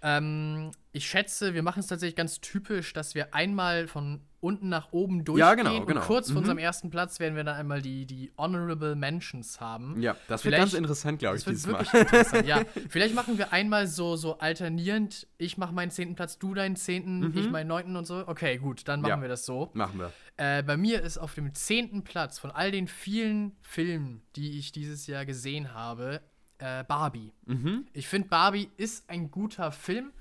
Ähm, 0.03 0.71
ich 0.93 1.07
schätze, 1.09 1.55
wir 1.55 1.63
machen 1.63 1.81
es 1.81 1.87
tatsächlich 1.89 2.17
ganz 2.17 2.41
typisch, 2.41 2.93
dass 2.93 3.15
wir 3.15 3.35
einmal 3.35 3.89
von 3.89 4.21
unten 4.45 4.69
nach 4.69 4.93
oben 4.93 5.25
durchgehen. 5.25 5.41
Ja, 5.47 5.55
genau, 5.55 5.85
genau. 5.85 6.01
Und 6.01 6.07
kurz 6.07 6.27
vor 6.27 6.35
Mhm. 6.35 6.39
unserem 6.39 6.59
ersten 6.59 6.91
Platz 6.91 7.19
werden 7.19 7.35
wir 7.35 7.45
dann 7.45 7.57
einmal 7.57 7.81
die, 7.83 8.07
die 8.07 8.31
Honorable 8.39 8.95
Mentions 8.95 9.61
haben. 9.61 10.01
ja, 10.01 10.13
das 10.29 10.45
wird 10.45 10.55
Vielleicht- 10.55 10.59
ganz 10.61 10.75
interessant, 10.75 11.19
glaube 11.19 11.37
ich, 11.37 11.45
Das 11.45 11.47
wird 11.47 11.57
dieses 11.57 11.73
Mal. 11.73 11.81
wirklich 11.81 12.01
interessant, 12.03 12.47
ja. 12.47 12.63
Vielleicht 12.91 13.15
machen 13.15 13.39
wir 13.39 13.53
einmal 13.53 13.87
so, 13.87 14.17
so 14.17 14.39
alternierend. 14.39 15.27
Ich 15.39 15.59
mache 15.59 15.73
meinen 15.75 15.91
zehnten 15.91 16.15
Platz, 16.15 16.39
du 16.39 16.55
deinen 16.55 16.77
zehnten, 16.77 17.37
ich 17.37 17.51
meinen 17.51 17.69
neunten 17.69 17.97
und 17.97 18.07
so. 18.07 18.23
Okay, 18.29 18.59
gut, 18.59 18.87
dann 18.87 19.01
machen 19.01 19.11
Mhm. 19.13 19.17
Ja. 19.19 19.23
wir 19.23 19.29
das 19.29 19.45
so. 19.47 19.71
Machen 19.75 19.99
wir. 19.99 20.13
Äh, 20.37 20.63
bei 20.63 20.77
mir 20.77 21.01
ist 21.03 21.19
auf 21.19 21.35
dem 21.35 21.55
zehnten 21.55 22.03
Platz 22.05 22.39
von 22.39 22.51
all 22.51 22.71
den 22.71 22.87
vielen 22.89 23.57
Filmen, 23.63 24.23
die 24.37 24.59
ich 24.59 24.73
dieses 24.73 25.07
Jahr 25.07 25.25
gesehen 25.25 25.75
habe, 25.75 26.21
äh, 26.59 26.85
Barbie. 26.85 27.33
Mhm. 27.47 27.87
Ich 27.93 28.09
finde, 28.09 28.29
Barbie 28.29 28.69
ist 28.77 29.09
ein 29.11 29.31
guter 29.31 29.73
Film. 29.73 30.13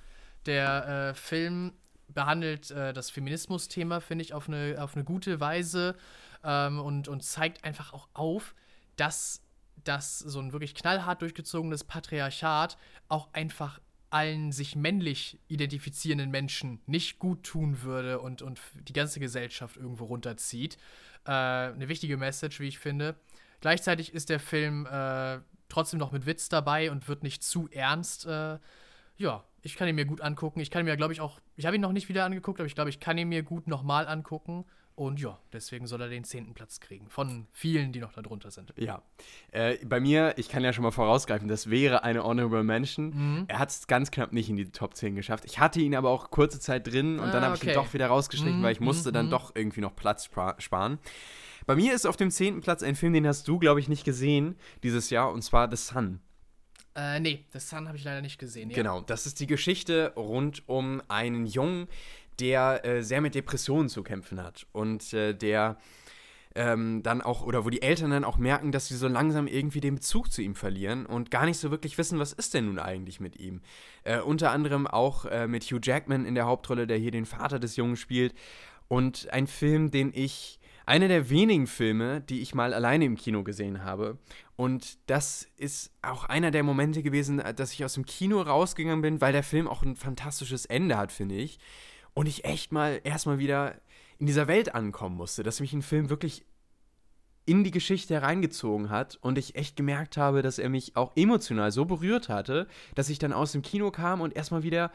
Der 0.46 1.10
äh, 1.12 1.14
Film 1.14 1.72
behandelt 2.14 2.72
äh, 2.72 2.94
das 2.94 3.10
Feminismus-Thema, 3.10 4.02
finde 4.02 4.24
ich, 4.24 4.34
auf 4.34 4.48
eine, 4.48 4.78
auf 4.80 4.96
eine 4.96 5.04
gute 5.04 5.40
Weise 5.40 5.96
ähm, 6.44 6.80
und, 6.80 7.08
und 7.08 7.24
zeigt 7.24 7.64
einfach 7.64 7.94
auch 7.94 8.08
auf, 8.14 8.56
dass 8.96 9.42
das 9.84 10.20
so 10.20 10.40
ein 10.40 10.54
wirklich 10.54 10.76
knallhart 10.76 11.22
durchgezogenes 11.22 11.84
Patriarchat 11.84 12.78
auch 13.10 13.30
einfach 13.34 13.80
allen 14.10 14.52
sich 14.52 14.76
männlich 14.76 15.40
identifizierenden 15.48 16.30
Menschen 16.30 16.80
nicht 16.86 17.18
gut 17.18 17.44
tun 17.44 17.82
würde 17.82 18.20
und, 18.20 18.44
und 18.44 18.60
die 18.88 18.94
ganze 18.94 19.20
Gesellschaft 19.20 19.76
irgendwo 19.76 20.06
runterzieht. 20.06 20.78
Äh, 21.26 21.32
eine 21.32 21.88
wichtige 21.88 22.18
Message, 22.18 22.60
wie 22.60 22.68
ich 22.68 22.78
finde. 22.78 23.16
Gleichzeitig 23.60 24.14
ist 24.14 24.30
der 24.30 24.40
Film 24.40 24.86
äh, 24.86 25.40
trotzdem 25.68 26.00
noch 26.00 26.12
mit 26.12 26.28
Witz 26.28 26.48
dabei 26.48 26.92
und 26.92 27.08
wird 27.08 27.24
nicht 27.24 27.44
zu 27.44 27.68
ernst. 27.72 28.28
Äh, 28.28 28.60
ja, 29.24 29.44
ich 29.62 29.76
kann 29.76 29.88
ihn 29.88 29.96
mir 29.96 30.06
gut 30.06 30.22
angucken. 30.22 30.60
Ich 30.60 30.70
kann 30.70 30.82
ihn 30.82 30.86
mir, 30.86 30.98
glaube 30.98 31.14
ich, 31.14 31.22
auch. 31.22 31.40
Ich 31.56 31.66
habe 31.66 31.76
ihn 31.76 31.82
noch 31.82 31.94
nicht 31.94 32.10
wieder 32.10 32.26
angeguckt, 32.26 32.60
aber 32.60 32.68
ich 32.68 32.76
glaube, 32.76 32.90
ich 32.90 33.00
kann 33.00 33.18
ihn 33.18 33.30
mir 33.30 33.44
gut 33.44 33.68
nochmal 33.68 34.08
angucken. 34.08 34.66
Und 34.96 35.20
ja, 35.20 35.40
deswegen 35.52 35.88
soll 35.88 36.02
er 36.02 36.10
den 36.10 36.24
zehnten 36.24 36.54
Platz 36.54 36.80
kriegen. 36.80 37.10
Von 37.10 37.48
vielen, 37.52 37.94
die 37.94 38.00
noch 38.00 38.14
da 38.14 38.22
drunter 38.22 38.52
sind. 38.52 38.74
Ja. 38.78 39.02
Äh, 39.52 39.84
bei 39.84 40.00
mir, 40.00 40.36
ich 40.38 40.50
kann 40.50 40.64
ja 40.64 40.72
schon 40.72 40.84
mal 40.84 40.92
vorausgreifen, 40.92 41.48
das 41.48 41.72
wäre 41.72 42.04
eine 42.04 42.24
Honorable 42.24 42.64
Mention. 42.64 43.06
Mhm. 43.10 43.46
Er 43.48 43.58
hat 43.58 43.72
es 43.72 43.88
ganz 43.88 44.12
knapp 44.12 44.34
nicht 44.34 44.50
in 44.52 44.56
die 44.56 44.70
Top 44.72 44.96
10 44.96 45.16
geschafft. 45.16 45.46
Ich 45.46 45.58
hatte 45.60 45.80
ihn 45.80 45.96
aber 45.96 46.12
auch 46.12 46.30
kurze 46.30 46.60
Zeit 46.60 46.86
drin 46.86 47.18
und 47.18 47.30
Ah, 47.30 47.32
dann 47.32 47.44
habe 47.44 47.56
ich 47.56 47.64
ihn 47.64 47.70
okay. 47.70 47.76
doch 47.76 47.92
wieder 47.96 48.06
rausgestrichen, 48.08 48.60
Mhm, 48.60 48.64
weil 48.64 48.74
ich 48.74 48.82
musste 48.82 49.10
mhm, 49.10 49.14
dann 49.14 49.26
mhm. 49.28 49.32
doch 49.32 49.56
irgendwie 49.56 49.82
noch 49.82 49.96
Platz 49.96 50.26
spar 50.26 50.62
sparen. 50.62 51.00
Bei 51.66 51.76
mir 51.76 51.96
ist 51.96 52.06
auf 52.06 52.18
dem 52.18 52.30
zehnten 52.30 52.62
Platz 52.62 52.84
ein 52.84 52.96
Film, 52.96 53.14
den 53.14 53.26
hast 53.26 53.48
du, 53.48 53.58
glaube 53.58 53.80
ich, 53.80 53.90
nicht 53.90 54.04
gesehen 54.04 54.58
dieses 54.84 55.10
Jahr, 55.10 55.32
und 55.32 55.42
zwar 55.42 55.72
The 55.72 55.78
Sun. 55.78 56.20
Äh, 56.96 57.20
nee, 57.20 57.46
das 57.52 57.70
Sun 57.70 57.88
habe 57.88 57.98
ich 57.98 58.04
leider 58.04 58.22
nicht 58.22 58.38
gesehen. 58.38 58.70
Ja. 58.70 58.76
Genau, 58.76 59.02
das 59.02 59.26
ist 59.26 59.40
die 59.40 59.48
Geschichte 59.48 60.14
rund 60.16 60.68
um 60.68 61.02
einen 61.08 61.46
Jungen, 61.46 61.88
der 62.40 62.86
äh, 62.86 63.04
sehr 63.04 63.22
mit 63.22 63.36
Depressionen 63.36 63.90
zu 63.90 64.04
kämpfen 64.04 64.42
hat 64.42 64.66
und 64.72 65.14
äh, 65.14 65.34
der 65.34 65.78
ähm, 66.56 67.02
dann 67.04 67.22
auch, 67.22 67.46
oder 67.46 67.66
wo 67.66 67.70
die 67.70 67.82
Eltern 67.82 68.12
dann 68.12 68.24
auch 68.24 68.38
merken, 68.38 68.72
dass 68.72 68.88
sie 68.88 68.96
so 68.96 69.08
langsam 69.08 69.48
irgendwie 69.48 69.80
den 69.80 69.96
Bezug 69.96 70.32
zu 70.32 70.42
ihm 70.42 70.56
verlieren 70.56 71.06
und 71.06 71.32
gar 71.32 71.46
nicht 71.46 71.58
so 71.58 71.72
wirklich 71.72 71.98
wissen, 71.98 72.20
was 72.20 72.34
ist 72.34 72.54
denn 72.54 72.66
nun 72.66 72.80
eigentlich 72.80 73.20
mit 73.20 73.40
ihm. 73.40 73.62
Äh, 74.04 74.20
unter 74.20 74.52
anderem 74.52 74.86
auch 74.86 75.26
äh, 75.26 75.48
mit 75.48 75.64
Hugh 75.64 75.80
Jackman 75.82 76.26
in 76.26 76.36
der 76.36 76.46
Hauptrolle, 76.46 76.86
der 76.86 76.98
hier 76.98 77.12
den 77.12 77.26
Vater 77.26 77.60
des 77.60 77.76
Jungen 77.76 77.96
spielt. 77.96 78.34
Und 78.88 79.28
ein 79.32 79.48
Film, 79.48 79.90
den 79.90 80.12
ich, 80.14 80.60
einer 80.86 81.08
der 81.08 81.30
wenigen 81.30 81.66
Filme, 81.66 82.22
die 82.22 82.42
ich 82.42 82.54
mal 82.54 82.74
alleine 82.74 83.06
im 83.06 83.16
Kino 83.16 83.44
gesehen 83.44 83.84
habe. 83.84 84.20
Und 84.56 84.98
das 85.08 85.48
ist 85.58 85.92
auch 86.02 86.26
einer 86.26 86.52
der 86.52 86.64
Momente 86.64 87.02
gewesen, 87.02 87.40
äh, 87.40 87.54
dass 87.54 87.74
ich 87.74 87.84
aus 87.84 87.94
dem 87.94 88.06
Kino 88.06 88.42
rausgegangen 88.42 89.02
bin, 89.02 89.22
weil 89.22 89.34
der 89.34 89.44
Film 89.44 89.68
auch 89.68 89.84
ein 89.84 89.96
fantastisches 89.96 90.66
Ende 90.66 90.98
hat, 90.98 91.12
finde 91.12 91.36
ich. 91.36 91.60
Und 92.14 92.28
ich 92.28 92.46
echt 92.46 92.72
mal 92.72 93.02
erstmal 93.04 93.40
wieder 93.40 93.76
in 94.20 94.28
dieser 94.28 94.48
Welt 94.48 94.76
ankommen 94.76 95.18
musste, 95.18 95.44
dass 95.44 95.60
mich 95.60 95.74
ein 95.74 95.82
Film 95.82 96.10
wirklich 96.10 96.46
in 97.46 97.64
die 97.64 97.72
Geschichte 97.72 98.14
hereingezogen 98.14 98.90
hat 98.90 99.18
und 99.22 99.38
ich 99.38 99.56
echt 99.56 99.76
gemerkt 99.76 100.16
habe, 100.16 100.42
dass 100.42 100.60
er 100.60 100.70
mich 100.70 100.96
auch 100.96 101.12
emotional 101.16 101.72
so 101.72 101.86
berührt 101.86 102.30
hatte, 102.30 102.68
dass 102.96 103.10
ich 103.10 103.20
dann 103.20 103.34
aus 103.34 103.52
dem 103.52 103.62
Kino 103.62 103.92
kam 103.92 104.22
und 104.22 104.36
erstmal 104.36 104.64
wieder 104.64 104.92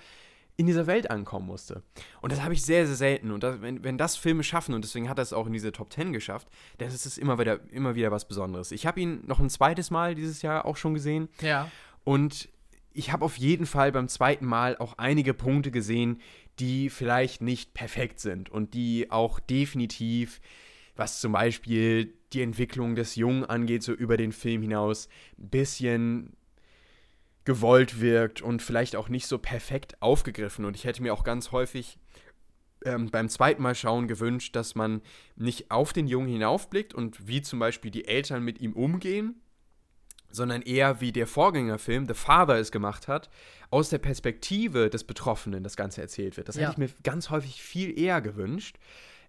in 0.59 0.67
dieser 0.67 0.89
Welt 0.89 1.09
ankommen 1.09 1.47
musste. 1.47 1.85
Und 2.21 2.33
das 2.33 2.43
habe 2.43 2.53
ich 2.53 2.63
sehr, 2.63 2.85
sehr 2.85 2.97
selten. 2.97 3.31
Und 3.31 3.45
das, 3.45 3.63
wenn, 3.63 3.85
wenn 3.85 3.97
das 3.97 4.17
Filme 4.17 4.43
schaffen, 4.43 4.75
und 4.75 4.83
deswegen 4.83 5.09
hat 5.09 5.19
er 5.19 5.23
es 5.23 5.33
auch 5.33 5.47
in 5.47 5.53
diese 5.53 5.71
Top 5.71 5.93
10 5.93 6.13
geschafft, 6.13 6.49
dann 6.79 6.89
ist 6.89 7.07
es 7.07 7.17
immer 7.17 7.39
wieder, 7.39 7.61
immer 7.71 7.95
wieder 7.95 8.11
was 8.11 8.27
Besonderes. 8.27 8.73
Ich 8.73 8.85
habe 8.85 9.01
ihn 9.01 9.25
noch 9.25 9.39
ein 9.39 9.51
zweites 9.51 9.93
Mal 9.93 10.17
dieses 10.17 10.43
Jahr 10.43 10.67
auch 10.67 10.77
schon 10.77 10.95
gesehen. 10.95 11.29
Ja. 11.41 11.71
Und 12.03 12.49
ich 12.93 13.13
habe 13.13 13.25
auf 13.25 13.37
jeden 13.37 13.67
Fall 13.67 13.93
beim 13.93 14.09
zweiten 14.09 14.47
Mal 14.47 14.77
auch 14.79 14.99
einige 14.99 15.33
Punkte 15.33 15.71
gesehen, 15.71 16.21
die 16.59 16.91
vielleicht 16.91 17.41
nicht 17.41 17.73
perfekt 17.73 18.19
sind 18.19 18.51
und 18.51 18.75
die 18.75 19.13
auch 19.13 19.39
definitiv, 19.39 20.41
was 20.97 21.21
zum 21.21 21.31
Beispiel 21.31 22.15
die 22.33 22.43
Entwicklung 22.43 22.97
des 22.97 23.15
Jungen 23.15 23.45
angeht, 23.45 23.85
so 23.85 23.93
über 23.93 24.17
den 24.17 24.33
Film 24.33 24.63
hinaus, 24.63 25.09
ein 25.39 25.51
bisschen 25.51 26.33
gewollt 27.49 28.03
wirkt 28.03 28.43
und 28.43 28.61
vielleicht 28.61 28.95
auch 28.95 29.09
nicht 29.09 29.27
so 29.27 29.39
perfekt 29.39 29.97
aufgegriffen. 30.03 30.67
Und 30.67 30.77
ich 30.77 30.85
hätte 30.85 31.03
mir 31.03 31.15
auch 31.15 31.25
ganz 31.25 31.51
häufig 31.51 31.99
ähm, 32.85 33.11
beim 33.11 33.31
zweiten 33.31 33.63
Mal 33.63 33.75
schauen 33.75 34.07
gewünscht, 34.07 34.55
dass 34.55 34.75
man 34.75 35.01
nicht 35.35 35.71
auf 35.71 35.95
den 35.95 36.09
Jungen 36.09 36.29
hinaufblickt 36.29 36.93
und 36.93 37.27
wie 37.27 37.41
zum 37.41 37.59
Beispiel 37.59 37.91
die 37.91 38.07
Eltern 38.07 38.43
mit 38.45 38.61
ihm 38.61 38.75
umgehen, 38.75 39.41
sondern 40.31 40.61
eher 40.61 41.01
wie 41.01 41.11
der 41.11 41.27
Vorgängerfilm 41.27 42.07
The 42.07 42.13
Father 42.13 42.59
es 42.59 42.71
gemacht 42.71 43.09
hat, 43.09 43.31
aus 43.71 43.89
der 43.89 43.97
Perspektive 43.97 44.91
des 44.91 45.05
Betroffenen 45.05 45.63
das 45.65 45.75
Ganze 45.75 46.03
erzählt 46.03 46.37
wird. 46.37 46.51
Das 46.51 46.57
Ja. 46.57 46.65
hätte 46.65 46.73
ich 46.73 46.77
mir 46.77 46.91
ganz 47.03 47.31
häufig 47.31 47.63
viel 47.63 47.99
eher 47.99 48.21
gewünscht. 48.21 48.77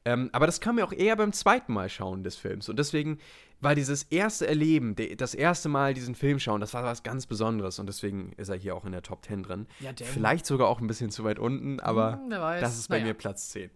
Ähm, 0.04 0.30
aber 0.34 0.46
das 0.46 0.60
kam 0.60 0.76
mir 0.76 0.84
auch 0.86 0.92
eher 0.92 1.16
beim 1.16 1.32
zweiten 1.32 1.72
Mal 1.72 1.88
schauen 1.88 2.24
des 2.24 2.36
Films. 2.36 2.68
Und 2.68 2.80
deswegen 2.80 3.20
war 3.62 3.76
dieses 3.76 4.04
erste 4.04 4.48
Erleben, 4.48 4.96
das 5.18 5.34
erste 5.34 5.68
Mal 5.70 5.94
diesen 5.94 6.16
Film 6.16 6.40
schauen, 6.40 6.62
das 6.62 6.74
war 6.74 6.84
was 6.84 7.04
ganz 7.04 7.26
Besonderes. 7.26 7.78
Und 7.80 7.88
deswegen 7.88 8.32
ist 8.38 8.50
er 8.50 8.56
hier 8.56 8.76
auch 8.76 8.86
in 8.86 8.92
der 8.94 9.02
Top 9.02 9.26
10 9.26 9.44
drin. 9.44 9.68
Ja. 9.80 9.92
Vielleicht 10.02 10.46
sogar 10.46 10.68
auch 10.68 10.80
ein 10.80 10.88
bisschen 10.88 11.10
zu 11.12 11.24
weit 11.24 11.40
unten, 11.40 11.80
aber 11.80 12.14
Hm, 12.14 12.30
das 12.30 12.78
ist 12.78 12.88
bei 12.88 12.96
Naja. 13.00 13.08
mir 13.08 13.14
Platz 13.16 13.50
10. 13.50 13.70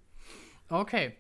Okay. 0.70 1.18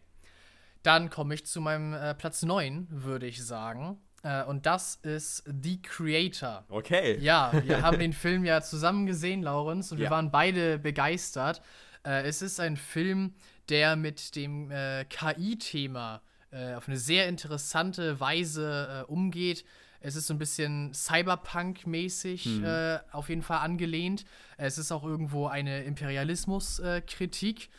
Dann 0.81 1.09
komme 1.09 1.33
ich 1.35 1.45
zu 1.45 1.61
meinem 1.61 1.93
äh, 1.93 2.13
Platz 2.13 2.43
9, 2.43 2.87
würde 2.89 3.25
ich 3.25 3.43
sagen. 3.45 3.97
Äh, 4.23 4.43
und 4.45 4.65
das 4.65 4.95
ist 4.95 5.43
The 5.45 5.81
Creator. 5.81 6.65
Okay. 6.69 7.17
Ja, 7.19 7.51
wir 7.65 7.81
haben 7.81 7.99
den 7.99 8.13
Film 8.13 8.43
ja 8.45 8.61
zusammen 8.61 9.05
gesehen, 9.05 9.43
Laurens, 9.43 9.91
und 9.91 9.97
wir 9.97 10.05
Ja. 10.05 10.11
waren 10.11 10.31
beide 10.31 10.79
begeistert. 10.79 11.61
Äh, 12.05 12.23
es 12.27 12.41
ist 12.41 12.59
ein 12.59 12.75
Film, 12.77 13.33
der 13.69 13.95
mit 13.95 14.35
dem 14.35 14.71
äh, 14.71 15.05
KI-Thema 15.05 16.21
äh, 16.53 16.75
auf 16.75 16.87
eine 16.87 16.97
sehr 16.97 17.27
interessante 17.27 18.19
Weise 18.19 19.05
äh, 19.07 19.11
umgeht. 19.11 19.65
Es 19.99 20.15
ist 20.15 20.27
so 20.27 20.33
ein 20.33 20.37
bisschen 20.37 20.93
Cyberpunk-mäßig 20.93 22.61
äh, 22.63 22.99
auf 23.11 23.29
jeden 23.29 23.41
Fall 23.41 23.59
angelehnt. 23.59 24.25
Es 24.57 24.77
ist 24.77 24.91
auch 24.91 25.03
irgendwo 25.03 25.47
eine 25.47 25.83
Imperialismus-Kritik. 25.83 27.69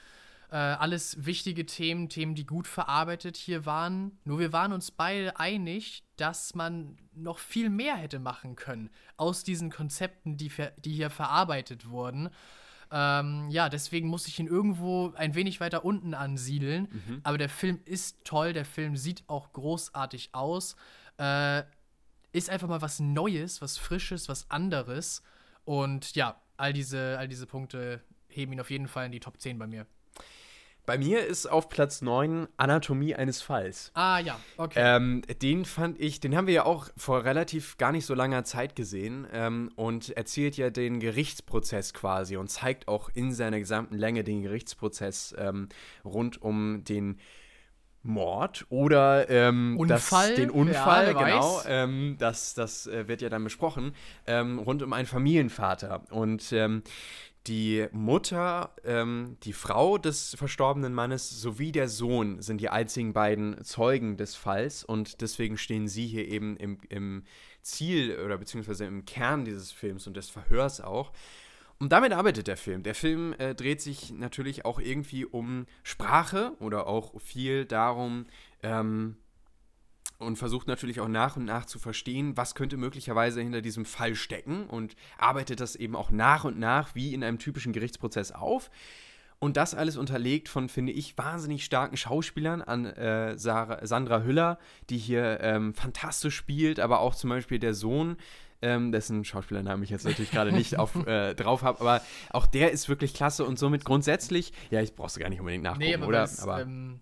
Äh, 0.50 0.56
alles 0.56 1.26
wichtige 1.26 1.66
Themen, 1.66 2.08
Themen, 2.08 2.34
die 2.34 2.46
gut 2.46 2.66
verarbeitet 2.66 3.36
hier 3.36 3.66
waren. 3.66 4.18
Nur 4.24 4.38
wir 4.38 4.52
waren 4.52 4.72
uns 4.72 4.90
beide 4.90 5.38
einig, 5.38 6.02
dass 6.16 6.54
man 6.54 6.96
noch 7.12 7.38
viel 7.38 7.70
mehr 7.70 7.96
hätte 7.96 8.18
machen 8.18 8.56
können 8.56 8.90
aus 9.16 9.44
diesen 9.44 9.70
Konzepten, 9.70 10.36
die, 10.36 10.50
die 10.78 10.92
hier 10.92 11.10
verarbeitet 11.10 11.90
wurden. 11.90 12.30
Ähm, 12.96 13.50
ja, 13.50 13.68
deswegen 13.68 14.06
muss 14.06 14.28
ich 14.28 14.38
ihn 14.38 14.46
irgendwo 14.46 15.12
ein 15.16 15.34
wenig 15.34 15.58
weiter 15.58 15.84
unten 15.84 16.14
ansiedeln. 16.14 16.86
Aber 17.24 17.38
der 17.38 17.48
Film 17.48 17.80
ist 17.84 18.24
toll, 18.24 18.52
der 18.52 18.64
Film 18.64 18.96
sieht 18.96 19.24
auch 19.26 19.52
großartig 19.52 20.30
aus. 20.32 20.76
Äh, 21.18 21.64
ist 22.30 22.50
einfach 22.50 22.68
mal 22.68 22.82
was 22.82 23.00
Neues, 23.00 23.60
was 23.60 23.78
Frisches, 23.78 24.28
was 24.28 24.48
anderes. 24.48 25.22
Und 25.64 26.14
ja, 26.14 26.40
all 26.56 26.72
diese, 26.72 27.18
all 27.18 27.26
diese 27.26 27.46
Punkte 27.46 28.00
heben 28.28 28.52
ihn 28.52 28.60
auf 28.60 28.70
jeden 28.70 28.86
Fall 28.86 29.06
in 29.06 29.12
die 29.12 29.20
Top 29.20 29.40
10 29.40 29.58
bei 29.58 29.66
mir. 29.66 29.86
Bei 30.86 30.98
mir 30.98 31.26
ist 31.26 31.46
auf 31.46 31.70
Platz 31.70 32.02
9 32.02 32.46
Anatomie 32.58 33.14
eines 33.14 33.40
Falls. 33.40 33.90
Ah 33.94 34.18
ja, 34.18 34.38
okay. 34.58 34.78
Ähm, 34.82 35.22
den 35.40 35.64
fand 35.64 35.98
ich, 35.98 36.20
den 36.20 36.36
haben 36.36 36.46
wir 36.46 36.54
ja 36.54 36.64
auch 36.66 36.88
vor 36.96 37.24
relativ 37.24 37.78
gar 37.78 37.90
nicht 37.90 38.04
so 38.04 38.14
langer 38.14 38.44
Zeit 38.44 38.76
gesehen 38.76 39.26
ähm, 39.32 39.70
und 39.76 40.10
erzählt 40.10 40.58
ja 40.58 40.68
den 40.68 41.00
Gerichtsprozess 41.00 41.94
quasi 41.94 42.36
und 42.36 42.48
zeigt 42.48 42.86
auch 42.86 43.08
in 43.14 43.32
seiner 43.32 43.58
gesamten 43.58 43.96
Länge 43.96 44.24
den 44.24 44.42
Gerichtsprozess 44.42 45.34
ähm, 45.38 45.68
rund 46.04 46.42
um 46.42 46.84
den 46.84 47.18
Mord 48.04 48.66
oder 48.68 49.30
ähm, 49.30 49.76
Unfall? 49.78 50.28
Das, 50.28 50.36
den 50.36 50.50
Unfall, 50.50 51.12
Ja, 51.12 51.12
genau. 51.12 51.62
Ähm, 51.66 52.16
das 52.18 52.54
das 52.54 52.86
äh, 52.86 53.08
wird 53.08 53.22
ja 53.22 53.30
dann 53.30 53.42
besprochen, 53.42 53.94
ähm, 54.26 54.58
rund 54.58 54.82
um 54.82 54.92
einen 54.92 55.06
Familienvater. 55.06 56.02
Und 56.10 56.52
ähm, 56.52 56.82
die 57.46 57.86
Mutter, 57.92 58.74
ähm, 58.84 59.36
die 59.42 59.52
Frau 59.52 59.98
des 59.98 60.34
verstorbenen 60.36 60.94
Mannes 60.94 61.28
sowie 61.28 61.72
der 61.72 61.88
Sohn 61.88 62.40
sind 62.40 62.60
die 62.60 62.70
einzigen 62.70 63.12
beiden 63.12 63.62
Zeugen 63.64 64.16
des 64.16 64.34
Falls 64.34 64.82
und 64.82 65.20
deswegen 65.20 65.58
stehen 65.58 65.86
sie 65.86 66.06
hier 66.06 66.26
eben 66.26 66.56
im, 66.56 66.78
im 66.88 67.24
Ziel 67.60 68.18
oder 68.24 68.38
beziehungsweise 68.38 68.86
im 68.86 69.04
Kern 69.04 69.44
dieses 69.44 69.72
Films 69.72 70.06
und 70.06 70.16
des 70.16 70.30
Verhörs 70.30 70.80
auch. 70.80 71.12
Und 71.78 71.92
damit 71.92 72.12
arbeitet 72.12 72.46
der 72.46 72.56
Film. 72.56 72.82
Der 72.82 72.94
Film 72.94 73.34
äh, 73.34 73.54
dreht 73.54 73.82
sich 73.82 74.12
natürlich 74.12 74.64
auch 74.64 74.78
irgendwie 74.78 75.24
um 75.24 75.66
Sprache 75.82 76.52
oder 76.60 76.86
auch 76.86 77.20
viel 77.20 77.66
darum, 77.66 78.26
ähm, 78.62 79.16
und 80.24 80.36
versucht 80.36 80.66
natürlich 80.66 81.00
auch 81.00 81.08
nach 81.08 81.36
und 81.36 81.44
nach 81.44 81.66
zu 81.66 81.78
verstehen, 81.78 82.36
was 82.36 82.54
könnte 82.54 82.76
möglicherweise 82.76 83.40
hinter 83.40 83.62
diesem 83.62 83.84
Fall 83.84 84.14
stecken 84.14 84.66
und 84.66 84.96
arbeitet 85.18 85.60
das 85.60 85.76
eben 85.76 85.94
auch 85.96 86.10
nach 86.10 86.44
und 86.44 86.58
nach 86.58 86.94
wie 86.94 87.14
in 87.14 87.22
einem 87.22 87.38
typischen 87.38 87.72
Gerichtsprozess 87.72 88.32
auf. 88.32 88.70
Und 89.38 89.56
das 89.56 89.74
alles 89.74 89.96
unterlegt 89.96 90.48
von, 90.48 90.68
finde 90.68 90.92
ich, 90.92 91.18
wahnsinnig 91.18 91.64
starken 91.64 91.96
Schauspielern 91.96 92.62
an 92.62 92.86
äh, 92.86 93.36
Sarah, 93.36 93.84
Sandra 93.86 94.22
Hüller, 94.22 94.58
die 94.88 94.96
hier 94.96 95.40
ähm, 95.40 95.74
fantastisch 95.74 96.34
spielt, 96.34 96.80
aber 96.80 97.00
auch 97.00 97.14
zum 97.14 97.30
Beispiel 97.30 97.58
der 97.58 97.74
Sohn, 97.74 98.16
ähm, 98.62 98.90
dessen 98.92 99.24
Schauspielernamen 99.24 99.84
ich 99.84 99.90
jetzt 99.90 100.04
natürlich 100.04 100.30
gerade 100.30 100.52
nicht 100.52 100.78
auf, 100.78 100.94
äh, 101.06 101.34
drauf 101.34 101.62
habe, 101.62 101.80
aber 101.80 102.00
auch 102.30 102.46
der 102.46 102.70
ist 102.70 102.88
wirklich 102.88 103.12
klasse 103.12 103.44
und 103.44 103.58
somit 103.58 103.84
grundsätzlich, 103.84 104.52
ja, 104.70 104.80
ich 104.80 104.94
brauchst 104.94 105.16
du 105.16 105.20
gar 105.20 105.28
nicht 105.28 105.40
unbedingt 105.40 105.64
nachgucken, 105.64 105.84
nee, 105.84 105.94
aber 105.94 106.06
oder? 106.06 106.28
Aber 106.40 106.62
ähm 106.62 107.00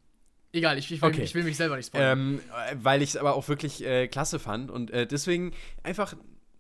Egal, 0.53 0.79
ich, 0.79 0.91
ich, 0.91 1.01
will, 1.01 1.09
okay. 1.09 1.23
ich, 1.23 1.35
will, 1.35 1.45
mich 1.45 1.57
selber 1.57 1.77
nicht 1.77 1.87
spoilern. 1.87 2.19
Ähm, 2.19 2.41
weil 2.83 3.01
ich 3.01 3.11
es 3.11 3.17
aber 3.17 3.35
auch 3.35 3.49
wirklich 3.49 3.85
äh, 3.85 4.07
klasse 4.07 4.39
fand 4.39 4.71
und 4.71 4.91
äh, 4.91 5.07
deswegen 5.07 5.53
einfach 5.83 6.15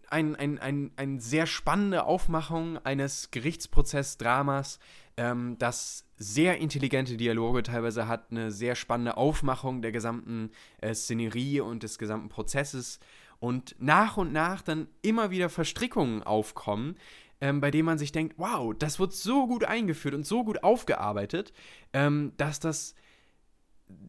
eine 0.08 0.38
ein, 0.38 0.58
ein, 0.58 0.90
ein 0.96 1.20
sehr 1.20 1.46
spannende 1.46 2.04
Aufmachung 2.04 2.78
eines 2.84 3.30
Gerichtsprozess-Dramas, 3.30 4.78
ähm, 5.16 5.56
das 5.58 6.06
sehr 6.16 6.58
intelligente 6.58 7.16
Dialoge 7.16 7.62
teilweise 7.62 8.08
hat, 8.08 8.30
eine 8.30 8.50
sehr 8.50 8.74
spannende 8.74 9.16
Aufmachung 9.16 9.82
der 9.82 9.92
gesamten 9.92 10.50
äh, 10.80 10.94
Szenerie 10.94 11.60
und 11.60 11.82
des 11.82 11.98
gesamten 11.98 12.28
Prozesses 12.28 12.98
und 13.40 13.74
nach 13.78 14.16
und 14.16 14.32
nach 14.32 14.62
dann 14.62 14.86
immer 15.02 15.30
wieder 15.30 15.48
Verstrickungen 15.48 16.22
aufkommen, 16.22 16.96
ähm, 17.40 17.60
bei 17.60 17.70
denen 17.70 17.86
man 17.86 17.98
sich 17.98 18.12
denkt, 18.12 18.34
wow, 18.38 18.72
das 18.78 18.98
wird 18.98 19.12
so 19.12 19.46
gut 19.48 19.64
eingeführt 19.64 20.14
und 20.14 20.24
so 20.24 20.44
gut 20.44 20.62
aufgearbeitet, 20.62 21.52
ähm, 21.92 22.32
dass 22.36 22.60
das 22.60 22.94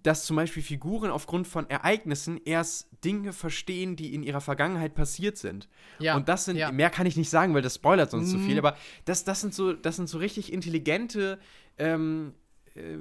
dass 0.04 0.26
zum 0.26 0.36
Beispiel 0.36 0.64
Figuren 0.64 1.10
aufgrund 1.10 1.48
von 1.48 1.70
Ereignissen 1.70 2.40
erst 2.44 2.90
Dinge 3.04 3.34
verstehen, 3.34 3.96
die 3.96 4.14
in 4.14 4.24
ihrer 4.24 4.42
Vergangenheit 4.42 4.96
passiert 4.96 5.38
sind. 5.38 5.70
Ja, 6.00 6.16
und 6.16 6.30
das 6.30 6.46
sind, 6.46 6.58
ja. 6.58 6.72
mehr 6.72 6.90
kann 6.90 7.06
ich 7.06 7.18
nicht 7.18 7.30
sagen, 7.30 7.54
weil 7.54 7.62
das 7.62 7.76
spoilert 7.76 8.12
sonst 8.12 8.28
mhm. 8.28 8.38
zu 8.38 8.40
viel, 8.40 8.58
aber 8.58 8.76
das, 9.06 9.24
das, 9.24 9.42
sind, 9.42 9.54
so, 9.54 9.74
das 9.74 9.96
sind 9.96 10.08
so 10.10 10.18
richtig 10.18 10.52
intelligente 10.52 11.40
ähm, 11.78 12.34
äh, 12.76 12.98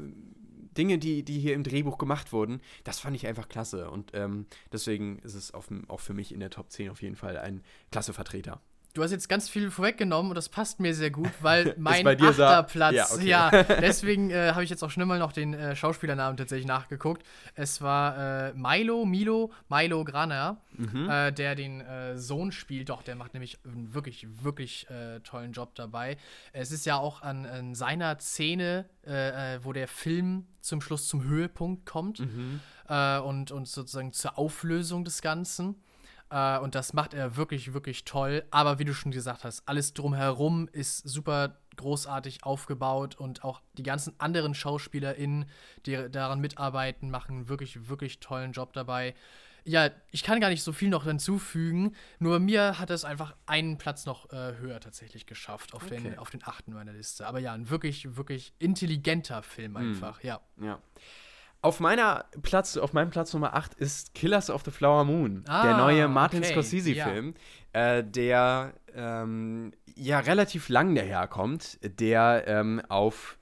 Dinge, 0.76 0.98
die, 0.98 1.22
die 1.22 1.38
hier 1.38 1.54
im 1.54 1.64
Drehbuch 1.64 1.98
gemacht 1.98 2.32
wurden. 2.32 2.60
Das 2.84 2.98
fand 2.98 3.14
ich 3.16 3.26
einfach 3.26 3.48
klasse 3.48 3.90
und 3.90 4.12
ähm, 4.14 4.46
deswegen 4.72 5.18
ist 5.18 5.34
es 5.34 5.52
auf, 5.52 5.68
auch 5.88 6.00
für 6.00 6.14
mich 6.14 6.32
in 6.32 6.40
der 6.40 6.50
Top 6.50 6.70
10 6.70 6.90
auf 6.90 7.02
jeden 7.02 7.16
Fall 7.16 7.36
ein 7.36 7.62
klasse 7.90 8.12
Vertreter. 8.12 8.60
Du 8.94 9.02
hast 9.02 9.10
jetzt 9.10 9.28
ganz 9.28 9.48
viel 9.48 9.70
vorweggenommen 9.70 10.30
und 10.32 10.34
das 10.34 10.50
passt 10.50 10.78
mir 10.78 10.94
sehr 10.94 11.10
gut, 11.10 11.30
weil 11.40 11.74
mein 11.78 12.06
achter 12.06 12.62
Platz, 12.64 12.94
ja, 12.94 13.06
okay. 13.10 13.26
ja 13.26 13.62
deswegen 13.80 14.30
äh, 14.30 14.52
habe 14.52 14.64
ich 14.64 14.70
jetzt 14.70 14.82
auch 14.82 14.90
schnell 14.90 15.06
mal 15.06 15.18
noch 15.18 15.32
den 15.32 15.54
äh, 15.54 15.74
Schauspielernamen 15.74 16.36
tatsächlich 16.36 16.66
nachgeguckt. 16.66 17.24
Es 17.54 17.80
war 17.80 18.48
äh, 18.48 18.52
Milo, 18.54 19.06
Milo, 19.06 19.50
Milo 19.70 20.04
Grana, 20.04 20.58
mhm. 20.76 21.08
Äh, 21.08 21.32
der 21.32 21.54
den 21.54 21.80
äh, 21.80 22.18
Sohn 22.18 22.52
spielt. 22.52 22.90
Doch, 22.90 23.02
der 23.02 23.16
macht 23.16 23.32
nämlich 23.32 23.58
einen 23.64 23.94
wirklich, 23.94 24.26
wirklich 24.42 24.88
äh, 24.90 25.20
tollen 25.20 25.52
Job 25.52 25.74
dabei. 25.74 26.18
Es 26.52 26.70
ist 26.70 26.84
ja 26.84 26.98
auch 26.98 27.22
an, 27.22 27.46
an 27.46 27.74
seiner 27.74 28.18
Szene, 28.18 28.86
wo 29.62 29.72
der 29.72 29.88
Film 29.88 30.46
zum 30.60 30.80
Schluss 30.80 31.08
zum 31.08 31.24
Höhepunkt 31.24 31.86
kommt 31.86 32.20
mhm. 32.20 32.60
und, 32.88 33.50
und 33.50 33.66
sozusagen 33.66 34.12
zur 34.12 34.38
Auflösung 34.38 35.04
des 35.04 35.22
Ganzen. 35.22 35.82
Äh, 36.32 36.58
und 36.60 36.74
das 36.74 36.94
macht 36.94 37.12
er 37.12 37.36
wirklich, 37.36 37.74
wirklich 37.74 38.04
toll. 38.04 38.44
Aber 38.50 38.78
wie 38.78 38.84
du 38.84 38.94
schon 38.94 39.12
gesagt 39.12 39.44
hast, 39.44 39.68
alles 39.68 39.92
drumherum 39.92 40.68
ist 40.72 41.06
super 41.06 41.58
großartig 41.76 42.44
aufgebaut 42.44 43.16
und 43.16 43.44
auch 43.44 43.60
die 43.74 43.82
ganzen 43.82 44.18
anderen 44.18 44.54
SchauspielerInnen, 44.54 45.46
die 45.86 46.08
daran 46.10 46.40
mitarbeiten, 46.40 47.10
machen 47.10 47.36
einen 47.36 47.48
wirklich, 47.48 47.88
wirklich 47.88 48.20
tollen 48.20 48.52
Job 48.52 48.72
dabei. 48.72 49.14
Ja, 49.64 49.90
ich 50.10 50.24
kann 50.24 50.40
gar 50.40 50.48
nicht 50.48 50.62
so 50.62 50.72
viel 50.72 50.88
noch 50.88 51.04
hinzufügen, 51.04 51.94
nur 52.18 52.40
mir 52.40 52.80
hat 52.80 52.90
es 52.90 53.04
einfach 53.04 53.36
einen 53.46 53.78
Platz 53.78 54.06
noch 54.06 54.32
äh, 54.32 54.56
höher 54.58 54.80
tatsächlich 54.80 55.24
geschafft 55.24 55.72
auf, 55.72 55.84
okay. 55.84 56.00
den, 56.00 56.18
auf 56.18 56.30
den 56.30 56.42
achten 56.42 56.72
meiner 56.72 56.92
Liste. 56.92 57.26
Aber 57.26 57.38
ja, 57.38 57.52
ein 57.52 57.70
wirklich, 57.70 58.16
wirklich 58.16 58.54
intelligenter 58.58 59.42
Film 59.42 59.76
hm. 59.76 59.88
einfach, 59.88 60.22
mm. 60.22 60.26
ja. 60.26 60.40
Ja. 60.60 60.80
Auf 61.62 61.78
meiner 61.78 62.24
Platz, 62.42 62.76
auf 62.76 62.92
meinem 62.92 63.10
Platz 63.10 63.32
Nummer 63.32 63.54
8 63.54 63.74
ist 63.74 64.14
Killers 64.14 64.50
of 64.50 64.62
the 64.64 64.72
Flower 64.72 65.04
Moon, 65.04 65.44
ah, 65.46 65.62
der 65.62 65.76
neue 65.76 66.08
Martin 66.08 66.40
okay. 66.40 66.50
Scorsese-Film, 66.50 67.34
ja. 67.72 67.98
äh, 67.98 68.04
der 68.04 68.72
ähm, 68.94 69.72
ja 69.94 70.18
relativ 70.18 70.68
lang 70.68 70.96
daherkommt, 70.96 71.78
der 71.82 72.44
ähm, 72.48 72.82
auf 72.88 73.38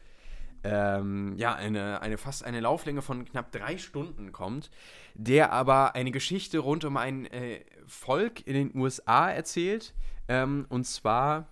ähm, 0.64 1.34
ja, 1.38 1.54
eine, 1.54 2.02
eine 2.02 2.18
fast 2.18 2.44
eine 2.44 2.60
Lauflänge 2.60 3.00
von 3.00 3.24
knapp 3.24 3.52
drei 3.52 3.78
Stunden 3.78 4.32
kommt, 4.32 4.70
der 5.14 5.52
aber 5.52 5.94
eine 5.94 6.10
Geschichte 6.10 6.58
rund 6.58 6.84
um 6.84 6.98
ein 6.98 7.24
äh, 7.24 7.60
Volk 7.86 8.46
in 8.46 8.52
den 8.52 8.76
USA 8.78 9.30
erzählt, 9.30 9.94
ähm, 10.28 10.66
und 10.68 10.84
zwar 10.84 11.46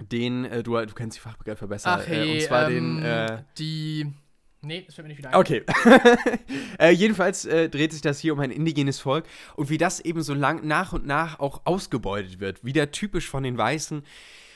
den, 0.00 0.46
äh, 0.46 0.62
du, 0.62 0.72
du 0.74 0.94
kennst 0.94 1.18
die 1.18 1.20
Fachbegriffe 1.20 1.66
besser, 1.66 1.98
Ach, 2.00 2.06
hey, 2.06 2.30
äh, 2.30 2.32
und 2.32 2.40
zwar 2.46 2.68
den, 2.68 3.02
äh, 3.02 3.42
die 3.58 4.10
Nee, 4.64 4.84
das 4.86 4.94
fällt 4.94 5.06
mir 5.06 5.08
nicht 5.08 5.18
wieder 5.18 5.30
ein. 5.30 5.34
Okay. 5.34 5.64
äh, 6.78 6.90
jedenfalls 6.90 7.44
äh, 7.44 7.68
dreht 7.68 7.92
sich 7.92 8.00
das 8.00 8.20
hier 8.20 8.32
um 8.32 8.40
ein 8.40 8.52
indigenes 8.52 9.00
Volk 9.00 9.24
und 9.56 9.70
wie 9.70 9.78
das 9.78 9.98
eben 10.00 10.22
so 10.22 10.34
lang 10.34 10.66
nach 10.66 10.92
und 10.92 11.04
nach 11.04 11.40
auch 11.40 11.62
ausgebeutet 11.64 12.38
wird. 12.38 12.64
Wieder 12.64 12.92
typisch 12.92 13.28
von 13.28 13.42
den 13.42 13.58
Weißen. 13.58 14.04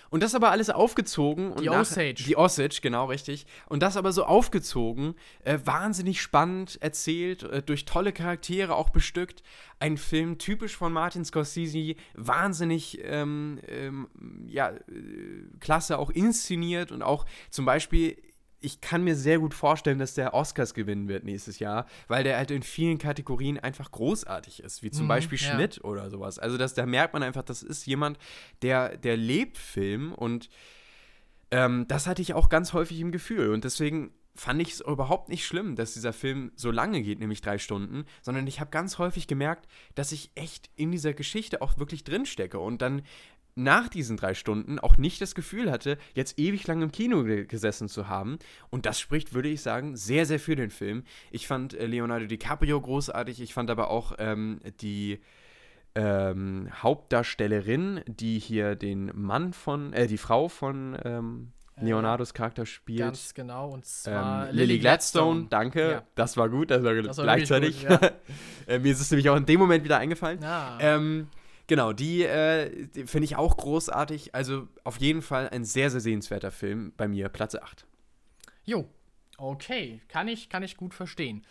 Und 0.09 0.23
das 0.23 0.35
aber 0.35 0.51
alles 0.51 0.71
aufgezogen. 0.71 1.57
Die 1.57 1.69
Osage. 1.69 2.23
Die 2.25 2.37
Osage, 2.37 2.79
genau, 2.81 3.07
richtig. 3.07 3.47
Und 3.67 3.83
das 3.83 3.97
aber 3.97 4.13
so 4.13 4.25
aufgezogen, 4.25 5.15
äh, 5.45 5.59
wahnsinnig 5.65 6.23
spannend 6.23 6.79
erzählt, 6.81 7.43
äh, 7.43 7.63
durch 7.63 7.85
tolle 7.85 8.13
Charaktere 8.13 8.77
auch 8.77 8.91
bestückt. 8.91 9.43
Ein 9.81 9.97
Film 9.97 10.39
typisch 10.39 10.77
von 10.77 10.93
Martin 10.93 11.25
Scorsese, 11.25 11.97
wahnsinnig, 12.15 13.01
ähm, 13.03 13.59
ähm, 13.69 14.07
ja, 14.47 14.71
äh, 14.71 14.81
klasse 15.59 15.99
auch 15.99 16.11
inszeniert 16.11 16.93
und 16.93 17.03
auch 17.03 17.27
zum 17.51 17.65
Beispiel 17.65 18.17
ich 18.61 18.81
kann 18.81 19.05
mir 19.05 19.15
sehr 19.15 19.39
gut 19.39 19.55
vorstellen, 19.55 19.99
dass 19.99 20.15
der 20.15 20.35
Oscars 20.35 20.75
gewinnen 20.75 21.09
wird 21.09 21.25
nächstes 21.25 21.59
Jahr, 21.59 21.87
weil 22.09 22.25
der 22.25 22.37
halt 22.37 22.51
in 22.51 22.63
vielen 22.63 22.99
Kategorien 22.99 23.59
einfach 23.59 23.91
großartig 23.91 24.63
ist, 24.63 24.83
wie 24.83 24.91
zum 24.91 25.05
mhm, 25.05 25.09
Beispiel 25.09 25.39
ja. 25.39 25.55
Schnitt 25.55 25.85
oder 25.85 26.11
sowas. 26.11 26.39
Also 26.39 26.57
das, 26.57 26.75
da 26.75 26.87
merkt 26.87 27.13
man 27.15 27.23
einfach, 27.23 27.43
das 27.43 27.63
ist 27.63 27.87
jemand, 27.87 28.19
der, 28.63 28.97
der 28.97 29.17
lebt 29.17 29.59
Film 29.59 30.13
und 30.13 30.49
ähm, 31.51 31.87
das 31.89 32.07
hatte 32.07 32.23
ich 32.23 32.35
auch 32.35 32.49
ganz 32.49 32.73
häufig 32.73 33.01
im 33.01 33.13
Gefühl 33.13 33.53
und 33.53 33.65
deswegen 33.65 34.13
fand 34.35 34.61
ich 34.61 34.73
es 34.73 34.81
überhaupt 34.81 35.29
nicht 35.29 35.47
schlimm, 35.47 35.77
dass 35.77 35.95
dieser 35.95 36.13
Film 36.13 36.53
so 36.55 36.71
lange 36.71 37.03
geht, 37.03 37.19
nämlich 37.19 37.41
drei 37.41 37.59
Stunden, 37.59 38.05
sondern 38.23 38.47
ich 38.47 38.61
habe 38.61 38.71
ganz 38.71 38.99
häufig 38.99 39.27
gemerkt, 39.27 39.67
dass 39.95 40.13
ich 40.13 40.31
echt 40.35 40.71
in 40.77 40.93
dieser 40.93 41.15
Geschichte 41.15 41.63
auch 41.63 41.79
wirklich 41.79 42.05
drinstecke 42.05 42.59
und 42.59 42.83
dann 42.83 43.03
nach 43.57 43.89
diesen 43.89 44.17
drei 44.17 44.35
Stunden 44.35 44.79
auch 44.79 44.99
nicht 44.99 45.21
das 45.21 45.35
Gefühl 45.35 45.71
hatte, 45.71 45.99
jetzt 46.15 46.39
ewig 46.39 46.67
lang 46.67 46.83
im 46.83 46.93
Kino 46.93 47.25
gesessen 47.25 47.89
zu 47.89 48.09
haben. 48.09 48.39
Und 48.71 48.87
das 48.87 49.01
spricht, 49.01 49.35
würde 49.35 49.49
ich 49.49 49.63
sagen, 49.63 49.97
sehr, 49.97 50.27
sehr 50.27 50.39
für 50.39 50.57
den 50.57 50.71
Film. 50.71 51.03
Ich 51.31 51.47
fand 51.47 51.75
äh, 51.75 51.87
Leonardo 51.87 52.27
DiCaprio 52.27 52.81
großartig. 52.81 53.41
Ich 53.41 53.55
fand 53.55 53.71
aber 53.71 53.91
auch 53.91 54.13
ähm, 54.19 54.61
die 54.81 55.21
ähm, 55.95 56.69
Hauptdarstellerin, 56.83 58.03
die 58.07 58.39
hier 58.39 58.77
den 58.77 59.11
Mann 59.15 59.55
von, 59.55 59.95
äh, 59.95 60.07
die 60.07 60.19
Frau 60.19 60.49
von 60.49 60.99
ähm, 61.03 61.53
äh, 61.77 61.85
Leonardos 61.87 62.35
Charakter 62.35 62.67
spielt. 62.67 63.01
Ganz 63.01 63.33
genau, 63.33 63.71
und 63.71 63.87
zwar 63.87 64.51
ähm, 64.51 64.55
Lily 64.55 64.79
Gladstone. 64.79 65.47
Gladstone. 65.47 65.47
Danke, 65.49 65.91
ja. 65.91 66.03
das 66.15 66.37
war 66.37 66.51
gut, 66.51 66.71
das 66.71 66.85
war, 66.85 66.95
das 66.95 67.17
war 67.17 67.25
gleichzeitig. 67.25 67.87
Gut, 67.87 68.03
ja. 68.03 68.11
äh, 68.67 68.79
mir 68.79 68.93
ist 68.93 69.01
es 69.01 69.11
nämlich 69.11 69.31
auch 69.31 69.37
in 69.37 69.47
dem 69.47 69.59
Moment 69.59 69.85
wieder 69.85 69.97
eingefallen. 69.97 70.45
Ah. 70.45 70.77
Ähm, 70.81 71.29
Genau, 71.67 71.93
die, 71.93 72.23
äh, 72.23 72.87
die 72.89 73.07
finde 73.07 73.25
ich 73.25 73.37
auch 73.37 73.57
großartig. 73.57 74.35
Also 74.35 74.69
auf 74.85 74.99
jeden 74.99 75.23
Fall 75.23 75.49
ein 75.49 75.65
sehr, 75.65 75.91
sehr 75.91 76.01
sehenswerter 76.01 76.51
Film. 76.51 76.93
Bei 76.97 77.09
mir 77.09 77.29
Platz 77.29 77.55
8. 77.55 77.87
Jo, 78.65 78.89
okay. 79.37 80.01
Kann 80.09 80.29
ich, 80.29 80.49
kann 80.49 80.63
ich 80.63 80.77
gut 80.77 80.95
verstehen. 80.95 81.45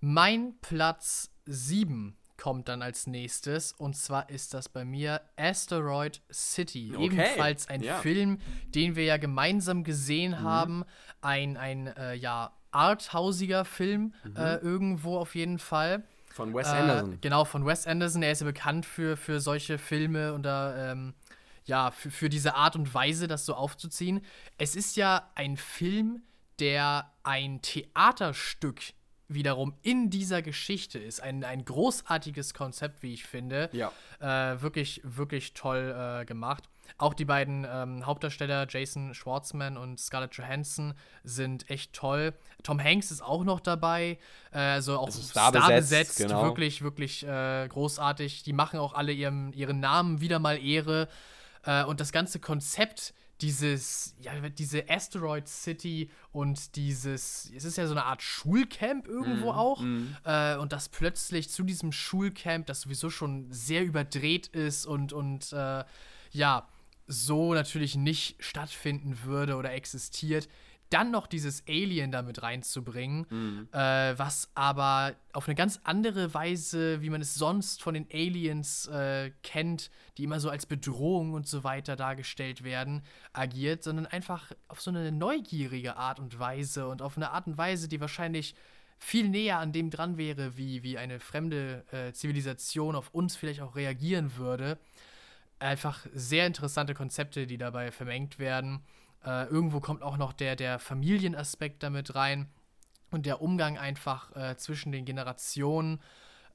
Mein 0.00 0.54
Platz 0.60 1.30
7 1.46 2.16
kommt 2.36 2.68
dann 2.68 2.82
als 2.82 3.06
nächstes. 3.06 3.72
Und 3.72 3.96
zwar 3.96 4.28
ist 4.30 4.54
das 4.54 4.68
bei 4.68 4.84
mir 4.84 5.20
Asteroid 5.36 6.22
City. 6.32 6.92
Okay. 6.94 7.04
Ebenfalls 7.06 7.68
ein 7.68 7.82
ja. 7.82 7.98
Film, 7.98 8.38
den 8.74 8.94
wir 8.94 9.04
ja 9.04 9.16
gemeinsam 9.16 9.84
gesehen 9.84 10.32
mhm. 10.32 10.40
haben. 10.40 10.84
Ein, 11.20 11.56
ein 11.56 11.88
äh, 11.88 12.14
ja, 12.14 12.52
arthausiger 12.70 13.64
Film 13.64 14.14
mhm. 14.24 14.36
äh, 14.36 14.56
irgendwo 14.56 15.18
auf 15.18 15.34
jeden 15.34 15.58
Fall. 15.58 16.04
Von 16.36 16.54
Wes 16.54 16.66
Anderson. 16.66 17.14
Äh, 17.14 17.18
genau, 17.22 17.46
von 17.46 17.64
Wes 17.64 17.86
Anderson. 17.86 18.22
Er 18.22 18.30
ist 18.30 18.40
ja 18.40 18.46
bekannt 18.46 18.84
für, 18.84 19.16
für 19.16 19.40
solche 19.40 19.78
Filme 19.78 20.34
und 20.34 20.42
da, 20.42 20.92
ähm, 20.92 21.14
ja, 21.64 21.90
für, 21.90 22.10
für 22.10 22.28
diese 22.28 22.54
Art 22.54 22.76
und 22.76 22.92
Weise, 22.92 23.26
das 23.26 23.46
so 23.46 23.54
aufzuziehen. 23.54 24.20
Es 24.58 24.76
ist 24.76 24.96
ja 24.96 25.30
ein 25.34 25.56
Film, 25.56 26.22
der 26.58 27.10
ein 27.22 27.62
Theaterstück 27.62 28.82
wiederum 29.28 29.78
in 29.80 30.10
dieser 30.10 30.42
Geschichte 30.42 30.98
ist. 30.98 31.22
Ein, 31.22 31.42
ein 31.42 31.64
großartiges 31.64 32.52
Konzept, 32.52 33.02
wie 33.02 33.14
ich 33.14 33.24
finde. 33.24 33.70
Ja. 33.72 33.90
Äh, 34.20 34.60
wirklich, 34.60 35.00
wirklich 35.04 35.54
toll 35.54 36.20
äh, 36.20 36.26
gemacht. 36.26 36.64
Auch 36.98 37.14
die 37.14 37.24
beiden 37.24 37.66
ähm, 37.68 38.06
Hauptdarsteller, 38.06 38.66
Jason 38.68 39.14
Schwartzman 39.14 39.76
und 39.76 40.00
Scarlett 40.00 40.34
Johansson, 40.34 40.94
sind 41.24 41.68
echt 41.70 41.92
toll. 41.92 42.34
Tom 42.62 42.82
Hanks 42.82 43.10
ist 43.10 43.22
auch 43.22 43.44
noch 43.44 43.60
dabei. 43.60 44.18
Äh, 44.52 44.58
also 44.58 44.98
auch 44.98 45.06
Also 45.06 45.20
Star, 45.22 45.50
Star 45.50 45.68
besetzt. 45.68 45.90
besetzt, 45.90 46.18
genau. 46.18 46.42
Wirklich, 46.42 46.82
wirklich 46.82 47.26
äh, 47.26 47.68
großartig. 47.68 48.42
Die 48.42 48.52
machen 48.52 48.78
auch 48.78 48.94
alle 48.94 49.12
ihrem, 49.12 49.52
ihren 49.52 49.80
Namen 49.80 50.20
wieder 50.20 50.38
mal 50.38 50.62
Ehre. 50.62 51.08
Äh, 51.64 51.84
und 51.84 52.00
das 52.00 52.12
ganze 52.12 52.40
Konzept 52.40 53.12
dieses, 53.40 54.14
ja, 54.18 54.32
diese 54.48 54.88
Asteroid 54.88 55.46
City 55.46 56.10
und 56.32 56.74
dieses, 56.76 57.50
es 57.54 57.64
ist 57.64 57.76
ja 57.76 57.86
so 57.86 57.92
eine 57.92 58.04
Art 58.04 58.22
Schulcamp 58.22 59.06
irgendwo 59.06 59.50
auch. 59.50 59.82
Äh, 60.24 60.56
und 60.56 60.72
das 60.72 60.88
plötzlich 60.88 61.50
zu 61.50 61.62
diesem 61.62 61.92
Schulcamp, 61.92 62.66
das 62.66 62.82
sowieso 62.82 63.10
schon 63.10 63.46
sehr 63.52 63.84
überdreht 63.84 64.46
ist 64.48 64.86
und, 64.86 65.12
und 65.12 65.52
äh, 65.52 65.84
ja, 66.32 66.66
so 67.06 67.54
natürlich 67.54 67.96
nicht 67.96 68.36
stattfinden 68.42 69.18
würde 69.24 69.56
oder 69.56 69.72
existiert, 69.72 70.48
dann 70.90 71.10
noch 71.10 71.26
dieses 71.26 71.64
Alien 71.68 72.12
damit 72.12 72.42
reinzubringen, 72.42 73.26
äh, 73.72 74.14
was 74.16 74.50
aber 74.54 75.14
auf 75.32 75.48
eine 75.48 75.56
ganz 75.56 75.80
andere 75.82 76.32
Weise, 76.32 77.02
wie 77.02 77.10
man 77.10 77.20
es 77.20 77.34
sonst 77.34 77.82
von 77.82 77.94
den 77.94 78.06
Aliens 78.12 78.86
äh, 78.86 79.32
kennt, 79.42 79.90
die 80.16 80.24
immer 80.24 80.38
so 80.38 80.48
als 80.48 80.66
Bedrohung 80.66 81.32
und 81.32 81.48
so 81.48 81.64
weiter 81.64 81.96
dargestellt 81.96 82.62
werden, 82.62 83.02
agiert, 83.32 83.82
sondern 83.82 84.06
einfach 84.06 84.52
auf 84.68 84.80
so 84.80 84.90
eine 84.90 85.10
neugierige 85.10 85.96
Art 85.96 86.20
und 86.20 86.38
Weise 86.38 86.86
und 86.86 87.02
auf 87.02 87.16
eine 87.16 87.30
Art 87.30 87.48
und 87.48 87.58
Weise, 87.58 87.88
die 87.88 88.00
wahrscheinlich 88.00 88.54
viel 88.98 89.28
näher 89.28 89.58
an 89.58 89.72
dem 89.72 89.90
dran 89.90 90.16
wäre, 90.16 90.56
wie, 90.56 90.82
wie 90.82 90.98
eine 90.98 91.20
fremde 91.20 91.84
äh, 91.90 92.12
Zivilisation 92.12 92.94
auf 92.94 93.10
uns 93.10 93.36
vielleicht 93.36 93.60
auch 93.60 93.74
reagieren 93.76 94.36
würde 94.36 94.78
einfach 95.58 96.06
sehr 96.12 96.46
interessante 96.46 96.94
Konzepte, 96.94 97.46
die 97.46 97.58
dabei 97.58 97.90
vermengt 97.90 98.38
werden. 98.38 98.84
Äh, 99.24 99.46
irgendwo 99.46 99.80
kommt 99.80 100.02
auch 100.02 100.16
noch 100.16 100.32
der, 100.32 100.56
der 100.56 100.78
Familienaspekt 100.78 101.82
damit 101.82 102.14
rein 102.14 102.48
und 103.10 103.26
der 103.26 103.40
Umgang 103.40 103.78
einfach 103.78 104.34
äh, 104.36 104.56
zwischen 104.56 104.92
den 104.92 105.04
Generationen. 105.04 106.00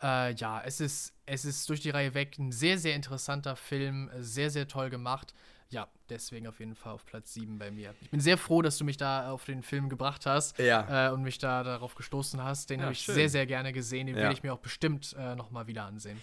Äh, 0.02 0.34
ja, 0.36 0.62
es 0.64 0.80
ist, 0.80 1.14
es 1.26 1.46
ist 1.46 1.68
durch 1.70 1.82
die 1.82 1.90
Reihe 1.90 2.14
weg 2.14 2.38
ein 2.40 2.52
sehr, 2.52 2.78
sehr 2.78 2.96
interessanter 2.96 3.56
Film, 3.56 4.10
sehr, 4.20 4.50
sehr 4.50 4.68
toll 4.68 4.90
gemacht. 4.90 5.34
Ja, 5.70 5.88
deswegen 6.10 6.48
auf 6.48 6.60
jeden 6.60 6.76
Fall 6.76 6.94
auf 6.94 7.06
Platz 7.06 7.34
7 7.34 7.58
bei 7.58 7.72
mir. 7.72 7.96
Ich 8.02 8.10
bin 8.10 8.20
sehr 8.20 8.38
froh, 8.38 8.62
dass 8.62 8.78
du 8.78 8.84
mich 8.84 8.98
da 8.98 9.32
auf 9.32 9.46
den 9.46 9.64
Film 9.64 9.88
gebracht 9.88 10.26
hast 10.26 10.60
Ja. 10.60 11.08
äh, 11.08 11.12
und 11.14 11.22
mich 11.22 11.38
da 11.38 11.64
darauf 11.64 11.96
gestoßen 11.96 12.44
hast. 12.44 12.70
Den 12.70 12.80
Ja, 12.80 12.86
habe 12.88 12.94
ich 12.94 13.02
schön. 13.02 13.16
sehr, 13.16 13.30
sehr 13.30 13.46
gerne 13.46 13.72
gesehen. 13.72 14.08
Den 14.08 14.18
Ja. 14.18 14.24
werde 14.24 14.34
ich 14.34 14.44
mir 14.44 14.54
auch 14.54 14.60
bestimmt 14.60 15.16
äh, 15.18 15.36
nochmal 15.36 15.68
wieder 15.68 15.86
ansehen. 15.86 16.22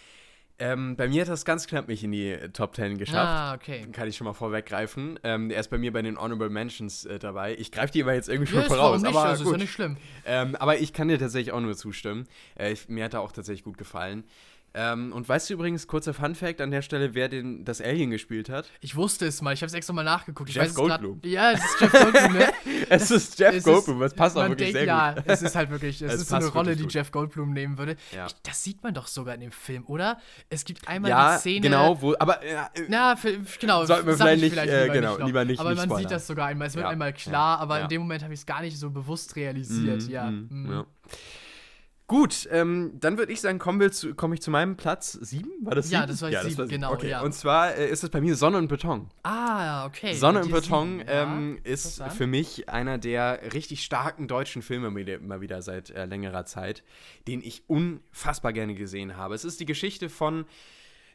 Ähm, 0.60 0.96
bei 0.96 1.06
mir 1.06 1.22
hat 1.22 1.28
das 1.28 1.44
ganz 1.44 1.68
knapp 1.68 1.86
nicht 1.86 2.02
in 2.02 2.10
die 2.10 2.30
äh, 2.30 2.48
Top 2.48 2.74
10 2.74 2.98
geschafft. 2.98 3.16
Ah, 3.16 3.54
okay. 3.54 3.86
Kann 3.92 4.08
ich 4.08 4.16
schon 4.16 4.24
mal 4.24 4.32
vorweggreifen. 4.32 5.18
Ähm, 5.22 5.50
er 5.50 5.60
ist 5.60 5.68
bei 5.68 5.78
mir 5.78 5.92
bei 5.92 6.02
den 6.02 6.20
Honorable 6.20 6.50
Mentions 6.50 7.04
äh, 7.04 7.20
dabei. 7.20 7.54
Ich 7.56 7.70
greife 7.70 7.92
die 7.92 8.02
aber 8.02 8.14
jetzt 8.14 8.28
irgendwie 8.28 8.50
schon 8.50 8.62
ist 8.62 8.66
voraus. 8.68 9.00
nicht? 9.00 9.10
Aber 9.10 9.24
also 9.24 9.44
ist 9.44 9.44
gut. 9.44 9.52
ja 9.52 9.58
nicht 9.58 9.72
schlimm. 9.72 9.96
Ähm, 10.26 10.56
aber 10.56 10.78
ich 10.78 10.92
kann 10.92 11.06
dir 11.06 11.18
tatsächlich 11.18 11.52
auch 11.52 11.60
nur 11.60 11.76
zustimmen. 11.76 12.26
Äh, 12.58 12.72
ich, 12.72 12.88
mir 12.88 13.04
hat 13.04 13.14
er 13.14 13.20
auch 13.20 13.30
tatsächlich 13.30 13.62
gut 13.62 13.78
gefallen. 13.78 14.24
Ähm, 14.74 15.12
und 15.12 15.28
weißt 15.28 15.48
du 15.50 15.54
übrigens, 15.54 15.86
kurzer 15.86 16.12
Fun-Fact 16.14 16.60
an 16.60 16.70
der 16.70 16.82
Stelle, 16.82 17.14
wer 17.14 17.28
den, 17.28 17.64
das 17.64 17.80
Alien 17.80 18.10
gespielt 18.10 18.48
hat? 18.48 18.70
Ich 18.80 18.94
wusste 18.96 19.26
es 19.26 19.40
mal, 19.42 19.52
ich 19.54 19.60
habe 19.62 19.68
es 19.68 19.74
extra 19.74 19.92
mal 19.92 20.04
nachgeguckt. 20.04 20.50
Ich 20.50 20.56
Jeff 20.56 20.64
weiß 20.64 20.70
es 20.70 20.76
grad- 20.76 21.00
Goldblum. 21.00 21.20
Ja, 21.24 21.52
es 21.52 21.64
ist 21.64 21.80
Jeff 21.80 21.92
Goldblum, 21.92 22.32
ne? 22.34 22.48
Es 22.90 23.10
ist 23.10 23.38
Jeff 23.38 23.54
Es 23.54 23.64
Goldblum, 23.64 24.00
das 24.00 24.14
passt 24.14 24.36
auch 24.36 24.42
wirklich 24.48 24.72
denkt, 24.72 24.72
sehr 24.78 24.84
ja, 24.86 25.12
gut. 25.14 25.24
es 25.26 25.42
ist 25.42 25.54
halt 25.56 25.70
wirklich, 25.70 26.00
es 26.00 26.12
Es 26.14 26.20
ist 26.22 26.28
so 26.28 26.36
eine 26.36 26.46
Rolle, 26.46 26.76
die 26.76 26.82
gut. 26.84 26.92
Jeff 26.94 27.10
Goldblum 27.10 27.52
nehmen 27.52 27.76
würde. 27.76 27.96
Ja. 28.14 28.26
Ich, 28.26 28.34
das 28.42 28.62
sieht 28.62 28.82
man 28.82 28.94
doch 28.94 29.06
sogar 29.08 29.34
in 29.34 29.40
dem 29.40 29.52
Film, 29.52 29.84
oder? 29.86 30.18
Es 30.48 30.64
gibt 30.64 30.86
einmal 30.88 31.10
Ja, 31.10 31.34
die 31.34 31.40
Szene. 31.40 31.60
genau, 31.60 32.00
wo, 32.00 32.14
aber 32.18 32.42
äh, 32.42 32.56
Na, 32.88 33.16
für, 33.16 33.38
genau. 33.60 33.84
Sollten 33.84 34.06
wir 34.06 34.14
sag 34.14 34.28
vielleicht 34.28 34.42
ich 34.44 34.52
nicht, 34.54 34.68
äh, 34.72 34.88
genau, 34.90 35.18
noch. 35.18 35.26
lieber 35.26 35.44
nicht- 35.44 35.60
Aber 35.60 35.70
nicht 35.70 35.78
man 35.78 35.88
sieht 35.88 35.94
spoilern. 35.96 36.10
das 36.10 36.26
sogar 36.26 36.46
einmal. 36.46 36.68
Es 36.68 36.74
wird 36.74 36.84
Ja, 36.84 36.90
einmal 36.90 37.12
klar, 37.12 37.56
ja, 37.58 37.62
aber 37.62 37.78
ja. 37.78 37.82
in 37.84 37.88
dem 37.88 38.00
Moment 38.02 38.22
habe 38.22 38.32
ich 38.34 38.40
es 38.40 38.46
gar 38.46 38.60
nicht 38.62 38.78
so 38.78 38.90
bewusst 38.90 39.34
realisiert. 39.36 40.02
Mhm, 40.04 40.08
ja. 40.10 40.30
Mhm. 40.30 40.70
ja. 40.72 40.86
Gut, 42.08 42.48
ähm, 42.50 42.92
dann 42.98 43.18
würde 43.18 43.30
ich 43.34 43.42
sagen, 43.42 43.58
kommen 43.58 43.80
wir 43.80 43.92
zu, 43.92 44.14
komme 44.14 44.34
ich 44.34 44.40
zu 44.40 44.50
meinem 44.50 44.78
Platz 44.78 45.12
7? 45.12 45.46
War 45.60 45.74
das 45.74 45.90
Ja, 45.90 46.00
sieben? 46.00 46.10
das 46.10 46.22
war 46.22 46.42
sieben, 46.42 46.68
genau, 46.68 46.92
Okay. 46.94 47.10
ja. 47.10 47.20
Und 47.20 47.34
zwar 47.34 47.74
äh, 47.74 47.90
ist 47.90 48.02
es 48.02 48.08
bei 48.08 48.22
mir 48.22 48.34
Sonne 48.34 48.56
und 48.56 48.68
Beton. 48.68 49.10
Ah, 49.24 49.84
okay. 49.84 50.14
Sonne 50.14 50.42
und 50.42 50.50
Beton 50.50 51.00
sieben, 51.00 51.06
ja. 51.06 51.22
ähm, 51.24 51.58
ist 51.64 52.02
für 52.16 52.26
mich 52.26 52.70
einer 52.70 52.96
der 52.96 53.52
richtig 53.52 53.84
starken 53.84 54.26
deutschen 54.26 54.62
Filme 54.62 54.90
mal 54.90 55.40
wieder 55.42 55.60
seit 55.60 55.90
äh, 55.90 56.06
längerer 56.06 56.46
Zeit, 56.46 56.82
den 57.26 57.42
ich 57.42 57.64
unfassbar 57.66 58.54
gerne 58.54 58.74
gesehen 58.74 59.18
habe. 59.18 59.34
Es 59.34 59.44
ist 59.44 59.60
die 59.60 59.66
Geschichte 59.66 60.08
von 60.08 60.46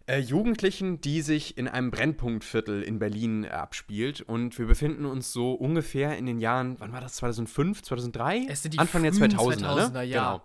äh, 0.05 0.19
Jugendlichen, 0.19 1.01
die 1.01 1.21
sich 1.21 1.57
in 1.57 1.67
einem 1.67 1.89
Brennpunktviertel 1.89 2.83
in 2.83 2.99
Berlin 2.99 3.45
äh, 3.45 3.47
abspielt. 3.47 4.21
Und 4.21 4.59
wir 4.59 4.67
befinden 4.67 5.05
uns 5.05 5.33
so 5.33 5.53
ungefähr 5.53 6.19
in 6.19 6.27
den 6.27 6.39
Jahren, 6.39 6.75
wann 6.79 6.91
war 6.93 7.01
das, 7.01 7.15
2005, 7.15 7.81
2003? 7.81 8.45
Es 8.47 8.61
sind 8.61 8.75
die 8.75 8.79
Anfang 8.79 9.01
der 9.01 9.13
frühen 9.13 9.31
2000er, 9.31 9.89
2000er, 9.89 9.91
ne? 9.91 10.03
ja. 10.03 10.33
Genau. 10.33 10.43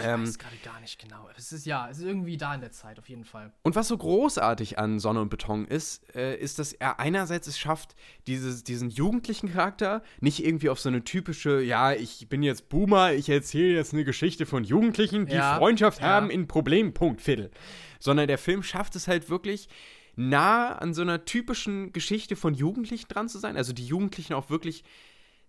Ich 0.00 0.06
Ähm, 0.06 0.22
weiß 0.26 0.38
gerade 0.38 0.56
gar 0.64 0.80
nicht 0.80 0.98
genau. 1.00 1.28
Es 1.36 1.52
ist 1.52 1.66
ja, 1.66 1.88
es 1.90 1.98
ist 1.98 2.04
irgendwie 2.04 2.36
da 2.36 2.54
in 2.54 2.60
der 2.60 2.72
Zeit, 2.72 2.98
auf 2.98 3.08
jeden 3.08 3.24
Fall. 3.24 3.52
Und 3.62 3.76
was 3.76 3.88
so 3.88 3.96
großartig 3.96 4.78
an 4.78 4.98
Sonne 4.98 5.20
und 5.20 5.28
Beton 5.28 5.66
ist, 5.66 6.02
äh, 6.14 6.36
ist, 6.36 6.58
dass 6.58 6.72
er 6.72 6.98
einerseits 7.00 7.46
es 7.46 7.58
schafft, 7.58 7.94
dieses, 8.26 8.64
diesen 8.64 8.90
jugendlichen 8.90 9.52
Charakter 9.52 10.02
nicht 10.20 10.44
irgendwie 10.44 10.68
auf 10.70 10.80
so 10.80 10.88
eine 10.88 11.04
typische, 11.04 11.60
ja, 11.62 11.92
ich 11.92 12.28
bin 12.28 12.42
jetzt 12.42 12.68
Boomer, 12.68 13.12
ich 13.12 13.28
erzähle 13.28 13.74
jetzt 13.74 13.92
eine 13.92 14.04
Geschichte 14.04 14.46
von 14.46 14.64
Jugendlichen, 14.64 15.26
die 15.26 15.34
Ja, 15.34 15.56
Freundschaft 15.58 16.00
ja. 16.00 16.06
haben 16.08 16.30
in 16.30 16.48
Problempunkt, 16.48 17.20
Viertel. 17.22 17.50
Sondern 17.98 18.28
der 18.28 18.38
Film 18.38 18.62
schafft 18.62 18.96
es 18.96 19.08
halt 19.08 19.28
wirklich 19.30 19.68
nah 20.16 20.72
an 20.76 20.92
so 20.92 21.02
einer 21.02 21.24
typischen 21.24 21.92
Geschichte 21.92 22.36
von 22.36 22.54
Jugendlichen 22.54 23.08
dran 23.08 23.28
zu 23.28 23.38
sein. 23.38 23.56
Also 23.56 23.72
die 23.72 23.86
Jugendlichen 23.86 24.34
auch 24.34 24.50
wirklich 24.50 24.84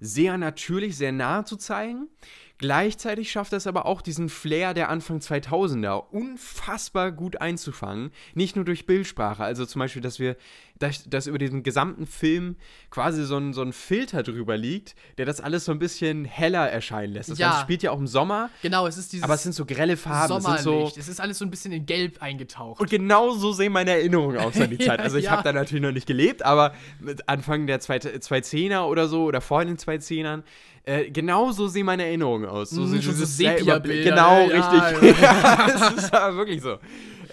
sehr 0.02 0.38
natürlich, 0.38 0.98
sehr 0.98 1.14
nah 1.14 1.46
zu 1.46 1.56
zeigen. 1.56 2.10
Gleichzeitig 2.58 3.32
schafft 3.32 3.54
es 3.54 3.66
aber 3.66 3.86
auch 3.86 4.02
diesen 4.02 4.30
Flair 4.30 4.74
der 4.74 4.90
Anfang 4.90 5.20
2000er 5.20 6.10
unfassbar 6.12 7.12
gut 7.12 7.40
einzufangen. 7.42 8.12
Nicht 8.36 8.56
nur 8.56 8.66
durch 8.66 8.86
Bildsprache, 8.86 9.44
also 9.44 9.66
zum 9.66 9.80
Beispiel, 9.80 10.02
dass 10.02 10.20
wir, 10.20 10.36
dass, 10.82 11.04
dass 11.10 11.28
über 11.28 11.38
diesen 11.38 11.64
gesamten 11.64 12.06
Film 12.08 12.56
quasi 12.90 13.24
so 13.26 13.38
ein, 13.38 13.54
so 13.54 13.62
ein 13.62 13.74
Filter 13.74 14.24
drüber 14.24 14.58
liegt, 14.58 14.96
der 15.18 15.26
das 15.26 15.40
alles 15.42 15.66
so 15.66 15.72
ein 15.72 15.80
bisschen 15.80 16.26
heller 16.26 16.68
erscheinen 16.70 17.14
lässt. 17.14 17.30
Das 17.30 17.38
Ja. 17.38 17.50
Ganze 17.50 17.62
spielt 17.64 17.84
ja 17.84 17.92
auch 17.92 18.00
im 18.00 18.08
Sommer, 18.08 18.50
Genau, 18.62 18.88
es 18.88 18.98
ist 18.98 19.14
dieses 19.14 19.24
aber 19.24 19.36
es 19.36 19.44
sind 19.44 19.54
so 19.54 19.66
grelle 19.66 19.98
Farben. 19.98 20.38
Es 20.38 20.44
sind 20.44 20.60
so, 20.60 20.92
es 20.98 21.08
ist 21.08 21.22
alles 21.22 21.38
so 21.38 21.46
ein 21.46 21.52
bisschen 21.52 21.72
in 21.72 21.86
Gelb 21.86 22.22
eingetaucht. 22.22 22.80
und 22.82 22.90
genau 22.90 23.32
so 23.32 23.52
sehen 23.54 23.72
meine 23.74 23.92
Erinnerungen 23.92 24.38
aus 24.38 24.60
an 24.60 24.70
die 24.70 24.78
Zeit. 24.86 25.00
Also 25.00 25.18
ich 25.18 25.26
ja. 25.26 25.32
habe 25.32 25.44
da 25.44 25.54
natürlich 25.54 25.84
noch 25.84 25.92
nicht 25.92 26.08
gelebt, 26.08 26.44
aber 26.44 26.74
mit 27.00 27.28
Anfang 27.30 27.68
der 27.68 27.80
2010er 27.82 28.82
oder 28.86 29.08
so 29.08 29.24
oder 29.26 29.42
vor 29.42 29.64
den 29.64 29.78
2010ern, 29.78 30.44
äh, 30.84 31.12
genau 31.12 31.52
so 31.52 31.68
sehen 31.68 31.86
meine 31.86 32.04
Erinnerungen 32.06 32.50
aus. 32.50 32.72
So, 32.72 32.82
Mm, 32.82 33.02
schon 33.02 33.16
so 33.16 33.26
Sepia-Bilder, 33.26 34.10
Genau, 34.10 34.50
ja, 34.50 34.80
richtig. 34.98 35.22
Ja, 35.22 35.68
das 35.68 35.92
ist 36.06 36.14
aber 36.14 36.36
wirklich 36.38 36.62
so. 36.62 36.78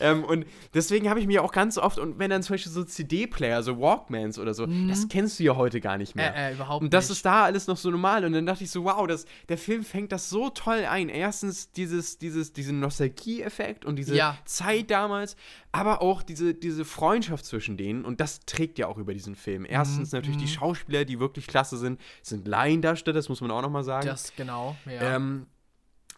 Ähm, 0.01 0.25
und 0.25 0.47
deswegen 0.75 1.09
habe 1.11 1.21
ich 1.21 1.27
mir 1.27 1.43
auch 1.43 1.53
ganz 1.53 1.79
oft, 1.79 1.99
und 1.99 2.19
wenn 2.19 2.31
dann 2.31 2.43
zum 2.43 2.55
Beispiel 2.55 2.73
so 2.73 2.85
CD-Player, 2.85 3.63
so 3.63 3.79
Walkmans 3.81 4.39
oder 4.39 4.55
so, 4.55 4.67
das 4.89 5.09
kennst 5.09 5.39
du 5.39 5.45
ja 5.45 5.57
heute 5.57 5.81
gar 5.81 5.99
nicht 5.99 6.15
mehr. 6.15 6.31
Mhm. 6.31 6.37
Äh, 6.37 6.51
äh, 6.51 6.55
überhaupt 6.55 6.83
Und 6.85 6.93
das 6.95 7.09
nicht. 7.09 7.19
ist 7.19 7.25
da 7.25 7.45
alles 7.45 7.67
noch 7.67 7.77
so 7.77 7.91
normal. 7.91 8.25
Und 8.25 8.33
dann 8.33 8.47
dachte 8.47 8.65
ich 8.65 8.71
so, 8.71 8.85
wow, 8.85 9.07
das, 9.07 9.25
der 9.49 9.59
Film 9.59 9.83
fängt 9.85 10.13
das 10.13 10.29
so 10.31 10.51
toll 10.51 10.85
ein. 10.89 11.09
Erstens 11.09 11.73
dieses, 11.73 12.19
dieses, 12.19 12.53
diesen 12.53 12.81
Nostalgie-Effekt 12.81 13.85
und 13.85 13.97
diese 13.97 14.15
Ja. 14.17 14.39
Zeit 14.45 14.91
damals, 14.91 15.37
aber 15.73 16.03
auch 16.03 16.23
diese, 16.23 16.55
diese 16.55 16.85
Freundschaft 16.85 17.45
zwischen 17.45 17.77
denen. 17.77 18.05
Und 18.05 18.21
das 18.21 18.41
trägt 18.41 18.79
ja 18.79 18.87
auch 18.87 18.99
über 18.99 19.15
diesen 19.15 19.35
Film. 19.35 19.67
Erstens 19.69 20.13
Mhm, 20.13 20.19
natürlich 20.19 20.37
die 20.39 20.49
Schauspieler, 20.49 21.05
die 21.05 21.21
wirklich 21.21 21.47
klasse 21.47 21.77
sind, 21.77 22.01
sind 22.23 22.47
Laiendarsteller, 22.49 23.15
das 23.15 23.29
muss 23.29 23.41
man 23.41 23.51
auch 23.51 23.63
nochmal 23.63 23.85
sagen. 23.85 24.07
Das 24.07 24.35
genau, 24.37 24.77
ja. 24.87 25.17
Ähm, 25.17 25.47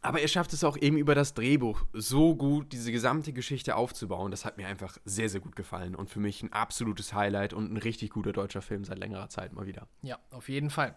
aber 0.03 0.21
er 0.21 0.29
schafft 0.29 0.53
es 0.53 0.65
auch 0.65 0.77
eben 0.77 0.97
über 0.97 1.15
das 1.15 1.35
Drehbuch 1.35 1.85
so 1.93 2.35
gut, 2.35 2.73
diese 2.73 2.91
gesamte 2.91 3.33
Geschichte 3.33 3.77
aufzubauen. 3.77 4.31
Das 4.31 4.45
hat 4.45 4.57
mir 4.57 4.67
einfach 4.67 4.97
sehr, 5.05 5.29
sehr 5.29 5.41
gut 5.41 5.57
gefallen 5.57 5.95
und 5.95 6.09
für 6.09 6.21
mich 6.21 6.43
ein 6.43 6.53
absolutes 6.53 7.13
Highlight 7.13 7.53
und 7.53 7.73
ein 7.73 7.77
richtig 7.77 8.11
guter 8.11 8.33
deutscher 8.33 8.63
Film 8.63 8.85
seit 8.85 8.99
längerer 8.99 9.29
Zeit 9.29 9.53
mal 9.53 9.67
wieder. 9.67 9.87
Ja, 10.03 10.19
auf 10.31 10.49
jeden 10.49 10.71
Fall. 10.71 10.97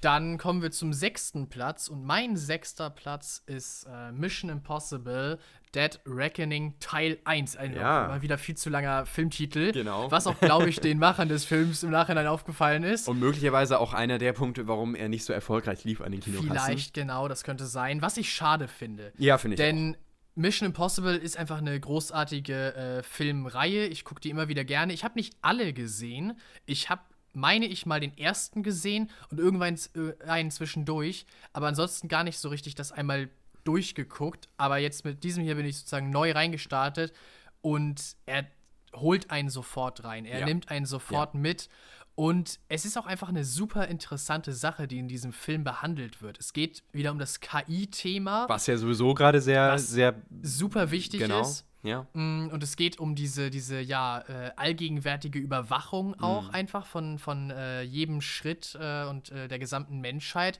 Dann 0.00 0.38
kommen 0.38 0.62
wir 0.62 0.70
zum 0.70 0.94
sechsten 0.94 1.48
Platz 1.50 1.88
und 1.88 2.04
mein 2.04 2.36
sechster 2.36 2.88
Platz 2.88 3.42
ist 3.44 3.84
äh, 3.84 4.12
Mission 4.12 4.48
Impossible 4.50 5.38
Dead 5.74 6.00
Reckoning 6.06 6.74
Teil 6.80 7.18
1. 7.24 7.56
Ein 7.56 7.74
Ja. 7.74 8.08
mal 8.08 8.22
wieder 8.22 8.38
viel 8.38 8.56
zu 8.56 8.70
langer 8.70 9.06
Filmtitel. 9.06 9.72
Genau. 9.72 10.10
Was 10.10 10.26
auch, 10.26 10.38
glaube 10.40 10.68
ich, 10.68 10.80
den 10.80 10.98
Machern 10.98 11.28
des 11.28 11.44
Films 11.44 11.82
im 11.82 11.90
Nachhinein 11.90 12.26
aufgefallen 12.26 12.82
ist. 12.82 13.08
Und 13.08 13.18
möglicherweise 13.20 13.78
auch 13.78 13.92
einer 13.92 14.18
der 14.18 14.32
Punkte, 14.32 14.66
warum 14.66 14.94
er 14.94 15.08
nicht 15.08 15.24
so 15.24 15.32
erfolgreich 15.32 15.84
lief 15.84 16.00
an 16.00 16.12
den 16.12 16.20
Kinokassen. 16.20 16.50
Vielleicht, 16.50 16.94
genau, 16.94 17.28
das 17.28 17.44
könnte 17.44 17.66
sein. 17.66 18.02
Was 18.02 18.16
ich 18.16 18.32
schade 18.32 18.68
finde. 18.68 19.12
Ja, 19.18 19.38
finde 19.38 19.54
ich. 19.54 19.58
Denn 19.58 19.96
Mission 20.34 20.66
Impossible 20.66 21.16
ist 21.16 21.36
einfach 21.36 21.58
eine 21.58 21.78
großartige 21.78 22.74
äh, 22.74 23.02
Filmreihe. 23.02 23.86
Ich 23.86 24.04
gucke 24.04 24.20
die 24.20 24.30
immer 24.30 24.48
wieder 24.48 24.64
gerne. 24.64 24.92
Ich 24.92 25.04
habe 25.04 25.14
nicht 25.16 25.34
alle 25.42 25.72
gesehen. 25.72 26.38
Ich 26.66 26.88
habe, 26.88 27.02
meine 27.32 27.66
ich, 27.66 27.86
mal 27.86 28.00
den 28.00 28.16
ersten 28.16 28.62
gesehen 28.62 29.10
und 29.30 29.38
irgendwann 29.38 29.78
äh, 29.94 30.28
einen 30.28 30.50
zwischendurch. 30.50 31.26
Aber 31.52 31.66
ansonsten 31.68 32.08
gar 32.08 32.24
nicht 32.24 32.38
so 32.38 32.48
richtig 32.48 32.74
das 32.74 32.90
einmal 32.92 33.28
durchgeguckt. 33.64 34.48
Aber 34.56 34.78
jetzt 34.78 35.04
mit 35.04 35.24
diesem 35.24 35.44
hier 35.44 35.54
bin 35.54 35.66
ich 35.66 35.78
sozusagen 35.78 36.10
neu 36.10 36.32
reingestartet 36.32 37.12
und 37.60 38.16
er 38.26 38.46
holt 38.94 39.30
einen 39.30 39.50
sofort 39.50 40.04
rein. 40.04 40.24
Er 40.24 40.40
ja. 40.40 40.46
nimmt 40.46 40.70
einen 40.70 40.86
sofort 40.86 41.34
ja. 41.34 41.40
mit. 41.40 41.68
Und 42.14 42.60
es 42.68 42.84
ist 42.84 42.98
auch 42.98 43.06
einfach 43.06 43.28
eine 43.28 43.44
super 43.44 43.88
interessante 43.88 44.52
Sache, 44.52 44.86
die 44.86 44.98
in 44.98 45.08
diesem 45.08 45.32
Film 45.32 45.64
behandelt 45.64 46.20
wird. 46.20 46.38
Es 46.38 46.52
geht 46.52 46.82
wieder 46.92 47.12
um 47.12 47.18
das 47.18 47.40
KI-Thema. 47.40 48.46
Was 48.48 48.66
ja 48.66 48.76
sowieso 48.76 49.14
gerade 49.14 49.40
sehr, 49.40 49.78
sehr 49.78 50.20
super 50.42 50.90
wichtig 50.90 51.20
genau. 51.20 51.40
ist. 51.40 51.64
Ja. 51.82 52.06
Mm, 52.12 52.48
und 52.52 52.62
es 52.62 52.76
geht 52.76 52.98
um 52.98 53.14
diese, 53.14 53.48
diese 53.48 53.80
ja, 53.80 54.22
äh, 54.28 54.50
allgegenwärtige 54.56 55.38
Überwachung 55.38 56.14
auch 56.20 56.48
mhm. 56.48 56.54
einfach 56.54 56.84
von, 56.84 57.18
von 57.18 57.50
äh, 57.50 57.82
jedem 57.82 58.20
Schritt 58.20 58.76
äh, 58.78 59.04
und 59.06 59.30
äh, 59.30 59.48
der 59.48 59.58
gesamten 59.58 60.00
Menschheit. 60.00 60.58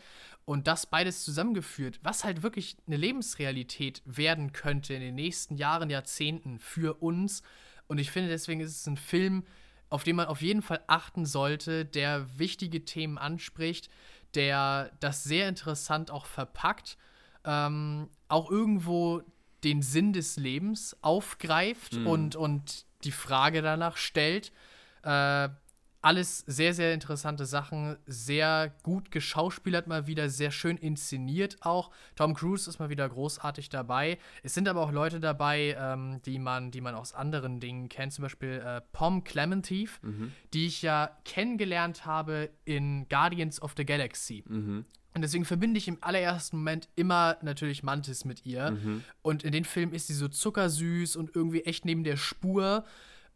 Und 0.50 0.66
das 0.66 0.84
beides 0.86 1.22
zusammengeführt, 1.22 2.00
was 2.02 2.24
halt 2.24 2.42
wirklich 2.42 2.76
eine 2.88 2.96
Lebensrealität 2.96 4.02
werden 4.04 4.52
könnte 4.52 4.94
in 4.94 5.00
den 5.00 5.14
nächsten 5.14 5.54
Jahren, 5.54 5.90
Jahrzehnten 5.90 6.58
für 6.58 7.00
uns. 7.00 7.44
Und 7.86 7.98
ich 7.98 8.10
finde, 8.10 8.30
deswegen 8.30 8.60
ist 8.60 8.74
es 8.80 8.84
ein 8.88 8.96
Film, 8.96 9.44
auf 9.90 10.02
den 10.02 10.16
man 10.16 10.26
auf 10.26 10.42
jeden 10.42 10.62
Fall 10.62 10.80
achten 10.88 11.24
sollte, 11.24 11.84
der 11.84 12.36
wichtige 12.36 12.84
Themen 12.84 13.16
anspricht, 13.16 13.90
der 14.34 14.90
das 14.98 15.22
sehr 15.22 15.48
interessant 15.48 16.10
auch 16.10 16.26
verpackt, 16.26 16.98
ähm, 17.44 18.08
auch 18.26 18.50
irgendwo 18.50 19.22
den 19.62 19.82
Sinn 19.82 20.12
des 20.12 20.36
Lebens 20.36 20.96
aufgreift 21.00 21.92
mhm. 21.92 22.06
und, 22.08 22.34
und 22.34 22.86
die 23.04 23.12
Frage 23.12 23.62
danach 23.62 23.96
stellt. 23.96 24.50
Äh, 25.04 25.50
alles 26.02 26.44
sehr, 26.46 26.72
sehr 26.72 26.94
interessante 26.94 27.44
Sachen, 27.44 27.96
sehr 28.06 28.72
gut 28.82 29.10
geschauspielert 29.10 29.86
mal 29.86 30.06
wieder, 30.06 30.30
sehr 30.30 30.50
schön 30.50 30.76
inszeniert 30.78 31.58
auch. 31.60 31.90
Tom 32.16 32.34
Cruise 32.34 32.68
ist 32.68 32.78
mal 32.78 32.88
wieder 32.88 33.08
großartig 33.08 33.68
dabei. 33.68 34.18
Es 34.42 34.54
sind 34.54 34.66
aber 34.68 34.80
auch 34.80 34.92
Leute 34.92 35.20
dabei, 35.20 35.76
ähm, 35.78 36.20
die, 36.24 36.38
man, 36.38 36.70
die 36.70 36.80
man 36.80 36.94
aus 36.94 37.12
anderen 37.12 37.60
Dingen 37.60 37.88
kennt, 37.88 38.14
zum 38.14 38.22
Beispiel 38.22 38.62
äh, 38.64 38.80
Pom 38.92 39.24
Clementif, 39.24 40.00
mhm. 40.02 40.32
die 40.54 40.66
ich 40.66 40.80
ja 40.80 41.10
kennengelernt 41.24 42.06
habe 42.06 42.50
in 42.64 43.06
Guardians 43.08 43.60
of 43.60 43.74
the 43.76 43.84
Galaxy. 43.84 44.42
Mhm. 44.48 44.86
Und 45.12 45.22
deswegen 45.22 45.44
verbinde 45.44 45.78
ich 45.78 45.88
im 45.88 45.98
allerersten 46.00 46.58
Moment 46.58 46.88
immer 46.94 47.36
natürlich 47.42 47.82
Mantis 47.82 48.24
mit 48.24 48.46
ihr. 48.46 48.70
Mhm. 48.70 49.04
Und 49.22 49.42
in 49.42 49.52
den 49.52 49.64
Filmen 49.64 49.92
ist 49.92 50.06
sie 50.06 50.14
so 50.14 50.28
zuckersüß 50.28 51.16
und 51.16 51.34
irgendwie 51.34 51.62
echt 51.64 51.84
neben 51.84 52.04
der 52.04 52.16
Spur. 52.16 52.84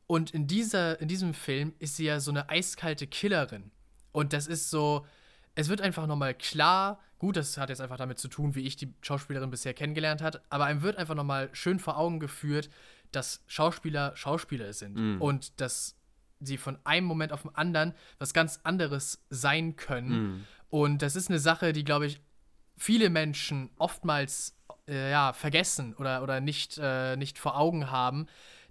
Und 0.06 0.32
in, 0.32 0.46
dieser, 0.46 1.00
in 1.00 1.08
diesem 1.08 1.34
Film 1.34 1.74
ist 1.78 1.96
sie 1.96 2.04
ja 2.04 2.20
so 2.20 2.30
eine 2.30 2.48
eiskalte 2.48 3.06
Killerin. 3.06 3.70
Und 4.12 4.32
das 4.32 4.46
ist 4.46 4.70
so, 4.70 5.06
es 5.54 5.68
wird 5.68 5.80
einfach 5.80 6.06
nochmal 6.06 6.34
klar, 6.34 7.00
gut, 7.18 7.36
das 7.36 7.56
hat 7.56 7.70
jetzt 7.70 7.80
einfach 7.80 7.96
damit 7.96 8.18
zu 8.18 8.28
tun, 8.28 8.54
wie 8.54 8.66
ich 8.66 8.76
die 8.76 8.92
Schauspielerin 9.00 9.50
bisher 9.50 9.74
kennengelernt 9.74 10.20
hat, 10.20 10.42
aber 10.50 10.66
einem 10.66 10.82
wird 10.82 10.96
einfach 10.96 11.14
nochmal 11.14 11.48
schön 11.52 11.78
vor 11.78 11.96
Augen 11.96 12.20
geführt, 12.20 12.68
dass 13.12 13.42
Schauspieler 13.46 14.16
Schauspieler 14.16 14.72
sind. 14.72 14.96
Mhm. 14.96 15.22
Und 15.22 15.60
dass 15.60 15.96
sie 16.40 16.58
von 16.58 16.78
einem 16.84 17.06
Moment 17.06 17.32
auf 17.32 17.42
den 17.42 17.54
anderen 17.54 17.94
was 18.18 18.34
ganz 18.34 18.60
anderes 18.64 19.24
sein 19.30 19.76
können. 19.76 20.10
Mhm. 20.10 20.46
Und 20.68 21.02
das 21.02 21.16
ist 21.16 21.30
eine 21.30 21.38
Sache, 21.38 21.72
die, 21.72 21.84
glaube 21.84 22.06
ich, 22.06 22.20
viele 22.76 23.08
Menschen 23.08 23.70
oftmals 23.78 24.56
äh, 24.88 25.10
ja, 25.10 25.32
vergessen 25.32 25.94
oder, 25.94 26.22
oder 26.22 26.40
nicht, 26.40 26.78
äh, 26.82 27.16
nicht 27.16 27.38
vor 27.38 27.56
Augen 27.56 27.90
haben, 27.90 28.26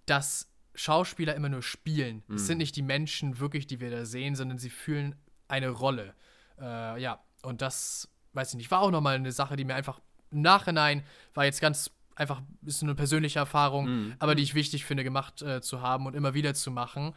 dass 0.05 0.52
Schauspieler 0.75 1.35
immer 1.35 1.49
nur 1.49 1.61
spielen. 1.61 2.23
Mhm. 2.27 2.35
Es 2.35 2.47
sind 2.47 2.57
nicht 2.57 2.75
die 2.75 2.81
Menschen 2.81 3.39
wirklich, 3.39 3.67
die 3.67 3.79
wir 3.79 3.91
da 3.91 4.05
sehen, 4.05 4.35
sondern 4.35 4.57
sie 4.57 4.69
fühlen 4.69 5.15
eine 5.47 5.69
Rolle. 5.69 6.15
Äh, 6.59 7.01
ja, 7.01 7.23
und 7.43 7.61
das, 7.61 8.09
weiß 8.33 8.49
ich 8.49 8.55
nicht, 8.55 8.71
war 8.71 8.81
auch 8.81 8.91
nochmal 8.91 9.15
eine 9.15 9.31
Sache, 9.31 9.55
die 9.55 9.65
mir 9.65 9.75
einfach 9.75 9.99
im 10.31 10.41
Nachhinein 10.41 11.03
war 11.33 11.45
jetzt 11.45 11.61
ganz 11.61 11.91
einfach, 12.15 12.41
ist 12.65 12.83
eine 12.83 12.95
persönliche 12.95 13.39
Erfahrung, 13.39 13.85
mhm. 13.85 14.15
aber 14.19 14.35
die 14.35 14.43
ich 14.43 14.55
wichtig 14.55 14.85
finde, 14.85 15.03
gemacht 15.03 15.41
äh, 15.41 15.61
zu 15.61 15.81
haben 15.81 16.05
und 16.05 16.15
immer 16.15 16.33
wieder 16.33 16.53
zu 16.53 16.71
machen. 16.71 17.13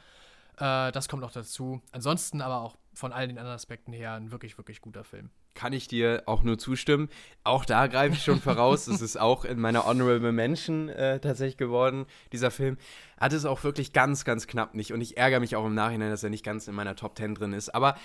Äh, 0.59 0.93
das 0.93 1.09
kommt 1.09 1.23
noch 1.23 1.33
dazu. 1.33 1.83
Ansonsten 1.93 2.41
aber 2.41 2.61
auch 2.61 2.77
von 2.95 3.13
all 3.13 3.27
den 3.29 3.39
anderen 3.39 3.55
Aspekten 3.55 3.93
her 3.93 4.15
ein 4.15 4.31
wirklich, 4.31 4.59
wirklich 4.59 4.81
guter 4.81 5.05
Film. 5.05 5.31
Kann 5.57 5.73
ich 5.73 5.89
dir 5.89 6.23
auch 6.27 6.45
nur 6.45 6.59
zustimmen. 6.59 7.09
Auch 7.43 7.65
da 7.65 7.89
greife 7.89 8.15
ich 8.15 8.23
schon 8.23 8.41
voraus. 8.41 8.87
Es 8.87 9.01
ist 9.01 9.19
auch 9.19 9.45
in 9.45 9.59
meiner 9.59 9.87
Honorable 9.87 10.31
Mention 10.31 10.89
äh, 10.89 11.19
tatsächlich 11.19 11.57
geworden, 11.57 12.07
dieser 12.31 12.53
Film. 12.53 12.77
Hat 13.19 13.33
es 13.33 13.45
auch 13.45 13.65
wirklich 13.65 13.93
ganz, 13.93 14.25
ganz 14.25 14.47
knapp 14.47 14.75
nicht. 14.75 14.93
Und 14.93 15.01
ich 15.01 15.17
ärgere 15.17 15.41
mich 15.41 15.57
auch 15.57 15.67
im 15.67 15.75
Nachhinein, 15.75 16.11
dass 16.11 16.23
er 16.23 16.31
nicht 16.31 16.45
ganz 16.45 16.69
in 16.69 16.75
meiner 16.75 16.95
Top 16.95 17.17
10 17.19 17.35
drin 17.35 17.53
ist. 17.53 17.75
Aber 17.75 17.97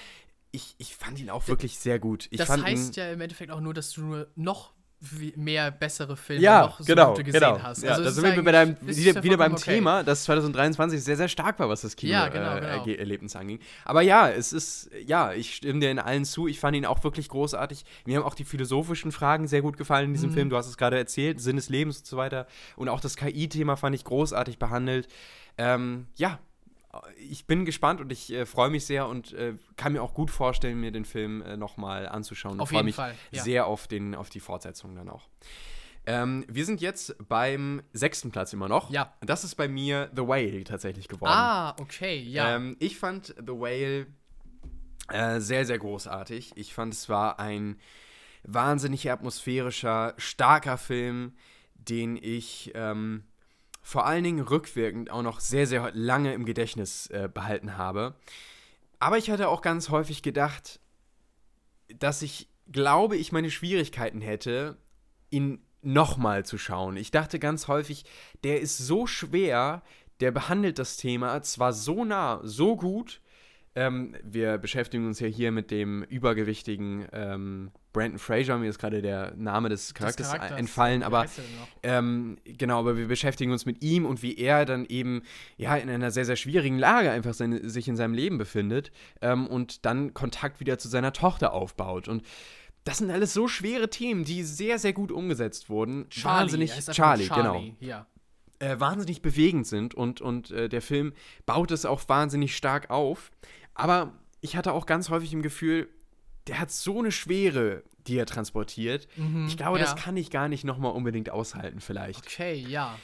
ich, 0.52 0.76
ich 0.80 0.96
fand 0.96 1.20
ihn 1.20 1.30
auch 1.30 1.48
wirklich 1.48 1.78
sehr 1.78 2.00
gut. 2.00 2.28
Ich 2.32 2.38
das 2.38 2.50
heißt 2.50 2.96
ja 2.96 3.12
im 3.12 3.22
Endeffekt 3.22 3.52
auch 3.52 3.62
nur, 3.62 3.74
dass 3.74 3.92
du 3.92 4.02
nur 4.02 4.28
noch 4.36 4.74
mehr 5.36 5.72
bessere 5.72 6.16
Filme 6.16 6.42
ja, 6.42 6.62
noch 6.62 6.80
so 6.80 6.86
genau, 6.86 7.14
gesehen 7.14 7.32
genau. 7.32 7.60
hast. 7.62 7.84
Ja, 7.84 7.92
also 7.92 8.04
da 8.04 8.12
sind 8.12 8.24
wir 8.24 8.44
bei 8.44 8.52
deinem, 8.52 8.78
wieder, 8.82 9.24
wieder 9.24 9.38
beim 9.38 9.54
okay. 9.54 9.76
Thema, 9.76 10.04
dass 10.04 10.26
2023 10.26 11.04
sehr, 11.04 11.18
sehr 11.18 11.28
stark 11.28 11.58
war, 11.60 11.70
was 11.70 11.82
das 11.82 11.96
Kinoerlebnis 11.96 12.36
ja, 12.36 12.84
genau, 12.84 12.86
genau. 12.86 13.40
anging. 13.40 13.60
Aber 13.84 14.02
ja, 14.02 14.30
es 14.30 14.54
ist, 14.54 14.92
ja, 15.06 15.34
ich 15.34 15.56
stimme 15.56 15.80
dir 15.80 15.90
in 15.90 16.00
allen 16.00 16.24
zu. 16.24 16.48
Ich 16.48 16.60
fand 16.60 16.78
ihn 16.78 16.86
auch 16.86 17.04
wirklich 17.04 17.30
großartig. 17.30 17.84
Mir 18.06 18.18
haben 18.18 18.26
auch 18.26 18.36
die 18.36 18.44
philosophischen 18.44 19.12
Fragen 19.12 19.48
sehr 19.48 19.62
gut 19.62 19.78
gefallen 19.78 20.08
in 20.08 20.14
diesem 20.14 20.30
mhm. 20.30 20.36
Film. 20.36 20.50
Du 20.50 20.58
hast 20.58 20.68
es 20.68 20.78
gerade 20.78 20.98
erzählt, 20.98 21.42
Sinn 21.42 21.56
des 21.56 21.70
Lebens 21.70 22.00
und 22.00 22.06
so 22.06 22.18
weiter. 22.18 22.46
Und 22.76 22.88
auch 22.88 23.00
das 23.00 23.16
KI-Thema 23.16 23.78
fand 23.78 23.96
ich 23.96 24.04
großartig 24.04 24.60
behandelt. 24.60 25.08
Ähm, 25.58 26.08
ja, 26.16 26.40
ich 27.18 27.46
bin 27.48 27.66
gespannt 27.66 28.02
und 28.02 28.12
ich 28.12 28.32
äh, 28.32 28.46
freue 28.46 28.70
mich 28.70 28.86
sehr 28.86 29.08
und 29.08 29.34
äh, 29.34 29.56
kann 29.78 29.94
mir 29.94 30.02
auch 30.02 30.14
gut 30.14 30.30
vorstellen, 30.30 30.80
mir 30.80 30.92
den 30.92 31.06
Film 31.06 31.42
äh, 31.42 31.58
nochmal 31.58 32.08
anzuschauen. 32.08 32.60
Auf 32.60 32.72
ich 32.72 32.76
freue 32.76 32.84
mich 32.84 32.96
Fall, 32.96 33.16
ja. 33.32 33.44
sehr 33.44 33.66
auf, 33.68 33.88
den, 33.88 34.16
auf 34.16 34.30
die 34.30 34.40
Fortsetzung 34.40 34.96
dann 34.96 35.10
auch. 35.10 35.28
Ähm, 36.06 36.46
wir 36.48 36.66
sind 36.66 36.82
jetzt 36.82 37.16
beim 37.28 37.84
sechsten 37.94 38.32
Platz 38.32 38.54
immer 38.54 38.68
noch. 38.68 38.90
Ja. 38.90 39.14
Das 39.22 39.44
ist 39.44 39.56
bei 39.56 39.68
mir 39.68 40.10
The 40.16 40.24
Whale 40.24 40.64
tatsächlich 40.64 41.08
geworden. 41.08 41.32
Ah, 41.32 41.76
okay, 41.80 42.20
ja. 42.20 42.56
Ähm, 42.56 42.76
ich 42.80 42.98
fand 42.98 43.36
The 43.38 43.54
Whale 43.54 44.08
äh, 45.10 45.40
sehr, 45.40 45.66
sehr 45.66 45.78
großartig. 45.78 46.54
Ich 46.56 46.74
fand, 46.74 46.94
es 46.94 47.08
war 47.08 47.40
ein 47.40 47.80
wahnsinnig 48.44 49.10
atmosphärischer, 49.12 50.16
starker 50.18 50.78
Film, 50.78 51.34
den 51.76 52.18
ich 52.18 52.72
ähm, 52.74 53.24
vor 53.82 54.06
allen 54.06 54.24
Dingen 54.24 54.42
rückwirkend 54.42 55.10
auch 55.10 55.24
noch 55.24 55.40
sehr, 55.40 55.68
sehr 55.68 55.92
lange 55.94 56.34
im 56.34 56.46
Gedächtnis 56.46 57.08
äh, 57.08 57.30
behalten 57.34 57.78
habe. 57.78 58.16
Aber 59.00 59.18
ich 59.18 59.32
hatte 59.32 59.50
auch 59.50 59.62
ganz 59.62 59.90
häufig 59.90 60.22
gedacht, 60.22 60.80
dass 61.98 62.22
ich 62.22 62.48
glaube, 62.72 63.18
ich 63.18 63.32
meine 63.32 63.52
Schwierigkeiten 63.52 64.22
hätte, 64.22 64.78
ihn 65.30 65.66
nochmal 65.82 66.46
zu 66.46 66.58
schauen. 66.58 66.96
Ich 66.98 67.12
dachte 67.12 67.40
ganz 67.40 67.68
häufig, 67.68 68.06
der 68.44 68.62
ist 68.62 68.78
so 68.78 69.08
schwer, 69.08 69.82
der 70.20 70.32
behandelt 70.32 70.78
das 70.78 70.98
Thema 70.98 71.42
zwar 71.42 71.74
so 71.74 72.06
nah, 72.06 72.40
so 72.44 72.76
gut. 72.76 73.22
Ähm, 73.74 74.16
wir 74.24 74.58
beschäftigen 74.58 75.08
uns 75.08 75.20
ja 75.22 75.28
hier 75.28 75.52
mit 75.52 75.72
dem 75.72 76.04
übergewichtigen 76.04 77.08
ähm, 77.14 77.72
Brandon 77.94 78.20
Fraser, 78.20 78.58
mir 78.58 78.70
ist 78.70 78.80
gerade 78.80 79.02
der 79.02 79.34
Name 79.36 79.70
des 79.70 79.94
Charakters, 79.94 80.30
des 80.30 80.36
Charakters 80.36 80.60
entfallen, 80.60 81.04
aber 81.04 81.26
ähm, 81.84 82.38
genau, 82.44 82.80
aber 82.80 82.98
wir 82.98 83.08
beschäftigen 83.08 83.52
uns 83.52 83.66
mit 83.66 83.82
ihm 83.82 84.06
und 84.06 84.24
wie 84.24 84.38
er 84.38 84.66
dann 84.66 84.86
eben 84.86 85.24
ja 85.58 85.76
in 85.76 85.90
einer 85.90 86.12
sehr, 86.12 86.26
sehr 86.26 86.36
schwierigen 86.36 86.78
Lage 86.78 87.12
einfach 87.12 87.34
seine, 87.34 87.70
sich 87.70 87.88
in 87.88 87.96
seinem 87.96 88.14
Leben 88.14 88.38
befindet 88.38 88.92
ähm, 89.22 89.48
und 89.48 89.86
dann 89.86 90.14
Kontakt 90.14 90.60
wieder 90.60 90.78
zu 90.78 90.90
seiner 90.90 91.14
Tochter 91.14 91.54
aufbaut. 91.54 92.08
Und 92.08 92.24
das 92.84 92.98
sind 92.98 93.12
alles 93.12 93.34
so 93.34 93.48
schwere 93.48 93.90
Themen, 93.90 94.24
die 94.24 94.44
sehr, 94.44 94.80
sehr 94.80 94.94
gut 94.94 95.12
umgesetzt 95.12 95.70
wurden. 95.70 96.10
Charlie, 96.10 96.42
wahnsinnig, 96.42 96.72
Charlie, 96.72 97.28
Charlie, 97.28 97.28
genau. 97.28 97.64
Ja. 97.80 98.08
Äh, 98.60 98.80
wahnsinnig 98.80 99.22
bewegend 99.22 99.66
sind 99.66 99.96
und, 99.96 100.22
und 100.22 100.52
äh, 100.52 100.70
der 100.70 100.82
Film 100.82 101.14
baut 101.46 101.72
es 101.72 101.86
auch 101.86 102.08
wahnsinnig 102.08 102.56
stark 102.56 102.90
auf. 102.90 103.32
Aber 103.74 104.14
ich 104.42 104.56
hatte 104.56 104.74
auch 104.74 104.86
ganz 104.86 105.10
häufig 105.10 105.34
im 105.34 105.42
Gefühl, 105.42 105.90
der 106.48 106.60
hat 106.60 106.72
so 106.72 107.00
eine 107.00 107.12
Schwere, 107.12 107.84
die 108.08 108.18
er 108.18 108.26
transportiert. 108.26 109.08
Mhm, 109.16 109.46
ich 109.48 109.58
glaube, 109.58 109.80
ja. 109.80 109.86
das 109.86 109.96
kann 109.96 110.18
ich 110.18 110.32
gar 110.32 110.48
nicht 110.48 110.64
nochmal 110.64 110.94
unbedingt 110.94 111.30
aushalten, 111.30 111.80
vielleicht. 111.80 112.26
Okay, 112.26 112.56
ja. 112.56 112.98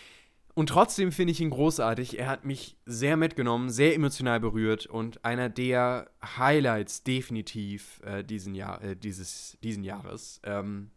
Und 0.56 0.69
trotzdem 0.69 1.11
finde 1.11 1.34
ich 1.34 1.39
ihn 1.39 1.52
großartig. 1.52 2.18
Er 2.18 2.27
hat 2.27 2.44
mich 2.44 2.77
sehr 2.88 3.15
mitgenommen, 3.15 3.69
sehr 3.69 3.94
emotional 3.94 4.39
berührt 4.39 4.88
und 4.88 5.23
einer 5.23 5.49
der 5.49 6.10
Highlights 6.23 7.03
definitiv 7.03 8.02
äh, 8.03 8.23
diesen, 8.23 8.56
Jahr, 8.56 8.81
äh, 8.81 8.95
dieses, 8.95 9.60
diesen 9.61 9.84
Jahres. 9.84 10.41
Ähm, 10.44 10.89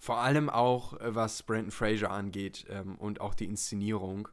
vor 0.00 0.18
allem 0.18 0.50
auch, 0.50 0.94
äh, 0.94 1.14
was 1.14 1.44
Brandon 1.44 1.70
Fraser 1.70 2.10
angeht 2.10 2.66
ähm, 2.68 2.96
und 2.96 3.20
auch 3.20 3.34
die 3.34 3.44
Inszenierung. 3.44 4.28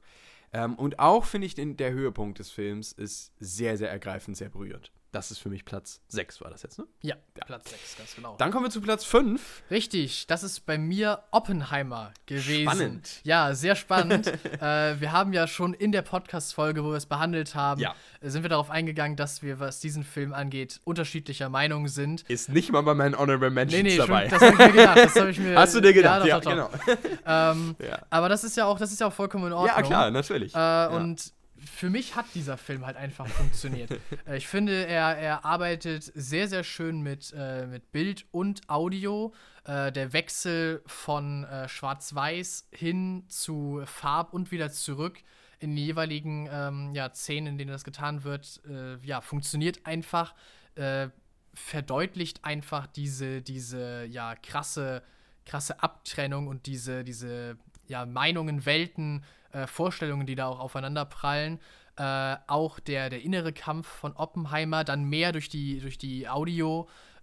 Ähm, 0.53 0.75
und 0.75 0.99
auch 0.99 1.25
finde 1.25 1.47
ich, 1.47 1.55
den, 1.55 1.77
der 1.77 1.91
Höhepunkt 1.91 2.39
des 2.39 2.51
Films 2.51 2.91
ist 2.91 3.33
sehr, 3.39 3.77
sehr 3.77 3.89
ergreifend, 3.89 4.37
sehr 4.37 4.49
berührt. 4.49 4.91
Das 5.11 5.29
ist 5.31 5.39
für 5.39 5.49
mich 5.49 5.65
Platz 5.65 5.99
6, 6.07 6.41
war 6.41 6.49
das 6.51 6.63
jetzt, 6.63 6.79
ne? 6.79 6.85
Ja, 7.01 7.15
Platz 7.45 7.69
6, 7.69 7.97
ganz 7.97 8.15
genau. 8.15 8.35
Dann 8.37 8.49
kommen 8.51 8.65
wir 8.65 8.69
zu 8.69 8.79
Platz 8.81 9.03
5. 9.03 9.63
Richtig, 9.69 10.25
das 10.27 10.43
ist 10.43 10.65
bei 10.65 10.77
mir 10.77 11.23
Oppenheimer 11.31 12.13
gewesen. 12.25 12.61
Spannend. 12.63 13.09
Ja, 13.23 13.53
sehr 13.53 13.75
spannend. 13.75 14.27
äh, 14.61 14.99
wir 15.01 15.11
haben 15.11 15.33
ja 15.33 15.47
schon 15.47 15.73
in 15.73 15.91
der 15.91 16.01
Podcast-Folge, 16.01 16.83
wo 16.83 16.89
wir 16.91 16.97
es 16.97 17.05
behandelt 17.07 17.55
haben, 17.55 17.81
Ja. 17.81 17.93
sind 18.21 18.43
wir 18.43 18.49
darauf 18.49 18.69
eingegangen, 18.69 19.17
dass 19.17 19.41
wir, 19.41 19.59
was 19.59 19.79
diesen 19.81 20.03
Film 20.03 20.33
angeht, 20.33 20.79
unterschiedlicher 20.85 21.49
Meinung 21.49 21.87
sind. 21.89 22.21
Ist 22.29 22.49
nicht 22.49 22.71
mal 22.71 22.81
bei 22.81 22.93
meinen 22.93 23.17
Honorable 23.17 23.49
Mentions 23.49 23.83
Nee, 23.83 23.89
nee, 23.89 23.97
dabei. 23.97 24.29
schon, 24.29 24.39
das 24.39 24.41
habe 24.49 24.53
ich 24.53 24.59
mir 24.59 24.71
gedacht. 24.71 24.97
Das 25.15 25.27
ich 25.29 25.39
mir, 25.39 25.55
Hast 25.57 25.75
du 25.75 25.81
dir 25.81 25.93
gedacht? 25.93 26.25
Ja, 26.25 26.39
doch, 26.39 26.51
doch, 26.51 26.71
doch. 26.71 26.85
genau. 26.85 26.99
Ähm, 27.25 27.75
Ja. 27.85 27.99
Aber 28.09 28.29
das 28.29 28.43
ist 28.43 28.55
ja 28.57 28.65
auch, 28.65 28.79
das 28.79 28.91
ist 28.91 28.99
ja 29.01 29.07
auch 29.07 29.13
vollkommen 29.13 29.47
in 29.47 29.53
Ordnung. 29.53 29.75
ja, 29.75 29.81
klar, 29.83 30.11
natürlich. 30.11 30.55
Äh, 30.55 30.87
Und 30.87 31.33
für 31.65 31.89
mich 31.89 32.15
hat 32.15 32.25
dieser 32.33 32.57
Film 32.57 32.85
halt 32.85 32.97
einfach 32.97 33.27
funktioniert. 33.27 33.91
äh, 34.27 34.37
ich 34.37 34.47
finde, 34.47 34.85
er, 34.85 35.17
er 35.17 35.45
arbeitet 35.45 36.11
sehr, 36.15 36.47
sehr 36.47 36.63
schön 36.63 37.01
mit, 37.01 37.33
äh, 37.35 37.67
mit 37.67 37.91
Bild 37.91 38.25
und 38.31 38.69
Audio. 38.69 39.33
Äh, 39.63 39.91
der 39.91 40.13
Wechsel 40.13 40.81
von 40.85 41.43
äh, 41.43 41.67
Schwarz-Weiß 41.69 42.69
hin 42.71 43.23
zu 43.27 43.81
Farb 43.85 44.33
und 44.33 44.51
wieder 44.51 44.71
zurück 44.71 45.19
in 45.59 45.75
die 45.75 45.85
jeweiligen 45.85 46.49
ähm, 46.51 46.95
ja, 46.95 47.13
Szenen, 47.13 47.47
in 47.47 47.57
denen 47.59 47.71
das 47.71 47.83
getan 47.83 48.23
wird, 48.23 48.61
äh, 48.67 48.97
ja, 49.05 49.21
funktioniert 49.21 49.85
einfach. 49.85 50.33
Äh, 50.75 51.09
verdeutlicht 51.53 52.43
einfach 52.45 52.87
diese, 52.87 53.41
diese 53.41 54.05
ja, 54.05 54.35
krasse, 54.35 55.03
krasse 55.45 55.83
Abtrennung 55.83 56.47
und 56.47 56.65
diese, 56.65 57.03
diese 57.03 57.57
ja, 57.87 58.05
Meinungen, 58.05 58.65
Welten, 58.65 59.23
äh, 59.53 59.67
Vorstellungen, 59.67 60.25
die 60.27 60.35
da 60.35 60.47
auch 60.47 60.59
aufeinander 60.59 61.05
prallen. 61.05 61.59
Äh, 61.97 62.35
auch 62.47 62.79
der, 62.79 63.09
der 63.09 63.21
innere 63.21 63.51
Kampf 63.53 63.87
von 63.87 64.13
Oppenheimer, 64.15 64.83
dann 64.83 65.03
mehr 65.03 65.31
durch 65.33 65.49
die, 65.49 65.79
durch 65.81 65.97
die 65.97 66.27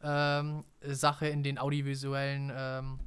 Audio-Sache 0.02 1.26
in 1.26 1.42
den 1.42 1.58
audiovisuellen 1.58 2.52
ähm, 2.54 3.00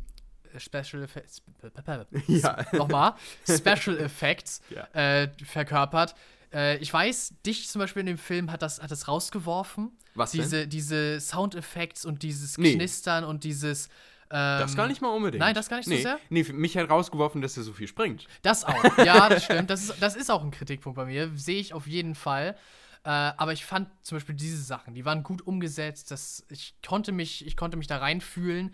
Special 0.58 1.04
Effects. 1.04 1.42
Ja. 2.28 2.58
Nochmal. 2.74 3.14
Special 3.48 3.98
Effects 4.00 4.62
Ja. 4.70 4.86
äh, 4.94 5.30
verkörpert. 5.46 6.16
Äh, 6.54 6.78
ich 6.78 6.92
weiß, 6.92 7.36
dich 7.46 7.70
zum 7.70 7.80
Beispiel 7.80 8.02
in 8.02 8.08
dem 8.08 8.18
Film 8.18 8.52
hat 8.52 8.62
das, 8.62 8.82
hat 8.82 8.92
das 8.92 9.08
rausgeworfen. 9.08 9.92
Was 10.16 10.32
denn? 10.32 10.42
diese, 10.42 10.68
diese 10.68 11.20
Soundeffekte 11.22 12.06
und 12.08 12.24
dieses 12.24 12.58
Nee. 12.58 12.76
Knistern 12.76 13.24
und 13.24 13.44
dieses. 13.46 13.88
Ähm, 14.32 14.60
das 14.60 14.76
gar 14.76 14.88
nicht 14.88 15.02
mal 15.02 15.10
unbedingt. 15.10 15.42
Nein, 15.42 15.54
das 15.54 15.70
gar 15.70 15.78
nicht 15.78 15.88
so 15.88 15.94
nee. 15.94 16.02
sehr? 16.02 16.20
Nee, 16.30 16.44
mich 16.54 16.78
hat 16.78 16.90
rausgeworfen, 16.90 17.42
dass 17.42 17.58
er 17.58 17.64
so 17.64 17.74
viel 17.74 17.88
springt. 17.88 18.28
Das 18.42 18.64
auch. 18.64 18.82
Ja, 18.98 19.30
das 19.30 19.46
stimmt. 19.46 19.70
Das 19.70 19.84
ist, 19.84 20.02
das 20.02 20.16
ist 20.16 20.30
auch 20.30 20.44
ein 20.44 20.52
Kritikpunkt 20.52 20.96
bei 20.96 21.06
mir. 21.06 21.32
Sehe 21.36 21.60
ich 21.60 21.74
auf 21.74 21.88
jeden 21.88 22.16
Fall. 22.16 22.56
Äh, 23.04 23.10
aber 23.10 23.52
ich 23.52 23.66
fand 23.66 23.90
zum 24.02 24.18
Beispiel 24.18 24.36
diese 24.36 24.62
Sachen, 24.62 24.94
die 24.94 25.06
waren 25.06 25.24
gut 25.24 25.42
umgesetzt. 25.42 26.12
Das, 26.12 26.46
ich, 26.50 26.76
konnte 26.86 27.12
mich, 27.12 27.46
ich 27.46 27.58
konnte 27.58 27.78
mich 27.78 27.88
da 27.88 27.98
reinfühlen. 27.98 28.74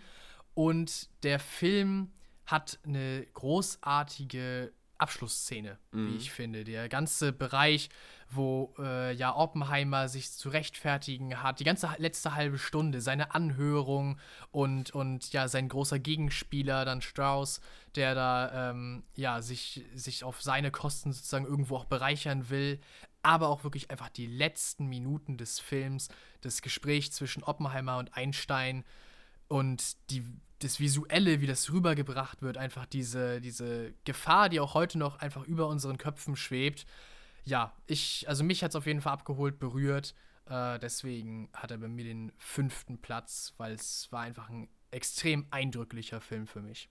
Und 0.54 1.08
der 1.22 1.38
Film 1.38 2.12
hat 2.46 2.78
eine 2.84 3.26
großartige 3.34 4.72
Abschlussszene, 4.98 5.78
wie 5.92 6.16
ich 6.16 6.32
finde. 6.32 6.64
Der 6.64 6.88
ganze 6.88 7.32
Bereich, 7.32 7.88
wo 8.30 8.74
äh, 8.78 9.14
ja 9.14 9.34
Oppenheimer 9.34 10.08
sich 10.08 10.32
zu 10.32 10.48
rechtfertigen 10.48 11.42
hat, 11.42 11.60
die 11.60 11.64
ganze 11.64 11.88
letzte 11.98 12.34
halbe 12.34 12.58
Stunde, 12.58 13.00
seine 13.00 13.34
Anhörung 13.34 14.18
und, 14.50 14.90
und 14.90 15.32
ja, 15.32 15.48
sein 15.48 15.68
großer 15.68 15.98
Gegenspieler, 15.98 16.84
dann 16.84 17.00
Strauss, 17.00 17.60
der 17.94 18.14
da 18.14 18.70
ähm, 18.70 19.04
ja 19.14 19.40
sich, 19.40 19.84
sich 19.94 20.24
auf 20.24 20.42
seine 20.42 20.70
Kosten 20.70 21.12
sozusagen 21.12 21.46
irgendwo 21.46 21.76
auch 21.76 21.86
bereichern 21.86 22.50
will, 22.50 22.80
aber 23.22 23.48
auch 23.48 23.64
wirklich 23.64 23.90
einfach 23.90 24.08
die 24.08 24.26
letzten 24.26 24.86
Minuten 24.86 25.36
des 25.36 25.60
Films, 25.60 26.08
das 26.40 26.60
Gespräch 26.60 27.12
zwischen 27.12 27.42
Oppenheimer 27.44 27.98
und 27.98 28.16
Einstein 28.16 28.84
und 29.48 29.96
die, 30.10 30.24
das 30.60 30.80
Visuelle, 30.80 31.40
wie 31.40 31.46
das 31.46 31.70
rübergebracht 31.72 32.42
wird, 32.42 32.56
einfach 32.56 32.86
diese, 32.86 33.40
diese 33.40 33.94
Gefahr, 34.04 34.48
die 34.48 34.60
auch 34.60 34.74
heute 34.74 34.98
noch 34.98 35.18
einfach 35.18 35.44
über 35.44 35.68
unseren 35.68 35.98
Köpfen 35.98 36.36
schwebt. 36.36 36.86
Ja, 37.44 37.72
ich, 37.86 38.28
also 38.28 38.44
mich 38.44 38.62
hat 38.62 38.70
es 38.72 38.76
auf 38.76 38.86
jeden 38.86 39.00
Fall 39.00 39.12
abgeholt, 39.14 39.58
berührt. 39.58 40.14
Äh, 40.46 40.78
deswegen 40.78 41.48
hat 41.54 41.70
er 41.70 41.78
bei 41.78 41.88
mir 41.88 42.04
den 42.04 42.32
fünften 42.38 42.98
Platz, 42.98 43.54
weil 43.56 43.72
es 43.72 44.08
war 44.10 44.22
einfach 44.22 44.48
ein 44.48 44.68
extrem 44.90 45.46
eindrücklicher 45.50 46.20
Film 46.20 46.46
für 46.46 46.60
mich. 46.60 46.88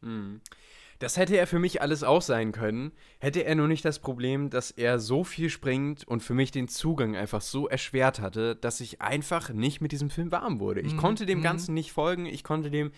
Das 1.00 1.18
hätte 1.18 1.38
er 1.38 1.48
für 1.48 1.60
mich 1.60 1.82
alles 1.82 2.04
auch 2.04 2.22
sein 2.22 2.52
können. 2.52 2.92
Hätte 3.20 3.44
er 3.44 3.56
nur 3.56 3.68
nicht 3.68 3.86
das 3.86 4.00
Problem, 4.00 4.50
dass 4.50 4.72
er 4.72 5.00
so 5.00 5.24
viel 5.24 5.50
springt 5.50 6.08
und 6.08 6.22
für 6.24 6.34
mich 6.34 6.52
den 6.52 6.68
Zugang 6.68 7.16
einfach 7.16 7.42
so 7.42 7.68
erschwert 7.68 8.20
hatte, 8.20 8.56
dass 8.56 8.80
ich 8.80 9.02
einfach 9.02 9.50
nicht 9.50 9.82
mit 9.82 9.92
diesem 9.92 10.10
Film 10.10 10.32
warm 10.32 10.60
wurde. 10.60 10.82
Ich 10.82 10.98
konnte 10.98 11.26
dem 11.26 11.42
Ganzen 11.44 11.74
nicht 11.74 11.92
folgen. 11.92 12.26
Ich 12.26 12.44
konnte 12.44 12.72
dem 12.72 12.92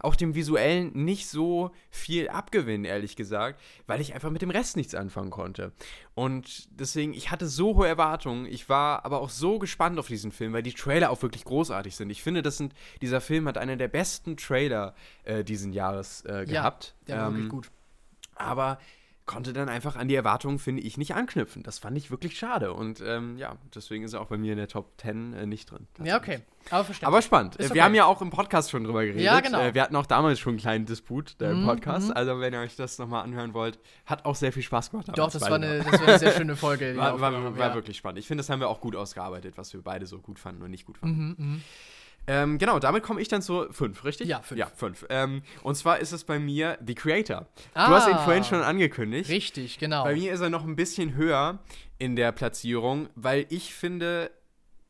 auch 0.00 0.14
dem 0.14 0.34
Visuellen 0.34 0.92
nicht 0.92 1.26
so 1.26 1.70
viel 1.90 2.28
abgewinnen, 2.28 2.84
ehrlich 2.84 3.16
gesagt, 3.16 3.60
weil 3.86 4.00
ich 4.00 4.14
einfach 4.14 4.30
mit 4.30 4.42
dem 4.42 4.50
Rest 4.50 4.76
nichts 4.76 4.94
anfangen 4.94 5.30
konnte. 5.30 5.72
Und 6.14 6.68
deswegen, 6.78 7.12
ich 7.14 7.30
hatte 7.30 7.46
so 7.46 7.76
hohe 7.76 7.88
Erwartungen. 7.88 8.46
Ich 8.46 8.68
war 8.68 9.04
aber 9.04 9.20
auch 9.20 9.30
so 9.30 9.58
gespannt 9.58 9.98
auf 9.98 10.06
diesen 10.06 10.32
Film, 10.32 10.52
weil 10.52 10.62
die 10.62 10.74
Trailer 10.74 11.10
auch 11.10 11.22
wirklich 11.22 11.44
großartig 11.44 11.96
sind. 11.96 12.10
Ich 12.10 12.22
finde, 12.22 12.42
das 12.42 12.58
sind, 12.58 12.74
dieser 13.00 13.20
Film 13.20 13.48
hat 13.48 13.58
einen 13.58 13.78
der 13.78 13.88
besten 13.88 14.36
Trailer 14.36 14.94
äh, 15.24 15.44
diesen 15.44 15.72
Jahres 15.72 16.24
äh, 16.26 16.44
gehabt. 16.46 16.94
Ja, 17.06 17.28
Ähm, 17.28 17.45
wirklich 17.52 17.70
gut. 17.70 17.70
aber 18.34 18.78
konnte 19.26 19.52
dann 19.52 19.68
einfach 19.68 19.96
an 19.96 20.06
die 20.06 20.14
Erwartungen, 20.14 20.60
finde 20.60 20.82
ich, 20.82 20.98
nicht 20.98 21.16
anknüpfen. 21.16 21.64
Das 21.64 21.80
fand 21.80 21.96
ich 21.98 22.12
wirklich 22.12 22.38
schade. 22.38 22.72
Und 22.72 23.02
ähm, 23.04 23.36
ja, 23.38 23.56
deswegen 23.74 24.04
ist 24.04 24.12
er 24.12 24.20
auch 24.20 24.28
bei 24.28 24.38
mir 24.38 24.52
in 24.52 24.58
der 24.58 24.68
Top 24.68 24.92
10 25.00 25.32
äh, 25.32 25.46
nicht 25.46 25.68
drin. 25.68 25.88
Ja, 26.04 26.16
okay. 26.16 26.42
Aber 26.70 26.84
verständlich. 26.84 27.08
Aber 27.08 27.22
spannend. 27.22 27.56
Ist 27.56 27.64
Äh, 27.64 27.66
okay. 27.66 27.74
Wir 27.74 27.84
haben 27.84 27.94
ja 27.96 28.04
auch 28.04 28.22
im 28.22 28.30
Podcast 28.30 28.70
schon 28.70 28.84
drüber 28.84 29.02
geredet. 29.04 29.22
Ja, 29.22 29.40
genau. 29.40 29.58
Äh, 29.60 29.74
wir 29.74 29.82
hatten 29.82 29.96
auch 29.96 30.06
damals 30.06 30.38
schon 30.38 30.52
einen 30.52 30.60
kleinen 30.60 30.86
Disput 30.86 31.34
da 31.38 31.50
im 31.50 31.62
Mhm, 31.62 31.66
Podcast. 31.66 32.10
mhm. 32.10 32.16
Also, 32.16 32.38
wenn 32.38 32.52
ihr 32.52 32.60
euch 32.60 32.76
das 32.76 32.98
nochmal 33.00 33.24
anhören 33.24 33.52
wollt, 33.52 33.80
hat 34.04 34.24
auch 34.26 34.36
sehr 34.36 34.52
viel 34.52 34.62
Spaß 34.62 34.92
gemacht. 34.92 35.08
Doch, 35.12 35.32
das 35.32 35.42
war, 35.42 35.54
eine, 35.54 35.78
das 35.82 36.00
war 36.00 36.06
eine 36.06 36.18
sehr 36.20 36.30
schöne 36.30 36.54
Folge. 36.56 36.96
War, 36.96 37.20
war, 37.20 37.58
war 37.58 37.68
ja. 37.70 37.74
wirklich 37.74 37.96
spannend. 37.96 38.20
Ich 38.20 38.28
finde, 38.28 38.42
das 38.42 38.48
haben 38.48 38.60
wir 38.60 38.68
auch 38.68 38.80
gut 38.80 38.94
ausgearbeitet, 38.94 39.58
was 39.58 39.72
wir 39.72 39.82
beide 39.82 40.06
so 40.06 40.20
gut 40.20 40.38
fanden 40.38 40.62
und 40.62 40.70
nicht 40.70 40.86
gut 40.86 40.98
fanden. 40.98 41.34
Mhm, 41.36 41.46
mhm. 41.54 41.62
Ähm, 42.28 42.58
genau, 42.58 42.78
damit 42.78 43.02
komme 43.04 43.20
ich 43.20 43.28
dann 43.28 43.40
zu 43.42 43.66
5, 43.70 44.04
richtig? 44.04 44.26
Ja, 44.28 44.40
fünf. 44.40 44.58
Ja, 44.58 44.66
5. 44.66 45.06
Ähm, 45.10 45.42
und 45.62 45.76
zwar 45.76 45.98
ist 46.00 46.12
es 46.12 46.24
bei 46.24 46.38
mir 46.38 46.78
The 46.84 46.94
Creator. 46.94 47.46
Ah. 47.74 47.88
Du 47.88 47.94
hast 47.94 48.08
ihn 48.08 48.18
vorhin 48.18 48.42
schon 48.44 48.62
angekündigt. 48.62 49.30
Richtig, 49.30 49.78
genau. 49.78 50.02
Bei 50.04 50.14
mir 50.14 50.32
ist 50.32 50.40
er 50.40 50.50
noch 50.50 50.64
ein 50.64 50.74
bisschen 50.76 51.14
höher 51.14 51.60
in 51.98 52.16
der 52.16 52.32
Platzierung, 52.32 53.08
weil 53.14 53.46
ich 53.48 53.72
finde, 53.74 54.30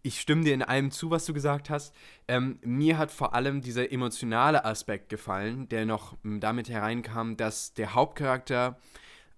ich 0.02 0.20
stimme 0.20 0.44
dir 0.44 0.54
in 0.54 0.62
allem 0.62 0.90
zu, 0.90 1.10
was 1.10 1.26
du 1.26 1.34
gesagt 1.34 1.68
hast. 1.68 1.94
Ähm, 2.26 2.58
mir 2.62 2.96
hat 2.96 3.10
vor 3.10 3.34
allem 3.34 3.60
dieser 3.60 3.92
emotionale 3.92 4.64
Aspekt 4.64 5.08
gefallen, 5.10 5.68
der 5.68 5.84
noch 5.84 6.14
m, 6.24 6.40
damit 6.40 6.68
hereinkam, 6.70 7.36
dass 7.36 7.74
der 7.74 7.94
Hauptcharakter 7.94 8.78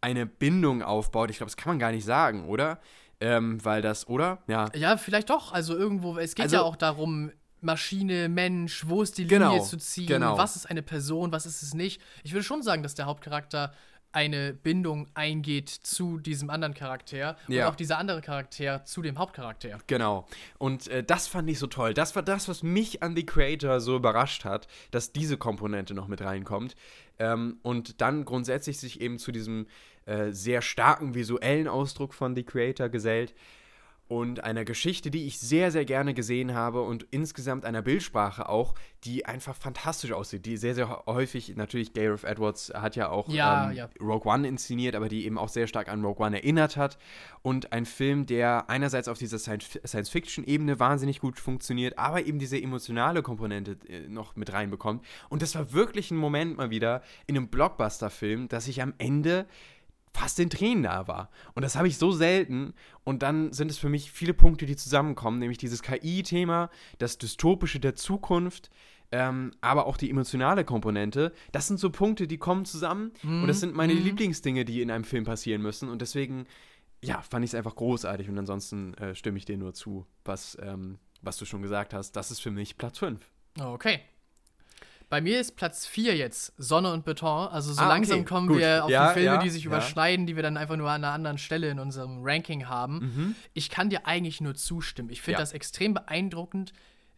eine 0.00 0.24
Bindung 0.26 0.82
aufbaut. 0.82 1.30
Ich 1.30 1.38
glaube, 1.38 1.48
das 1.50 1.56
kann 1.56 1.72
man 1.72 1.78
gar 1.80 1.90
nicht 1.90 2.04
sagen, 2.04 2.46
oder? 2.46 2.78
Ähm, 3.20 3.58
weil 3.64 3.82
das, 3.82 4.06
oder? 4.06 4.38
Ja. 4.46 4.70
Ja, 4.76 4.96
vielleicht 4.96 5.30
doch. 5.30 5.52
Also 5.52 5.76
irgendwo, 5.76 6.16
es 6.18 6.36
geht 6.36 6.44
Also- 6.44 6.56
ja 6.56 6.62
auch 6.62 6.76
darum, 6.76 7.32
Maschine, 7.60 8.28
Mensch, 8.28 8.86
wo 8.86 9.02
ist 9.02 9.18
die 9.18 9.26
Genau, 9.26 9.50
Linie 9.52 9.64
zu 9.64 9.76
ziehen, 9.78 10.06
genau. 10.06 10.38
was 10.38 10.56
ist 10.56 10.66
eine 10.66 10.82
Person, 10.82 11.32
was 11.32 11.46
ist 11.46 11.62
es 11.62 11.74
nicht. 11.74 12.00
Ich 12.22 12.32
würde 12.32 12.44
schon 12.44 12.62
sagen, 12.62 12.82
dass 12.82 12.94
der 12.94 13.06
Hauptcharakter 13.06 13.72
eine 14.10 14.54
Bindung 14.54 15.06
eingeht 15.12 15.68
zu 15.68 16.18
diesem 16.18 16.48
anderen 16.48 16.72
Charakter 16.72 17.36
Ja. 17.46 17.66
und 17.66 17.72
auch 17.72 17.76
dieser 17.76 17.98
andere 17.98 18.22
Charakter 18.22 18.84
zu 18.86 19.02
dem 19.02 19.18
Hauptcharakter. 19.18 19.78
Genau. 19.86 20.26
Und 20.56 20.88
äh, 20.88 21.04
das 21.04 21.28
fand 21.28 21.48
ich 21.50 21.58
so 21.58 21.66
toll. 21.66 21.92
Das 21.92 22.16
war 22.16 22.22
das, 22.22 22.48
was 22.48 22.62
mich 22.62 23.02
an 23.02 23.14
The 23.14 23.26
Creator 23.26 23.80
so 23.80 23.96
überrascht 23.96 24.44
hat, 24.46 24.66
dass 24.92 25.12
diese 25.12 25.36
Komponente 25.36 25.92
noch 25.92 26.08
mit 26.08 26.22
reinkommt. 26.22 26.74
Ähm, 27.18 27.58
und 27.62 28.00
dann 28.00 28.24
grundsätzlich 28.24 28.78
sich 28.78 29.00
eben 29.02 29.18
zu 29.18 29.30
diesem 29.30 29.66
äh, 30.06 30.32
sehr 30.32 30.62
starken 30.62 31.14
visuellen 31.14 31.68
Ausdruck 31.68 32.14
von 32.14 32.34
The 32.34 32.44
Creator 32.44 32.88
gesellt. 32.88 33.34
Und 34.08 34.42
einer 34.42 34.64
Geschichte, 34.64 35.10
die 35.10 35.26
ich 35.26 35.38
sehr, 35.38 35.70
sehr 35.70 35.84
gerne 35.84 36.14
gesehen 36.14 36.54
habe 36.54 36.80
und 36.80 37.06
insgesamt 37.10 37.66
einer 37.66 37.82
Bildsprache 37.82 38.48
auch, 38.48 38.74
die 39.04 39.26
einfach 39.26 39.54
fantastisch 39.54 40.12
aussieht. 40.12 40.46
Die 40.46 40.56
sehr, 40.56 40.74
sehr 40.74 41.04
häufig, 41.04 41.54
natürlich, 41.56 41.92
Gareth 41.92 42.24
Edwards 42.24 42.72
hat 42.74 42.96
ja 42.96 43.10
auch 43.10 43.28
Ja, 43.28 43.70
ähm, 43.70 43.76
ja. 43.76 43.88
Rogue 44.00 44.32
One 44.32 44.48
inszeniert, 44.48 44.96
aber 44.96 45.10
die 45.10 45.26
eben 45.26 45.36
auch 45.36 45.50
sehr 45.50 45.66
stark 45.66 45.88
an 45.88 46.02
Rogue 46.02 46.24
One 46.26 46.36
erinnert 46.38 46.78
hat. 46.78 46.96
Und 47.42 47.72
ein 47.72 47.84
Film, 47.84 48.24
der 48.24 48.70
einerseits 48.70 49.08
auf 49.08 49.18
dieser 49.18 49.38
Science- 49.38 49.78
Science-Fiction-Ebene 49.86 50.80
wahnsinnig 50.80 51.20
gut 51.20 51.38
funktioniert, 51.38 51.98
aber 51.98 52.24
eben 52.24 52.38
diese 52.38 52.60
emotionale 52.60 53.22
Komponente 53.22 53.76
äh, 53.88 54.08
noch 54.08 54.36
mit 54.36 54.52
reinbekommt. 54.54 55.04
Und 55.28 55.42
das 55.42 55.54
war 55.54 55.74
wirklich 55.74 56.10
ein 56.10 56.16
Moment 56.16 56.56
mal 56.56 56.70
wieder 56.70 57.02
in 57.26 57.36
einem 57.36 57.48
Blockbuster-Film, 57.48 58.48
dass 58.48 58.68
ich 58.68 58.80
am 58.80 58.94
Ende 58.96 59.46
fast 60.12 60.38
in 60.40 60.50
Tränen 60.50 60.84
da 60.84 61.08
war. 61.08 61.30
Und 61.54 61.62
das 61.62 61.76
habe 61.76 61.88
ich 61.88 61.98
so 61.98 62.12
selten. 62.12 62.74
Und 63.04 63.22
dann 63.22 63.52
sind 63.52 63.70
es 63.70 63.78
für 63.78 63.88
mich 63.88 64.10
viele 64.10 64.34
Punkte, 64.34 64.66
die 64.66 64.76
zusammenkommen, 64.76 65.38
nämlich 65.38 65.58
dieses 65.58 65.82
KI-Thema, 65.82 66.70
das 66.98 67.18
Dystopische 67.18 67.80
der 67.80 67.94
Zukunft, 67.94 68.70
ähm, 69.10 69.52
aber 69.60 69.86
auch 69.86 69.96
die 69.96 70.10
emotionale 70.10 70.64
Komponente. 70.64 71.32
Das 71.52 71.66
sind 71.66 71.80
so 71.80 71.90
Punkte, 71.90 72.26
die 72.26 72.38
kommen 72.38 72.64
zusammen. 72.64 73.12
und 73.42 73.48
das 73.48 73.60
sind 73.60 73.74
meine 73.74 73.94
Lieblingsdinge, 73.94 74.64
die 74.64 74.82
in 74.82 74.90
einem 74.90 75.04
Film 75.04 75.24
passieren 75.24 75.62
müssen. 75.62 75.88
Und 75.88 76.02
deswegen, 76.02 76.46
ja, 77.02 77.22
fand 77.22 77.44
ich 77.44 77.52
es 77.52 77.54
einfach 77.54 77.76
großartig. 77.76 78.28
Und 78.28 78.38
ansonsten 78.38 78.94
äh, 78.94 79.14
stimme 79.14 79.38
ich 79.38 79.44
dir 79.44 79.56
nur 79.56 79.72
zu, 79.72 80.06
was 80.24 80.58
ähm, 80.60 80.98
was 81.22 81.36
du 81.36 81.44
schon 81.44 81.62
gesagt 81.62 81.94
hast, 81.94 82.12
das 82.12 82.30
ist 82.30 82.40
für 82.40 82.50
mich 82.50 82.76
Platz 82.78 82.98
5. 82.98 83.20
Okay. 83.60 84.00
Bei 85.10 85.20
mir 85.22 85.40
ist 85.40 85.56
Platz 85.56 85.86
4 85.86 86.16
jetzt 86.16 86.52
Sonne 86.58 86.92
und 86.92 87.04
Beton. 87.04 87.48
Also 87.48 87.72
so 87.72 87.80
Ah, 87.80 87.84
okay, 87.86 87.94
langsam 87.94 88.24
kommen 88.26 88.46
gut. 88.48 88.58
wir 88.58 88.84
auf 88.84 88.90
Ja, 88.90 89.08
die 89.08 89.14
Filme, 89.14 89.26
ja, 89.36 89.42
die 89.42 89.48
sich 89.50 89.62
ja. 89.64 89.68
überschneiden, 89.68 90.26
die 90.26 90.36
wir 90.36 90.42
dann 90.42 90.56
einfach 90.58 90.76
nur 90.76 90.90
an 90.90 91.02
einer 91.02 91.12
anderen 91.14 91.38
Stelle 91.38 91.70
in 91.70 91.78
unserem 91.78 92.18
Ranking 92.22 92.68
haben. 92.68 92.98
Mhm. 92.98 93.34
Ich 93.54 93.70
kann 93.70 93.88
dir 93.88 94.06
eigentlich 94.06 94.40
nur 94.40 94.54
zustimmen. 94.54 95.08
Ich 95.10 95.22
finde 95.22 95.40
das 95.40 95.52
extrem 95.52 95.94
beeindruckend, 95.94 96.72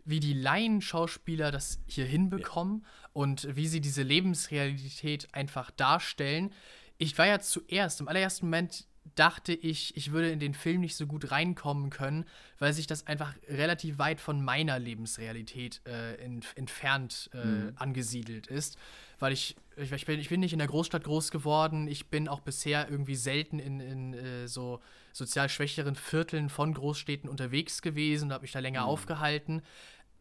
wie 0.04 0.20
die 0.20 0.34
Laienschauspieler 0.34 1.50
das 1.50 1.80
hier 1.86 2.04
hinbekommen 2.06 2.86
und 3.12 3.48
wie 3.56 3.66
sie 3.66 3.80
diese 3.80 4.02
Lebensrealität 4.02 5.28
einfach 5.34 5.70
darstellen. 5.72 6.52
Ich 6.98 7.16
war 7.18 7.26
ja 7.26 7.40
zuerst, 7.40 8.00
im 8.00 8.08
allerersten 8.08 8.46
Moment 8.46 8.86
dachte 9.14 9.52
ich, 9.52 9.96
ich 9.96 10.12
würde 10.12 10.30
in 10.30 10.40
den 10.40 10.54
Film 10.54 10.80
nicht 10.80 10.96
so 10.96 11.06
gut 11.06 11.30
reinkommen 11.30 11.90
können, 11.90 12.24
weil 12.58 12.72
sich 12.72 12.86
das 12.86 13.06
einfach 13.06 13.34
relativ 13.48 13.98
weit 13.98 14.20
von 14.20 14.44
meiner 14.44 14.78
Lebensrealität 14.78 15.80
äh, 15.86 16.14
ent 16.16 16.46
entfernt 16.54 17.30
äh, 17.32 17.72
angesiedelt 17.76 18.46
ist. 18.46 18.78
Weil 19.18 19.32
ich, 19.32 19.56
ich, 19.76 19.92
ich, 19.92 20.06
bin, 20.06 20.18
ich 20.18 20.28
bin 20.28 20.40
nicht 20.40 20.52
in 20.52 20.58
der 20.58 20.68
Großstadt 20.68 21.04
groß 21.04 21.30
geworden, 21.30 21.88
ich 21.88 22.06
bin 22.06 22.28
auch 22.28 22.40
bisher 22.40 22.88
irgendwie 22.88 23.16
selten 23.16 23.58
in, 23.58 23.80
in 23.80 24.14
äh, 24.14 24.48
so 24.48 24.80
sozial 25.12 25.48
schwächeren 25.48 25.96
Vierteln 25.96 26.48
von 26.48 26.72
Großstädten 26.72 27.28
unterwegs 27.28 27.82
gewesen 27.82 28.26
und 28.26 28.32
habe 28.32 28.42
mich 28.42 28.52
da 28.52 28.60
länger 28.60 28.84
aufgehalten. 28.84 29.62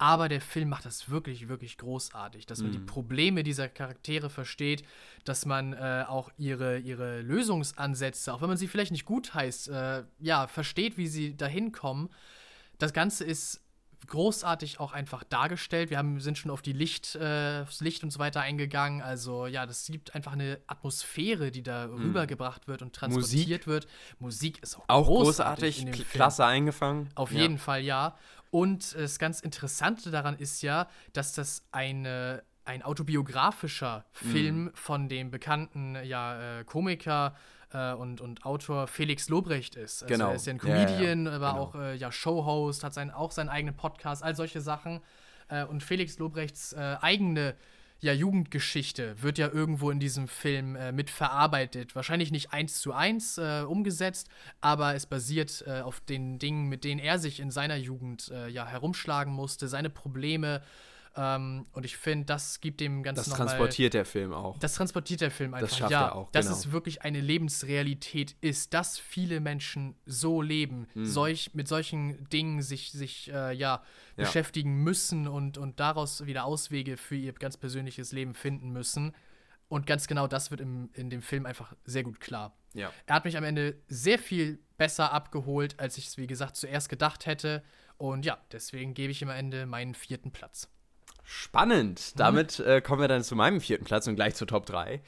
Aber 0.02 0.30
der 0.30 0.40
Film 0.40 0.70
macht 0.70 0.86
das 0.86 1.10
wirklich, 1.10 1.50
wirklich 1.50 1.78
großartig, 1.78 2.46
dass 2.46 2.62
man 2.62 2.72
die 2.72 2.80
Probleme 2.80 3.44
dieser 3.44 3.68
Charaktere 3.68 4.30
versteht, 4.30 4.84
dass 5.26 5.46
man 5.46 5.74
äh, 5.74 6.06
auch 6.08 6.32
ihre, 6.38 6.80
ihre 6.80 7.22
Lösungsansätze, 7.22 8.34
auch 8.34 8.42
wenn 8.42 8.48
man 8.48 8.58
sie 8.58 8.70
vielleicht 8.70 8.94
nicht 8.94 9.04
gut 9.06 9.34
heißt, 9.34 9.68
äh, 9.68 10.04
ja, 10.20 10.48
versteht, 10.48 10.98
wie 10.98 11.08
sie 11.08 11.36
dahin 11.36 11.74
kommen. 11.74 12.10
Das 12.78 12.94
Ganze 12.94 13.26
ist 13.26 13.62
großartig 14.08 14.80
auch 14.80 14.94
einfach 14.94 15.24
dargestellt. 15.24 15.90
Wir 15.90 15.98
haben, 15.98 16.20
sind 16.22 16.38
schon 16.38 16.52
auf 16.52 16.62
die 16.62 16.74
Licht, 16.74 17.16
äh, 17.16 17.62
aufs 17.64 17.82
Licht 17.82 18.04
und 18.04 18.12
so 18.12 18.20
weiter 18.20 18.42
eingegangen. 18.42 19.02
Also 19.02 19.46
ja, 19.48 19.66
das 19.66 19.86
gibt 19.88 20.16
einfach 20.16 20.32
eine 20.32 20.60
Atmosphäre, 20.68 21.52
die 21.52 21.62
da 21.64 21.86
rübergebracht 21.86 22.68
wird 22.68 22.82
und 22.82 22.96
transportiert 22.96 23.68
wird. 23.68 23.88
Musik 24.20 24.62
ist 24.64 24.78
auch, 24.78 24.86
Auch 24.88 25.08
großartig 25.08 25.86
großartig, 25.86 26.10
klasse 26.10 26.46
eingefangen. 26.46 27.10
Auf 27.16 27.32
Ja. 27.32 27.42
jeden 27.42 27.58
Fall 27.58 27.82
ja. 27.82 28.16
Und 28.52 28.96
äh, 28.96 29.02
das 29.02 29.20
ganz 29.20 29.40
Interessante 29.42 30.12
daran 30.12 30.36
ist 30.38 30.62
ja, 30.62 30.88
dass 31.14 31.34
das 31.34 31.64
eine, 31.72 32.44
ein 32.66 32.82
autobiografischer 32.84 34.06
Mhm. 34.22 34.28
Film 34.32 34.72
von 34.74 35.10
dem 35.10 35.32
bekannten 35.32 35.96
ja, 36.04 36.60
äh, 36.60 36.64
Komiker 36.64 37.36
äh, 37.74 37.94
und, 37.94 38.22
und 38.22 38.46
Autor 38.46 38.88
Felix 38.88 39.30
Lobrecht 39.30 39.76
ist. 39.76 40.04
Also 40.04 40.14
Genau. 40.14 40.30
Er 40.30 40.36
ist 40.36 40.46
ja 40.48 40.54
ein 40.54 40.60
Ja, 40.64 40.68
ja, 40.68 40.76
ja. 40.80 40.86
Comedian, 40.86 41.28
aber 41.28 41.50
Genau. 41.52 41.62
auch 41.62 41.76
äh, 41.76 41.96
ja, 41.96 42.12
Showhost, 42.12 42.84
hat 42.84 42.94
sein, 42.94 43.12
auch 43.12 43.32
seinen 43.32 43.50
eigenen 43.50 43.76
Podcast, 43.76 44.24
all 44.24 44.36
solche 44.36 44.62
Sachen. 44.62 45.02
Äh, 45.50 45.64
und 45.66 45.84
Felix 45.84 46.18
Lobrechts 46.20 46.74
äh, 46.74 46.98
eigene 47.02 47.56
ja, 48.02 48.14
Jugendgeschichte 48.14 49.22
wird 49.22 49.38
ja 49.38 49.50
irgendwo 49.50 49.92
in 49.92 50.00
diesem 50.00 50.28
Film 50.28 50.76
äh, 50.76 50.92
mit. 50.92 51.12
Wahrscheinlich 51.96 52.32
nicht 52.32 52.54
eins 52.54 52.80
zu 52.80 52.94
eins 52.94 53.38
äh, 53.38 53.64
umgesetzt, 53.68 54.30
aber 54.62 54.96
es 54.96 55.06
basiert 55.06 55.64
äh, 55.68 55.82
auf 55.82 56.00
den 56.00 56.40
Dingen, 56.40 56.70
mit 56.70 56.84
denen 56.84 57.00
er 57.00 57.20
sich 57.20 57.40
in 57.40 57.52
seiner 57.52 57.76
Jugend 57.76 58.32
äh, 58.32 58.48
ja 58.48 58.66
herumschlagen 58.66 59.34
musste, 59.34 59.68
seine 59.68 59.90
Probleme. 59.90 60.62
Ähm, 61.22 61.66
und 61.74 61.84
ich 61.86 61.98
finde, 61.98 62.26
das 62.26 62.62
gibt 62.62 62.80
dem 62.80 63.04
Ganzen 63.04 63.18
Das 63.22 63.28
noch 63.28 63.40
mal- 63.40 63.46
transportiert 63.48 63.94
der 63.94 64.06
Film 64.06 64.32
auch. 64.32 64.58
das 64.60 64.76
transportiert 64.76 65.20
der 65.20 65.32
Film 65.32 65.54
einfach, 65.54 65.76
schafft 65.76 65.92
ja. 65.92 66.06
er 66.06 66.16
auch, 66.16 66.32
dass 66.32 66.46
genau. 66.46 66.58
es 66.58 66.72
wirklich 66.72 67.02
eine 67.02 67.20
Lebensrealität 67.20 68.36
ist, 68.40 68.74
dass 68.74 68.98
viele 68.98 69.42
Menschen 69.42 69.96
so 70.06 70.42
leben, 70.42 70.88
Mhm. 70.94 71.06
solch, 71.06 71.54
mit 71.54 71.68
solchen 71.68 72.30
Dingen 72.30 72.62
sich, 72.62 72.92
sich 72.92 73.30
äh, 73.34 73.54
ja, 73.54 73.84
beschäftigen 74.16 74.76
müssen 74.84 75.28
und, 75.28 75.58
und 75.58 75.80
daraus 75.82 76.26
wieder 76.26 76.46
Auswege 76.46 76.96
für 76.96 77.16
ihr 77.16 77.34
ganz 77.34 77.58
persönliches 77.58 78.12
Leben 78.14 78.34
finden 78.34 78.70
müssen. 78.72 79.14
Und 79.68 79.86
ganz 79.86 80.08
genau 80.08 80.26
das 80.28 80.52
wird 80.52 80.62
im, 80.62 80.90
in 80.94 81.10
dem 81.10 81.22
Film 81.22 81.46
einfach 81.46 81.76
sehr 81.86 82.04
gut 82.04 82.20
klar. 82.20 82.56
ja. 82.74 82.92
Er 83.06 83.16
hat 83.16 83.26
mich 83.26 83.38
am 83.38 83.44
Ende 83.44 83.76
sehr 83.88 84.18
viel 84.20 84.60
besser 84.78 85.12
abgeholt, 85.12 85.80
als 85.80 85.98
ich 85.98 86.08
es, 86.08 86.18
wie 86.18 86.28
gesagt, 86.28 86.56
zuerst 86.56 86.88
gedacht 86.90 87.26
hätte. 87.26 87.62
Und 87.98 88.26
ja, 88.26 88.38
deswegen 88.52 88.94
gebe 88.94 89.12
ich 89.12 89.22
ihm 89.22 89.30
am 89.30 89.36
Ende 89.36 89.66
meinen 89.66 89.94
vierten 89.94 90.32
Platz. 90.32 90.70
Spannend. 91.32 92.20
Damit 92.20 92.60
äh, 92.60 92.82
kommen 92.82 93.02
wir 93.02 93.08
dann 93.08 93.24
zu 93.24 93.36
meinem 93.36 93.62
vierten 93.62 93.86
Platz 93.86 94.08
und 94.08 94.16
gleich 94.16 94.34
zur 94.34 94.48
Top 94.48 94.66
3. 94.66 95.00